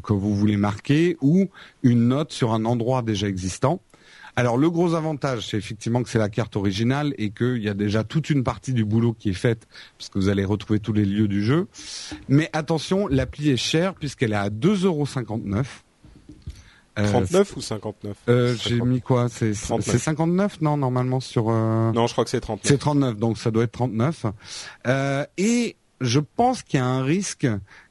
que 0.03 0.14
vous 0.14 0.34
voulez 0.34 0.57
marquer 0.57 1.18
ou 1.20 1.50
une 1.82 2.09
note 2.09 2.32
sur 2.32 2.55
un 2.55 2.64
endroit 2.64 3.03
déjà 3.03 3.28
existant. 3.28 3.82
Alors 4.35 4.57
le 4.57 4.70
gros 4.70 4.95
avantage, 4.95 5.49
c'est 5.49 5.59
effectivement 5.59 6.03
que 6.03 6.09
c'est 6.09 6.18
la 6.18 6.30
carte 6.30 6.57
originale 6.57 7.14
et 7.18 7.30
qu'il 7.30 7.62
y 7.62 7.68
a 7.68 7.74
déjà 7.74 8.03
toute 8.03 8.30
une 8.30 8.45
partie 8.45 8.72
du 8.72 8.85
boulot 8.85 9.12
qui 9.12 9.30
est 9.30 9.35
faite, 9.35 9.68
puisque 9.99 10.16
vous 10.16 10.28
allez 10.28 10.45
retrouver 10.45 10.80
tous 10.80 10.93
les 10.93 11.05
lieux 11.05 11.28
du 11.28 11.45
jeu. 11.45 11.68
Mais 12.28 12.49
attention, 12.53 13.07
l'appli 13.09 13.51
est 13.51 13.57
chère 13.57 13.95
puisqu'elle 13.95 14.33
est 14.33 14.37
à 14.37 14.49
2,59€. 14.49 15.64
Euh, 16.99 17.09
39 17.09 17.57
ou 17.57 17.61
59 17.62 18.16
euh, 18.28 18.55
J'ai 18.55 18.80
mis 18.80 19.01
quoi? 19.01 19.28
C'est 19.30 19.55
59 19.55 20.61
Non, 20.61 20.76
normalement 20.76 21.20
sur... 21.20 21.49
Euh... 21.49 21.91
Non, 21.93 22.07
je 22.07 22.12
crois 22.12 22.24
que 22.24 22.30
c'est 22.30 22.41
39. 22.41 22.66
C'est 22.66 22.78
39, 22.78 23.16
donc 23.16 23.39
ça 23.39 23.51
doit 23.51 23.64
être 23.64 23.72
39. 23.72 24.26
Euh, 24.87 25.24
et 25.39 25.76
je 26.03 26.20
pense 26.20 26.62
qu'il 26.62 26.78
y 26.78 26.83
a 26.83 26.87
un 26.87 27.03
risque 27.03 27.47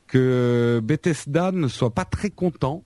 que 0.06 0.82
Bethesda 0.84 1.52
ne 1.52 1.68
soit 1.68 1.92
pas 1.92 2.06
très 2.06 2.30
content 2.30 2.84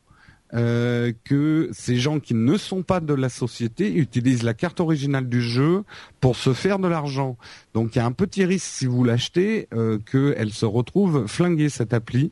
euh, 0.56 1.12
que 1.24 1.70
ces 1.74 1.98
gens 1.98 2.20
qui 2.20 2.34
ne 2.34 2.58
sont 2.58 2.84
pas 2.84 3.00
de 3.00 3.14
la 3.14 3.30
société 3.30 3.94
utilisent 3.94 4.44
la 4.44 4.54
carte 4.54 4.80
originale 4.80 5.28
du 5.28 5.42
jeu 5.42 5.84
pour 6.22 6.36
se 6.36 6.54
faire 6.54 6.80
de 6.80 6.88
l'argent. 6.88 7.38
Donc 7.74 7.96
il 7.96 8.00
y 8.00 8.02
a 8.02 8.06
un 8.06 8.12
petit 8.12 8.46
risque 8.46 8.66
si 8.66 8.86
vous 8.86 9.04
l'achetez 9.04 9.68
euh, 9.74 9.98
qu'elle 10.12 10.52
se 10.52 10.66
retrouve 10.66 11.28
flinguée 11.28 11.70
cette 11.70 11.94
appli. 11.94 12.32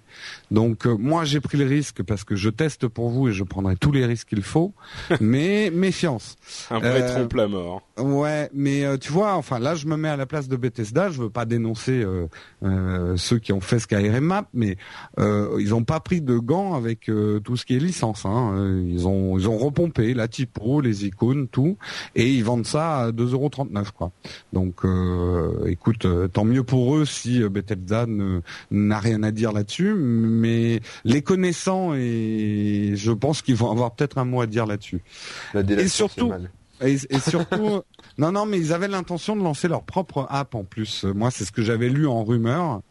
Donc 0.52 0.88
euh, 0.88 0.96
moi 0.98 1.26
j'ai 1.26 1.42
pris 1.42 1.58
le 1.58 1.66
risque 1.66 2.02
parce 2.02 2.24
que 2.24 2.36
je 2.36 2.50
teste 2.50 2.88
pour 2.88 3.10
vous 3.10 3.28
et 3.28 3.34
je 3.34 3.44
prendrai 3.44 3.76
tous 3.76 3.92
les 3.92 4.06
risques 4.06 4.30
qu'il 4.30 4.44
faut, 4.44 4.74
mais 5.20 5.70
méfiance. 5.70 6.38
Un 6.70 6.80
vrai 6.80 7.02
euh, 7.02 7.14
trompe 7.14 7.34
la 7.34 7.48
mort. 7.48 7.82
Ouais, 7.98 8.50
mais 8.54 8.86
euh, 8.86 8.98
tu 8.98 9.12
vois, 9.12 9.34
enfin 9.36 9.60
là 9.60 9.76
je 9.76 9.86
me 9.86 9.98
mets 9.98 10.10
à 10.10 10.16
la 10.16 10.26
place 10.26 10.48
de 10.48 10.56
Bethesda, 10.56 11.10
je 11.10 11.22
veux 11.22 11.30
pas 11.30 11.46
dénoncer 11.46 12.06
ceux 13.16 13.40
qui 13.40 13.52
ont 13.52 13.62
fait 13.62 13.80
Skyrim 13.80 14.24
Map, 14.24 14.48
mais 14.54 14.78
ils 15.18 15.74
ont 15.74 15.84
pas 15.84 16.00
pris 16.00 16.22
de 16.22 16.38
gants 16.38 16.74
avec 16.74 17.12
tout 17.44 17.58
ce 17.58 17.66
qui 17.66 17.76
est 17.76 17.80
licence 17.80 18.13
Hein. 18.26 18.82
Ils 18.88 19.08
ont 19.08 19.38
ils 19.38 19.48
ont 19.48 19.58
repompé 19.58 20.14
la 20.14 20.28
typo, 20.28 20.82
les 20.82 21.06
icônes, 21.06 21.48
tout, 21.48 21.78
et 22.16 22.30
ils 22.30 22.44
vendent 22.44 22.66
ça 22.66 22.98
à 22.98 23.12
2,39€ 23.12 23.92
quoi. 23.92 24.12
Donc 24.52 24.86
euh, 24.86 25.66
écoute, 25.68 26.06
euh, 26.06 26.28
tant 26.28 26.46
mieux 26.46 26.64
pour 26.64 26.96
eux 26.96 27.06
si 27.06 27.42
Bethesda 27.48 28.06
n'a 28.72 29.00
rien 29.00 29.24
à 29.24 29.32
dire 29.32 29.52
là-dessus, 29.52 29.94
mais 29.94 30.82
les 31.04 31.22
connaissants 31.22 31.94
et 31.94 32.94
je 32.96 33.12
pense 33.12 33.42
qu'ils 33.42 33.56
vont 33.56 33.72
avoir 33.72 33.92
peut-être 33.92 34.18
un 34.18 34.26
mot 34.26 34.42
à 34.42 34.48
dire 34.48 34.66
là-dessus. 34.66 35.02
Et 35.54 35.88
surtout. 35.88 36.32
Et, 36.82 36.98
et 37.10 37.20
surtout, 37.20 37.82
non, 38.18 38.32
non, 38.32 38.46
mais 38.46 38.58
ils 38.58 38.74
avaient 38.74 38.88
l'intention 38.88 39.36
de 39.36 39.42
lancer 39.42 39.68
leur 39.68 39.84
propre 39.84 40.28
app 40.30 40.56
en 40.56 40.64
plus. 40.64 41.04
Moi, 41.06 41.32
c'est 41.32 41.46
ce 41.46 41.52
que 41.52 41.62
j'avais 41.62 41.90
lu 41.90 42.08
en 42.08 42.24
rumeur. 42.24 42.82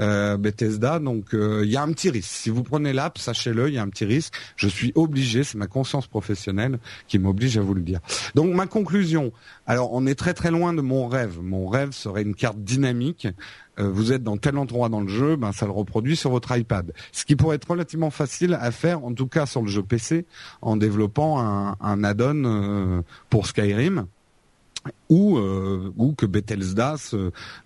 Euh, 0.00 0.36
Bethesda. 0.36 0.98
Donc 0.98 1.34
euh, 1.34 1.62
il 1.64 1.70
y 1.70 1.76
a 1.76 1.82
un 1.82 1.92
petit 1.92 2.10
risque. 2.10 2.30
Si 2.30 2.50
vous 2.50 2.62
prenez 2.62 2.92
l'app, 2.92 3.18
sachez-le, 3.18 3.68
il 3.68 3.74
y 3.74 3.78
a 3.78 3.82
un 3.82 3.88
petit 3.88 4.04
risque. 4.04 4.34
Je 4.56 4.68
suis 4.68 4.92
obligé, 4.94 5.44
c'est 5.44 5.58
ma 5.58 5.66
conscience 5.66 6.06
professionnelle 6.06 6.78
qui 7.08 7.18
m'oblige 7.18 7.58
à 7.58 7.62
vous 7.62 7.74
le 7.74 7.82
dire. 7.82 8.00
Donc 8.34 8.54
ma 8.54 8.66
conclusion. 8.66 9.32
Alors 9.66 9.92
on 9.92 10.06
est 10.06 10.14
très 10.14 10.34
très 10.34 10.50
loin 10.50 10.72
de 10.72 10.80
mon 10.80 11.08
rêve. 11.08 11.38
Mon 11.42 11.68
rêve 11.68 11.92
serait 11.92 12.22
une 12.22 12.34
carte 12.34 12.58
dynamique. 12.58 13.28
Euh, 13.78 13.90
vous 13.90 14.12
êtes 14.12 14.22
dans 14.22 14.36
tel 14.36 14.58
endroit 14.58 14.88
dans 14.88 15.00
le 15.00 15.08
jeu, 15.08 15.36
ben 15.36 15.52
ça 15.52 15.66
le 15.66 15.72
reproduit 15.72 16.16
sur 16.16 16.30
votre 16.30 16.56
iPad. 16.56 16.92
Ce 17.10 17.24
qui 17.24 17.36
pourrait 17.36 17.56
être 17.56 17.70
relativement 17.70 18.10
facile 18.10 18.58
à 18.60 18.70
faire, 18.70 19.04
en 19.04 19.14
tout 19.14 19.26
cas 19.26 19.46
sur 19.46 19.62
le 19.62 19.68
jeu 19.68 19.82
PC, 19.82 20.26
en 20.60 20.76
développant 20.76 21.40
un, 21.40 21.76
un 21.80 22.04
add-on 22.04 23.02
pour 23.30 23.46
Skyrim 23.46 24.06
ou 25.08 25.36
euh, 25.36 25.92
ou 25.96 26.14
que 26.14 26.26
Bethesda 26.26 26.96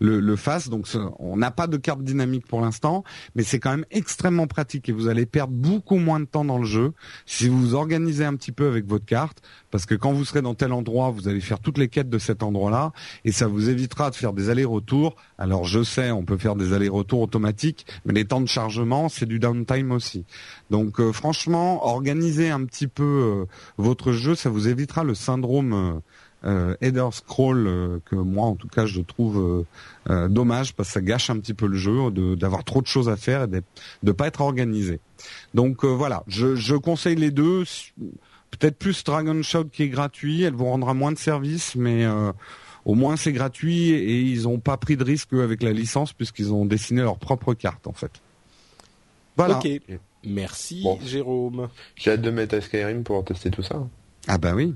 le, 0.01 0.21
le, 0.21 0.37
fasse. 0.37 0.69
Donc 0.69 0.89
on 1.19 1.37
n'a 1.37 1.51
pas 1.51 1.67
de 1.67 1.77
carte 1.77 2.03
dynamique 2.03 2.47
pour 2.47 2.61
l'instant, 2.61 3.05
mais 3.35 3.43
c'est 3.43 3.59
quand 3.59 3.71
même 3.71 3.87
extrêmement 3.91 4.47
pratique 4.47 4.89
et 4.89 4.93
vous 4.93 5.09
allez 5.09 5.27
perdre 5.27 5.53
beaucoup 5.53 5.97
moins 5.97 6.21
de 6.21 6.25
temps 6.25 6.45
dans 6.45 6.59
le 6.59 6.65
jeu 6.65 6.93
si 7.25 7.49
vous 7.49 7.59
vous 7.59 7.75
organisez 7.75 8.25
un 8.25 8.35
petit 8.35 8.53
peu 8.53 8.69
avec 8.69 8.87
votre 8.87 9.05
carte, 9.05 9.43
parce 9.71 9.87
que 9.87 9.95
quand 9.95 10.13
vous 10.13 10.25
serez 10.25 10.43
dans 10.43 10.55
tel 10.55 10.73
endroit, 10.73 11.11
vous 11.11 11.29
allez 11.29 11.41
faire 11.41 11.61
toutes 11.61 11.79
les 11.79 11.89
quêtes 11.89 12.11
de 12.11 12.19
cet 12.19 12.43
endroit-là 12.43 12.93
et 13.25 13.33
ça 13.33 13.47
vous 13.47 13.69
évitera 13.69 14.11
de 14.11 14.17
faire 14.17 14.33
des 14.33 14.51
allers-retours. 14.51 15.17
Alors 15.39 15.65
je 15.65 15.83
sais, 15.83 16.11
on 16.11 16.25
peut 16.25 16.39
faire 16.39 16.57
des 16.57 16.73
allers-retours 16.73 17.21
automatiques, 17.21 17.87
mais 18.05 18.13
les 18.13 18.25
temps 18.25 18.41
de 18.41 18.47
chargement, 18.47 19.09
c'est 19.09 19.27
du 19.27 19.39
downtime 19.39 19.93
aussi. 19.93 20.25
Donc 20.71 21.01
euh, 21.01 21.13
franchement, 21.13 21.87
organisez 21.87 22.51
un 22.51 22.65
petit 22.65 22.89
peu 22.89 23.05
euh, 23.05 23.45
votre 23.77 24.13
jeu, 24.13 24.35
ça 24.35 24.51
vous 24.51 24.69
évitera 24.69 25.05
le 25.05 25.15
syndrome 25.15 25.73
euh, 25.73 26.01
header 26.81 27.09
scroll 27.13 27.67
euh, 27.67 27.99
que 28.05 28.15
moi 28.15 28.47
en 28.47 28.55
tout 28.55 28.69
cas 28.69 28.87
je 28.87 29.01
trouve 29.01 29.67
euh, 30.09 30.29
dommage 30.29 30.75
parce 30.75 30.89
que 30.89 30.95
ça 30.95 31.01
gâche 31.01 31.31
un 31.31 31.39
petit 31.39 31.55
peu 31.55 31.67
le 31.67 31.77
jeu 31.77 32.11
d'avoir 32.37 32.65
trop 32.65 32.81
de 32.81 32.87
choses 32.87 33.09
à 33.09 33.17
faire 33.17 33.45
et 33.45 33.47
de 33.49 33.63
ne 34.03 34.13
pas 34.13 34.27
être 34.27 34.41
organisé. 34.41 35.01
Donc 35.55 35.85
voilà, 35.85 36.23
je, 36.27 36.55
je 36.55 36.77
conseille 36.77 37.17
les 37.17 37.31
deux. 37.31 37.65
Peut-être 38.51 38.79
plus 38.79 39.03
Dragon 39.05 39.43
Shot 39.43 39.65
qui 39.65 39.83
est 39.83 39.89
gratuit, 39.89 40.43
elle 40.43 40.55
vous 40.55 40.67
rendra 40.67 40.95
moins 40.95 41.13
de 41.13 41.19
services, 41.19 41.75
mais 41.75 42.07
au 42.85 42.95
moins 42.95 43.17
c'est 43.17 43.33
gratuit 43.33 43.91
et 43.91 44.21
ils 44.21 44.45
n'ont 44.45 44.61
pas 44.61 44.77
pris 44.77 44.97
de 44.97 45.05
risque 45.05 45.33
avec 45.33 45.63
la 45.63 45.73
licence 45.73 46.13
puisqu'ils 46.13 46.53
ont 46.53 46.65
dessiné 46.65 47.03
leur 47.03 47.19
propre 47.19 47.55
carte 47.55 47.87
en 47.87 47.93
fait. 47.93 48.13
Voilà. 49.37 49.59
Ok. 49.59 49.69
Merci 50.25 50.85
Jérôme. 51.05 51.69
J'ai 51.95 52.13
hâte 52.13 52.23
de 52.23 52.31
mettre 52.31 52.57
à 52.57 52.61
Skyrim 52.61 53.05
pour 53.05 53.25
tester 53.25 53.51
tout 53.51 53.63
ça. 53.63 53.87
Ah 54.27 54.39
bah 54.39 54.55
oui 54.55 54.75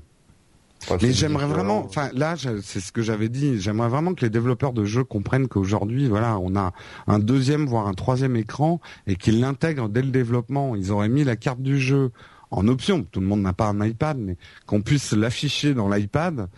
mais 1.03 1.13
j'aimerais 1.13 1.47
vraiment, 1.47 1.85
enfin 1.85 2.11
là, 2.15 2.35
c'est 2.63 2.81
ce 2.81 2.93
que 2.93 3.03
j'avais 3.03 3.29
dit. 3.29 3.61
J'aimerais 3.61 3.89
vraiment 3.89 4.15
que 4.15 4.25
les 4.25 4.31
développeurs 4.31 4.73
de 4.73 4.85
jeux 4.85 5.05
comprennent 5.05 5.49
qu'aujourd'hui, 5.49 6.09
voilà, 6.09 6.39
on 6.39 6.57
a 6.57 6.73
un 7.07 7.19
deuxième 7.19 7.67
voire 7.67 7.87
un 7.87 7.95
troisième 7.95 8.37
écran 8.37 8.81
et 9.07 9.17
qu'ils 9.17 9.41
l'intègrent 9.41 9.89
dès 9.89 10.03
le 10.03 10.11
développement. 10.11 10.75
Ils 10.75 10.91
auraient 10.91 11.09
mis 11.09 11.25
la 11.25 11.37
carte 11.37 11.61
du 11.61 11.79
jeu 11.79 12.11
en 12.51 12.67
option. 12.69 13.05
Tout 13.11 13.21
le 13.21 13.27
monde 13.27 13.43
n'a 13.43 13.53
pas 13.53 13.67
un 13.67 13.85
iPad, 13.85 14.19
mais 14.19 14.37
qu'on 14.67 14.83
puisse 14.83 15.13
l'afficher 15.13 15.75
dans 15.75 15.89
l'iPad 15.89 16.49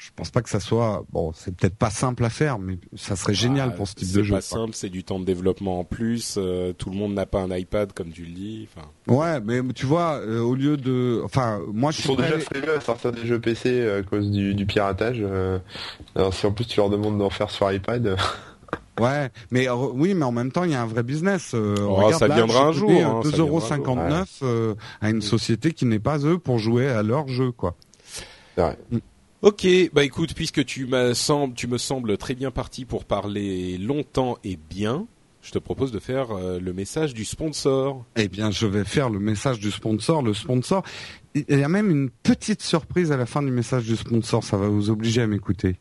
je 0.00 0.08
pense 0.16 0.30
pas 0.30 0.40
que 0.40 0.48
ça 0.48 0.60
soit 0.60 1.04
bon 1.12 1.32
c'est 1.34 1.54
peut-être 1.54 1.76
pas 1.76 1.90
simple 1.90 2.24
à 2.24 2.30
faire 2.30 2.58
mais 2.58 2.78
ça 2.96 3.16
serait 3.16 3.34
génial 3.34 3.68
bah, 3.70 3.76
pour 3.76 3.88
ce 3.88 3.94
type 3.96 4.12
de 4.12 4.22
jeu 4.22 4.34
c'est 4.40 4.54
pas 4.54 4.60
simple 4.60 4.74
c'est 4.74 4.88
du 4.88 5.04
temps 5.04 5.20
de 5.20 5.26
développement 5.26 5.80
en 5.80 5.84
plus 5.84 6.36
euh, 6.38 6.72
tout 6.72 6.88
le 6.88 6.96
monde 6.96 7.12
n'a 7.12 7.26
pas 7.26 7.40
un 7.40 7.54
iPad 7.54 7.92
comme 7.92 8.10
tu 8.10 8.22
le 8.22 8.32
dis 8.32 8.66
enfin 8.72 8.88
ouais 9.14 9.40
mais 9.40 9.60
tu 9.74 9.84
vois 9.84 10.14
euh, 10.14 10.40
au 10.40 10.54
lieu 10.54 10.78
de 10.78 11.20
enfin 11.22 11.60
moi 11.70 11.90
je 11.90 11.98
ils 11.98 12.04
sont 12.04 12.14
déjà 12.14 12.38
frileux 12.38 12.74
à 12.74 12.80
sortir 12.80 13.12
des 13.12 13.26
jeux 13.26 13.40
PC 13.40 13.68
euh, 13.68 14.00
à 14.00 14.02
cause 14.02 14.30
du, 14.30 14.54
du 14.54 14.64
piratage 14.64 15.22
alors 16.14 16.32
si 16.32 16.46
en 16.46 16.52
plus 16.52 16.64
tu 16.64 16.78
leur 16.78 16.88
demandes 16.88 17.18
d'en 17.18 17.30
faire 17.30 17.50
sur 17.50 17.70
iPad 17.70 18.16
Ouais, 18.98 19.30
mais 19.50 19.66
oui, 19.70 20.12
mais 20.12 20.26
en 20.26 20.32
même 20.32 20.52
temps, 20.52 20.64
il 20.64 20.72
y 20.72 20.74
a 20.74 20.82
un 20.82 20.86
vrai 20.86 21.02
business. 21.02 21.54
oh, 21.54 22.12
ça 22.12 22.28
viendra 22.28 22.66
un 22.66 22.72
jour. 22.72 22.90
Hein, 22.90 23.22
2,59€ 23.24 24.74
à 25.00 25.08
une 25.08 25.22
société 25.22 25.72
qui 25.72 25.86
n'est 25.86 25.98
pas 25.98 26.18
eux 26.18 26.38
pour 26.38 26.58
jouer 26.58 26.86
à 26.86 27.02
leur 27.02 27.26
jeu, 27.26 27.50
quoi. 27.50 27.76
C'est 28.54 28.60
vrai. 28.60 28.76
Mm. 28.90 28.98
Ok, 29.42 29.66
bah 29.94 30.04
écoute, 30.04 30.34
puisque 30.34 30.66
tu, 30.66 30.86
semble, 31.14 31.54
tu 31.54 31.66
me 31.66 31.78
sembles 31.78 32.18
très 32.18 32.34
bien 32.34 32.50
parti 32.50 32.84
pour 32.84 33.06
parler 33.06 33.78
longtemps 33.78 34.36
et 34.44 34.58
bien, 34.68 35.06
je 35.40 35.50
te 35.50 35.58
propose 35.58 35.92
de 35.92 35.98
faire 35.98 36.32
euh, 36.32 36.60
le 36.60 36.74
message 36.74 37.14
du 37.14 37.24
sponsor. 37.24 38.04
Eh 38.16 38.28
bien, 38.28 38.50
je 38.50 38.66
vais 38.66 38.84
faire 38.84 39.08
le 39.08 39.18
message 39.18 39.58
du 39.58 39.70
sponsor. 39.70 40.20
Le 40.20 40.34
sponsor, 40.34 40.82
il 41.34 41.58
y 41.58 41.64
a 41.64 41.68
même 41.68 41.90
une 41.90 42.10
petite 42.10 42.60
surprise 42.60 43.12
à 43.12 43.16
la 43.16 43.24
fin 43.24 43.42
du 43.42 43.50
message 43.50 43.84
du 43.84 43.96
sponsor. 43.96 44.44
Ça 44.44 44.58
va 44.58 44.68
vous 44.68 44.90
obliger 44.90 45.22
à 45.22 45.26
m'écouter. 45.26 45.76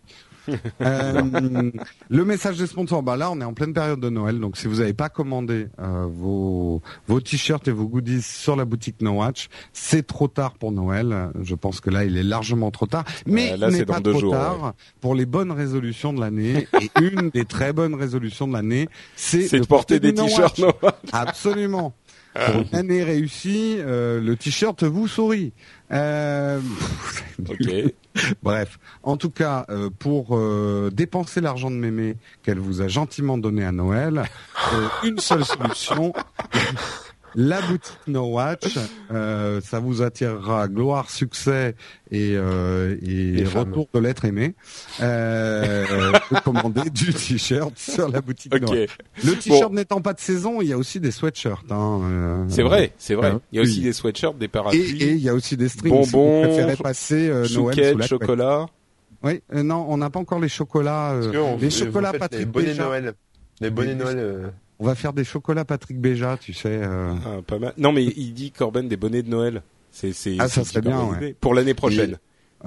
Euh, 0.81 1.71
le 2.09 2.25
message 2.25 2.57
des 2.57 2.67
sponsors, 2.67 3.03
bah 3.03 3.17
là 3.17 3.31
on 3.31 3.41
est 3.41 3.45
en 3.45 3.53
pleine 3.53 3.73
période 3.73 3.99
de 3.99 4.09
Noël, 4.09 4.39
donc 4.39 4.57
si 4.57 4.67
vous 4.67 4.77
n'avez 4.77 4.93
pas 4.93 5.09
commandé 5.09 5.67
euh, 5.79 6.07
vos 6.09 6.81
vos 7.07 7.19
t-shirts 7.19 7.67
et 7.67 7.71
vos 7.71 7.87
goodies 7.87 8.21
sur 8.21 8.55
la 8.55 8.65
boutique 8.65 9.01
No 9.01 9.11
Watch, 9.11 9.49
c'est 9.73 10.05
trop 10.05 10.27
tard 10.27 10.53
pour 10.53 10.71
Noël. 10.71 11.31
Je 11.41 11.55
pense 11.55 11.79
que 11.79 11.89
là 11.89 12.05
il 12.05 12.17
est 12.17 12.23
largement 12.23 12.71
trop 12.71 12.85
tard, 12.85 13.03
mais 13.25 13.53
il 13.55 13.67
n'est 13.67 13.85
pas 13.85 14.01
trop 14.01 14.31
tard 14.31 14.73
pour 15.01 15.15
les 15.15 15.25
bonnes 15.25 15.51
résolutions 15.51 16.13
de 16.13 16.21
l'année. 16.21 16.67
et 16.81 16.89
une 17.01 17.29
des 17.29 17.45
très 17.45 17.73
bonnes 17.73 17.95
résolutions 17.95 18.47
de 18.47 18.53
l'année, 18.53 18.87
c'est 19.15 19.59
de, 19.59 19.65
porter, 19.65 19.99
des 19.99 20.13
t-shirts 20.13 20.59
No 20.59 20.71
Watch. 20.81 20.95
Absolument. 21.11 21.93
Pour 22.33 22.61
une 22.61 22.75
année 22.75 23.03
réussie, 23.03 23.77
euh, 23.79 24.21
le 24.21 24.35
t-shirt 24.35 24.83
vous 24.83 25.07
sourit. 25.07 25.51
Euh... 25.91 26.59
ok. 27.39 27.93
Bref, 28.43 28.80
en 29.03 29.18
tout 29.18 29.30
cas, 29.30 29.66
euh, 29.70 29.89
pour 29.97 30.36
euh, 30.38 30.89
dépenser 30.91 31.41
l'argent 31.41 31.70
de 31.72 31.76
mémé 31.76 32.18
qu'elle 32.43 32.60
vous 32.60 32.82
a 32.82 32.88
gentiment 32.88 33.38
donné 33.38 33.64
à 33.66 33.72
Noël, 33.72 34.24
euh, 34.74 34.88
une 35.03 35.20
seule 35.20 35.45
solution. 35.45 36.14
La 37.36 37.61
boutique 37.61 37.99
No 38.07 38.25
Watch, 38.27 38.77
euh, 39.11 39.61
ça 39.61 39.80
vous 39.80 40.01
attirera 40.01 40.67
gloire, 40.67 41.09
succès 41.09 41.75
et, 42.11 42.34
euh, 42.36 42.95
et 43.01 43.43
retour 43.43 43.88
de 43.93 43.99
l'être 43.99 44.25
aimé. 44.25 44.55
Euh, 45.01 45.86
commander 46.43 46.89
du 46.89 47.13
t-shirt 47.13 47.77
sur 47.77 48.09
la 48.09 48.21
boutique 48.21 48.53
No 48.59 48.67
Watch. 48.67 48.97
Le 49.23 49.34
t-shirt 49.36 49.71
n'étant 49.73 50.01
pas 50.01 50.13
de 50.13 50.19
saison, 50.19 50.61
il 50.61 50.67
y 50.69 50.73
a 50.73 50.77
aussi 50.77 50.99
des 50.99 51.11
sweatshirts. 51.11 51.71
Hein, 51.71 52.01
euh, 52.03 52.45
c'est 52.47 52.63
vrai, 52.63 52.93
c'est 52.97 53.15
vrai. 53.15 53.30
Hein, 53.30 53.41
il 53.51 53.57
y 53.57 53.59
a 53.59 53.61
aussi 53.63 53.82
des 53.82 53.93
sweatshirts, 53.93 54.38
des 54.38 54.47
parapluies. 54.47 55.01
Et, 55.01 55.11
il 55.11 55.21
y 55.21 55.30
a 55.30 55.34
aussi 55.34 55.57
des 55.57 55.69
strings. 55.69 55.91
Bonbons, 55.91 56.55
si 56.55 56.61
vous 56.61 56.84
passer 56.84 57.30
euh, 57.30 57.45
Noël 57.53 57.91
sous 57.91 57.97
la 57.97 58.07
chocolat. 58.07 58.65
Oui, 59.23 59.41
euh, 59.53 59.63
non, 59.63 59.86
on 59.89 59.97
n'a 59.97 60.09
pas 60.09 60.19
encore 60.19 60.39
les 60.39 60.49
chocolats. 60.49 61.19
les 61.59 61.69
chocolats 61.69 62.13
Patrick 62.13 62.39
Les 62.39 62.45
bonnets 62.45 62.75
Noël. 62.75 63.13
Les 63.61 63.69
bonnets 63.69 63.95
Noël. 63.95 64.51
On 64.80 64.86
va 64.86 64.95
faire 64.95 65.13
des 65.13 65.25
chocolats 65.25 65.65
Patrick 65.65 65.99
Béja, 65.99 66.38
tu 66.38 66.53
sais. 66.53 66.80
Euh... 66.82 67.13
Ah, 67.25 67.41
pas 67.45 67.59
mal. 67.59 67.73
Non, 67.77 67.91
mais 67.91 68.05
il 68.05 68.34
dit 68.34 68.51
Corben 68.51 68.88
des 68.88 68.97
bonnets 68.97 69.23
de 69.23 69.30
Noël. 69.30 69.61
C'est 69.91 70.13
c'est 70.13 70.38
ah, 70.39 70.47
ça 70.47 70.63
serait 70.63 70.82
bien 70.82 71.03
ouais. 71.03 71.36
pour 71.39 71.53
l'année 71.53 71.73
prochaine. 71.73 72.17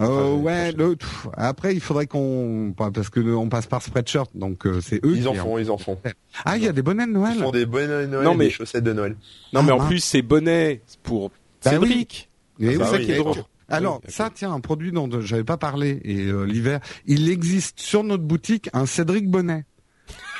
Oh 0.00 0.38
ouais, 0.42 0.72
le, 0.72 0.96
après 1.36 1.74
il 1.74 1.80
faudrait 1.80 2.06
qu'on 2.06 2.74
parce 2.74 3.10
que 3.10 3.20
on 3.20 3.50
passe 3.50 3.66
par 3.66 3.82
Spreadshirt 3.82 4.30
donc 4.34 4.66
euh, 4.66 4.80
c'est 4.80 5.04
eux 5.04 5.14
ils 5.14 5.28
en 5.28 5.34
font, 5.34 5.58
ils 5.58 5.70
en 5.70 5.76
font. 5.76 5.98
Ah, 6.46 6.56
il 6.56 6.64
y 6.64 6.68
a 6.68 6.72
des 6.72 6.80
bonnets 6.80 7.06
de 7.06 7.12
Noël. 7.12 7.34
Ils 7.36 7.42
font 7.42 7.50
des 7.50 7.66
bonnets 7.66 8.06
de 8.06 8.06
Noël 8.06 8.24
non, 8.24 8.34
mais... 8.34 8.46
des 8.46 8.50
chaussettes 8.50 8.84
de 8.84 8.94
Noël. 8.94 9.16
Non 9.52 9.62
mais 9.62 9.72
en 9.72 9.80
ah, 9.80 9.86
plus 9.86 10.02
c'est 10.02 10.22
bonnets 10.22 10.80
pour 11.02 11.28
bah 11.62 11.72
Cédric. 11.72 12.30
Oui. 12.58 12.74
c'est 12.78 12.84
ça 12.84 12.98
qui 12.98 13.12
est 13.12 13.18
drôle. 13.18 13.36
Alors 13.68 14.00
ça 14.08 14.30
tiens 14.34 14.52
un 14.54 14.60
produit 14.60 14.92
dont 14.92 15.10
j'avais 15.20 15.44
pas 15.44 15.58
parlé 15.58 16.00
et 16.04 16.26
euh, 16.26 16.44
l'hiver, 16.44 16.80
il 17.06 17.30
existe 17.30 17.78
sur 17.78 18.02
notre 18.02 18.24
boutique 18.24 18.70
un 18.72 18.86
Cédric 18.86 19.30
Bonnet. 19.30 19.66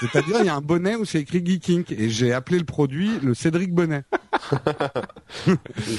C'est-à-dire, 0.03 0.37
il 0.41 0.47
y 0.47 0.49
a 0.49 0.57
un 0.57 0.61
bonnet 0.61 0.97
où 0.97 1.05
c'est 1.05 1.21
écrit 1.21 1.45
Geeking 1.45 1.85
et 1.91 2.09
j'ai 2.11 2.33
appelé 2.33 2.59
le 2.59 2.65
produit 2.65 3.11
le 3.23 3.35
Cédric 3.35 3.73
Bonnet. 3.73 4.03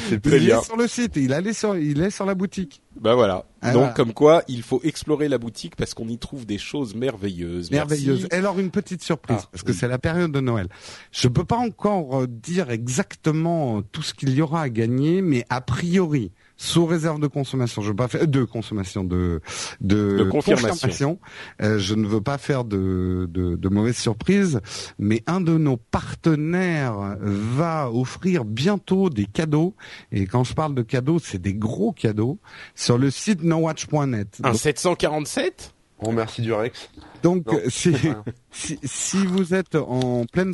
c'est 0.10 0.26
il 0.26 0.49
est 0.49 0.64
sur 0.64 0.76
le 0.76 0.88
site, 0.88 1.16
il 1.16 1.32
est 1.32 1.54
sur, 1.54 1.78
il 1.78 2.01
est 2.01 2.10
sur 2.10 2.26
la 2.26 2.36
boutique. 2.36 2.82
Bah 2.99 3.16
voilà. 3.16 3.45
Ah, 3.62 3.72
Donc 3.72 3.93
comme 3.95 4.14
quoi, 4.14 4.43
il 4.47 4.62
faut 4.62 4.82
explorer 4.84 5.30
la 5.30 5.38
boutique 5.38 5.76
parce 5.76 5.93
qu'on 5.93 6.08
y 6.08 6.18
trouve 6.18 6.45
des 6.45 6.58
choses 6.58 6.95
merveilleuses. 6.95 7.72
Merveilleuses. 7.72 8.28
Et 8.32 8.36
alors 8.36 8.60
une 8.60 8.72
petite 8.72 9.01
surprise 9.01 9.39
ah, 9.41 9.47
parce 9.51 9.64
que 9.64 9.74
c'est 9.74 9.88
la 9.88 9.99
période 9.99 10.32
de 10.32 10.41
Noël. 10.41 10.68
Je 11.12 11.28
peux 11.28 11.45
pas 11.45 11.58
encore 11.58 12.24
euh, 12.24 12.28
dire 12.28 12.70
exactement 12.70 13.82
tout 13.82 14.01
ce 14.01 14.14
qu'il 14.14 14.32
y 14.32 14.41
aura 14.41 14.64
à 14.64 14.70
gagner, 14.70 15.22
mais 15.22 15.45
a 15.49 15.62
priori, 15.62 16.32
sous 16.64 16.86
réserve 16.86 17.20
de 17.20 17.28
consommation. 17.28 17.82
Je 17.82 17.89
veux 17.89 17.95
pas 17.95 18.07
faire 18.07 18.26
de 18.26 18.43
consommation 18.45 19.03
de 19.03 19.41
de, 19.82 20.24
confirmation. 20.32 21.20
Euh, 21.61 21.78
je 21.78 21.93
ne 21.93 22.07
veux 22.07 22.22
pas 22.22 22.38
faire 22.38 22.64
de, 22.64 23.28
de 23.30 23.55
de 23.55 23.70
mauvaises 23.70 23.97
surprises, 23.97 24.61
mais 24.97 25.24
un 25.28 25.41
de 25.41 25.57
nos 25.57 25.76
partenaires 25.76 27.18
va 27.20 27.91
offrir 27.91 28.45
bientôt 28.45 29.09
des 29.09 29.26
cadeaux. 29.26 29.76
Et 30.14 30.26
quand 30.26 30.45
je 30.45 30.53
parle 30.53 30.74
de 30.74 30.84
cadeaux, 30.84 31.20
c'est 31.20 31.41
des 31.41 31.53
gros 31.53 31.91
cadeaux 31.91 32.39
sur 32.76 32.97
le 32.97 33.11
site 33.11 33.43
nowatch.net. 33.43 34.39
Un 34.43 34.53
747 34.53 35.74
Bon, 36.04 36.12
merci 36.12 36.41
Durex. 36.41 36.89
Donc, 37.22 37.47
si, 37.70 37.95
si, 38.51 38.78
si, 38.84 39.26
vous 39.26 39.54
êtes 39.54 39.76
en 39.76 40.26
pleine 40.26 40.54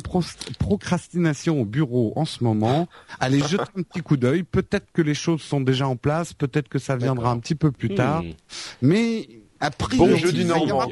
procrastination 0.58 1.60
au 1.60 1.64
bureau 1.64 2.12
en 2.14 2.24
ce 2.24 2.44
moment, 2.44 2.86
allez 3.20 3.40
jeter 3.40 3.64
un 3.76 3.82
petit 3.82 4.00
coup 4.00 4.16
d'œil. 4.16 4.44
Peut-être 4.44 4.86
que 4.92 5.02
les 5.02 5.14
choses 5.14 5.42
sont 5.42 5.60
déjà 5.60 5.88
en 5.88 5.96
place, 5.96 6.32
peut-être 6.32 6.68
que 6.68 6.78
ça 6.78 6.96
viendra 6.96 7.30
un 7.30 7.38
petit 7.38 7.56
peu 7.56 7.72
plus 7.72 7.94
tard. 7.94 8.22
Hmm. 8.22 8.32
Mais 8.82 9.28
après, 9.58 9.96
bon, 9.96 10.06
le 10.06 10.16
jeu 10.16 10.32
du 10.32 10.44
Normand, 10.44 10.88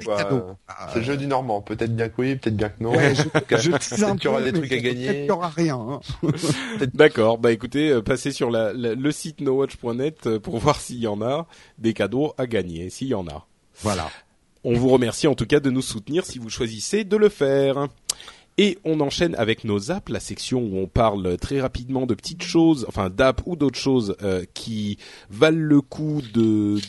C'est 0.93 0.99
le 0.99 1.03
jeu 1.03 1.17
du 1.17 1.27
Normand. 1.27 1.63
Peut-être 1.63 1.95
bien 1.97 2.09
que 2.09 2.15
oui, 2.19 2.37
peut-être 2.37 2.57
bien 2.57 2.69
que 2.69 2.83
non. 2.83 2.91
Ouais, 2.91 3.15
je, 3.15 3.23
je 3.23 3.71
qu'il 4.17 4.25
y 4.25 4.29
aura 4.29 4.43
des 4.43 4.53
trucs 4.53 4.73
à 4.73 4.79
gagner. 4.79 5.07
Peut-être 5.07 5.17
qu'il 5.17 5.27
y 5.27 5.31
aura 5.31 5.49
rien. 5.49 5.77
Hein. 5.79 6.01
D'accord. 6.93 7.39
Bah 7.39 7.51
écoutez, 7.51 7.91
euh, 7.91 8.03
passez 8.03 8.31
sur 8.31 8.51
la, 8.51 8.73
le 8.75 9.13
site 9.13 9.41
nowatch.net 9.41 10.27
euh, 10.27 10.39
pour 10.39 10.59
voir 10.59 10.81
s'il 10.81 10.99
y 10.99 11.07
en 11.07 11.23
a 11.23 11.47
des 11.79 11.95
cadeaux 11.95 12.35
à 12.37 12.47
gagner, 12.47 12.91
s'il 12.91 13.09
y 13.09 13.15
en 13.15 13.27
a. 13.29 13.47
Voilà. 13.81 14.11
On 14.65 14.75
vous 14.75 14.89
remercie 14.89 15.27
en 15.27 15.35
tout 15.35 15.47
cas 15.47 15.61
de 15.61 15.71
nous 15.71 15.83
soutenir 15.83 16.25
si 16.25 16.39
vous 16.39 16.51
choisissez 16.51 17.05
de 17.05 17.17
le 17.17 17.29
faire. 17.29 17.89
Et 18.61 18.77
on 18.85 18.99
enchaîne 18.99 19.37
avec 19.37 19.63
nos 19.63 19.93
apps, 19.93 20.11
la 20.11 20.19
section 20.19 20.61
où 20.61 20.79
on 20.79 20.89
parle 20.89 21.39
très 21.39 21.61
rapidement 21.61 22.07
de 22.07 22.15
petites 22.15 22.43
choses, 22.43 22.85
enfin 22.89 23.09
d'apps 23.09 23.45
ou 23.47 23.55
d'autres 23.55 23.79
choses 23.79 24.17
euh, 24.23 24.45
qui 24.53 24.99
valent 25.31 25.61
le 25.61 25.81
coup 25.81 26.23
de 26.35 26.81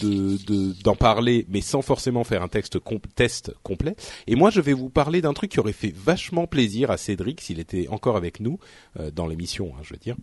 d'en 0.83 0.95
parler, 0.95 1.45
mais 1.47 1.61
sans 1.61 1.83
forcément 1.83 2.23
faire 2.23 2.41
un 2.41 2.47
texte 2.47 2.79
test 3.13 3.53
complet. 3.61 3.95
Et 4.25 4.35
moi, 4.35 4.49
je 4.49 4.61
vais 4.61 4.73
vous 4.73 4.89
parler 4.89 5.21
d'un 5.21 5.33
truc 5.33 5.51
qui 5.51 5.59
aurait 5.59 5.71
fait 5.71 5.93
vachement 5.95 6.47
plaisir 6.47 6.89
à 6.89 6.97
Cédric 6.97 7.39
s'il 7.39 7.59
était 7.59 7.87
encore 7.89 8.17
avec 8.17 8.39
nous 8.39 8.57
euh, 8.99 9.11
dans 9.11 9.27
l'émission, 9.27 9.71
hein, 9.77 9.81
je 9.83 9.93
veux 9.93 9.99
dire. 9.99 10.15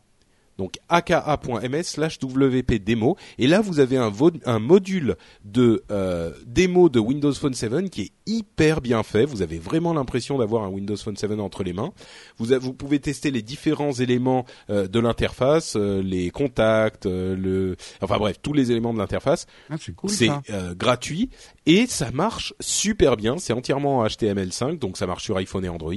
donc 0.60 0.78
aka.ms 0.90 1.82
slash 1.82 2.18
wp-demo. 2.22 3.16
Et 3.38 3.46
là, 3.46 3.62
vous 3.62 3.80
avez 3.80 3.96
un, 3.96 4.12
un 4.44 4.58
module 4.58 5.16
de 5.44 5.82
euh, 5.90 6.32
démo 6.46 6.90
de 6.90 7.00
Windows 7.00 7.32
Phone 7.32 7.54
7 7.54 7.88
qui 7.88 8.02
est 8.02 8.12
hyper 8.26 8.82
bien 8.82 9.02
fait. 9.02 9.24
Vous 9.24 9.40
avez 9.40 9.58
vraiment 9.58 9.94
l'impression 9.94 10.36
d'avoir 10.36 10.64
un 10.64 10.68
Windows 10.68 10.96
Phone 10.98 11.16
7 11.16 11.32
entre 11.40 11.64
les 11.64 11.72
mains. 11.72 11.92
Vous, 12.36 12.48
vous 12.60 12.74
pouvez 12.74 13.00
tester 13.00 13.30
les 13.30 13.40
différents 13.40 13.92
éléments 13.92 14.44
euh, 14.68 14.86
de 14.86 15.00
l'interface, 15.00 15.76
euh, 15.76 16.02
les 16.02 16.30
contacts, 16.30 17.06
le, 17.06 17.76
enfin 18.02 18.18
bref, 18.18 18.36
tous 18.42 18.52
les 18.52 18.70
éléments 18.70 18.92
de 18.92 18.98
l'interface. 18.98 19.46
Ah, 19.70 19.76
c'est 20.08 20.28
gratuit 20.76 21.30
et 21.70 21.86
ça 21.86 22.10
marche 22.10 22.54
super 22.60 23.16
bien. 23.16 23.36
C'est 23.38 23.52
entièrement 23.52 24.04
HTML5, 24.04 24.78
donc 24.78 24.96
ça 24.96 25.06
marche 25.06 25.24
sur 25.24 25.36
iPhone 25.36 25.64
et 25.64 25.68
Android. 25.68 25.92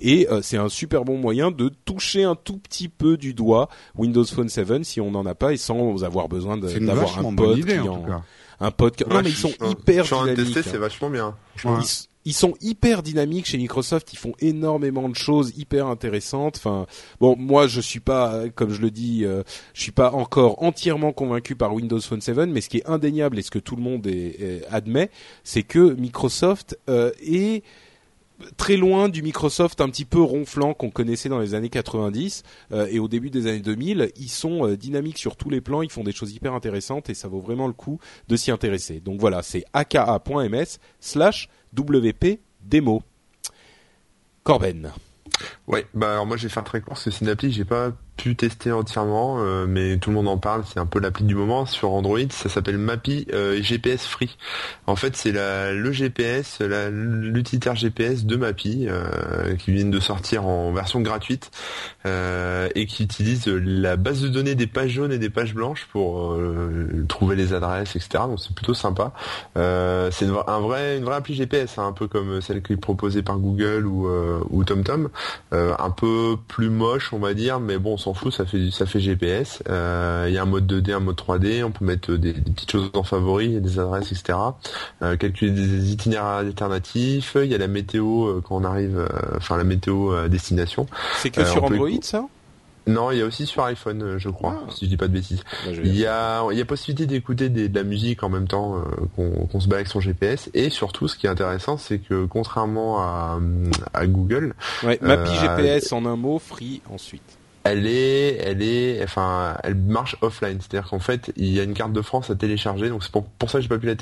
Et 0.00 0.26
c'est 0.42 0.56
un 0.56 0.68
super 0.68 1.04
bon 1.04 1.18
moyen 1.18 1.50
de 1.50 1.70
toucher 1.84 2.24
un 2.24 2.34
tout 2.34 2.58
petit 2.58 2.88
peu 2.88 3.16
du 3.16 3.34
doigt 3.34 3.68
Windows 3.96 4.24
Phone 4.24 4.48
7 4.48 4.84
si 4.84 5.00
on 5.00 5.10
n'en 5.10 5.26
a 5.26 5.34
pas 5.34 5.52
et 5.52 5.56
sans 5.56 6.02
avoir 6.02 6.28
besoin 6.28 6.56
d'avoir 6.56 7.18
un 7.18 7.34
pote 7.34 7.58
idée, 7.58 7.80
un 8.60 8.70
pote. 8.70 9.06
non 9.08 9.22
mais 9.22 9.30
ils 9.30 9.36
sont 9.36 9.52
hyper 9.68 10.04
dynamiques. 10.04 10.58
c'est 10.62 10.78
vachement 10.78 11.10
bien. 11.10 11.34
Ils, 11.64 12.08
sont 12.30 12.54
hyper 12.60 13.02
dynamiques 13.02 13.46
chez 13.46 13.58
Microsoft. 13.58 14.12
Ils 14.12 14.18
font 14.18 14.34
énormément 14.38 15.08
de 15.08 15.16
choses 15.16 15.52
hyper 15.56 15.88
intéressantes. 15.88 16.56
Enfin, 16.56 16.86
bon, 17.20 17.36
moi 17.36 17.66
je 17.66 17.80
suis 17.80 18.00
pas, 18.00 18.48
comme 18.54 18.70
je 18.70 18.80
le 18.80 18.92
dis, 18.92 19.24
euh, 19.24 19.42
je 19.74 19.82
suis 19.82 19.92
pas 19.92 20.12
encore 20.12 20.62
entièrement 20.62 21.12
convaincu 21.12 21.56
par 21.56 21.74
Windows 21.74 22.00
Phone 22.00 22.20
7, 22.20 22.36
mais 22.48 22.60
ce 22.60 22.68
qui 22.68 22.78
est 22.78 22.88
indéniable 22.88 23.38
et 23.38 23.42
ce 23.42 23.50
que 23.50 23.58
tout 23.58 23.76
le 23.76 23.82
monde 23.82 24.08
admet, 24.70 25.10
c'est 25.44 25.62
que 25.62 25.94
Microsoft 25.94 26.78
euh, 26.88 27.10
est 27.22 27.62
très 28.56 28.76
loin 28.76 29.08
du 29.08 29.22
Microsoft 29.22 29.80
un 29.80 29.88
petit 29.88 30.04
peu 30.04 30.20
ronflant 30.20 30.74
qu'on 30.74 30.90
connaissait 30.90 31.28
dans 31.28 31.38
les 31.38 31.54
années 31.54 31.68
90 31.68 32.42
euh, 32.72 32.86
et 32.90 32.98
au 32.98 33.08
début 33.08 33.30
des 33.30 33.46
années 33.46 33.60
2000. 33.60 34.12
Ils 34.16 34.28
sont 34.28 34.66
euh, 34.66 34.76
dynamiques 34.76 35.18
sur 35.18 35.36
tous 35.36 35.50
les 35.50 35.60
plans, 35.60 35.82
ils 35.82 35.90
font 35.90 36.04
des 36.04 36.12
choses 36.12 36.32
hyper 36.32 36.54
intéressantes 36.54 37.10
et 37.10 37.14
ça 37.14 37.28
vaut 37.28 37.40
vraiment 37.40 37.66
le 37.66 37.72
coup 37.72 37.98
de 38.28 38.36
s'y 38.36 38.50
intéresser. 38.50 39.00
Donc 39.00 39.20
voilà, 39.20 39.42
c'est 39.42 39.64
aka.ms 39.72 40.78
slash 41.00 41.48
wp 41.76 42.38
démo. 42.62 43.02
Corben. 44.42 44.92
Ouais, 45.68 45.86
bah 45.94 46.12
alors 46.12 46.26
moi 46.26 46.36
j'ai 46.36 46.48
fait 46.48 46.60
un 46.60 46.64
très 46.64 46.80
court, 46.80 46.98
c'est 46.98 47.20
une 47.20 47.28
appli 47.28 47.52
j'ai 47.52 47.64
pas 47.64 47.92
pu 48.16 48.36
tester 48.36 48.70
entièrement, 48.72 49.38
euh, 49.40 49.66
mais 49.66 49.96
tout 49.96 50.10
le 50.10 50.16
monde 50.16 50.28
en 50.28 50.38
parle. 50.38 50.62
C'est 50.66 50.78
un 50.78 50.86
peu 50.86 51.00
l'appli 51.00 51.24
du 51.24 51.34
moment 51.34 51.66
sur 51.66 51.92
Android. 51.92 52.18
Ça 52.30 52.48
s'appelle 52.48 52.78
Mappy 52.78 53.26
euh, 53.32 53.60
GPS 53.62 54.06
Free. 54.06 54.36
En 54.86 54.96
fait, 54.96 55.16
c'est 55.16 55.32
le 55.32 55.92
GPS, 55.92 56.60
l'utilitaire 56.60 57.74
GPS 57.74 58.24
de 58.24 58.36
Mappy 58.36 58.86
euh, 58.88 59.56
qui 59.56 59.72
vient 59.72 59.86
de 59.86 60.00
sortir 60.00 60.46
en 60.46 60.72
version 60.72 61.00
gratuite 61.00 61.50
et 62.04 62.86
qui 62.86 63.04
utilise 63.04 63.46
la 63.46 63.96
base 63.96 64.22
de 64.22 64.28
données 64.28 64.54
des 64.54 64.66
pages 64.66 64.90
jaunes 64.90 65.12
et 65.12 65.18
des 65.18 65.30
pages 65.30 65.54
blanches 65.54 65.86
pour 65.90 66.36
trouver 67.08 67.36
les 67.36 67.52
adresses, 67.54 67.94
etc. 67.96 68.24
Donc 68.26 68.40
c'est 68.40 68.54
plutôt 68.54 68.74
sympa. 68.74 69.12
c'est 69.54 70.24
une, 70.24 70.36
un 70.46 70.60
vrai, 70.60 70.98
une 70.98 71.04
vraie 71.04 71.16
appli 71.16 71.34
GPS, 71.34 71.78
hein, 71.78 71.86
un 71.86 71.92
peu 71.92 72.08
comme 72.08 72.40
celle 72.40 72.62
qui 72.62 72.72
est 72.72 72.76
proposée 72.76 73.22
par 73.22 73.38
Google 73.38 73.86
ou, 73.86 74.08
ou 74.50 74.64
TomTom. 74.64 75.08
Un 75.78 75.90
peu 75.90 76.36
plus 76.48 76.70
moche, 76.70 77.12
on 77.12 77.18
va 77.18 77.34
dire, 77.34 77.60
mais 77.60 77.78
bon, 77.78 77.96
s'en 77.96 78.14
fout, 78.14 78.32
ça 78.32 78.44
fait 78.46 78.70
ça 78.70 78.86
fait 78.86 79.00
GPS. 79.00 79.62
Euh, 79.68 80.26
il 80.28 80.34
y 80.34 80.38
a 80.38 80.42
un 80.42 80.46
mode 80.46 80.70
2D, 80.70 80.92
un 80.92 81.00
mode 81.00 81.16
3D. 81.16 81.64
On 81.64 81.70
peut 81.70 81.84
mettre 81.84 82.14
des, 82.14 82.32
petites 82.32 82.70
choses 82.70 82.90
en 82.94 83.02
favori, 83.02 83.60
des 83.60 83.78
adresses, 83.78 84.12
etc. 84.12 84.38
Euh, 85.02 85.16
calculer 85.16 85.50
des 85.50 85.92
itinéraires 85.92 86.38
alternatifs. 86.38 87.36
Il 87.36 87.50
y 87.50 87.54
a 87.54 87.58
la 87.58 87.68
météo 87.68 88.26
euh, 88.26 88.42
quand 88.46 88.56
on 88.56 88.64
arrive, 88.64 89.06
enfin 89.36 89.56
la 89.56 89.64
météo 89.64 90.12
à 90.12 90.28
destination. 90.28 90.86
C'est 91.18 91.30
que 91.30 91.44
sur 91.44 91.64
Android 91.64 91.88
ça? 92.02 92.26
Non, 92.86 93.10
il 93.10 93.18
y 93.18 93.22
a 93.22 93.26
aussi 93.26 93.46
sur 93.46 93.62
iPhone, 93.64 94.18
je 94.18 94.28
crois, 94.28 94.62
ah. 94.66 94.70
si 94.70 94.86
je 94.86 94.90
dis 94.90 94.96
pas 94.96 95.08
de 95.08 95.12
bêtises. 95.12 95.42
Bah, 95.64 95.72
il 95.84 95.96
y 95.96 96.06
a, 96.06 96.44
il 96.50 96.58
y 96.58 96.60
a 96.60 96.64
possibilité 96.64 97.06
d'écouter 97.06 97.48
de 97.48 97.74
la 97.74 97.84
musique 97.84 98.22
en 98.22 98.28
même 98.28 98.48
temps 98.48 98.82
qu'on 99.16 99.60
se 99.60 99.68
bat 99.68 99.76
avec 99.76 99.88
son 99.88 100.00
GPS. 100.00 100.50
Et 100.54 100.70
surtout, 100.70 101.08
ce 101.08 101.16
qui 101.16 101.26
est 101.26 101.30
intéressant, 101.30 101.76
c'est 101.76 101.98
que 101.98 102.24
contrairement 102.26 103.00
à, 103.00 103.40
à 103.94 104.06
Google, 104.06 104.54
ouais, 104.82 104.98
Mappy 105.02 105.34
GPS 105.34 105.92
en 105.92 106.04
un 106.06 106.16
mot, 106.16 106.38
free 106.38 106.82
ensuite 106.90 107.38
elle 107.64 107.86
est, 107.86 108.38
elle 108.38 108.62
est, 108.62 109.02
enfin, 109.04 109.56
elle 109.62 109.76
marche 109.76 110.16
offline. 110.20 110.58
C'est-à-dire 110.60 110.88
qu'en 110.90 110.98
fait, 110.98 111.32
il 111.36 111.52
y 111.52 111.60
a 111.60 111.62
une 111.62 111.74
carte 111.74 111.92
de 111.92 112.02
France 112.02 112.30
à 112.30 112.34
télécharger. 112.34 112.88
Donc 112.88 113.04
c'est 113.04 113.12
pour, 113.12 113.24
pour 113.24 113.50
ça 113.50 113.58
que 113.58 113.62
j'ai 113.62 113.68
pas 113.68 113.78
pu 113.78 113.86
la, 113.86 113.94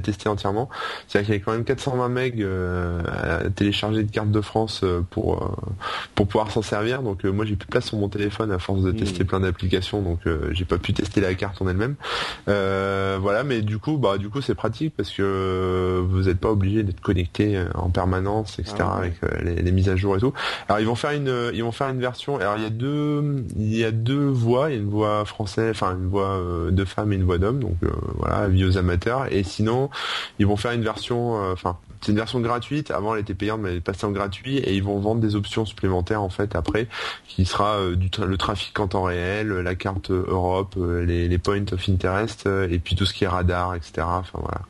tester 0.00 0.28
entièrement. 0.28 0.68
C'est-à-dire 1.08 1.26
qu'il 1.26 1.34
y 1.34 1.38
a 1.38 1.44
quand 1.44 1.52
même 1.52 1.64
420 1.64 2.08
MB 2.08 2.18
euh, 2.40 3.02
à 3.46 3.50
télécharger 3.50 4.02
de 4.02 4.10
carte 4.10 4.30
de 4.30 4.40
France 4.40 4.82
euh, 4.84 5.00
pour 5.10 5.42
euh, 5.42 5.48
pour 6.14 6.26
pouvoir 6.26 6.50
s'en 6.50 6.62
servir. 6.62 7.02
Donc 7.02 7.24
moi 7.24 7.44
j'ai 7.46 7.56
plus 7.56 7.66
de 7.66 7.70
place 7.70 7.86
sur 7.86 7.98
mon 7.98 8.08
téléphone 8.08 8.52
à 8.52 8.58
force 8.58 8.82
de 8.82 8.92
hmm. 8.92 8.96
tester 8.96 9.24
plein 9.24 9.40
d'applications. 9.40 10.02
Donc 10.02 10.20
j'ai 10.50 10.64
pas 10.64 10.78
pu 10.78 10.92
tester 10.92 11.20
la 11.20 11.34
carte 11.34 11.60
en 11.62 11.68
elle-même. 11.68 11.96
voilà, 12.46 13.44
mais 13.44 13.62
du 13.62 13.78
coup, 13.78 13.96
bah 13.96 14.18
du 14.18 14.28
coup 14.28 14.42
c'est 14.42 14.54
pratique 14.54 14.94
parce 14.96 15.10
que 15.10 16.04
vous 16.06 16.24
n'êtes 16.24 16.38
pas 16.38 16.50
obligé 16.50 16.82
d'être 16.82 17.00
connecté 17.00 17.62
en 17.74 17.88
permanence, 17.88 18.58
etc. 18.58 18.76
Ah 18.80 18.96
avec 18.98 19.14
les, 19.42 19.54
les, 19.54 19.72
mises 19.72 19.88
à 19.88 19.96
jour 19.96 20.16
et 20.16 20.20
tout. 20.20 20.32
Alors 20.68 20.80
ils 20.80 20.86
vont 20.86 20.94
faire 20.94 21.12
une, 21.12 21.50
ils 21.54 21.62
vont 21.62 21.72
faire 21.72 21.88
une 21.88 22.00
version. 22.00 22.38
Alors 22.38 22.56
il 22.56 22.62
y 22.62 22.66
a 22.66 22.70
deux 22.70 23.05
il 23.56 23.76
y 23.76 23.84
a 23.84 23.90
deux 23.90 24.28
voix, 24.28 24.70
il 24.70 24.74
y 24.74 24.76
a 24.76 24.80
une 24.80 24.88
voix 24.88 25.24
française, 25.24 25.70
enfin 25.70 25.96
une 25.96 26.08
voix 26.08 26.30
euh, 26.30 26.70
de 26.70 26.84
femme 26.84 27.12
et 27.12 27.16
une 27.16 27.24
voix 27.24 27.38
d'homme, 27.38 27.60
donc 27.60 27.76
euh, 27.82 27.90
voilà, 28.16 28.48
vieux 28.48 28.76
amateurs. 28.76 29.26
Et 29.32 29.42
sinon, 29.42 29.90
ils 30.38 30.46
vont 30.46 30.56
faire 30.56 30.72
une 30.72 30.82
version, 30.82 31.42
euh, 31.42 31.52
enfin 31.52 31.76
c'est 32.02 32.12
une 32.12 32.18
version 32.18 32.40
gratuite. 32.40 32.90
Avant, 32.90 33.14
elle 33.14 33.22
était 33.22 33.34
payante, 33.34 33.60
mais 33.60 33.70
elle 33.70 33.76
est 33.76 33.80
passée 33.80 34.06
en 34.06 34.10
gratuit 34.10 34.58
et 34.58 34.74
ils 34.74 34.82
vont 34.82 34.98
vendre 34.98 35.20
des 35.20 35.34
options 35.34 35.64
supplémentaires 35.64 36.22
en 36.22 36.28
fait 36.28 36.54
après, 36.54 36.88
qui 37.26 37.46
sera 37.46 37.78
du 37.94 38.10
le 38.24 38.36
trafic 38.36 38.78
en 38.78 38.86
temps 38.86 39.02
réel, 39.02 39.48
la 39.48 39.74
carte 39.74 40.10
Europe, 40.10 40.76
les, 40.78 41.38
points 41.38 41.64
of 41.72 41.88
interest 41.88 42.46
et 42.46 42.78
puis 42.78 42.96
tout 42.96 43.06
ce 43.06 43.12
qui 43.12 43.24
est 43.24 43.28
radar, 43.28 43.74
etc. 43.74 44.06
Enfin 44.06 44.38
voilà. 44.40 44.60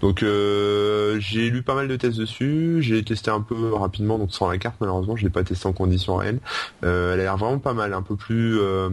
Donc 0.00 0.20
j'ai 0.20 1.50
lu 1.50 1.62
pas 1.62 1.74
mal 1.74 1.86
de 1.86 1.96
tests 1.96 2.18
dessus. 2.18 2.78
J'ai 2.80 3.04
testé 3.04 3.30
un 3.30 3.40
peu 3.40 3.74
rapidement, 3.74 4.18
donc 4.18 4.32
sans 4.32 4.48
la 4.48 4.58
carte 4.58 4.76
malheureusement, 4.80 5.16
je 5.16 5.24
l'ai 5.24 5.30
pas 5.30 5.44
testé 5.44 5.68
en 5.68 5.72
conditions 5.72 6.16
réelles. 6.16 6.40
elle 6.82 6.88
a 6.88 7.16
l'air 7.16 7.36
vraiment 7.36 7.58
pas 7.58 7.74
mal 7.74 7.79
un 7.80 8.02
peu 8.02 8.16
plus, 8.16 8.58
euh, 8.60 8.88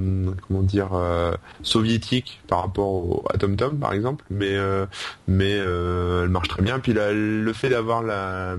comment 0.48 0.62
dire, 0.62 0.90
euh, 0.94 1.34
soviétique 1.64 2.42
par 2.48 2.62
rapport 2.62 2.88
au, 2.88 3.26
à 3.34 3.38
TomTom 3.38 3.78
par 3.78 3.94
exemple, 3.94 4.26
mais 4.30 4.56
mais 5.28 5.52
elle 5.52 6.30
marche 6.30 6.48
très 6.48 6.62
bien. 6.62 6.80
Puis 6.80 6.94
le 6.94 7.54
fait 7.54 7.70
d'avoir 7.70 8.04
la 8.04 8.56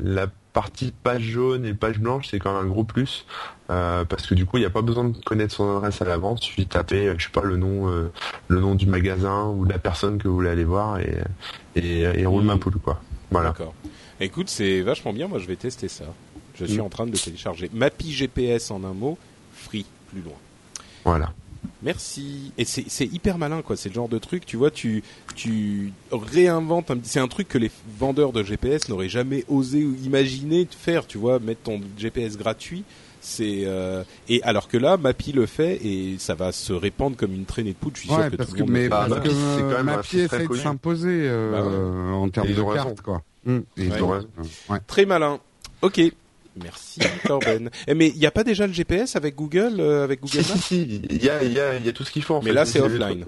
la 0.00 0.26
partie 0.52 0.92
page 1.04 1.22
jaune 1.22 1.64
et 1.64 1.74
page 1.74 1.98
blanche, 1.98 2.28
c'est 2.30 2.38
quand 2.38 2.54
même 2.54 2.64
un 2.64 2.68
gros 2.68 2.84
plus. 2.84 3.26
parce 3.68 4.26
que 4.26 4.34
du 4.34 4.46
coup, 4.46 4.56
il 4.56 4.60
n'y 4.60 4.66
a 4.66 4.70
pas 4.70 4.82
besoin 4.82 5.04
de 5.04 5.16
connaître 5.24 5.54
son 5.54 5.76
adresse 5.76 6.02
à 6.02 6.04
l'avance, 6.04 6.40
il 6.42 6.46
suffit 6.46 6.64
de 6.64 6.70
taper, 6.70 7.14
je 7.16 7.24
sais 7.24 7.32
pas, 7.32 7.42
le 7.42 7.56
nom, 7.56 7.86
le 8.48 8.60
nom 8.60 8.74
du 8.74 8.86
magasin 8.86 9.46
ou 9.46 9.66
de 9.66 9.72
la 9.72 9.78
personne 9.78 10.18
que 10.18 10.28
vous 10.28 10.34
voulez 10.34 10.50
aller 10.50 10.64
voir 10.64 10.98
et, 10.98 11.18
et, 11.76 12.00
et 12.00 12.26
roule 12.26 12.44
ma 12.44 12.56
poule, 12.56 12.78
quoi. 12.78 13.00
Voilà. 13.30 13.50
D'accord. 13.50 13.74
Écoute, 14.20 14.48
c'est 14.48 14.80
vachement 14.80 15.12
bien, 15.12 15.28
moi 15.28 15.38
je 15.38 15.46
vais 15.46 15.56
tester 15.56 15.88
ça. 15.88 16.06
Je 16.58 16.64
suis 16.64 16.78
mm. 16.78 16.82
en 16.82 16.88
train 16.88 17.06
de 17.06 17.16
télécharger 17.16 17.70
Mappy 17.72 18.12
GPS 18.12 18.70
en 18.70 18.82
un 18.84 18.92
mot, 18.92 19.16
plus 20.10 20.20
loin. 20.22 20.36
Voilà. 21.04 21.32
Merci. 21.82 22.52
Et 22.58 22.64
c'est 22.64 23.04
hyper 23.04 23.38
malin, 23.38 23.62
quoi. 23.62 23.76
C'est 23.76 23.88
le 23.88 23.94
genre 23.94 24.08
de 24.08 24.18
truc, 24.18 24.44
tu 24.44 24.56
vois, 24.56 24.70
tu 24.70 25.02
tu 25.34 25.92
réinventes. 26.10 26.90
C'est 27.04 27.20
un 27.20 27.28
truc 27.28 27.48
que 27.48 27.58
les 27.58 27.70
vendeurs 27.98 28.32
de 28.32 28.42
GPS 28.42 28.88
n'auraient 28.88 29.08
jamais 29.08 29.44
osé 29.48 29.84
ou 29.84 29.94
imaginé 30.04 30.64
de 30.64 30.74
faire, 30.74 31.06
tu 31.06 31.18
vois, 31.18 31.38
mettre 31.38 31.62
ton 31.62 31.80
GPS 31.96 32.36
gratuit. 32.36 32.84
C'est 33.20 33.62
euh, 33.64 34.04
et 34.28 34.42
alors 34.42 34.68
que 34.68 34.76
là, 34.76 34.96
Mappy 34.96 35.32
le 35.32 35.46
fait 35.46 35.84
et 35.84 36.16
ça 36.18 36.34
va 36.34 36.52
se 36.52 36.72
répandre 36.72 37.16
comme 37.16 37.34
une 37.34 37.44
traînée 37.44 37.72
de 37.72 37.76
poudre. 37.76 37.96
Je 37.96 38.02
suis 38.02 38.08
sûr 38.08 38.30
que 38.30 38.36
tout 38.36 38.54
le 38.54 38.60
monde. 38.60 38.70
Mais 38.70 38.88
parce 38.88 39.20
que 39.20 39.28
euh, 39.28 39.82
Mappy 39.82 40.20
essaie 40.20 40.46
de 40.46 40.54
s'imposer 40.54 41.28
euh, 41.28 41.52
bah 41.52 42.14
en 42.14 42.28
termes 42.28 42.52
de 42.52 42.74
cartes, 42.74 43.00
quoi. 43.02 43.22
Mmh. 43.44 43.60
Très 44.86 45.06
malin. 45.06 45.38
Ok. 45.82 46.00
Merci 46.62 47.00
Corben. 47.26 47.70
Eh, 47.86 47.94
mais 47.94 48.08
il 48.08 48.18
n'y 48.18 48.26
a 48.26 48.30
pas 48.30 48.44
déjà 48.44 48.66
le 48.66 48.72
GPS 48.72 49.16
avec 49.16 49.34
Google, 49.34 49.76
euh, 49.78 50.04
avec 50.04 50.20
Google 50.20 50.38
Maps 50.38 50.56
Si, 50.56 51.02
il 51.10 51.22
y 51.22 51.30
a, 51.30 51.42
y, 51.42 51.58
a, 51.58 51.78
y 51.78 51.88
a 51.88 51.92
tout 51.92 52.04
ce 52.04 52.10
qu'il 52.10 52.22
faut. 52.22 52.34
En 52.34 52.42
mais 52.42 52.52
là, 52.52 52.64
c'est 52.64 52.80
offline. 52.80 53.24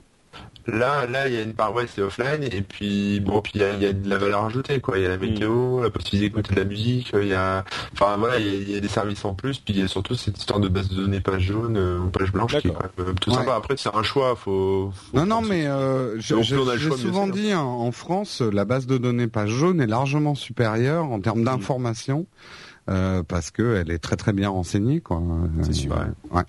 Là, 0.67 1.07
là, 1.07 1.27
il 1.27 1.35
y 1.35 1.39
a 1.39 1.43
une 1.43 1.55
part, 1.55 1.75
ouais, 1.75 1.87
c'est 1.93 2.03
offline, 2.03 2.43
et 2.43 2.63
puis 2.63 3.19
bon, 3.21 3.41
puis 3.41 3.53
il 3.55 3.63
y 3.63 3.65
a, 3.65 3.75
y 3.75 3.87
a, 3.87 3.93
de 3.93 4.09
la 4.09 4.19
valeur 4.19 4.45
ajoutée, 4.45 4.79
quoi. 4.81 4.99
Il 4.99 5.03
y 5.03 5.07
a 5.07 5.09
la 5.09 5.17
mm. 5.17 5.21
météo, 5.21 5.83
la 5.83 5.91
possibilité 5.91 6.29
d'écouter 6.29 6.55
de 6.55 6.61
la 6.61 6.67
musique, 6.67 7.13
il 7.15 7.29
y 7.29 7.35
a, 7.35 7.65
enfin 7.95 8.17
voilà, 8.19 8.39
il 8.39 8.71
y, 8.71 8.77
a, 8.77 8.81
des 8.81 8.89
services 8.89 9.25
en 9.25 9.35
plus, 9.35 9.59
puis 9.59 9.75
il 9.75 9.81
y 9.81 9.83
a 9.83 9.89
surtout 9.89 10.15
cette 10.15 10.39
histoire 10.39 10.61
de 10.61 10.69
base 10.69 10.89
de 10.91 10.97
données 10.97 11.21
page 11.21 11.43
jaune 11.43 11.77
euh, 11.77 11.99
ou 11.99 12.11
page 12.11 12.31
blanche 12.31 12.59
qui 12.59 12.69
est 12.69 12.71
quand 12.71 12.83
même 12.83 13.09
euh, 13.09 13.13
tout 13.21 13.31
sympa. 13.31 13.55
Après, 13.55 13.75
c'est 13.79 13.95
un 13.95 14.03
choix, 14.03 14.37
faut. 14.37 14.93
faut 14.93 15.17
non, 15.17 15.25
non, 15.25 15.41
mais 15.41 15.67
euh, 15.67 16.21
j'ai 16.21 16.43
souvent 16.43 17.27
dit 17.27 17.53
hein, 17.53 17.61
en 17.61 17.91
France, 17.91 18.43
la 18.43 18.67
base 18.67 18.87
de 18.87 18.99
données 18.99 19.29
page 19.29 19.51
jaune 19.51 19.81
est 19.81 19.87
largement 19.87 20.35
supérieure 20.35 21.07
en 21.07 21.21
termes 21.21 21.41
mm. 21.41 21.45
d'information. 21.45 22.27
Euh, 22.89 23.23
parce 23.23 23.51
que 23.51 23.77
elle 23.77 23.91
est 23.91 23.99
très 23.99 24.17
très 24.17 24.33
bien 24.33 24.49
renseignée 24.49 25.01
quoi. 25.01 25.23
C'est 25.63 25.75
sûr. 25.75 25.95
Ouais. 26.31 26.43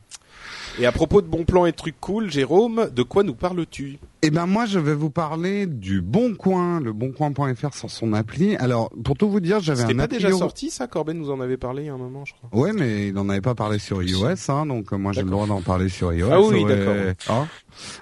Et 0.79 0.85
à 0.85 0.91
propos 0.91 1.21
de 1.21 1.27
bons 1.27 1.43
plans 1.43 1.65
et 1.65 1.71
de 1.71 1.75
trucs 1.75 1.99
cool, 1.99 2.31
Jérôme, 2.31 2.89
de 2.95 3.03
quoi 3.03 3.23
nous 3.23 3.35
parles-tu? 3.35 3.99
Eh 4.23 4.29
ben 4.29 4.45
moi 4.45 4.65
je 4.65 4.79
vais 4.79 4.93
vous 4.93 5.09
parler 5.09 5.65
du 5.65 6.01
Bon 6.01 6.33
Coin, 6.35 6.79
le 6.79 6.93
boncoin.fr 6.93 7.73
sur 7.73 7.89
son 7.89 8.13
appli. 8.13 8.55
Alors 8.55 8.89
pour 9.03 9.17
tout 9.17 9.29
vous 9.29 9.39
dire, 9.39 9.59
j'avais 9.59 9.81
un 9.81 9.87
C'était 9.87 9.97
pas 9.97 10.07
déjà 10.07 10.31
sorti 10.31 10.69
ça? 10.69 10.87
Corben 10.87 11.17
nous 11.17 11.29
en 11.29 11.41
avait 11.41 11.57
parlé 11.57 11.83
il 11.83 11.85
y 11.87 11.89
a 11.89 11.93
un 11.93 11.97
moment, 11.97 12.23
je 12.25 12.33
crois. 12.33 12.59
Ouais, 12.59 12.71
mais 12.71 13.07
il 13.07 13.13
n'en 13.13 13.27
avait 13.29 13.41
pas 13.41 13.55
parlé 13.55 13.79
sur 13.79 14.01
iOS 14.01 14.49
hein, 14.49 14.65
donc 14.65 14.93
euh, 14.93 14.97
moi 14.97 15.11
j'ai 15.11 15.23
le 15.23 15.29
droit 15.29 15.47
d'en 15.47 15.61
parler 15.61 15.89
sur 15.89 16.13
iOS. 16.13 16.29
Ah 16.31 16.41
oui, 16.41 16.63
d'accord. 16.65 16.95
Ah. 17.27 17.47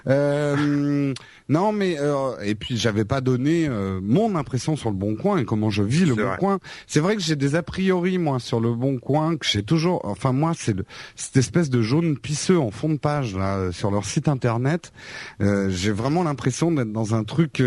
Euh, 0.06 1.14
non, 1.48 1.72
mais 1.72 1.96
euh, 1.98 2.38
et 2.42 2.54
puis 2.54 2.76
j'avais 2.76 3.04
pas 3.04 3.20
donné 3.20 3.66
euh, 3.68 4.00
mon 4.02 4.36
impression 4.36 4.76
sur 4.76 4.90
le 4.90 4.96
Bon 4.96 5.16
Coin 5.16 5.38
et 5.38 5.44
comment 5.44 5.70
je 5.70 5.82
vis 5.82 6.04
le 6.04 6.14
Bon 6.14 6.36
Coin. 6.38 6.58
C'est 6.86 7.00
vrai 7.00 7.16
que 7.16 7.22
j'ai 7.22 7.36
des 7.36 7.56
a 7.56 7.62
priori 7.62 8.18
moi 8.18 8.38
sur 8.38 8.60
le 8.60 8.72
Bon 8.72 8.98
Coin 8.98 9.36
que 9.36 9.46
j'ai 9.46 9.62
toujours. 9.62 10.00
Enfin 10.04 10.32
moi 10.32 10.52
c'est 10.56 10.76
cette 11.16 11.36
espèce 11.36 11.70
de 11.70 11.82
jaune 11.82 12.16
pisseux 12.16 12.58
en 12.58 12.70
fond 12.70 12.88
de 12.88 12.98
page 12.98 13.36
là 13.36 13.72
sur 13.72 13.90
leur 13.90 14.04
site 14.04 14.28
internet. 14.28 14.92
Euh, 15.40 15.70
j'ai 15.70 15.92
vraiment 15.92 16.22
l'impression 16.22 16.70
d'être 16.70 16.92
dans 16.92 17.14
un 17.14 17.24
truc 17.24 17.62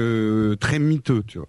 très 0.59 0.79
miteux, 0.79 1.23
tu 1.27 1.39
vois. 1.39 1.47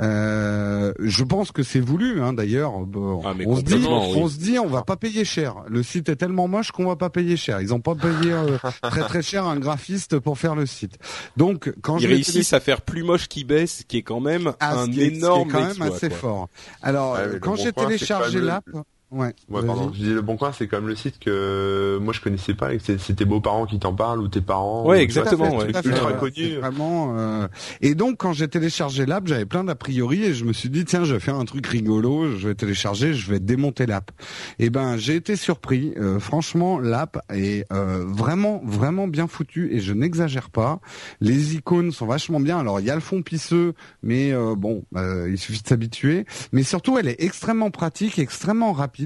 Euh, 0.00 0.94
je 0.98 1.24
pense 1.24 1.52
que 1.52 1.62
c'est 1.62 1.80
voulu, 1.80 2.22
hein, 2.22 2.32
d'ailleurs. 2.32 2.72
Ah, 2.74 3.34
on, 3.46 3.56
se 3.56 3.62
dit, 3.62 3.84
on 3.86 4.28
se 4.28 4.38
dit, 4.38 4.58
on 4.58 4.66
va 4.66 4.82
pas 4.82 4.96
payer 4.96 5.24
cher. 5.24 5.56
Le 5.68 5.82
site 5.82 6.08
est 6.08 6.16
tellement 6.16 6.48
moche 6.48 6.72
qu'on 6.72 6.86
va 6.86 6.96
pas 6.96 7.10
payer 7.10 7.36
cher. 7.36 7.60
Ils 7.60 7.74
ont 7.74 7.80
pas 7.80 7.94
payé 7.94 8.32
euh, 8.32 8.56
très 8.82 9.02
très 9.02 9.22
cher 9.22 9.46
un 9.46 9.58
graphiste 9.58 10.18
pour 10.18 10.38
faire 10.38 10.54
le 10.54 10.66
site. 10.66 10.98
Donc 11.36 11.72
quand 11.82 11.98
ils 11.98 12.06
réussissent 12.06 12.52
à 12.52 12.60
faire 12.60 12.80
plus 12.80 13.02
moche 13.02 13.28
qu'eBay, 13.28 13.66
ce 13.66 13.82
qui 13.84 13.98
est 13.98 14.02
quand 14.02 14.20
même 14.20 14.52
ah, 14.60 14.78
un 14.78 14.90
énorme, 14.92 15.50
quand 15.50 15.66
même 15.66 15.82
assez 15.82 16.10
fort. 16.10 16.48
Alors 16.82 17.18
quand 17.40 17.56
j'ai 17.56 17.72
téléchargé 17.72 18.40
l'app. 18.40 18.64
Ouais. 19.12 19.34
ouais 19.50 19.62
pardon. 19.62 19.92
Je 19.94 20.02
dis 20.02 20.14
le 20.14 20.22
bon 20.22 20.38
coin, 20.38 20.52
c'est 20.52 20.66
comme 20.66 20.88
le 20.88 20.96
site 20.96 21.18
que 21.18 21.98
moi 22.00 22.14
je 22.14 22.20
connaissais 22.22 22.54
pas 22.54 22.72
et 22.72 22.78
que 22.78 22.96
c'est 22.96 23.14
tes 23.14 23.26
beaux-parents 23.26 23.66
qui 23.66 23.78
t'en 23.78 23.92
parlent 23.92 24.20
ou 24.20 24.28
tes 24.28 24.40
parents. 24.40 24.86
Ouais, 24.86 25.02
exactement. 25.02 25.58
Ouais. 25.58 25.66
Ultra 25.84 26.14
connu. 26.14 26.56
Vraiment. 26.56 27.18
Euh... 27.18 27.48
Et 27.82 27.94
donc 27.94 28.16
quand 28.16 28.32
j'ai 28.32 28.48
téléchargé 28.48 29.04
l'app, 29.04 29.26
j'avais 29.26 29.44
plein 29.44 29.64
d'a 29.64 29.74
priori 29.74 30.24
et 30.24 30.32
je 30.32 30.46
me 30.46 30.54
suis 30.54 30.70
dit 30.70 30.86
tiens, 30.86 31.04
je 31.04 31.12
vais 31.12 31.20
faire 31.20 31.36
un 31.36 31.44
truc 31.44 31.66
rigolo, 31.66 32.34
je 32.38 32.48
vais 32.48 32.54
télécharger, 32.54 33.12
je 33.12 33.30
vais 33.30 33.38
démonter 33.38 33.84
l'app. 33.84 34.10
Et 34.58 34.70
ben 34.70 34.96
j'ai 34.96 35.14
été 35.14 35.36
surpris. 35.36 35.92
Euh, 35.98 36.18
franchement, 36.18 36.78
l'app 36.78 37.18
est 37.30 37.70
euh, 37.70 38.04
vraiment 38.06 38.62
vraiment 38.64 39.08
bien 39.08 39.26
foutue 39.26 39.74
et 39.74 39.80
je 39.80 39.92
n'exagère 39.92 40.48
pas. 40.48 40.80
Les 41.20 41.54
icônes 41.54 41.92
sont 41.92 42.06
vachement 42.06 42.40
bien. 42.40 42.58
Alors 42.58 42.80
il 42.80 42.86
y 42.86 42.90
a 42.90 42.94
le 42.94 43.02
fond 43.02 43.20
pisseux, 43.20 43.74
mais 44.02 44.32
euh, 44.32 44.54
bon, 44.56 44.84
il 44.96 45.36
suffit 45.36 45.60
de 45.60 45.68
s'habituer. 45.68 46.24
Mais 46.52 46.62
surtout, 46.62 46.96
elle 46.96 47.08
est 47.08 47.22
extrêmement 47.22 47.70
pratique, 47.70 48.18
extrêmement 48.18 48.72
rapide 48.72 49.01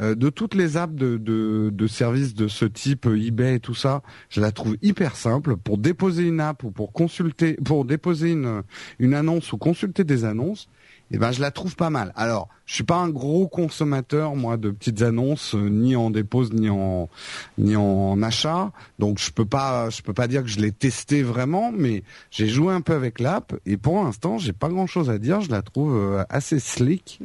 euh, 0.00 0.14
de 0.14 0.30
toutes 0.30 0.54
les 0.54 0.76
apps 0.76 0.94
de, 0.94 1.16
de, 1.18 1.86
services 1.86 2.34
de 2.34 2.48
ce 2.48 2.64
type, 2.64 3.06
euh, 3.06 3.20
eBay 3.20 3.56
et 3.56 3.60
tout 3.60 3.74
ça, 3.74 4.02
je 4.28 4.40
la 4.40 4.52
trouve 4.52 4.76
hyper 4.82 5.16
simple 5.16 5.56
pour 5.56 5.78
déposer 5.78 6.24
une 6.24 6.40
app 6.40 6.64
ou 6.64 6.70
pour 6.70 6.92
consulter, 6.92 7.54
pour 7.64 7.84
déposer 7.84 8.32
une, 8.32 8.62
une 8.98 9.14
annonce 9.14 9.52
ou 9.52 9.58
consulter 9.58 10.04
des 10.04 10.24
annonces 10.24 10.68
eh 11.12 11.18
ben 11.18 11.30
je 11.30 11.40
la 11.40 11.50
trouve 11.50 11.76
pas 11.76 11.90
mal. 11.90 12.12
Alors, 12.16 12.48
je 12.72 12.76
suis 12.76 12.84
pas 12.84 12.96
un 12.96 13.10
gros 13.10 13.48
consommateur 13.48 14.34
moi 14.34 14.56
de 14.56 14.70
petites 14.70 15.02
annonces 15.02 15.54
euh, 15.54 15.68
ni 15.68 15.94
en 15.94 16.08
dépose 16.08 16.54
ni 16.54 16.70
en 16.70 17.10
ni 17.58 17.76
en 17.76 18.22
achat, 18.22 18.72
donc 18.98 19.18
je 19.18 19.30
peux 19.30 19.44
pas 19.44 19.90
je 19.90 20.00
peux 20.00 20.14
pas 20.14 20.26
dire 20.26 20.42
que 20.42 20.48
je 20.48 20.58
l'ai 20.58 20.72
testé 20.72 21.22
vraiment, 21.22 21.70
mais 21.70 22.02
j'ai 22.30 22.48
joué 22.48 22.72
un 22.72 22.80
peu 22.80 22.94
avec 22.94 23.20
l'app 23.20 23.52
et 23.66 23.76
pour 23.76 24.02
l'instant 24.02 24.38
j'ai 24.38 24.54
pas 24.54 24.70
grand 24.70 24.86
chose 24.86 25.10
à 25.10 25.18
dire. 25.18 25.42
Je 25.42 25.50
la 25.50 25.60
trouve 25.60 25.94
euh, 25.94 26.24
assez 26.30 26.60
slick. 26.60 27.20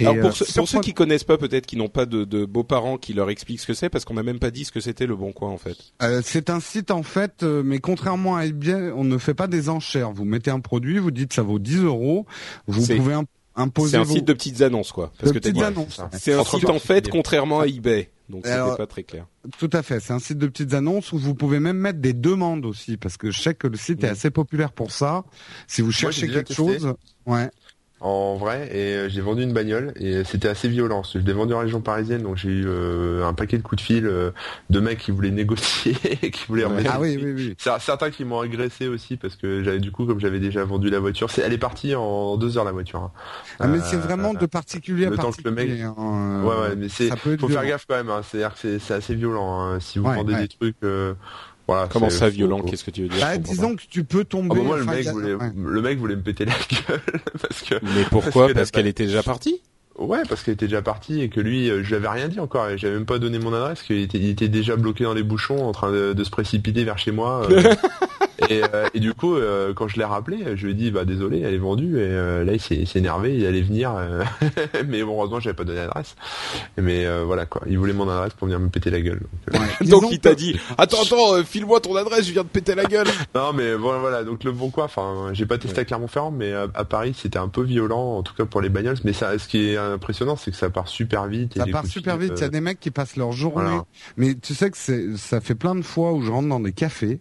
Alors 0.00 0.16
pour, 0.18 0.30
euh, 0.30 0.44
pour 0.56 0.68
ceux 0.68 0.80
qui 0.80 0.94
connaissent 0.94 1.22
pas 1.22 1.38
peut-être 1.38 1.66
qui 1.66 1.76
n'ont 1.76 1.88
pas 1.88 2.04
de, 2.04 2.24
de 2.24 2.44
beaux-parents 2.44 2.98
qui 2.98 3.12
leur 3.12 3.30
expliquent 3.30 3.60
ce 3.60 3.68
que 3.68 3.74
c'est 3.74 3.90
parce 3.90 4.04
qu'on 4.04 4.14
m'a 4.14 4.24
même 4.24 4.40
pas 4.40 4.50
dit 4.50 4.64
ce 4.64 4.72
que 4.72 4.80
c'était 4.80 5.06
le 5.06 5.14
Bon 5.14 5.30
Coin 5.30 5.50
en 5.50 5.58
fait. 5.58 5.76
c'est 6.24 6.50
un 6.50 6.58
site 6.58 6.90
en 6.90 7.04
fait, 7.04 7.44
mais 7.44 7.78
contrairement 7.78 8.34
à 8.34 8.46
eBay, 8.46 8.90
on 8.96 9.04
ne 9.04 9.16
fait 9.18 9.34
pas 9.34 9.46
des 9.46 9.68
enchères. 9.68 10.10
Vous 10.10 10.24
mettez 10.24 10.50
un 10.50 10.58
produit, 10.58 10.98
vous 10.98 11.12
dites 11.12 11.34
ça 11.34 11.42
vaut 11.42 11.60
10 11.60 11.84
euros, 11.84 12.26
vous 12.66 12.84
pouvez 12.84 13.14
c'est 13.86 13.96
un 13.96 14.04
site 14.04 14.24
de 14.24 14.32
petites 14.32 14.62
annonces, 14.62 14.92
quoi. 14.92 15.12
Parce 15.18 15.32
que 15.32 15.38
petites 15.38 15.62
annonces. 15.62 16.00
C'est 16.12 16.34
un 16.34 16.44
site 16.44 16.70
en 16.70 16.78
fait, 16.78 17.08
contrairement 17.08 17.60
à 17.60 17.66
eBay. 17.66 18.10
Donc 18.28 18.46
c'était 18.46 18.76
pas 18.76 18.86
très 18.86 19.04
clair. 19.04 19.26
Tout 19.58 19.70
à 19.72 19.82
fait. 19.82 20.00
C'est 20.00 20.12
un 20.12 20.18
site 20.18 20.36
de 20.36 20.46
petites 20.46 20.74
annonces 20.74 21.12
où 21.12 21.18
vous 21.18 21.34
pouvez 21.34 21.60
même 21.60 21.78
mettre 21.78 21.98
des 21.98 22.12
demandes 22.12 22.66
aussi, 22.66 22.98
parce 22.98 23.16
que 23.16 23.30
je 23.30 23.40
sais 23.40 23.54
que 23.54 23.66
le 23.66 23.78
site 23.78 24.04
est 24.04 24.08
assez 24.08 24.30
populaire 24.30 24.72
pour 24.72 24.90
ça. 24.90 25.24
Si 25.66 25.80
vous 25.80 25.92
cherchez 25.92 26.28
quelque 26.28 26.52
chose, 26.52 26.94
ouais 27.26 27.50
en 28.00 28.36
vrai 28.36 28.68
et 28.72 28.94
euh, 28.94 29.08
j'ai 29.08 29.20
vendu 29.20 29.42
une 29.42 29.52
bagnole 29.52 29.92
et 29.96 30.22
c'était 30.24 30.48
assez 30.48 30.68
violent. 30.68 31.02
Je 31.02 31.18
l'ai 31.18 31.32
vendu 31.32 31.54
en 31.54 31.58
région 31.58 31.80
parisienne 31.80 32.22
donc 32.22 32.36
j'ai 32.36 32.50
eu 32.50 32.64
euh, 32.66 33.26
un 33.26 33.34
paquet 33.34 33.58
de 33.58 33.62
coups 33.62 33.82
de 33.82 33.86
fil 33.86 34.06
euh, 34.06 34.30
de 34.70 34.80
mecs 34.80 34.98
qui 34.98 35.10
voulaient 35.10 35.30
négocier, 35.30 35.94
qui 36.32 36.44
voulaient 36.46 36.64
remettre. 36.64 36.90
Ah 36.94 37.00
oui 37.00 37.18
oui 37.20 37.32
oui. 37.32 37.56
Certains 37.58 38.10
qui 38.10 38.24
m'ont 38.24 38.40
agressé 38.40 38.86
aussi 38.86 39.16
parce 39.16 39.36
que 39.36 39.64
j'avais 39.64 39.80
du 39.80 39.90
coup 39.90 40.06
comme 40.06 40.20
j'avais 40.20 40.40
déjà 40.40 40.64
vendu 40.64 40.90
la 40.90 41.00
voiture, 41.00 41.30
c'est 41.30 41.42
elle 41.42 41.52
est 41.52 41.58
partie 41.58 41.94
en 41.94 42.36
deux 42.36 42.56
heures 42.56 42.64
la 42.64 42.72
voiture. 42.72 43.00
Hein. 43.00 43.12
Ah 43.58 43.66
mais 43.66 43.80
c'est 43.80 43.96
vraiment 43.96 44.34
de 44.34 44.46
particulier 44.46 45.06
à 45.06 45.10
particulier. 45.10 45.50
Mec... 45.50 45.80
Hein, 45.80 46.42
ouais 46.44 46.54
ouais 46.54 46.76
mais 46.76 46.88
c'est 46.88 47.10
faut 47.16 47.48
faire 47.48 47.66
gaffe 47.66 47.86
quand 47.88 47.96
même. 47.96 48.10
Hein. 48.10 48.22
C'est-à-dire 48.22 48.54
que 48.54 48.78
c'est 48.78 48.94
assez 48.94 49.14
violent. 49.14 49.60
Hein. 49.60 49.80
Si 49.80 49.98
vous 49.98 50.04
vendez 50.04 50.34
des 50.34 50.48
trucs 50.48 50.76
Comment 51.90 52.10
ça 52.10 52.28
violent 52.28 52.60
Qu'est-ce 52.60 52.84
que 52.84 52.90
tu 52.90 53.02
veux 53.02 53.08
dire 53.08 53.20
bah, 53.20 53.36
Disons 53.36 53.76
que 53.76 53.82
tu 53.88 54.04
peux 54.04 54.24
tomber. 54.24 54.56
Ah, 54.58 54.64
moi, 54.64 54.78
le, 54.78 54.84
mec 54.84 55.06
voulait, 55.08 55.36
le 55.54 55.82
mec 55.82 55.98
voulait 55.98 56.16
me 56.16 56.22
péter 56.22 56.44
la 56.44 56.52
gueule 56.88 57.00
parce 57.40 57.62
que. 57.62 57.74
Mais 57.82 58.04
pourquoi? 58.10 58.52
Parce 58.54 58.70
qu'elle 58.70 58.86
était 58.86 59.06
déjà 59.06 59.22
partie? 59.22 59.60
Ouais, 59.98 60.22
parce 60.28 60.42
qu'elle 60.42 60.54
était 60.54 60.66
déjà 60.66 60.80
partie 60.80 61.20
et 61.20 61.28
que 61.28 61.40
lui, 61.40 61.68
euh, 61.68 61.82
je 61.82 61.88
lui 61.88 61.96
avais 61.96 62.08
rien 62.08 62.28
dit 62.28 62.38
encore. 62.38 62.68
J'avais 62.76 62.94
même 62.94 63.06
pas 63.06 63.18
donné 63.18 63.38
mon 63.38 63.52
adresse, 63.52 63.82
qu'il 63.82 64.00
était, 64.00 64.18
il 64.18 64.28
était 64.28 64.48
déjà 64.48 64.76
bloqué 64.76 65.04
dans 65.04 65.14
les 65.14 65.24
bouchons, 65.24 65.66
en 65.66 65.72
train 65.72 65.90
de, 65.90 66.24
se 66.24 66.30
précipiter 66.30 66.84
vers 66.84 66.98
chez 66.98 67.10
moi. 67.10 67.48
Euh. 67.50 67.74
et, 68.48 68.62
euh, 68.62 68.88
et, 68.94 69.00
du 69.00 69.14
coup, 69.14 69.34
euh, 69.34 69.72
quand 69.74 69.88
je 69.88 69.96
l'ai 69.96 70.04
rappelé, 70.04 70.38
je 70.54 70.66
lui 70.66 70.72
ai 70.72 70.74
dit 70.74 70.90
bah 70.90 71.04
désolé, 71.04 71.40
elle 71.40 71.54
est 71.54 71.58
vendue. 71.58 71.98
Et 71.98 72.02
euh, 72.02 72.44
là, 72.44 72.52
il 72.52 72.60
s'est 72.60 72.98
énervé, 72.98 73.36
il 73.36 73.44
allait 73.46 73.62
venir, 73.62 73.92
mais 74.86 75.02
bon, 75.02 75.16
heureusement, 75.16 75.40
j'avais 75.40 75.56
pas 75.56 75.64
donné 75.64 75.80
l'adresse. 75.80 76.14
Mais 76.76 77.06
voilà 77.22 77.46
quoi, 77.46 77.62
il 77.66 77.78
voulait 77.78 77.92
mon 77.92 78.08
adresse 78.08 78.32
pour 78.34 78.46
venir 78.46 78.60
me 78.60 78.68
péter 78.68 78.90
la 78.90 79.00
gueule. 79.00 79.20
Donc, 79.52 79.62
donc 79.88 80.04
il 80.10 80.20
t'a 80.20 80.34
dit 80.34 80.58
attends 80.76 81.02
attends, 81.02 81.42
file-moi 81.44 81.80
ton 81.80 81.96
adresse, 81.96 82.26
je 82.26 82.32
viens 82.32 82.44
de 82.44 82.48
péter 82.48 82.74
la 82.74 82.84
gueule. 82.84 83.08
non 83.34 83.52
mais 83.52 83.74
voilà, 83.74 84.24
donc 84.24 84.44
le 84.44 84.52
bon 84.52 84.70
quoi. 84.70 84.84
Enfin, 84.84 85.30
j'ai 85.32 85.46
pas 85.46 85.58
testé 85.58 85.80
à 85.80 85.84
Clermont-Ferrand, 85.84 86.30
mais 86.30 86.52
à, 86.52 86.84
Paris, 86.84 87.14
c'était 87.16 87.38
un 87.38 87.48
peu 87.48 87.62
violent, 87.62 88.18
en 88.18 88.22
tout 88.22 88.34
cas 88.34 88.44
pour 88.44 88.60
les 88.60 88.68
bagnoles. 88.68 88.96
Mais 89.04 89.12
ça, 89.12 89.38
ce 89.38 89.48
qui 89.48 89.70
est 89.70 89.76
impressionnant, 89.94 90.36
c'est 90.36 90.50
que 90.50 90.56
ça 90.56 90.70
part 90.70 90.88
super 90.88 91.26
vite. 91.26 91.56
ça 91.56 91.66
part 91.66 91.86
super 91.86 92.16
vite. 92.16 92.32
Il 92.36 92.40
y 92.40 92.44
a 92.44 92.48
des 92.48 92.60
mecs 92.60 92.80
qui 92.80 92.90
passent 92.90 93.16
leur 93.16 93.32
journée. 93.32 93.78
Mais 94.16 94.34
tu 94.34 94.54
sais 94.54 94.70
que 94.70 94.76
c'est, 94.76 95.16
ça 95.16 95.40
fait 95.40 95.54
plein 95.54 95.74
de 95.74 95.82
fois 95.82 96.12
où 96.12 96.22
je 96.22 96.30
rentre 96.30 96.48
dans 96.48 96.60
des 96.60 96.72
cafés 96.72 97.20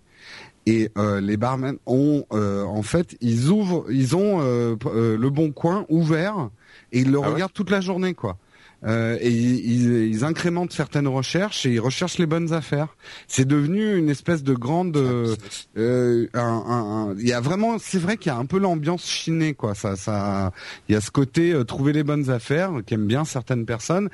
et 0.68 0.92
euh, 0.98 1.22
les 1.22 1.38
barmen 1.38 1.78
ont 1.86 2.26
euh, 2.34 2.64
en 2.66 2.84
fait 2.84 3.16
ils 3.22 3.48
ouvrent 3.48 3.86
ils 3.90 4.18
ont 4.18 4.42
euh, 4.42 4.76
le 4.86 5.30
bon 5.30 5.52
coin 5.52 5.86
ouvert 5.88 6.50
et 6.92 7.00
ils 7.00 7.12
le 7.12 7.20
ah 7.24 7.30
regardent 7.30 7.54
toute 7.54 7.70
la 7.70 7.80
journée 7.80 8.14
quoi 8.14 8.38
euh, 8.86 9.18
et 9.22 9.32
ils, 9.32 10.08
ils, 10.08 10.24
incrémentent 10.24 10.72
certaines 10.72 11.08
recherches 11.08 11.66
et 11.66 11.74
ils 11.74 11.80
recherchent 11.80 12.20
les 12.20 12.28
bonnes 12.28 12.54
affaires. 12.54 12.96
C'est 13.28 13.48
devenu 13.48 13.98
une 13.98 14.10
espèce 14.10 14.44
de 14.44 14.54
grande. 14.54 14.96
Euh, 14.98 15.36
euh 15.78 16.28
un, 16.34 16.42
un, 16.42 17.16
il 17.18 17.28
y 17.28 17.34
a 17.34 17.42
vraiment, 17.42 17.78
c'est 17.80 17.98
vrai 17.98 18.18
qu'il 18.18 18.32
y 18.32 18.36
a 18.36 18.38
un 18.38 18.46
peu 18.46 18.60
l'ambiance 18.60 19.10
chinée 19.10 19.54
quoi. 19.54 19.74
Ça, 19.74 19.96
ça, 19.96 20.52
il 20.88 20.94
y 20.94 20.96
a 20.96 21.02
ce 21.02 21.10
côté 21.10 21.54
euh, 21.54 21.64
trouver 21.64 21.92
les 21.92 22.04
bonnes 22.04 22.30
affaires 22.30 22.72
qu'aiment 22.86 23.08
bien 23.08 23.26
certaines 23.26 23.66
personnes. 23.66 24.10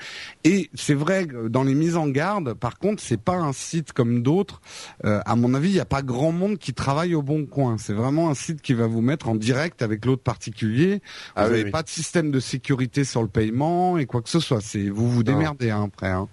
Et 0.45 0.69
c'est 0.73 0.93
vrai 0.93 1.27
dans 1.49 1.63
les 1.63 1.75
mises 1.75 1.97
en 1.97 2.07
garde, 2.07 2.53
par 2.53 2.77
contre, 2.79 3.01
c'est 3.01 3.19
pas 3.19 3.35
un 3.35 3.53
site 3.53 3.91
comme 3.91 4.23
d'autres. 4.23 4.61
Euh, 5.05 5.19
à 5.25 5.35
mon 5.35 5.53
avis, 5.53 5.69
il 5.69 5.73
n'y 5.73 5.79
a 5.79 5.85
pas 5.85 6.01
grand 6.01 6.31
monde 6.31 6.57
qui 6.57 6.73
travaille 6.73 7.15
au 7.15 7.21
bon 7.21 7.45
coin. 7.45 7.77
C'est 7.77 7.93
vraiment 7.93 8.29
un 8.29 8.33
site 8.33 8.61
qui 8.61 8.73
va 8.73 8.87
vous 8.87 9.01
mettre 9.01 9.27
en 9.27 9.35
direct 9.35 9.81
avec 9.81 10.05
l'autre 10.05 10.23
particulier. 10.23 11.01
Ah 11.35 11.45
vous 11.45 11.51
n'avez 11.51 11.69
pas 11.69 11.83
de 11.83 11.89
système 11.89 12.31
de 12.31 12.39
sécurité 12.39 13.03
sur 13.03 13.21
le 13.21 13.27
paiement 13.27 13.97
et 13.97 14.05
quoi 14.05 14.21
que 14.21 14.29
ce 14.29 14.39
soit. 14.39 14.52
C'est 14.61 14.89
vous 14.89 15.09
vous 15.09 15.23
démerdez 15.23 15.69
hein, 15.69 15.85
après. 15.87 16.09
Hein. 16.09 16.27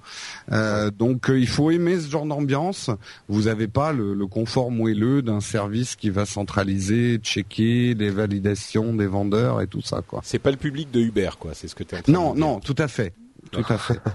Euh, 0.52 0.90
donc 0.90 1.30
euh, 1.30 1.38
il 1.38 1.48
faut 1.48 1.70
aimer 1.70 1.98
ce 2.00 2.10
genre 2.10 2.26
d'ambiance. 2.26 2.90
Vous 3.28 3.42
n'avez 3.42 3.68
pas 3.68 3.92
le, 3.92 4.14
le, 4.14 4.26
confort 4.26 4.70
moelleux 4.70 5.22
d'un 5.22 5.40
service 5.40 5.96
qui 5.96 6.10
va 6.10 6.26
centraliser, 6.26 7.18
checker 7.18 7.94
les 7.94 8.10
validations 8.10 8.94
des 8.94 9.06
vendeurs 9.06 9.60
et 9.60 9.66
tout 9.66 9.82
ça 9.82 10.02
quoi. 10.06 10.20
C'est 10.24 10.38
pas 10.38 10.50
le 10.50 10.56
public 10.56 10.90
de 10.90 11.00
Uber 11.00 11.30
quoi. 11.38 11.52
C'est 11.54 11.68
ce 11.68 11.74
que 11.74 11.84
tu. 11.84 11.94
Non 12.08 12.34
non 12.34 12.60
tout 12.60 12.76
à 12.78 12.88
fait 12.88 13.12
tout 13.50 13.64
à 13.68 13.78
fait. 13.78 14.00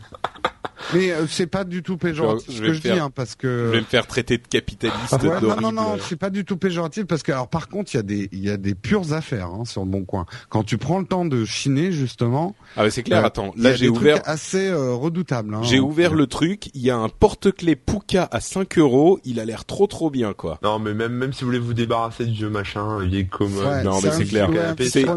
Mais 0.94 1.12
euh, 1.12 1.26
c'est 1.28 1.48
pas 1.48 1.64
du 1.64 1.84
tout 1.84 1.98
péjoratif 1.98 2.56
ce 2.56 2.62
que 2.62 2.74
je 2.74 2.82
dis, 2.82 2.90
hein, 2.90 3.10
parce 3.14 3.36
que. 3.36 3.68
Je 3.68 3.72
vais 3.72 3.82
me 3.82 3.86
faire 3.86 4.08
traiter 4.08 4.38
de 4.38 4.48
capitaliste. 4.48 5.14
Ouais, 5.24 5.42
non, 5.42 5.62
non, 5.62 5.72
non, 5.72 5.98
c'est 6.00 6.16
pas 6.16 6.30
du 6.30 6.46
tout 6.46 6.58
péjoratif 6.58 7.06
parce 7.06 7.24
que 7.24 7.32
alors 7.32 7.48
par 7.48 7.68
contre 7.68 7.94
il 7.94 7.98
y 7.98 8.00
a 8.00 8.04
des 8.04 8.30
il 8.32 8.44
y 8.44 8.50
a 8.50 8.58
des 8.58 8.76
pures 8.76 9.14
affaires 9.14 9.48
hein, 9.48 9.66
sur 9.66 9.84
le 9.84 9.90
bon 9.90 10.06
coin. 10.06 10.26
Quand 10.50 10.64
tu 10.64 10.78
prends 10.78 11.00
le 11.00 11.06
temps 11.06 11.26
de 11.26 11.46
chiner 11.46 11.92
justement. 11.92 12.56
Ah 12.76 12.84
mais 12.84 12.90
c'est 12.90 13.04
clair. 13.04 13.24
Euh, 13.24 13.28
attends, 13.28 13.54
là 13.58 13.74
j'ai 13.74 13.90
ouvert. 13.90 14.22
Assez 14.26 14.68
euh, 14.68 14.94
redoutable. 14.94 15.56
Hein, 15.56 15.62
j'ai 15.64 15.80
ouvert 15.80 16.14
le 16.14 16.28
truc. 16.28 16.70
Il 16.74 16.82
y 16.82 16.90
a 16.90 16.98
un 16.98 17.10
porte-clés 17.10 17.76
Puka 17.76 18.28
à 18.32 18.40
5 18.40 18.78
euros. 18.78 19.20
Il 19.24 19.40
a 19.40 19.46
l'air 19.46 19.66
trop 19.66 19.88
trop 19.88 20.10
bien 20.10 20.34
quoi. 20.34 20.60
Non 20.64 20.80
mais 20.80 20.94
même 20.94 21.14
même 21.14 21.34
si 21.34 21.42
vous 21.42 21.48
voulez 21.48 21.60
vous 21.60 21.74
débarrasser 21.74 22.26
du 22.26 22.34
vieux 22.34 22.50
machin, 22.50 23.00
il 23.04 23.16
est 23.16 23.26
comme. 23.26 23.54
non 23.84 24.00
mais 24.02 24.12
c'est 24.12 24.26
clair. 24.26 24.50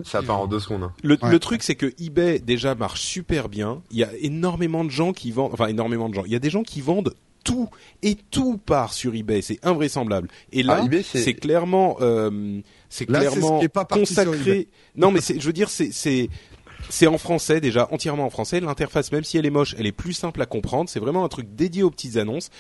Ça 0.05 0.23
part 0.23 0.41
en 0.41 0.47
deux 0.47 0.61
secondes. 0.61 0.85
Hein. 0.85 0.93
Le, 1.03 1.17
le 1.23 1.39
truc 1.39 1.63
c'est 1.63 1.75
que 1.75 1.93
eBay 1.99 2.39
déjà 2.39 2.75
marche 2.75 3.01
super 3.01 3.49
bien. 3.49 3.81
Il 3.91 3.99
y 3.99 4.05
a 4.05 4.11
énormément 4.21 4.85
de 4.85 4.91
gens 4.91 5.13
qui 5.13 5.33
vendent. 5.33 5.48
Enfin 5.53 5.67
énormément 5.67 6.09
de 6.09 6.15
gens. 6.15 6.25
Il 6.25 6.33
y 6.33 6.37
a 6.37 6.41
des 6.41 6.51
gens 6.51 6.63
qui 6.63 6.81
vendent 6.81 7.15
tout 7.45 7.69
et 8.03 8.17
tout 8.31 8.59
part 8.59 8.93
sur 8.93 9.15
eBay, 9.15 9.43
c'est 9.43 9.65
invraisemblable. 9.65 10.29
Et 10.53 10.63
là, 10.63 10.85
ah, 10.85 10.97
c'est 11.03 11.35
clairement, 11.35 11.97
euh, 12.01 12.61
c'est 12.89 13.07
clairement 13.07 13.61
pas 13.69 13.85
consacré. 13.85 14.69
Non, 14.97 15.11
mais 15.11 15.21
je 15.21 15.47
veux 15.47 15.53
dire, 15.53 15.71
c'est 15.71 17.07
en 17.07 17.19
français 17.19 17.61
déjà, 17.61 17.89
entièrement 17.91 18.27
en 18.27 18.31
français. 18.31 18.61
L'interface, 18.61 19.13
même 19.13 19.25
si 19.25 19.39
elle 19.39 19.47
est 19.47 19.51
moche, 19.51 19.75
elle 19.79 19.87
est 19.87 19.93
plus 19.93 20.13
simple 20.13 20.43
à 20.43 20.47
comprendre. 20.47 20.91
C'est 20.91 21.01
vraiment 21.01 21.25
un 21.25 21.29
truc 21.29 21.55
dédié 21.55 21.83
aux 21.83 21.91
petites 21.91 22.17
annonces 22.17 22.51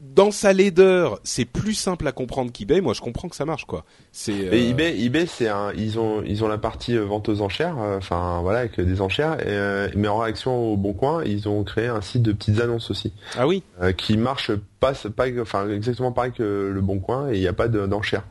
dans 0.00 0.30
sa 0.30 0.52
laideur, 0.52 1.18
c'est 1.24 1.44
plus 1.44 1.74
simple 1.74 2.06
à 2.06 2.12
comprendre 2.12 2.52
qu'eBay. 2.52 2.80
Moi, 2.80 2.94
je 2.94 3.00
comprends 3.00 3.28
que 3.28 3.36
ça 3.36 3.44
marche, 3.44 3.64
quoi. 3.64 3.84
C'est. 4.12 4.48
Euh... 4.48 4.52
eBay, 4.52 5.00
eBay, 5.00 5.26
c'est 5.26 5.48
un, 5.48 5.72
ils 5.76 5.98
ont, 5.98 6.22
ils 6.24 6.44
ont 6.44 6.48
la 6.48 6.58
partie 6.58 6.96
euh, 6.96 7.04
vente 7.04 7.28
aux 7.28 7.40
enchères, 7.40 7.76
euh, 7.78 7.98
enfin 7.98 8.40
voilà, 8.42 8.60
avec 8.60 8.80
des 8.80 9.00
enchères. 9.00 9.40
Et, 9.40 9.48
euh, 9.48 9.88
mais 9.96 10.08
en 10.08 10.18
réaction 10.18 10.72
au 10.72 10.76
Bon 10.76 10.92
Coin, 10.92 11.24
ils 11.24 11.48
ont 11.48 11.64
créé 11.64 11.88
un 11.88 12.00
site 12.00 12.22
de 12.22 12.32
petites 12.32 12.60
annonces 12.60 12.90
aussi. 12.90 13.12
Ah 13.36 13.46
oui. 13.46 13.62
qui 13.96 14.16
marche 14.16 14.50
pas, 14.80 14.92
pas, 14.92 15.26
enfin 15.40 15.68
exactement 15.70 16.12
pareil 16.12 16.32
que 16.32 16.70
le 16.72 16.80
Bon 16.80 16.98
Coin, 16.98 17.30
et 17.30 17.36
il 17.36 17.40
n'y 17.40 17.48
a 17.48 17.52
pas 17.52 17.68
d'enchères. 17.68 18.24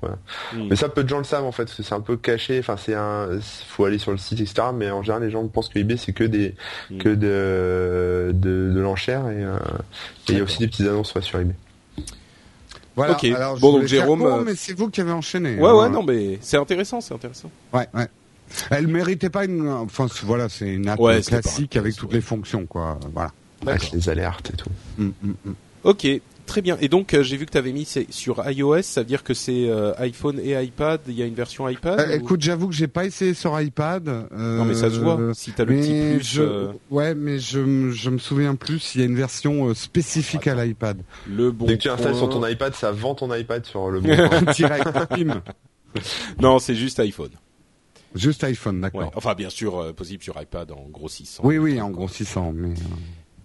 Hmm. 0.54 0.68
Mais 0.70 0.76
ça, 0.76 0.90
peu 0.90 1.04
de 1.04 1.10
gens 1.10 1.18
le 1.18 1.24
savent 1.24 1.46
en 1.46 1.52
fait, 1.52 1.70
c'est 1.70 1.94
un 1.94 2.02
peu 2.02 2.18
caché. 2.18 2.60
Enfin, 2.60 2.78
c'est 2.78 2.96
un, 2.96 3.40
faut 3.68 3.86
aller 3.86 3.98
sur 3.98 4.12
le 4.12 4.18
site, 4.18 4.40
etc. 4.40 4.70
Mais 4.74 4.90
en 4.90 5.04
général, 5.04 5.24
les 5.24 5.32
gens 5.32 5.46
pensent 5.48 5.70
que 5.70 5.80
eBay 5.80 5.98
c'est 5.98 6.14
que 6.14 6.24
des, 6.24 6.56
hmm. 6.90 6.98
que 7.00 7.10
de, 7.10 8.32
de, 8.34 8.72
de 8.74 8.80
l'enchère 8.80 9.30
et 9.30 9.46
il 10.30 10.38
y 10.38 10.40
a 10.40 10.44
aussi 10.44 10.60
des 10.60 10.68
petites 10.68 10.88
annonces 10.88 11.18
sur 11.20 11.40
eBay. 11.40 11.56
Voilà. 12.98 13.16
Alors, 13.36 13.60
bon, 13.60 13.74
donc 13.74 13.86
Jérôme, 13.86 14.24
euh, 14.24 14.42
mais 14.44 14.56
c'est 14.56 14.74
vous 14.74 14.90
qui 14.90 15.02
avez 15.02 15.12
enchaîné. 15.12 15.56
Ouais, 15.60 15.72
ouais, 15.72 15.86
hein. 15.86 15.90
non, 15.90 16.02
mais 16.02 16.40
c'est 16.42 16.58
intéressant, 16.58 17.00
c'est 17.00 17.14
intéressant. 17.14 17.52
Ouais, 17.72 17.88
ouais. 17.94 18.08
Elle 18.72 18.88
méritait 18.88 19.30
pas 19.30 19.46
une, 19.46 19.70
enfin, 19.70 20.08
voilà, 20.24 20.50
c'est 20.50 20.68
une 20.68 20.90
app 20.90 21.00
classique 21.00 21.78
avec 21.78 21.96
toutes 21.96 22.14
les 22.14 22.22
fonctions, 22.22 22.66
quoi. 22.66 23.00
Voilà. 23.14 23.32
Avec 23.68 23.92
les 23.92 24.10
alertes 24.10 24.50
et 24.52 24.58
tout. 24.58 24.70
Mm, 24.98 25.10
mm, 25.22 25.34
mm. 25.46 25.54
Ok, 25.84 26.08
Très 26.48 26.62
bien. 26.62 26.78
Et 26.80 26.88
donc, 26.88 27.14
euh, 27.14 27.24
j'ai 27.24 27.36
vu 27.36 27.46
que 27.46 27.52
tu 27.52 27.58
avais 27.58 27.74
mis 27.74 27.86
sur 28.10 28.50
iOS, 28.50 28.82
ça 28.84 29.02
veut 29.02 29.06
dire 29.06 29.24
que 29.24 29.34
c'est 29.34 29.70
euh, 29.70 29.94
iPhone 29.98 30.40
et 30.42 30.60
iPad. 30.64 31.02
Il 31.08 31.14
y 31.14 31.22
a 31.22 31.26
une 31.26 31.36
version 31.36 31.68
iPad. 31.68 32.00
Euh, 32.00 32.16
écoute, 32.16 32.42
j'avoue 32.42 32.70
que 32.70 32.74
j'ai 32.74 32.88
pas 32.88 33.06
essayé 33.06 33.34
sur 33.34 33.60
iPad. 33.60 34.08
non, 34.32 34.66
mais 34.66 34.74
ça 34.74 34.90
se 34.90 34.98
voit. 34.98 35.20
Si 35.34 35.52
t'as 35.52 35.66
le 35.66 35.76
petit 35.76 36.16
plus. 36.16 36.24
Je, 36.24 36.70
ouais, 36.90 37.14
mais 37.14 37.38
je 37.38 37.92
je 37.92 38.10
me 38.10 38.18
souviens 38.18 38.56
plus 38.56 38.80
s'il 38.80 39.02
y 39.02 39.04
a 39.04 39.08
une 39.08 39.16
version 39.16 39.74
spécifique 39.74 40.48
à 40.48 40.56
l'iPad. 40.56 41.02
Le 41.28 41.52
bon. 41.52 41.66
Dès 41.66 41.78
que 41.78 41.84
tu 41.84 41.90
installes 41.90 42.16
sur 42.16 42.30
ton 42.30 42.46
iPad, 42.48 42.74
ça 42.74 42.92
vend 42.92 43.14
ton 43.14 43.34
iPad 43.34 43.66
sur 43.66 43.90
le 43.90 44.00
bon. 44.00 44.10
Direct. 44.56 44.88
non, 46.42 46.60
c'est 46.60 46.76
juste 46.76 47.00
iPhone. 47.02 47.32
Juste 48.16 48.44
iPhone, 48.46 48.80
d'accord. 48.80 49.12
Enfin, 49.16 49.36
bien 49.36 49.50
sûr, 49.50 49.94
possible 49.94 50.24
sur 50.24 50.42
iPad 50.42 50.72
en 50.72 50.88
grossissant. 50.90 51.44
Oui, 51.46 51.58
oui, 51.58 51.82
en 51.82 51.90
grossissant, 51.90 52.54
mais. 52.54 52.74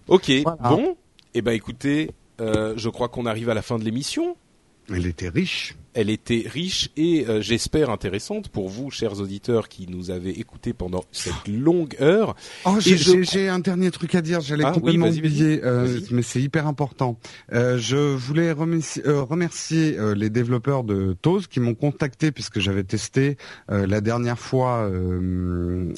Ok. 0.06 0.30
Bon. 0.62 0.96
Eh 1.34 1.40
ben, 1.40 1.52
écoutez, 1.52 2.10
euh, 2.10 2.12
je 2.38 2.88
crois 2.88 3.08
qu'on 3.08 3.26
arrive 3.26 3.50
à 3.50 3.54
la 3.54 3.62
fin 3.62 3.78
de 3.78 3.84
l'émission. 3.84 4.36
Elle 4.88 5.06
était 5.06 5.28
riche 5.28 5.76
elle 5.94 6.10
était 6.10 6.44
riche 6.46 6.90
et 6.96 7.26
euh, 7.28 7.40
j'espère 7.40 7.90
intéressante 7.90 8.48
pour 8.48 8.68
vous, 8.68 8.90
chers 8.90 9.20
auditeurs, 9.20 9.68
qui 9.68 9.86
nous 9.88 10.10
avez 10.10 10.38
écoutés 10.38 10.72
pendant 10.72 11.04
cette 11.12 11.48
longue 11.48 11.96
heure. 12.00 12.34
Oh, 12.64 12.78
j'ai 12.80 13.48
un 13.48 13.58
dernier 13.58 13.90
truc 13.90 14.14
à 14.14 14.22
dire. 14.22 14.40
J'allais 14.40 14.64
ah, 14.64 14.72
complètement 14.72 15.08
oublier, 15.08 15.60
euh, 15.64 16.00
mais 16.10 16.22
c'est 16.22 16.40
hyper 16.40 16.66
important. 16.66 17.18
Euh, 17.52 17.78
je 17.78 17.96
voulais 17.96 18.52
remercier, 18.52 19.02
remercier 19.04 19.96
les 20.16 20.30
développeurs 20.30 20.84
de 20.84 21.16
Toz 21.20 21.46
qui 21.46 21.60
m'ont 21.60 21.74
contacté 21.74 22.32
puisque 22.32 22.58
j'avais 22.58 22.84
testé 22.84 23.36
la 23.68 24.00
dernière 24.00 24.38
fois. 24.38 24.90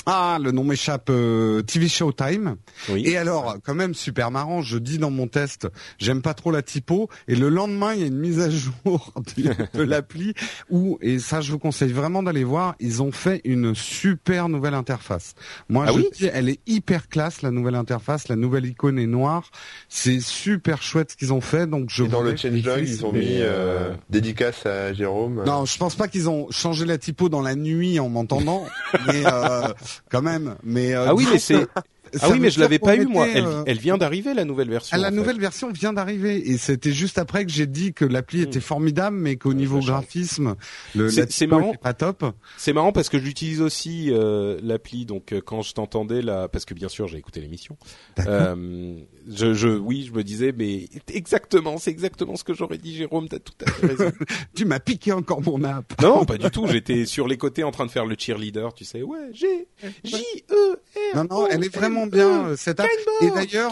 ah, 0.07 0.38
le 0.40 0.51
nom 0.51 0.64
m'échappe. 0.64 1.11
TV 1.66 1.88
Showtime. 1.88 2.57
Oui. 2.88 3.05
Et 3.07 3.16
alors, 3.16 3.57
quand 3.64 3.74
même 3.74 3.95
super 3.95 4.30
marrant. 4.30 4.62
Je 4.62 4.78
dis 4.78 4.99
dans 4.99 5.11
mon 5.11 5.26
test, 5.26 5.68
j'aime 5.99 6.22
pas 6.22 6.34
trop 6.34 6.51
la 6.51 6.62
typo, 6.62 7.09
et 7.28 7.36
le 7.36 7.49
lendemain, 7.49 7.95
il 7.95 8.01
y 8.01 8.05
a 8.05 8.07
une 8.07 8.18
mise 8.18 8.40
à 8.40 8.51
jour 8.51 9.12
l'appli 9.85 10.35
où, 10.70 10.99
et 11.01 11.18
ça 11.18 11.41
je 11.41 11.53
vous 11.53 11.59
conseille 11.59 11.93
vraiment 11.93 12.22
d'aller 12.22 12.45
voir, 12.45 12.74
ils 12.80 13.03
ont 13.03 13.12
fait 13.12 13.41
une 13.45 13.74
super 13.74 14.49
nouvelle 14.49 14.74
interface. 14.74 15.35
Moi 15.68 15.87
ah 15.89 15.93
je 15.93 16.16
dis, 16.16 16.30
elle 16.32 16.49
est 16.49 16.61
hyper 16.66 17.09
classe 17.09 17.43
la 17.43 17.51
nouvelle 17.51 17.74
interface, 17.74 18.28
la 18.28 18.37
nouvelle 18.37 18.66
icône 18.66 18.99
est 18.99 19.07
noire, 19.07 19.51
c'est 19.89 20.20
super 20.20 20.82
chouette 20.82 21.12
ce 21.12 21.16
qu'ils 21.16 21.32
ont 21.32 21.41
fait. 21.41 21.66
Donc 21.66 21.91
je 21.91 22.05
et 22.05 22.09
dans 22.09 22.22
le 22.22 22.37
changelog 22.37 22.85
ils 22.87 23.07
ont 23.07 23.12
mis 23.12 23.41
euh, 23.41 23.45
euh, 23.45 23.95
dédicace 24.11 24.66
à 24.66 24.93
Jérôme. 24.93 25.43
Non, 25.47 25.64
je 25.64 25.76
pense 25.78 25.95
pas 25.95 26.09
qu'ils 26.09 26.28
ont 26.28 26.51
changé 26.51 26.85
la 26.85 26.99
typo 26.99 27.28
dans 27.28 27.43
la 27.43 27.55
nuit 27.55 27.99
en 27.99 28.09
m'entendant, 28.09 28.64
mais 29.07 29.22
euh, 29.26 29.68
quand 30.11 30.22
même. 30.22 30.57
Mais 30.62 30.95
ah 30.95 31.14
oui, 31.14 31.26
mais 31.30 31.39
c'est 31.39 31.66
ah 32.20 32.30
oui, 32.30 32.38
mais 32.40 32.50
je 32.50 32.60
l'avais 32.60 32.78
pas 32.78 32.96
eu 32.96 33.06
moi. 33.06 33.26
Euh, 33.26 33.62
elle, 33.66 33.78
vient 33.78 33.98
d'arriver 33.98 34.34
la 34.34 34.44
nouvelle 34.44 34.70
version. 34.70 34.96
la 34.96 35.10
nouvelle 35.10 35.38
version 35.38 35.70
vient 35.70 35.92
d'arriver 35.92 36.50
et 36.50 36.58
c'était 36.58 36.92
juste 36.92 37.18
après 37.18 37.44
que 37.44 37.52
j'ai 37.52 37.66
dit 37.66 37.92
que 37.92 38.04
l'appli 38.04 38.40
hmm. 38.40 38.44
était 38.44 38.60
formidable, 38.60 39.16
mais 39.16 39.36
qu'au 39.36 39.54
niveau 39.54 39.80
graphisme, 39.80 40.56
le 40.94 41.10
c'est 41.10 41.46
marrant. 41.46 41.74
pas 41.74 41.94
top. 41.94 42.24
C'est 42.56 42.72
marrant 42.72 42.92
parce 42.92 43.08
que 43.08 43.18
j'utilise 43.18 43.60
aussi 43.60 44.10
euh, 44.10 44.58
l'appli, 44.62 45.06
donc 45.06 45.32
euh, 45.32 45.40
quand 45.44 45.62
je 45.62 45.72
t'entendais 45.72 46.22
là, 46.22 46.48
parce 46.48 46.64
que 46.64 46.74
bien 46.74 46.88
sûr 46.88 47.08
j'ai 47.08 47.18
écouté 47.18 47.40
l'émission. 47.40 47.76
Euh, 48.26 48.96
je, 49.28 49.54
je, 49.54 49.68
oui, 49.68 50.04
je 50.08 50.12
me 50.12 50.22
disais, 50.22 50.52
mais 50.56 50.88
exactement, 51.12 51.78
c'est 51.78 51.90
exactement 51.90 52.36
ce 52.36 52.44
que 52.44 52.54
j'aurais 52.54 52.78
dit, 52.78 52.94
Jérôme. 52.94 53.28
T'as 53.28 53.38
tout 53.38 53.52
à 53.66 53.70
fait 53.70 53.86
raison. 53.86 54.12
tu 54.54 54.64
m'as 54.64 54.80
piqué 54.80 55.12
encore 55.12 55.40
mon 55.42 55.62
app. 55.64 55.92
non, 56.02 56.24
pas 56.24 56.36
du 56.38 56.50
tout. 56.50 56.66
J'étais 56.66 57.06
sur 57.06 57.26
les 57.28 57.36
côtés 57.36 57.64
en 57.64 57.70
train 57.70 57.86
de 57.86 57.90
faire 57.90 58.06
le 58.06 58.16
cheerleader, 58.18 58.74
tu 58.74 58.84
sais. 58.84 59.02
Ouais, 59.02 59.32
G 59.32 59.66
J 60.04 60.16
E 60.50 60.80
R. 61.12 61.16
Non, 61.16 61.24
non, 61.30 61.46
elle 61.48 61.64
est 61.64 61.74
vraiment 61.74 62.06
bien 62.06 62.48
euh, 62.48 62.56
cette 62.56 62.80
app. 62.80 62.88
et 63.20 63.30
d'ailleurs, 63.30 63.70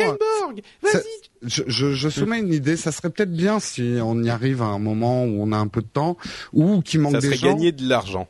vas-y, 0.83 1.03
je, 1.43 1.63
je, 1.67 1.93
je 1.93 2.09
soumets 2.09 2.39
une 2.41 2.53
idée. 2.53 2.77
Ça 2.77 2.93
serait 2.93 3.11
peut-être 3.11 3.33
bien 3.35 3.61
si 3.61 3.97
on 4.03 4.23
y 4.23 4.31
arrive 4.31 4.63
à 4.63 4.67
un 4.67 4.79
moment 4.79 5.25
où 5.25 5.43
on 5.43 5.53
a 5.53 5.57
un 5.57 5.69
peu 5.69 5.83
de 5.83 5.87
temps 5.89 6.17
ou 6.53 6.81
qui 6.83 6.99
manque 6.99 7.13
Ça 7.13 7.19
des 7.21 7.27
serait 7.29 7.37
gens. 7.37 7.55
gagner 7.55 7.73
de 7.73 7.89
l'argent. 7.89 8.29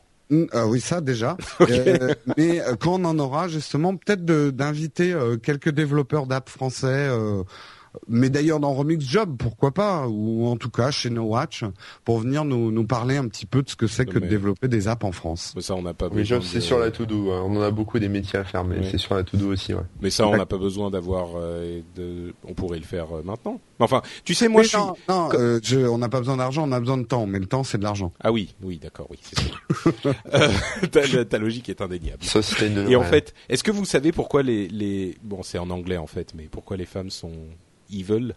Ah 0.51 0.67
oui, 0.67 0.81
ça 0.81 1.01
déjà. 1.01 1.37
Euh, 1.61 2.13
mais 2.37 2.61
euh, 2.61 2.75
quand 2.75 2.99
on 2.99 3.05
en 3.05 3.17
aura, 3.19 3.47
justement, 3.47 3.95
peut-être 3.95 4.25
d'inviter 4.25 5.13
euh, 5.13 5.37
quelques 5.37 5.69
développeurs 5.69 6.27
d'app 6.27 6.49
français. 6.49 7.09
Mais 8.07 8.29
d'ailleurs 8.29 8.59
dans 8.59 8.73
Remix 8.73 9.05
Job, 9.05 9.35
pourquoi 9.37 9.71
pas, 9.71 10.07
ou 10.07 10.47
en 10.47 10.57
tout 10.57 10.69
cas 10.69 10.91
chez 10.91 11.09
No 11.09 11.23
Watch, 11.23 11.63
pour 12.05 12.19
venir 12.19 12.45
nous, 12.45 12.71
nous 12.71 12.85
parler 12.85 13.17
un 13.17 13.27
petit 13.27 13.45
peu 13.45 13.61
de 13.63 13.69
ce 13.69 13.75
que 13.75 13.87
c'est 13.87 14.05
que 14.05 14.19
de 14.19 14.27
développer 14.27 14.67
des 14.67 14.87
apps 14.87 15.03
en 15.05 15.11
France. 15.11 15.53
Mais 15.55 15.61
ça, 15.61 15.75
on 15.75 15.81
n'a 15.81 15.93
pas 15.93 16.07
Oui, 16.11 16.25
c'est 16.27 16.55
de- 16.55 16.59
sur 16.59 16.79
la 16.79 16.91
to-do. 16.91 17.31
hein. 17.31 17.43
On 17.45 17.55
en 17.57 17.61
a 17.61 17.71
beaucoup 17.71 17.99
des 17.99 18.09
métiers 18.09 18.39
à 18.39 18.43
faire, 18.43 18.63
mais 18.63 18.79
Oui. 18.79 18.87
c'est 18.91 18.97
sur 18.97 19.15
la 19.15 19.23
to-do 19.23 19.51
aussi, 19.51 19.73
ouais. 19.73 19.81
Mais 20.01 20.09
ça, 20.09 20.27
on 20.27 20.35
n'a 20.35 20.45
pas 20.45 20.57
besoin 20.57 20.89
d'avoir. 20.91 21.29
euh, 21.35 21.81
de... 21.95 22.33
On 22.47 22.53
pourrait 22.53 22.79
le 22.79 22.85
faire 22.85 23.07
euh, 23.15 23.21
maintenant. 23.23 23.59
Enfin, 23.79 24.01
tu 24.23 24.33
sais, 24.33 24.47
moi, 24.47 24.61
Mais 24.61 24.65
je 24.65 24.69
suis. 24.69 24.77
non, 24.77 24.93
non, 25.09 25.29
euh, 25.33 25.59
je- 25.63 25.79
on 25.79 25.97
n'a 25.97 26.09
pas 26.09 26.19
besoin 26.19 26.37
d'argent, 26.37 26.67
on 26.67 26.71
a 26.71 26.79
besoin 26.79 26.97
de 26.97 27.03
temps, 27.03 27.25
mais 27.25 27.39
le 27.39 27.45
temps 27.47 27.63
c'est 27.63 27.77
de 27.77 27.83
l'argent. 27.83 28.11
Ah 28.23 28.31
oui, 28.31 28.55
oui, 28.63 28.79
d'accord, 28.81 29.07
oui, 29.09 29.19
c'est 29.21 29.39
sûr. 29.39 29.61
euh, 30.33 30.49
ta, 30.91 31.25
ta 31.25 31.37
logique 31.37 31.69
est 31.69 31.81
indéniable. 31.81 32.23
Ça. 32.23 32.39
Et 32.89 32.95
en 32.95 33.03
fait, 33.03 33.33
est-ce 33.49 33.63
que 33.63 33.71
vous 33.71 33.85
savez 33.85 34.11
pourquoi 34.11 34.41
les, 34.43 34.67
les... 34.69 35.15
bon, 35.23 35.43
c'est 35.43 35.57
en 35.57 35.69
anglais 35.69 35.97
en 35.97 36.07
fait, 36.07 36.33
mais 36.35 36.47
pourquoi 36.49 36.77
les 36.77 36.85
femmes 36.85 37.09
sont 37.09 37.31
evil 37.91 38.35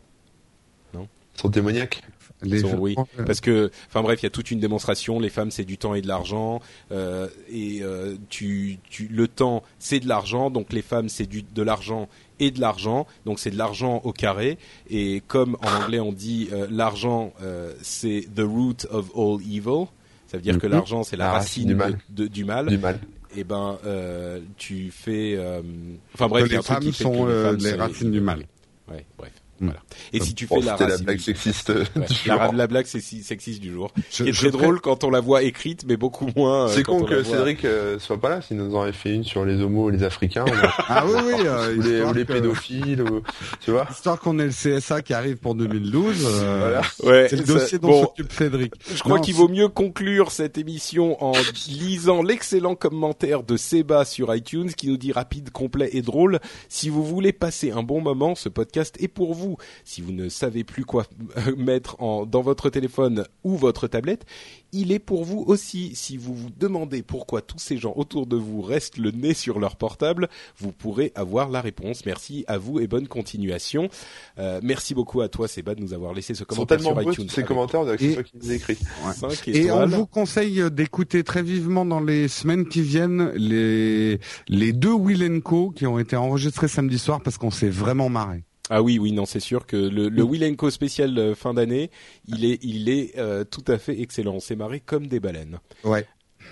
Ils 0.95 1.41
sont 1.41 1.49
démoniaques. 1.51 2.03
Les 2.43 2.61
sont- 2.61 2.77
oui, 2.79 2.95
euh, 3.19 3.25
parce 3.25 3.41
que, 3.41 3.71
enfin 3.89 4.03
bref, 4.03 4.21
il 4.23 4.25
y 4.25 4.27
a 4.27 4.31
toute 4.31 4.51
une 4.51 4.59
démonstration. 4.61 5.21
Les 5.21 5.29
femmes, 5.31 5.51
c'est 5.51 5.65
du 5.65 5.77
temps 5.79 5.95
et 5.95 6.01
de 6.03 6.09
l'argent, 6.09 6.61
euh, 6.93 7.29
et 7.51 7.81
euh, 7.83 8.17
tu, 8.31 8.79
tu, 8.91 9.07
le 9.09 9.27
temps, 9.29 9.63
c'est 9.79 10.01
de 10.01 10.09
l'argent, 10.09 10.51
donc 10.51 10.73
les 10.73 10.83
femmes, 10.83 11.09
c'est 11.11 11.27
du 11.27 11.43
de 11.43 11.63
l'argent 11.63 12.09
et 12.41 12.51
de 12.51 12.61
l'argent, 12.61 13.07
donc 13.27 13.39
c'est 13.39 13.51
de 13.51 13.57
l'argent 13.59 14.01
au 14.05 14.13
carré. 14.13 14.59
Et 14.91 15.23
comme 15.27 15.57
en 15.63 15.83
anglais 15.85 16.01
on 16.01 16.13
dit, 16.13 16.49
euh, 16.53 16.67
l'argent, 16.71 17.33
euh, 17.43 17.73
c'est 17.83 18.27
the 18.35 18.41
root 18.41 18.87
of 18.91 19.11
all 19.17 19.41
evil. 19.43 19.87
Ça 20.27 20.37
veut 20.39 20.43
dire 20.43 20.59
que 20.59 20.67
Mhm. 20.67 20.73
l'argent, 20.73 21.03
c'est 21.05 21.17
la, 21.17 21.27
La 21.27 21.33
racine, 21.33 21.65
racine 21.65 21.69
du 21.69 21.75
mal. 21.75 21.99
de- 22.11 22.23
de- 22.25 22.29
du 22.29 22.45
mal. 22.45 22.67
Du 22.67 22.79
mal. 22.79 22.99
Et 23.35 23.45
ben, 23.45 23.79
euh, 23.85 24.41
tu 24.57 24.91
fais, 24.91 25.35
euh, 25.37 25.61
enfin 26.15 26.27
bref, 26.29 26.45
que 26.45 26.49
il 26.49 26.53
y 26.53 26.57
a 26.57 26.61
les 26.61 26.71
un 26.71 26.75
truc 26.75 26.93
qui 26.93 26.93
femmes 27.03 27.15
sont 27.15 27.27
euh, 27.29 27.45
femmes 27.53 27.57
les 27.65 27.71
sont- 27.73 27.77
racines 27.79 28.11
du 28.11 28.21
mal. 28.21 28.47
Ouais, 28.89 29.07
bref. 29.17 29.46
Voilà. 29.61 29.81
Et 30.13 30.21
si 30.21 30.35
tu 30.35 30.47
fais 30.47 30.61
la 30.61 30.77
la 30.77 30.99
blague 30.99 31.19
sexiste 31.21 31.71
Ouais, 31.71 32.07
du 32.07 32.29
la, 32.29 32.45
jour. 32.47 32.55
la 32.55 32.67
blague 32.67 32.87
sexi- 32.87 33.23
sexiste 33.23 33.61
du 33.61 33.73
jour, 33.73 33.91
Je- 34.11 34.25
qui 34.25 34.31
est 34.31 34.33
très 34.33 34.51
drôle 34.51 34.81
quand 34.81 35.05
on 35.05 35.11
la 35.11 35.21
voit 35.21 35.43
écrite, 35.43 35.85
mais 35.89 35.97
beaucoup 35.97 36.29
moins. 36.37 36.67
euh, 36.67 36.69
C'est 36.75 36.83
con 36.83 37.03
que 37.05 37.23
Cédric 37.23 37.65
euh, 37.65 37.99
soit 37.99 38.21
pas 38.21 38.29
là, 38.29 38.43
s'il 38.43 38.57
nous 38.57 38.75
en 38.75 38.83
avait 38.83 38.93
fait 38.93 39.15
une 39.15 39.25
sur 39.25 39.45
les 39.45 39.61
homos 39.63 39.91
et 39.91 39.93
les 39.93 40.03
africains, 40.05 40.45
Ah 40.89 41.05
oui, 41.07 41.15
oui, 41.27 41.35
euh, 41.47 41.77
ou 41.77 41.81
les, 42.15 42.23
ou 42.23 42.25
pédophiles, 42.27 43.03
ou, 43.03 43.23
tu 43.61 43.71
vois. 43.71 43.87
Histoire 43.91 44.19
qu'on 44.21 44.39
ait 44.39 44.47
le 44.47 44.51
CSA 44.51 45.03
qui 45.03 45.15
arrive 45.15 45.37
pour 45.37 45.55
2012. 45.55 46.25
euh, 46.27 46.59
Voilà. 46.61 46.83
Ouais, 47.05 47.29
C'est 47.29 47.37
le 47.37 47.45
dossier 47.45 47.79
dont 47.79 47.89
bon, 47.89 48.03
s'occupe 48.03 48.33
Cédric. 48.33 48.73
je 48.95 49.01
crois 49.03 49.21
qu'il 49.21 49.35
vaut 49.35 49.49
mieux 49.49 49.69
conclure 49.69 50.31
cette 50.31 50.59
émission 50.59 51.23
en 51.25 51.33
lisant 51.69 52.23
l'excellent 52.23 52.75
commentaire 52.75 53.43
de 53.43 53.57
Seba 53.57 54.05
sur 54.05 54.35
iTunes 54.35 54.71
qui 54.73 54.89
nous 54.89 54.97
dit 54.97 55.13
rapide, 55.13 55.51
complet 55.51 55.91
et 55.93 56.03
drôle. 56.03 56.41
Si 56.69 56.89
vous 56.89 57.05
voulez 57.05 57.33
passer 57.33 57.71
un 57.71 57.83
bon 57.83 58.01
moment, 58.01 58.35
ce 58.35 58.49
podcast 58.49 58.97
est 59.01 59.09
pour 59.09 59.35
vous. 59.35 59.46
Si 59.85 60.01
vous 60.01 60.13
ne 60.13 60.29
savez 60.29 60.65
plus 60.65 60.85
quoi 60.85 61.07
mettre 61.57 62.01
en, 62.03 62.27
dans 62.27 62.43
votre 62.43 62.71
téléphone 62.71 63.25
ou 63.45 63.57
votre 63.57 63.87
tablette, 63.89 64.25
il 64.73 64.93
est 64.93 64.99
pour 64.99 65.25
vous 65.25 65.45
aussi. 65.47 65.95
Si 65.95 66.17
vous 66.17 66.35
vous 66.35 66.51
demandez 66.59 67.03
pourquoi 67.03 67.41
tous 67.41 67.59
ces 67.59 67.79
gens 67.79 67.95
autour 67.97 68.27
de 68.27 68.37
vous 68.37 68.61
restent 68.63 68.99
le 68.99 69.11
nez 69.11 69.33
sur 69.35 69.59
leur 69.59 69.77
portable, 69.77 70.29
vous 70.59 70.73
pourrez 70.73 71.13
avoir 71.15 71.49
la 71.51 71.61
réponse. 71.61 72.05
Merci 72.05 72.45
à 72.49 72.59
vous 72.59 72.81
et 72.81 72.87
bonne 72.87 73.07
continuation. 73.09 73.89
Euh, 74.39 74.61
merci 74.63 74.95
beaucoup 74.95 75.21
à 75.21 75.29
toi, 75.29 75.49
Seba, 75.49 75.75
de 75.75 75.81
nous 75.81 75.95
avoir 75.95 76.13
laissé 76.13 76.35
ce 76.35 76.39
Ils 76.43 76.55
sont 76.55 76.67
commentaire 76.67 76.79
tellement 76.79 77.01
sur 77.01 77.13
iTunes. 77.13 77.27
tous 77.27 77.33
ces 77.35 77.41
Avec 77.41 77.49
commentaires, 77.49 77.81
on 77.81 77.93
Et- 77.95 78.15
toi 78.15 78.23
qui 78.23 78.37
les 78.39 78.53
écrit. 78.53 78.77
Et 79.49 79.71
on 79.71 79.87
vous 79.87 80.07
conseille 80.07 80.71
d'écouter 80.71 81.23
très 81.25 81.43
vivement 81.43 81.85
dans 81.87 82.01
les 82.01 82.29
semaines 82.29 82.67
qui 82.69 82.83
viennent 82.83 83.31
les 83.35 84.19
les 84.49 84.73
deux 84.73 84.93
Will 84.93 85.41
Co 85.43 85.71
qui 85.71 85.87
ont 85.87 85.99
été 85.99 86.17
enregistrés 86.17 86.69
samedi 86.69 86.99
soir 86.99 87.21
parce 87.23 87.39
qu'on 87.39 87.51
s'est 87.51 87.69
vraiment 87.71 88.09
marré. 88.09 88.45
Ah 88.69 88.83
oui, 88.83 88.99
oui, 88.99 89.13
non, 89.13 89.27
c'est 89.27 89.41
sûr 89.41 89.67
que 89.67 89.77
le, 89.77 90.09
le 90.09 90.23
Will 90.23 90.57
Co 90.57 90.71
spécial 90.71 91.17
euh, 91.19 91.35
fin 91.35 91.55
d'année, 91.55 91.91
il 92.27 92.45
est, 92.45 92.59
il 92.63 92.89
est 92.89 93.17
euh, 93.17 93.45
tout 93.45 93.65
à 93.69 93.79
fait 93.79 94.01
excellent. 94.01 94.35
On 94.35 94.41
s'est 94.41 94.57
marré 94.57 94.81
comme 94.81 95.07
des 95.07 95.21
baleines. 95.21 95.61
Ouais. 95.85 96.07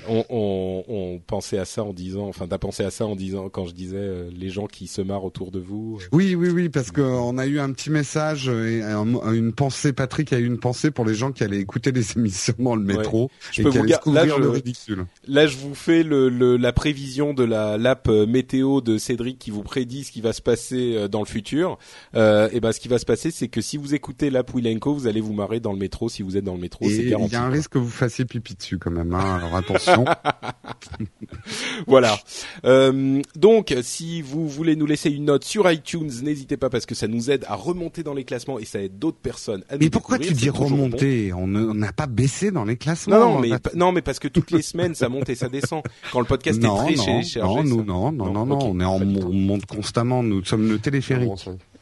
On, 0.08 0.24
on, 0.28 0.84
on 0.88 1.18
pensait 1.26 1.58
à 1.58 1.64
ça 1.64 1.82
en 1.84 1.92
disant, 1.92 2.26
enfin, 2.26 2.46
t'as 2.48 2.58
pensé 2.58 2.84
à 2.84 2.90
ça 2.90 3.06
en 3.06 3.16
disant 3.16 3.48
quand 3.48 3.66
je 3.66 3.72
disais 3.74 3.96
euh, 3.96 4.30
les 4.36 4.48
gens 4.50 4.66
qui 4.66 4.86
se 4.86 5.00
marrent 5.02 5.24
autour 5.24 5.50
de 5.50 5.60
vous. 5.60 5.98
euh, 6.00 6.06
Oui, 6.12 6.34
oui, 6.34 6.48
oui, 6.50 6.68
parce 6.68 6.90
qu'on 6.90 7.38
a 7.38 7.46
eu 7.46 7.58
un 7.58 7.72
petit 7.72 7.90
message 7.90 8.48
et 8.48 8.82
un- 8.82 9.32
une 9.32 9.52
pensée. 9.52 9.92
Patrick 9.92 10.32
a 10.32 10.38
eu 10.38 10.46
une 10.46 10.58
pensée 10.58 10.90
pour 10.90 11.04
les 11.04 11.14
gens 11.14 11.32
qui 11.32 11.44
allaient 11.44 11.60
écouter 11.60 11.92
les 11.92 12.12
émissions 12.18 12.54
dans 12.58 12.76
le 12.76 12.82
métro 12.84 13.30
Je 13.52 13.60
et 13.60 13.64
peux 13.64 13.70
qui 13.70 13.78
vous 13.78 13.84
allaient 14.16 14.28
là, 14.28 14.34
je- 14.36 14.40
le 14.42 14.48
ridicule. 14.50 15.06
Là, 15.26 15.46
je 15.46 15.56
vous 15.56 15.74
fais 15.74 16.02
le, 16.02 16.28
le- 16.28 16.56
la 16.56 16.72
prévision 16.72 17.32
de 17.34 17.44
la 17.44 17.78
l'app 17.78 18.08
euh, 18.08 18.26
météo 18.26 18.80
de 18.80 18.98
Cédric 18.98 19.38
qui 19.38 19.50
vous 19.50 19.62
prédit 19.62 20.04
ce 20.04 20.12
qui 20.12 20.20
va 20.20 20.32
se 20.32 20.42
passer 20.42 20.94
euh, 20.96 21.08
dans 21.08 21.20
le 21.20 21.26
futur. 21.26 21.78
Euh, 22.14 22.48
et 22.52 22.60
ben, 22.60 22.72
ce 22.72 22.80
qui 22.80 22.88
va 22.88 22.98
se 22.98 23.04
passer, 23.06 23.30
c'est 23.30 23.48
que 23.48 23.60
si 23.60 23.76
vous 23.76 23.94
écoutez 23.94 24.30
l'app 24.30 24.52
Willenco, 24.54 24.92
vous 24.94 25.06
allez 25.06 25.20
vous 25.20 25.32
marrer 25.32 25.60
dans 25.60 25.72
le 25.72 25.78
métro. 25.78 26.08
Si 26.08 26.22
vous 26.22 26.36
êtes 26.36 26.44
dans 26.44 26.54
le 26.54 26.60
métro, 26.60 26.84
Et 26.84 26.88
il 26.94 27.08
y 27.32 27.36
a 27.36 27.42
un 27.42 27.48
risque 27.48 27.72
que 27.72 27.78
vous 27.78 27.88
fassiez 27.88 28.24
pipi 28.24 28.54
dessus 28.54 28.78
quand 28.78 28.90
même. 28.90 29.14
Hein, 29.14 29.36
alors 29.38 29.56
attention. 29.56 29.93
Voilà. 31.86 32.16
Euh, 32.64 33.20
donc, 33.36 33.74
si 33.82 34.22
vous 34.22 34.48
voulez 34.48 34.76
nous 34.76 34.86
laisser 34.86 35.10
une 35.10 35.26
note 35.26 35.44
sur 35.44 35.70
iTunes, 35.70 36.10
n'hésitez 36.22 36.56
pas 36.56 36.70
parce 36.70 36.86
que 36.86 36.94
ça 36.94 37.08
nous 37.08 37.30
aide 37.30 37.44
à 37.48 37.54
remonter 37.54 38.02
dans 38.02 38.14
les 38.14 38.24
classements 38.24 38.58
et 38.58 38.64
ça 38.64 38.80
aide 38.80 38.98
d'autres 38.98 39.18
personnes 39.18 39.62
à 39.68 39.74
nous 39.74 39.80
Mais 39.80 39.90
pourquoi 39.90 40.18
tu 40.18 40.32
dis 40.32 40.50
bon. 40.50 40.64
remonter 40.64 41.32
On 41.32 41.46
n'a 41.46 41.92
pas 41.92 42.06
baissé 42.06 42.50
dans 42.50 42.64
les 42.64 42.76
classements. 42.76 43.18
Non, 43.18 43.20
non, 43.20 43.36
on 43.36 43.40
mais 43.40 43.50
non, 43.74 43.94
parce 44.02 44.18
que 44.18 44.28
toutes 44.28 44.50
les 44.50 44.62
semaines 44.62 44.94
ça 44.94 45.08
monte 45.08 45.28
et 45.28 45.34
ça 45.34 45.48
descend. 45.48 45.82
Quand 46.12 46.20
le 46.20 46.26
podcast 46.26 46.60
non, 46.60 46.86
est 46.86 46.94
très 46.94 46.96
non, 46.96 47.22
chargé, 47.22 47.40
non, 47.40 47.64
nous, 47.64 47.84
non, 47.84 48.12
non, 48.12 48.32
non, 48.32 48.46
non, 48.46 48.58
on 48.62 48.80
est 48.80 48.84
en 48.84 49.00
on 49.00 49.32
monte 49.32 49.66
constamment. 49.66 50.22
Nous 50.22 50.44
sommes 50.44 50.68
le 50.68 50.78
téléphérique. 50.78 51.30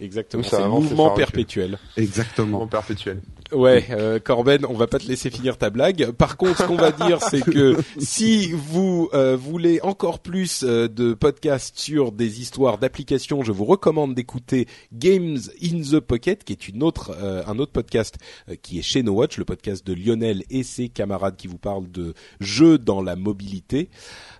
Exactement. 0.01 0.43
C'est 0.43 0.57
avance, 0.57 0.85
mouvement 0.85 1.11
perpétuel. 1.11 1.79
Exactement. 1.97 2.61
Mon 2.61 2.67
perpétuel. 2.67 3.21
Ouais, 3.53 3.85
euh, 3.91 4.19
Corben, 4.19 4.65
on 4.67 4.73
va 4.73 4.87
pas 4.87 4.99
te 4.99 5.07
laisser 5.07 5.31
finir 5.31 5.59
ta 5.59 5.69
blague. 5.69 6.11
Par 6.13 6.37
contre, 6.37 6.59
ce 6.59 6.63
qu'on 6.67 6.77
va 6.77 6.91
dire, 6.91 7.21
c'est 7.31 7.43
que 7.43 7.77
si 7.99 8.51
vous 8.53 9.11
euh, 9.13 9.37
voulez 9.37 9.81
encore 9.83 10.21
plus 10.21 10.63
euh, 10.65 10.89
de 10.89 11.13
podcasts 11.13 11.79
sur 11.79 12.13
des 12.13 12.41
histoires 12.41 12.79
d'applications, 12.79 13.43
je 13.43 13.53
vous 13.53 13.65
recommande 13.67 14.15
d'écouter 14.15 14.67
Games 14.93 15.39
in 15.63 15.81
the 15.83 16.01
Pocket, 16.01 16.45
qui 16.45 16.53
est 16.53 16.69
une 16.69 16.83
autre, 16.83 17.13
euh, 17.21 17.43
un 17.47 17.59
autre 17.59 17.73
podcast 17.73 18.17
euh, 18.49 18.55
qui 18.61 18.79
est 18.79 18.83
chez 18.83 19.03
No 19.03 19.13
Watch, 19.13 19.37
le 19.37 19.45
podcast 19.45 19.87
de 19.87 19.93
Lionel 19.93 20.45
et 20.49 20.63
ses 20.63 20.89
camarades 20.89 21.37
qui 21.37 21.47
vous 21.47 21.59
parlent 21.59 21.91
de 21.91 22.15
jeux 22.41 22.79
dans 22.79 23.03
la 23.03 23.17
mobilité. 23.17 23.91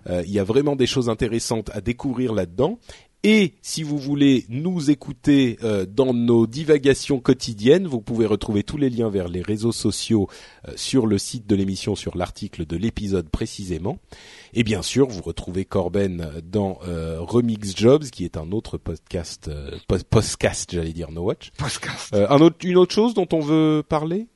Euh, 0.09 0.23
Il 0.25 0.31
y 0.31 0.39
a 0.39 0.43
vraiment 0.43 0.75
des 0.75 0.87
choses 0.87 1.09
intéressantes 1.09 1.69
à 1.73 1.81
découvrir 1.81 2.33
là-dedans. 2.33 2.79
Et 3.25 3.53
si 3.61 3.83
vous 3.83 3.97
voulez 3.97 4.45
nous 4.49 4.91
écouter 4.91 5.57
euh, 5.63 5.85
dans 5.85 6.13
nos 6.13 6.45
divagations 6.45 7.21
quotidiennes, 7.21 7.87
vous 7.87 8.01
pouvez 8.01 8.25
retrouver 8.25 8.63
tous 8.63 8.75
les 8.75 8.89
liens 8.89 9.09
vers 9.09 9.29
les 9.29 9.41
réseaux 9.41 9.71
sociaux 9.71 10.27
euh, 10.67 10.73
sur 10.75 11.07
le 11.07 11.17
site 11.17 11.47
de 11.47 11.55
l'émission, 11.55 11.95
sur 11.95 12.17
l'article 12.17 12.65
de 12.65 12.75
l'épisode 12.75 13.29
précisément. 13.29 13.99
Et 14.53 14.63
bien 14.63 14.81
sûr, 14.81 15.07
vous 15.07 15.21
retrouvez 15.21 15.63
Corben 15.63 16.31
dans 16.43 16.79
euh, 16.85 17.19
Remix 17.21 17.73
Jobs, 17.77 18.03
qui 18.03 18.25
est 18.25 18.35
un 18.35 18.51
autre 18.51 18.77
podcast, 18.77 19.47
euh, 19.47 19.71
po- 19.87 19.95
podcast, 20.09 20.71
j'allais 20.73 20.91
dire 20.91 21.09
No 21.09 21.21
Watch. 21.21 21.51
Podcast. 21.57 22.13
Euh, 22.13 22.27
un 22.29 22.41
autre, 22.41 22.57
une 22.65 22.75
autre 22.75 22.93
chose 22.93 23.13
dont 23.13 23.27
on 23.31 23.39
veut 23.39 23.83
parler? 23.87 24.27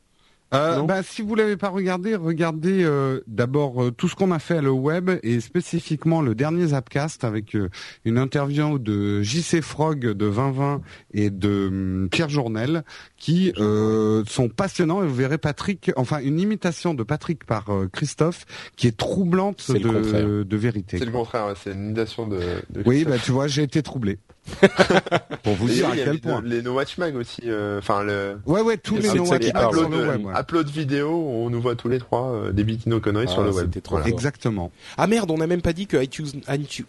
Euh, 0.53 0.81
bah, 0.83 1.03
si 1.03 1.21
vous 1.21 1.35
l'avez 1.35 1.57
pas 1.57 1.67
regardé, 1.69 2.15
regardez 2.15 2.83
euh, 2.83 3.19
d'abord 3.27 3.83
euh, 3.83 3.91
tout 3.91 4.07
ce 4.07 4.15
qu'on 4.15 4.31
a 4.31 4.39
fait 4.39 4.57
à 4.57 4.61
le 4.61 4.71
web 4.71 5.11
et 5.21 5.41
spécifiquement 5.41 6.21
le 6.21 6.35
dernier 6.35 6.67
Zapcast 6.67 7.25
avec 7.25 7.53
euh, 7.55 7.69
une 8.05 8.17
interview 8.17 8.79
de 8.79 9.21
JC 9.21 9.61
Frog 9.61 9.99
de 9.99 10.13
2020 10.13 10.81
et 11.13 11.29
de 11.29 11.67
hum, 11.67 12.09
Pierre 12.09 12.29
Journel 12.29 12.83
qui 13.17 13.51
euh, 13.57 14.23
sont 14.25 14.47
passionnants 14.47 15.03
et 15.03 15.07
vous 15.07 15.15
verrez 15.15 15.37
Patrick, 15.37 15.91
enfin 15.97 16.19
une 16.19 16.39
imitation 16.39 16.93
de 16.93 17.03
Patrick 17.03 17.43
par 17.43 17.69
euh, 17.69 17.89
Christophe 17.91 18.45
qui 18.77 18.87
est 18.87 18.95
troublante 18.95 19.69
de, 19.69 20.43
de 20.43 20.57
vérité. 20.57 20.97
C'est 20.97 21.05
le 21.05 21.11
contraire, 21.11 21.47
ouais, 21.47 21.53
c'est 21.61 21.73
une 21.73 21.87
imitation 21.87 22.25
de. 22.25 22.39
de 22.69 22.83
Oui, 22.85 23.03
bah 23.03 23.17
tu 23.21 23.31
vois, 23.31 23.47
j'ai 23.47 23.63
été 23.63 23.83
troublé. 23.83 24.19
Pour 25.43 25.53
vous 25.55 25.67
dire 25.67 25.89
oui, 25.91 26.01
à 26.01 26.03
quel 26.05 26.13
les- 26.13 26.19
point. 26.19 26.41
Les 26.43 26.61
No 26.61 26.73
Watch 26.75 26.97
Mag 26.97 27.15
aussi, 27.15 27.41
euh, 27.45 27.79
enfin 27.79 28.03
le. 28.03 28.37
Ouais, 28.45 28.61
ouais, 28.61 28.77
tous 28.77 28.95
les 28.97 29.01
parlent 29.51 29.51
parle. 29.51 29.73
sur 29.75 29.89
le 29.89 29.95
upload, 29.97 30.07
web. 30.09 30.25
ouais. 30.25 30.39
upload 30.39 30.69
vidéo, 30.69 31.09
on 31.11 31.49
nous 31.49 31.61
voit 31.61 31.75
tous 31.75 31.89
les 31.89 31.99
trois 31.99 32.31
euh, 32.31 32.51
débiter 32.51 32.89
nos 32.89 32.99
conneries 32.99 33.25
Ah, 33.29 33.31
sur 33.33 33.43
le 33.43 33.51
web. 33.51 33.71
trop 33.83 33.95
Voilà. 33.97 34.07
Exactement. 34.09 34.71
Ah 34.97 35.07
merde, 35.07 35.29
on 35.31 35.37
n'a 35.37 35.47
même 35.47 35.61
pas 35.61 35.73
dit 35.73 35.87
que 35.87 36.01
iTunes, 36.01 36.41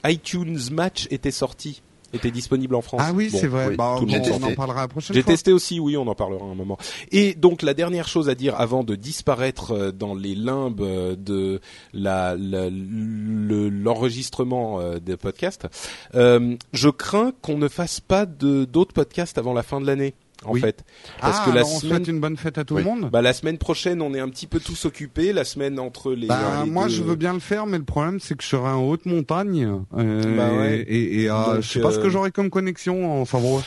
iTunes 0.06 0.58
Match 0.72 1.06
était 1.10 1.30
sorti, 1.30 1.82
était 2.12 2.30
disponible 2.30 2.74
en 2.74 2.80
France. 2.82 3.02
Ah 3.04 3.12
oui, 3.14 3.28
Bon, 3.30 3.38
c'est 3.38 3.46
vrai. 3.46 3.68
oui, 3.68 3.76
Bah, 3.76 3.96
tout 3.98 4.06
le 4.06 4.12
bon, 4.12 4.18
monde 4.18 4.42
on 4.42 4.46
en 4.46 4.54
parlera 4.54 4.80
la 4.82 4.88
prochaine 4.88 5.14
J'ai 5.14 5.22
testé 5.22 5.52
aussi, 5.52 5.78
oui, 5.80 5.96
on 5.96 6.06
en 6.06 6.14
parlera 6.14 6.44
un 6.46 6.54
moment. 6.54 6.78
Et 7.12 7.34
donc 7.34 7.62
la 7.62 7.74
dernière 7.74 8.08
chose 8.08 8.28
à 8.28 8.34
dire 8.34 8.54
avant 8.58 8.84
de 8.84 8.94
disparaître 8.94 9.72
euh, 9.72 9.92
dans 9.92 10.14
les 10.14 10.34
limbes 10.34 10.80
euh, 10.80 11.16
de 11.16 11.60
la, 11.92 12.34
la- 12.36 12.70
le- 12.70 13.68
l'enregistrement 13.68 14.80
euh, 14.80 14.98
des 14.98 15.16
podcasts, 15.16 15.66
euh, 16.14 16.56
je 16.72 16.88
crains 16.88 17.32
qu'on 17.42 17.58
ne 17.58 17.68
fasse 17.68 18.00
pas 18.00 18.26
de 18.26 18.64
d'autres 18.64 18.92
podcasts 18.94 19.38
avant 19.38 19.52
la 19.52 19.62
fin 19.62 19.80
de 19.80 19.86
l'année. 19.86 20.14
En 20.44 20.52
Oui. 20.52 20.60
fait. 20.60 20.84
Parce 21.20 21.38
ah, 21.40 21.44
que 21.44 21.50
la 21.50 21.56
alors 21.62 21.72
on 21.74 21.78
semaine- 21.80 21.96
souhaite 21.96 22.08
une 22.08 22.20
bonne 22.20 22.36
fête 22.36 22.58
à 22.58 22.64
tout 22.64 22.74
Oui. 22.76 22.82
le 22.82 22.88
monde? 22.88 23.10
Bah 23.10 23.22
la 23.22 23.32
semaine 23.32 23.58
prochaine, 23.58 24.00
on 24.02 24.14
est 24.14 24.20
un 24.20 24.28
petit 24.28 24.46
peu 24.46 24.60
tous 24.60 24.84
occupés. 24.84 25.32
La 25.32 25.44
semaine 25.44 25.78
entre 25.78 26.12
les. 26.12 26.26
Bah, 26.28 26.62
les 26.64 26.70
moi, 26.70 26.84
deux- 26.84 26.90
je 26.90 27.02
veux 27.02 27.16
bien 27.16 27.32
le 27.34 27.40
faire, 27.40 27.66
mais 27.66 27.78
le 27.78 27.84
problème, 27.84 28.20
c'est 28.20 28.36
que 28.36 28.42
je 28.42 28.48
serai 28.48 28.68
en 28.70 28.82
haute 28.84 29.06
montagne. 29.06 29.68
euh, 29.96 30.36
Bah 30.36 30.52
ouais. 30.56 30.84
Et, 30.88 31.22
et 31.22 31.30
euh, 31.30 31.54
Donc, 31.54 31.62
je 31.62 31.68
sais 31.68 31.80
pas 31.80 31.90
ce 31.90 31.98
euh, 31.98 32.02
que 32.02 32.08
j'aurai 32.08 32.30
comme 32.30 32.50
connexion 32.50 33.20
en 33.20 33.24
Savoie. 33.24 33.62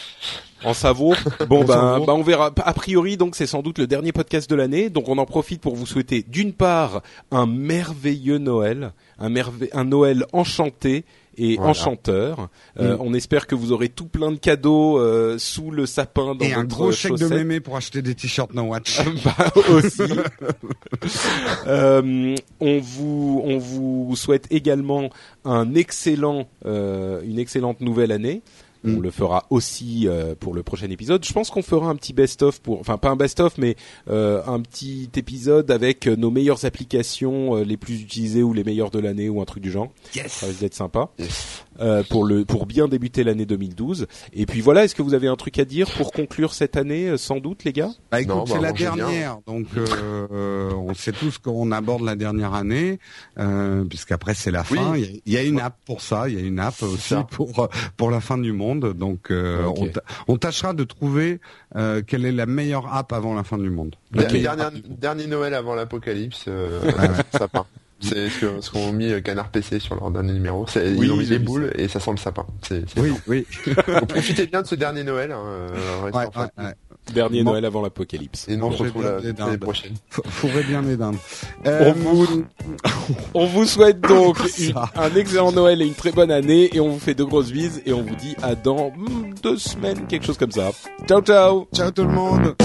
En 0.63 0.73
Savoie. 0.75 1.15
Bon 1.49 1.61
En 1.61 1.65
ben, 1.65 1.99
bah 2.05 2.13
on 2.13 2.21
verra. 2.21 2.51
A 2.63 2.73
priori, 2.73 3.17
donc 3.17 3.35
c'est 3.35 3.47
sans 3.47 3.61
doute 3.63 3.79
le 3.79 3.87
dernier 3.87 4.11
podcast 4.11 4.49
de 4.49 4.55
l'année. 4.55 4.89
Donc 4.89 5.09
on 5.09 5.17
en 5.17 5.25
profite 5.25 5.59
pour 5.59 5.75
vous 5.75 5.85
souhaiter 5.87 6.23
d'une 6.27 6.53
part 6.53 7.01
un 7.31 7.47
merveilleux 7.47 8.37
Noël, 8.37 8.93
un 9.19 9.29
merve... 9.29 9.55
un 9.73 9.83
Noël 9.85 10.25
enchanté 10.33 11.03
et 11.37 11.55
Voilà. 11.55 11.71
enchanteur. 11.71 12.49
Euh, 12.79 12.95
Mm. 12.95 13.01
On 13.01 13.13
espère 13.13 13.47
que 13.47 13.55
vous 13.55 13.71
aurez 13.71 13.89
tout 13.89 14.07
plein 14.07 14.31
de 14.31 14.37
cadeaux 14.37 14.97
euh, 14.99 15.37
sous 15.37 15.71
le 15.71 15.85
sapin 15.85 16.35
dans 16.35 16.45
Et 16.45 16.53
un 16.53 16.63
gros 16.63 16.91
chèque 16.91 17.15
de 17.15 17.27
mémé 17.27 17.59
pour 17.59 17.75
acheter 17.77 18.01
des 18.01 18.15
t-shirts 18.15 18.53
No 18.53 18.63
Watch. 18.63 18.99
bah, 19.25 19.35
aussi. 19.69 20.03
Euh, 21.67 22.35
on 22.59 22.79
vous 22.79 23.41
on 23.45 23.57
vous 23.57 24.15
souhaite 24.15 24.47
également 24.51 25.09
un 25.45 25.73
excellent 25.75 26.47
euh, 26.65 27.21
une 27.23 27.39
excellente 27.39 27.81
nouvelle 27.81 28.11
année. 28.11 28.41
On 28.83 28.89
Mm. 28.97 29.01
le 29.01 29.11
fera 29.11 29.45
aussi 29.51 30.07
euh, 30.07 30.33
pour 30.39 30.53
le 30.55 30.63
prochain 30.63 30.89
épisode. 30.89 31.23
Je 31.23 31.33
pense 31.33 31.49
qu'on 31.51 31.61
fera 31.61 31.87
un 31.89 31.95
petit 31.95 32.13
best-of 32.13 32.59
pour, 32.61 32.79
enfin 32.79 32.97
pas 32.97 33.09
un 33.09 33.15
best-of, 33.15 33.57
mais 33.59 33.75
euh, 34.09 34.41
un 34.47 34.59
petit 34.59 35.09
épisode 35.15 35.69
avec 35.69 36.07
euh, 36.07 36.15
nos 36.15 36.31
meilleures 36.31 36.65
applications 36.65 37.57
euh, 37.57 37.63
les 37.63 37.77
plus 37.77 38.01
utilisées 38.01 38.41
ou 38.43 38.53
les 38.53 38.63
meilleures 38.63 38.89
de 38.91 38.99
l'année 38.99 39.29
ou 39.29 39.39
un 39.41 39.45
truc 39.45 39.61
du 39.61 39.69
genre. 39.71 39.91
Ça 40.27 40.47
risque 40.47 40.59
d'être 40.61 40.73
sympa 40.73 41.09
Yes. 41.19 41.63
euh, 41.79 42.01
pour 42.09 42.25
le 42.25 42.43
pour 42.45 42.65
bien 42.65 42.87
débuter 42.87 43.23
l'année 43.23 43.45
2012. 43.45 44.07
Et 44.33 44.45
puis 44.47 44.61
voilà, 44.61 44.83
est-ce 44.85 44.95
que 44.95 45.01
vous 45.03 45.13
avez 45.13 45.27
un 45.27 45.35
truc 45.35 45.59
à 45.59 45.65
dire 45.65 45.89
pour 45.91 46.11
conclure 46.11 46.53
cette 46.53 46.75
année, 46.75 47.17
sans 47.17 47.37
doute 47.37 47.63
les 47.63 47.73
gars? 47.73 47.91
Bah 48.11 48.19
écoute, 48.21 48.35
Non, 48.35 48.45
c'est 48.47 48.55
bah, 48.55 48.61
la 48.61 48.71
bien. 48.73 48.95
dernière, 48.95 49.37
donc 49.45 49.67
euh, 49.77 49.85
euh, 50.31 50.71
on 50.73 50.93
sait 50.95 51.11
tous 51.11 51.37
qu'on 51.37 51.71
aborde 51.71 52.01
la 52.03 52.15
dernière 52.15 52.53
année, 52.55 52.97
euh, 53.37 53.83
puisqu'après 53.85 54.33
c'est 54.33 54.51
la 54.51 54.63
Oui. 54.71 54.77
fin. 54.77 54.95
Il 54.97 55.01
y, 55.01 55.05
a- 55.05 55.19
il 55.27 55.33
y 55.33 55.37
a 55.37 55.43
une 55.43 55.59
app 55.59 55.75
pour 55.85 56.01
ça, 56.01 56.27
il 56.29 56.35
y 56.35 56.37
a 56.37 56.45
une 56.45 56.59
app 56.59 56.81
aussi 56.81 57.13
pour 57.31 57.69
pour 57.97 58.09
la 58.09 58.19
fin 58.21 58.37
du 58.39 58.51
monde. 58.53 58.70
Donc 58.75 59.31
euh, 59.31 59.63
Ok. 59.65 59.77
on, 59.79 59.87
ta- 59.87 60.03
on 60.27 60.37
tâchera 60.37 60.73
de 60.73 60.83
trouver 60.83 61.39
euh, 61.75 62.01
quelle 62.05 62.25
est 62.25 62.31
la 62.31 62.45
meilleure 62.45 62.93
app 62.93 63.13
avant 63.13 63.33
la 63.33 63.43
fin 63.43 63.57
du 63.57 63.69
monde. 63.69 63.95
Dernière- 64.11 64.71
dernier 64.89 65.27
Noël 65.27 65.53
avant 65.53 65.75
l'apocalypse, 65.75 66.45
euh, 66.47 66.81
Ouais, 66.81 66.93
ouais. 66.99 67.07
sapin. 67.37 67.65
C'est 68.03 68.29
ce 68.29 68.39
que- 68.39 68.61
ce 68.61 68.71
qu'ont 68.71 68.91
mis 68.93 69.21
Canard 69.21 69.49
PC 69.49 69.79
sur 69.79 69.93
leur 69.95 70.09
dernier 70.09 70.33
numéro. 70.33 70.65
Oui, 70.75 70.81
ils 71.05 71.11
ont 71.11 71.17
mis 71.17 71.27
des 71.27 71.37
boules 71.37 71.71
et 71.75 71.87
ça 71.87 71.99
sent 71.99 72.11
le 72.11 72.17
sapin. 72.17 72.45
Oui, 72.97 73.11
oui. 73.27 73.45
Profitez 74.07 74.47
bien 74.47 74.63
de 74.63 74.67
ce 74.67 74.73
dernier 74.75 75.03
Noël. 75.03 75.31
Hein, 75.31 75.67
ouais, 76.05 76.11
ouais. 76.11 76.73
Dernier. 77.13 77.43
Noël 77.43 77.65
avant 77.65 77.81
l'apocalypse. 77.81 78.47
Et 78.47 78.55
nous 78.57 78.65
on 78.67 78.71
se 78.71 78.83
retrouve 78.83 79.03
la- 79.03 79.57
prochaine. 79.57 79.93
Fourrez 80.09 80.63
bien 80.63 80.81
les 80.81 80.97
dindes. 80.97 81.17
On 81.65 81.69
Euh, 81.69 81.93
vous, 81.95 82.43
on 83.33 83.45
vous 83.45 83.65
souhaite 83.65 84.01
donc 84.01 84.37
une- 84.59 84.73
un 84.95 85.15
excellent 85.15 85.51
Noël 85.51 85.81
et 85.81 85.85
une 85.85 85.93
très 85.93 86.11
bonne 86.11 86.31
année 86.31 86.69
et 86.75 86.79
on 86.79 86.89
vous 86.89 86.99
fait 86.99 87.13
de 87.15 87.23
grosses 87.23 87.51
bises 87.51 87.81
et 87.85 87.93
on 87.93 88.01
vous 88.01 88.15
dit 88.15 88.35
à 88.41 88.55
dans 88.55 88.89
hmm, 88.91 89.33
deux 89.43 89.57
semaines, 89.57 90.07
quelque 90.07 90.25
chose 90.25 90.37
comme 90.37 90.51
ça. 90.51 90.71
Ciao 91.07 91.21
ciao 91.21 91.67
Ciao 91.73 91.91
tout 91.91 92.03
le 92.03 92.09
monde. 92.13 92.55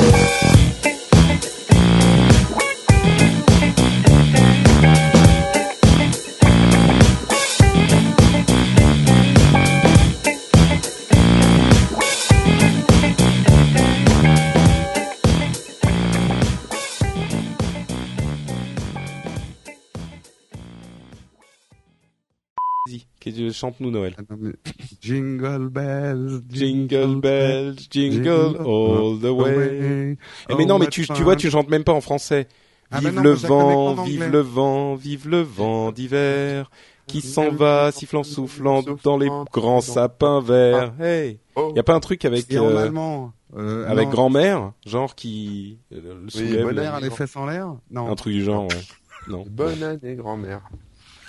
Que- 23.33 23.51
chante-nous 23.51 23.91
Noël. 23.91 24.15
Mais- 24.39 24.53
Jingle 25.01 25.69
bells, 25.69 26.41
Jingle 26.51 27.21
bells, 27.21 27.77
jingle 27.91 28.57
all 28.61 29.19
the 29.21 29.31
way. 29.31 30.17
Eh, 30.49 30.55
mais 30.57 30.65
non, 30.65 30.79
mais 30.79 30.87
tu, 30.87 31.07
tu 31.07 31.23
vois, 31.23 31.37
tu 31.37 31.51
chantes 31.51 31.69
même 31.69 31.85
pas 31.85 31.93
en 31.93 32.01
français. 32.01 32.49
Ah 32.91 33.01
Vive 33.01 33.15
bah 33.15 33.17
non, 33.17 33.23
le 33.23 33.31
vent, 33.33 33.95
vive 34.05 34.31
le 34.31 34.41
vent, 34.41 34.95
vive 34.95 35.29
le 35.29 35.41
vent 35.41 35.91
d'hiver 35.91 36.71
qui 37.09 37.21
s'en 37.21 37.51
va 37.51 37.91
sifflant 37.93 38.23
soufflant 38.23 38.83
dans 39.03 39.17
les 39.17 39.29
grands 39.53 39.81
sapins 39.81 40.41
verts. 40.41 40.93
Hey, 41.01 41.39
Oh, 41.59 41.73
y 41.75 41.79
a 41.79 41.83
pas 41.83 41.95
un 41.95 42.01
truc 42.01 42.25
avec 42.27 42.53
en 42.53 42.65
euh, 42.67 42.77
allemand. 42.85 43.33
Euh, 43.57 43.89
avec 43.89 44.11
grand-mère, 44.11 44.73
genre 44.85 45.15
qui 45.15 45.79
euh, 45.93 46.21
le 46.25 46.29
soulève 46.31 46.65
bonne 46.65 46.75
Mère 46.77 47.01
les 47.01 47.09
fesses 47.11 47.35
en 47.37 47.47
l'air? 47.47 47.75
Non. 47.91 48.11
un 48.11 48.15
truc 48.15 48.35
du 48.35 48.45
genre, 48.45 48.65
ouais. 48.65 48.81
Non. 49.29 49.45
bonne 49.49 49.83
année 49.83 50.17
grand-mère. 50.17 50.61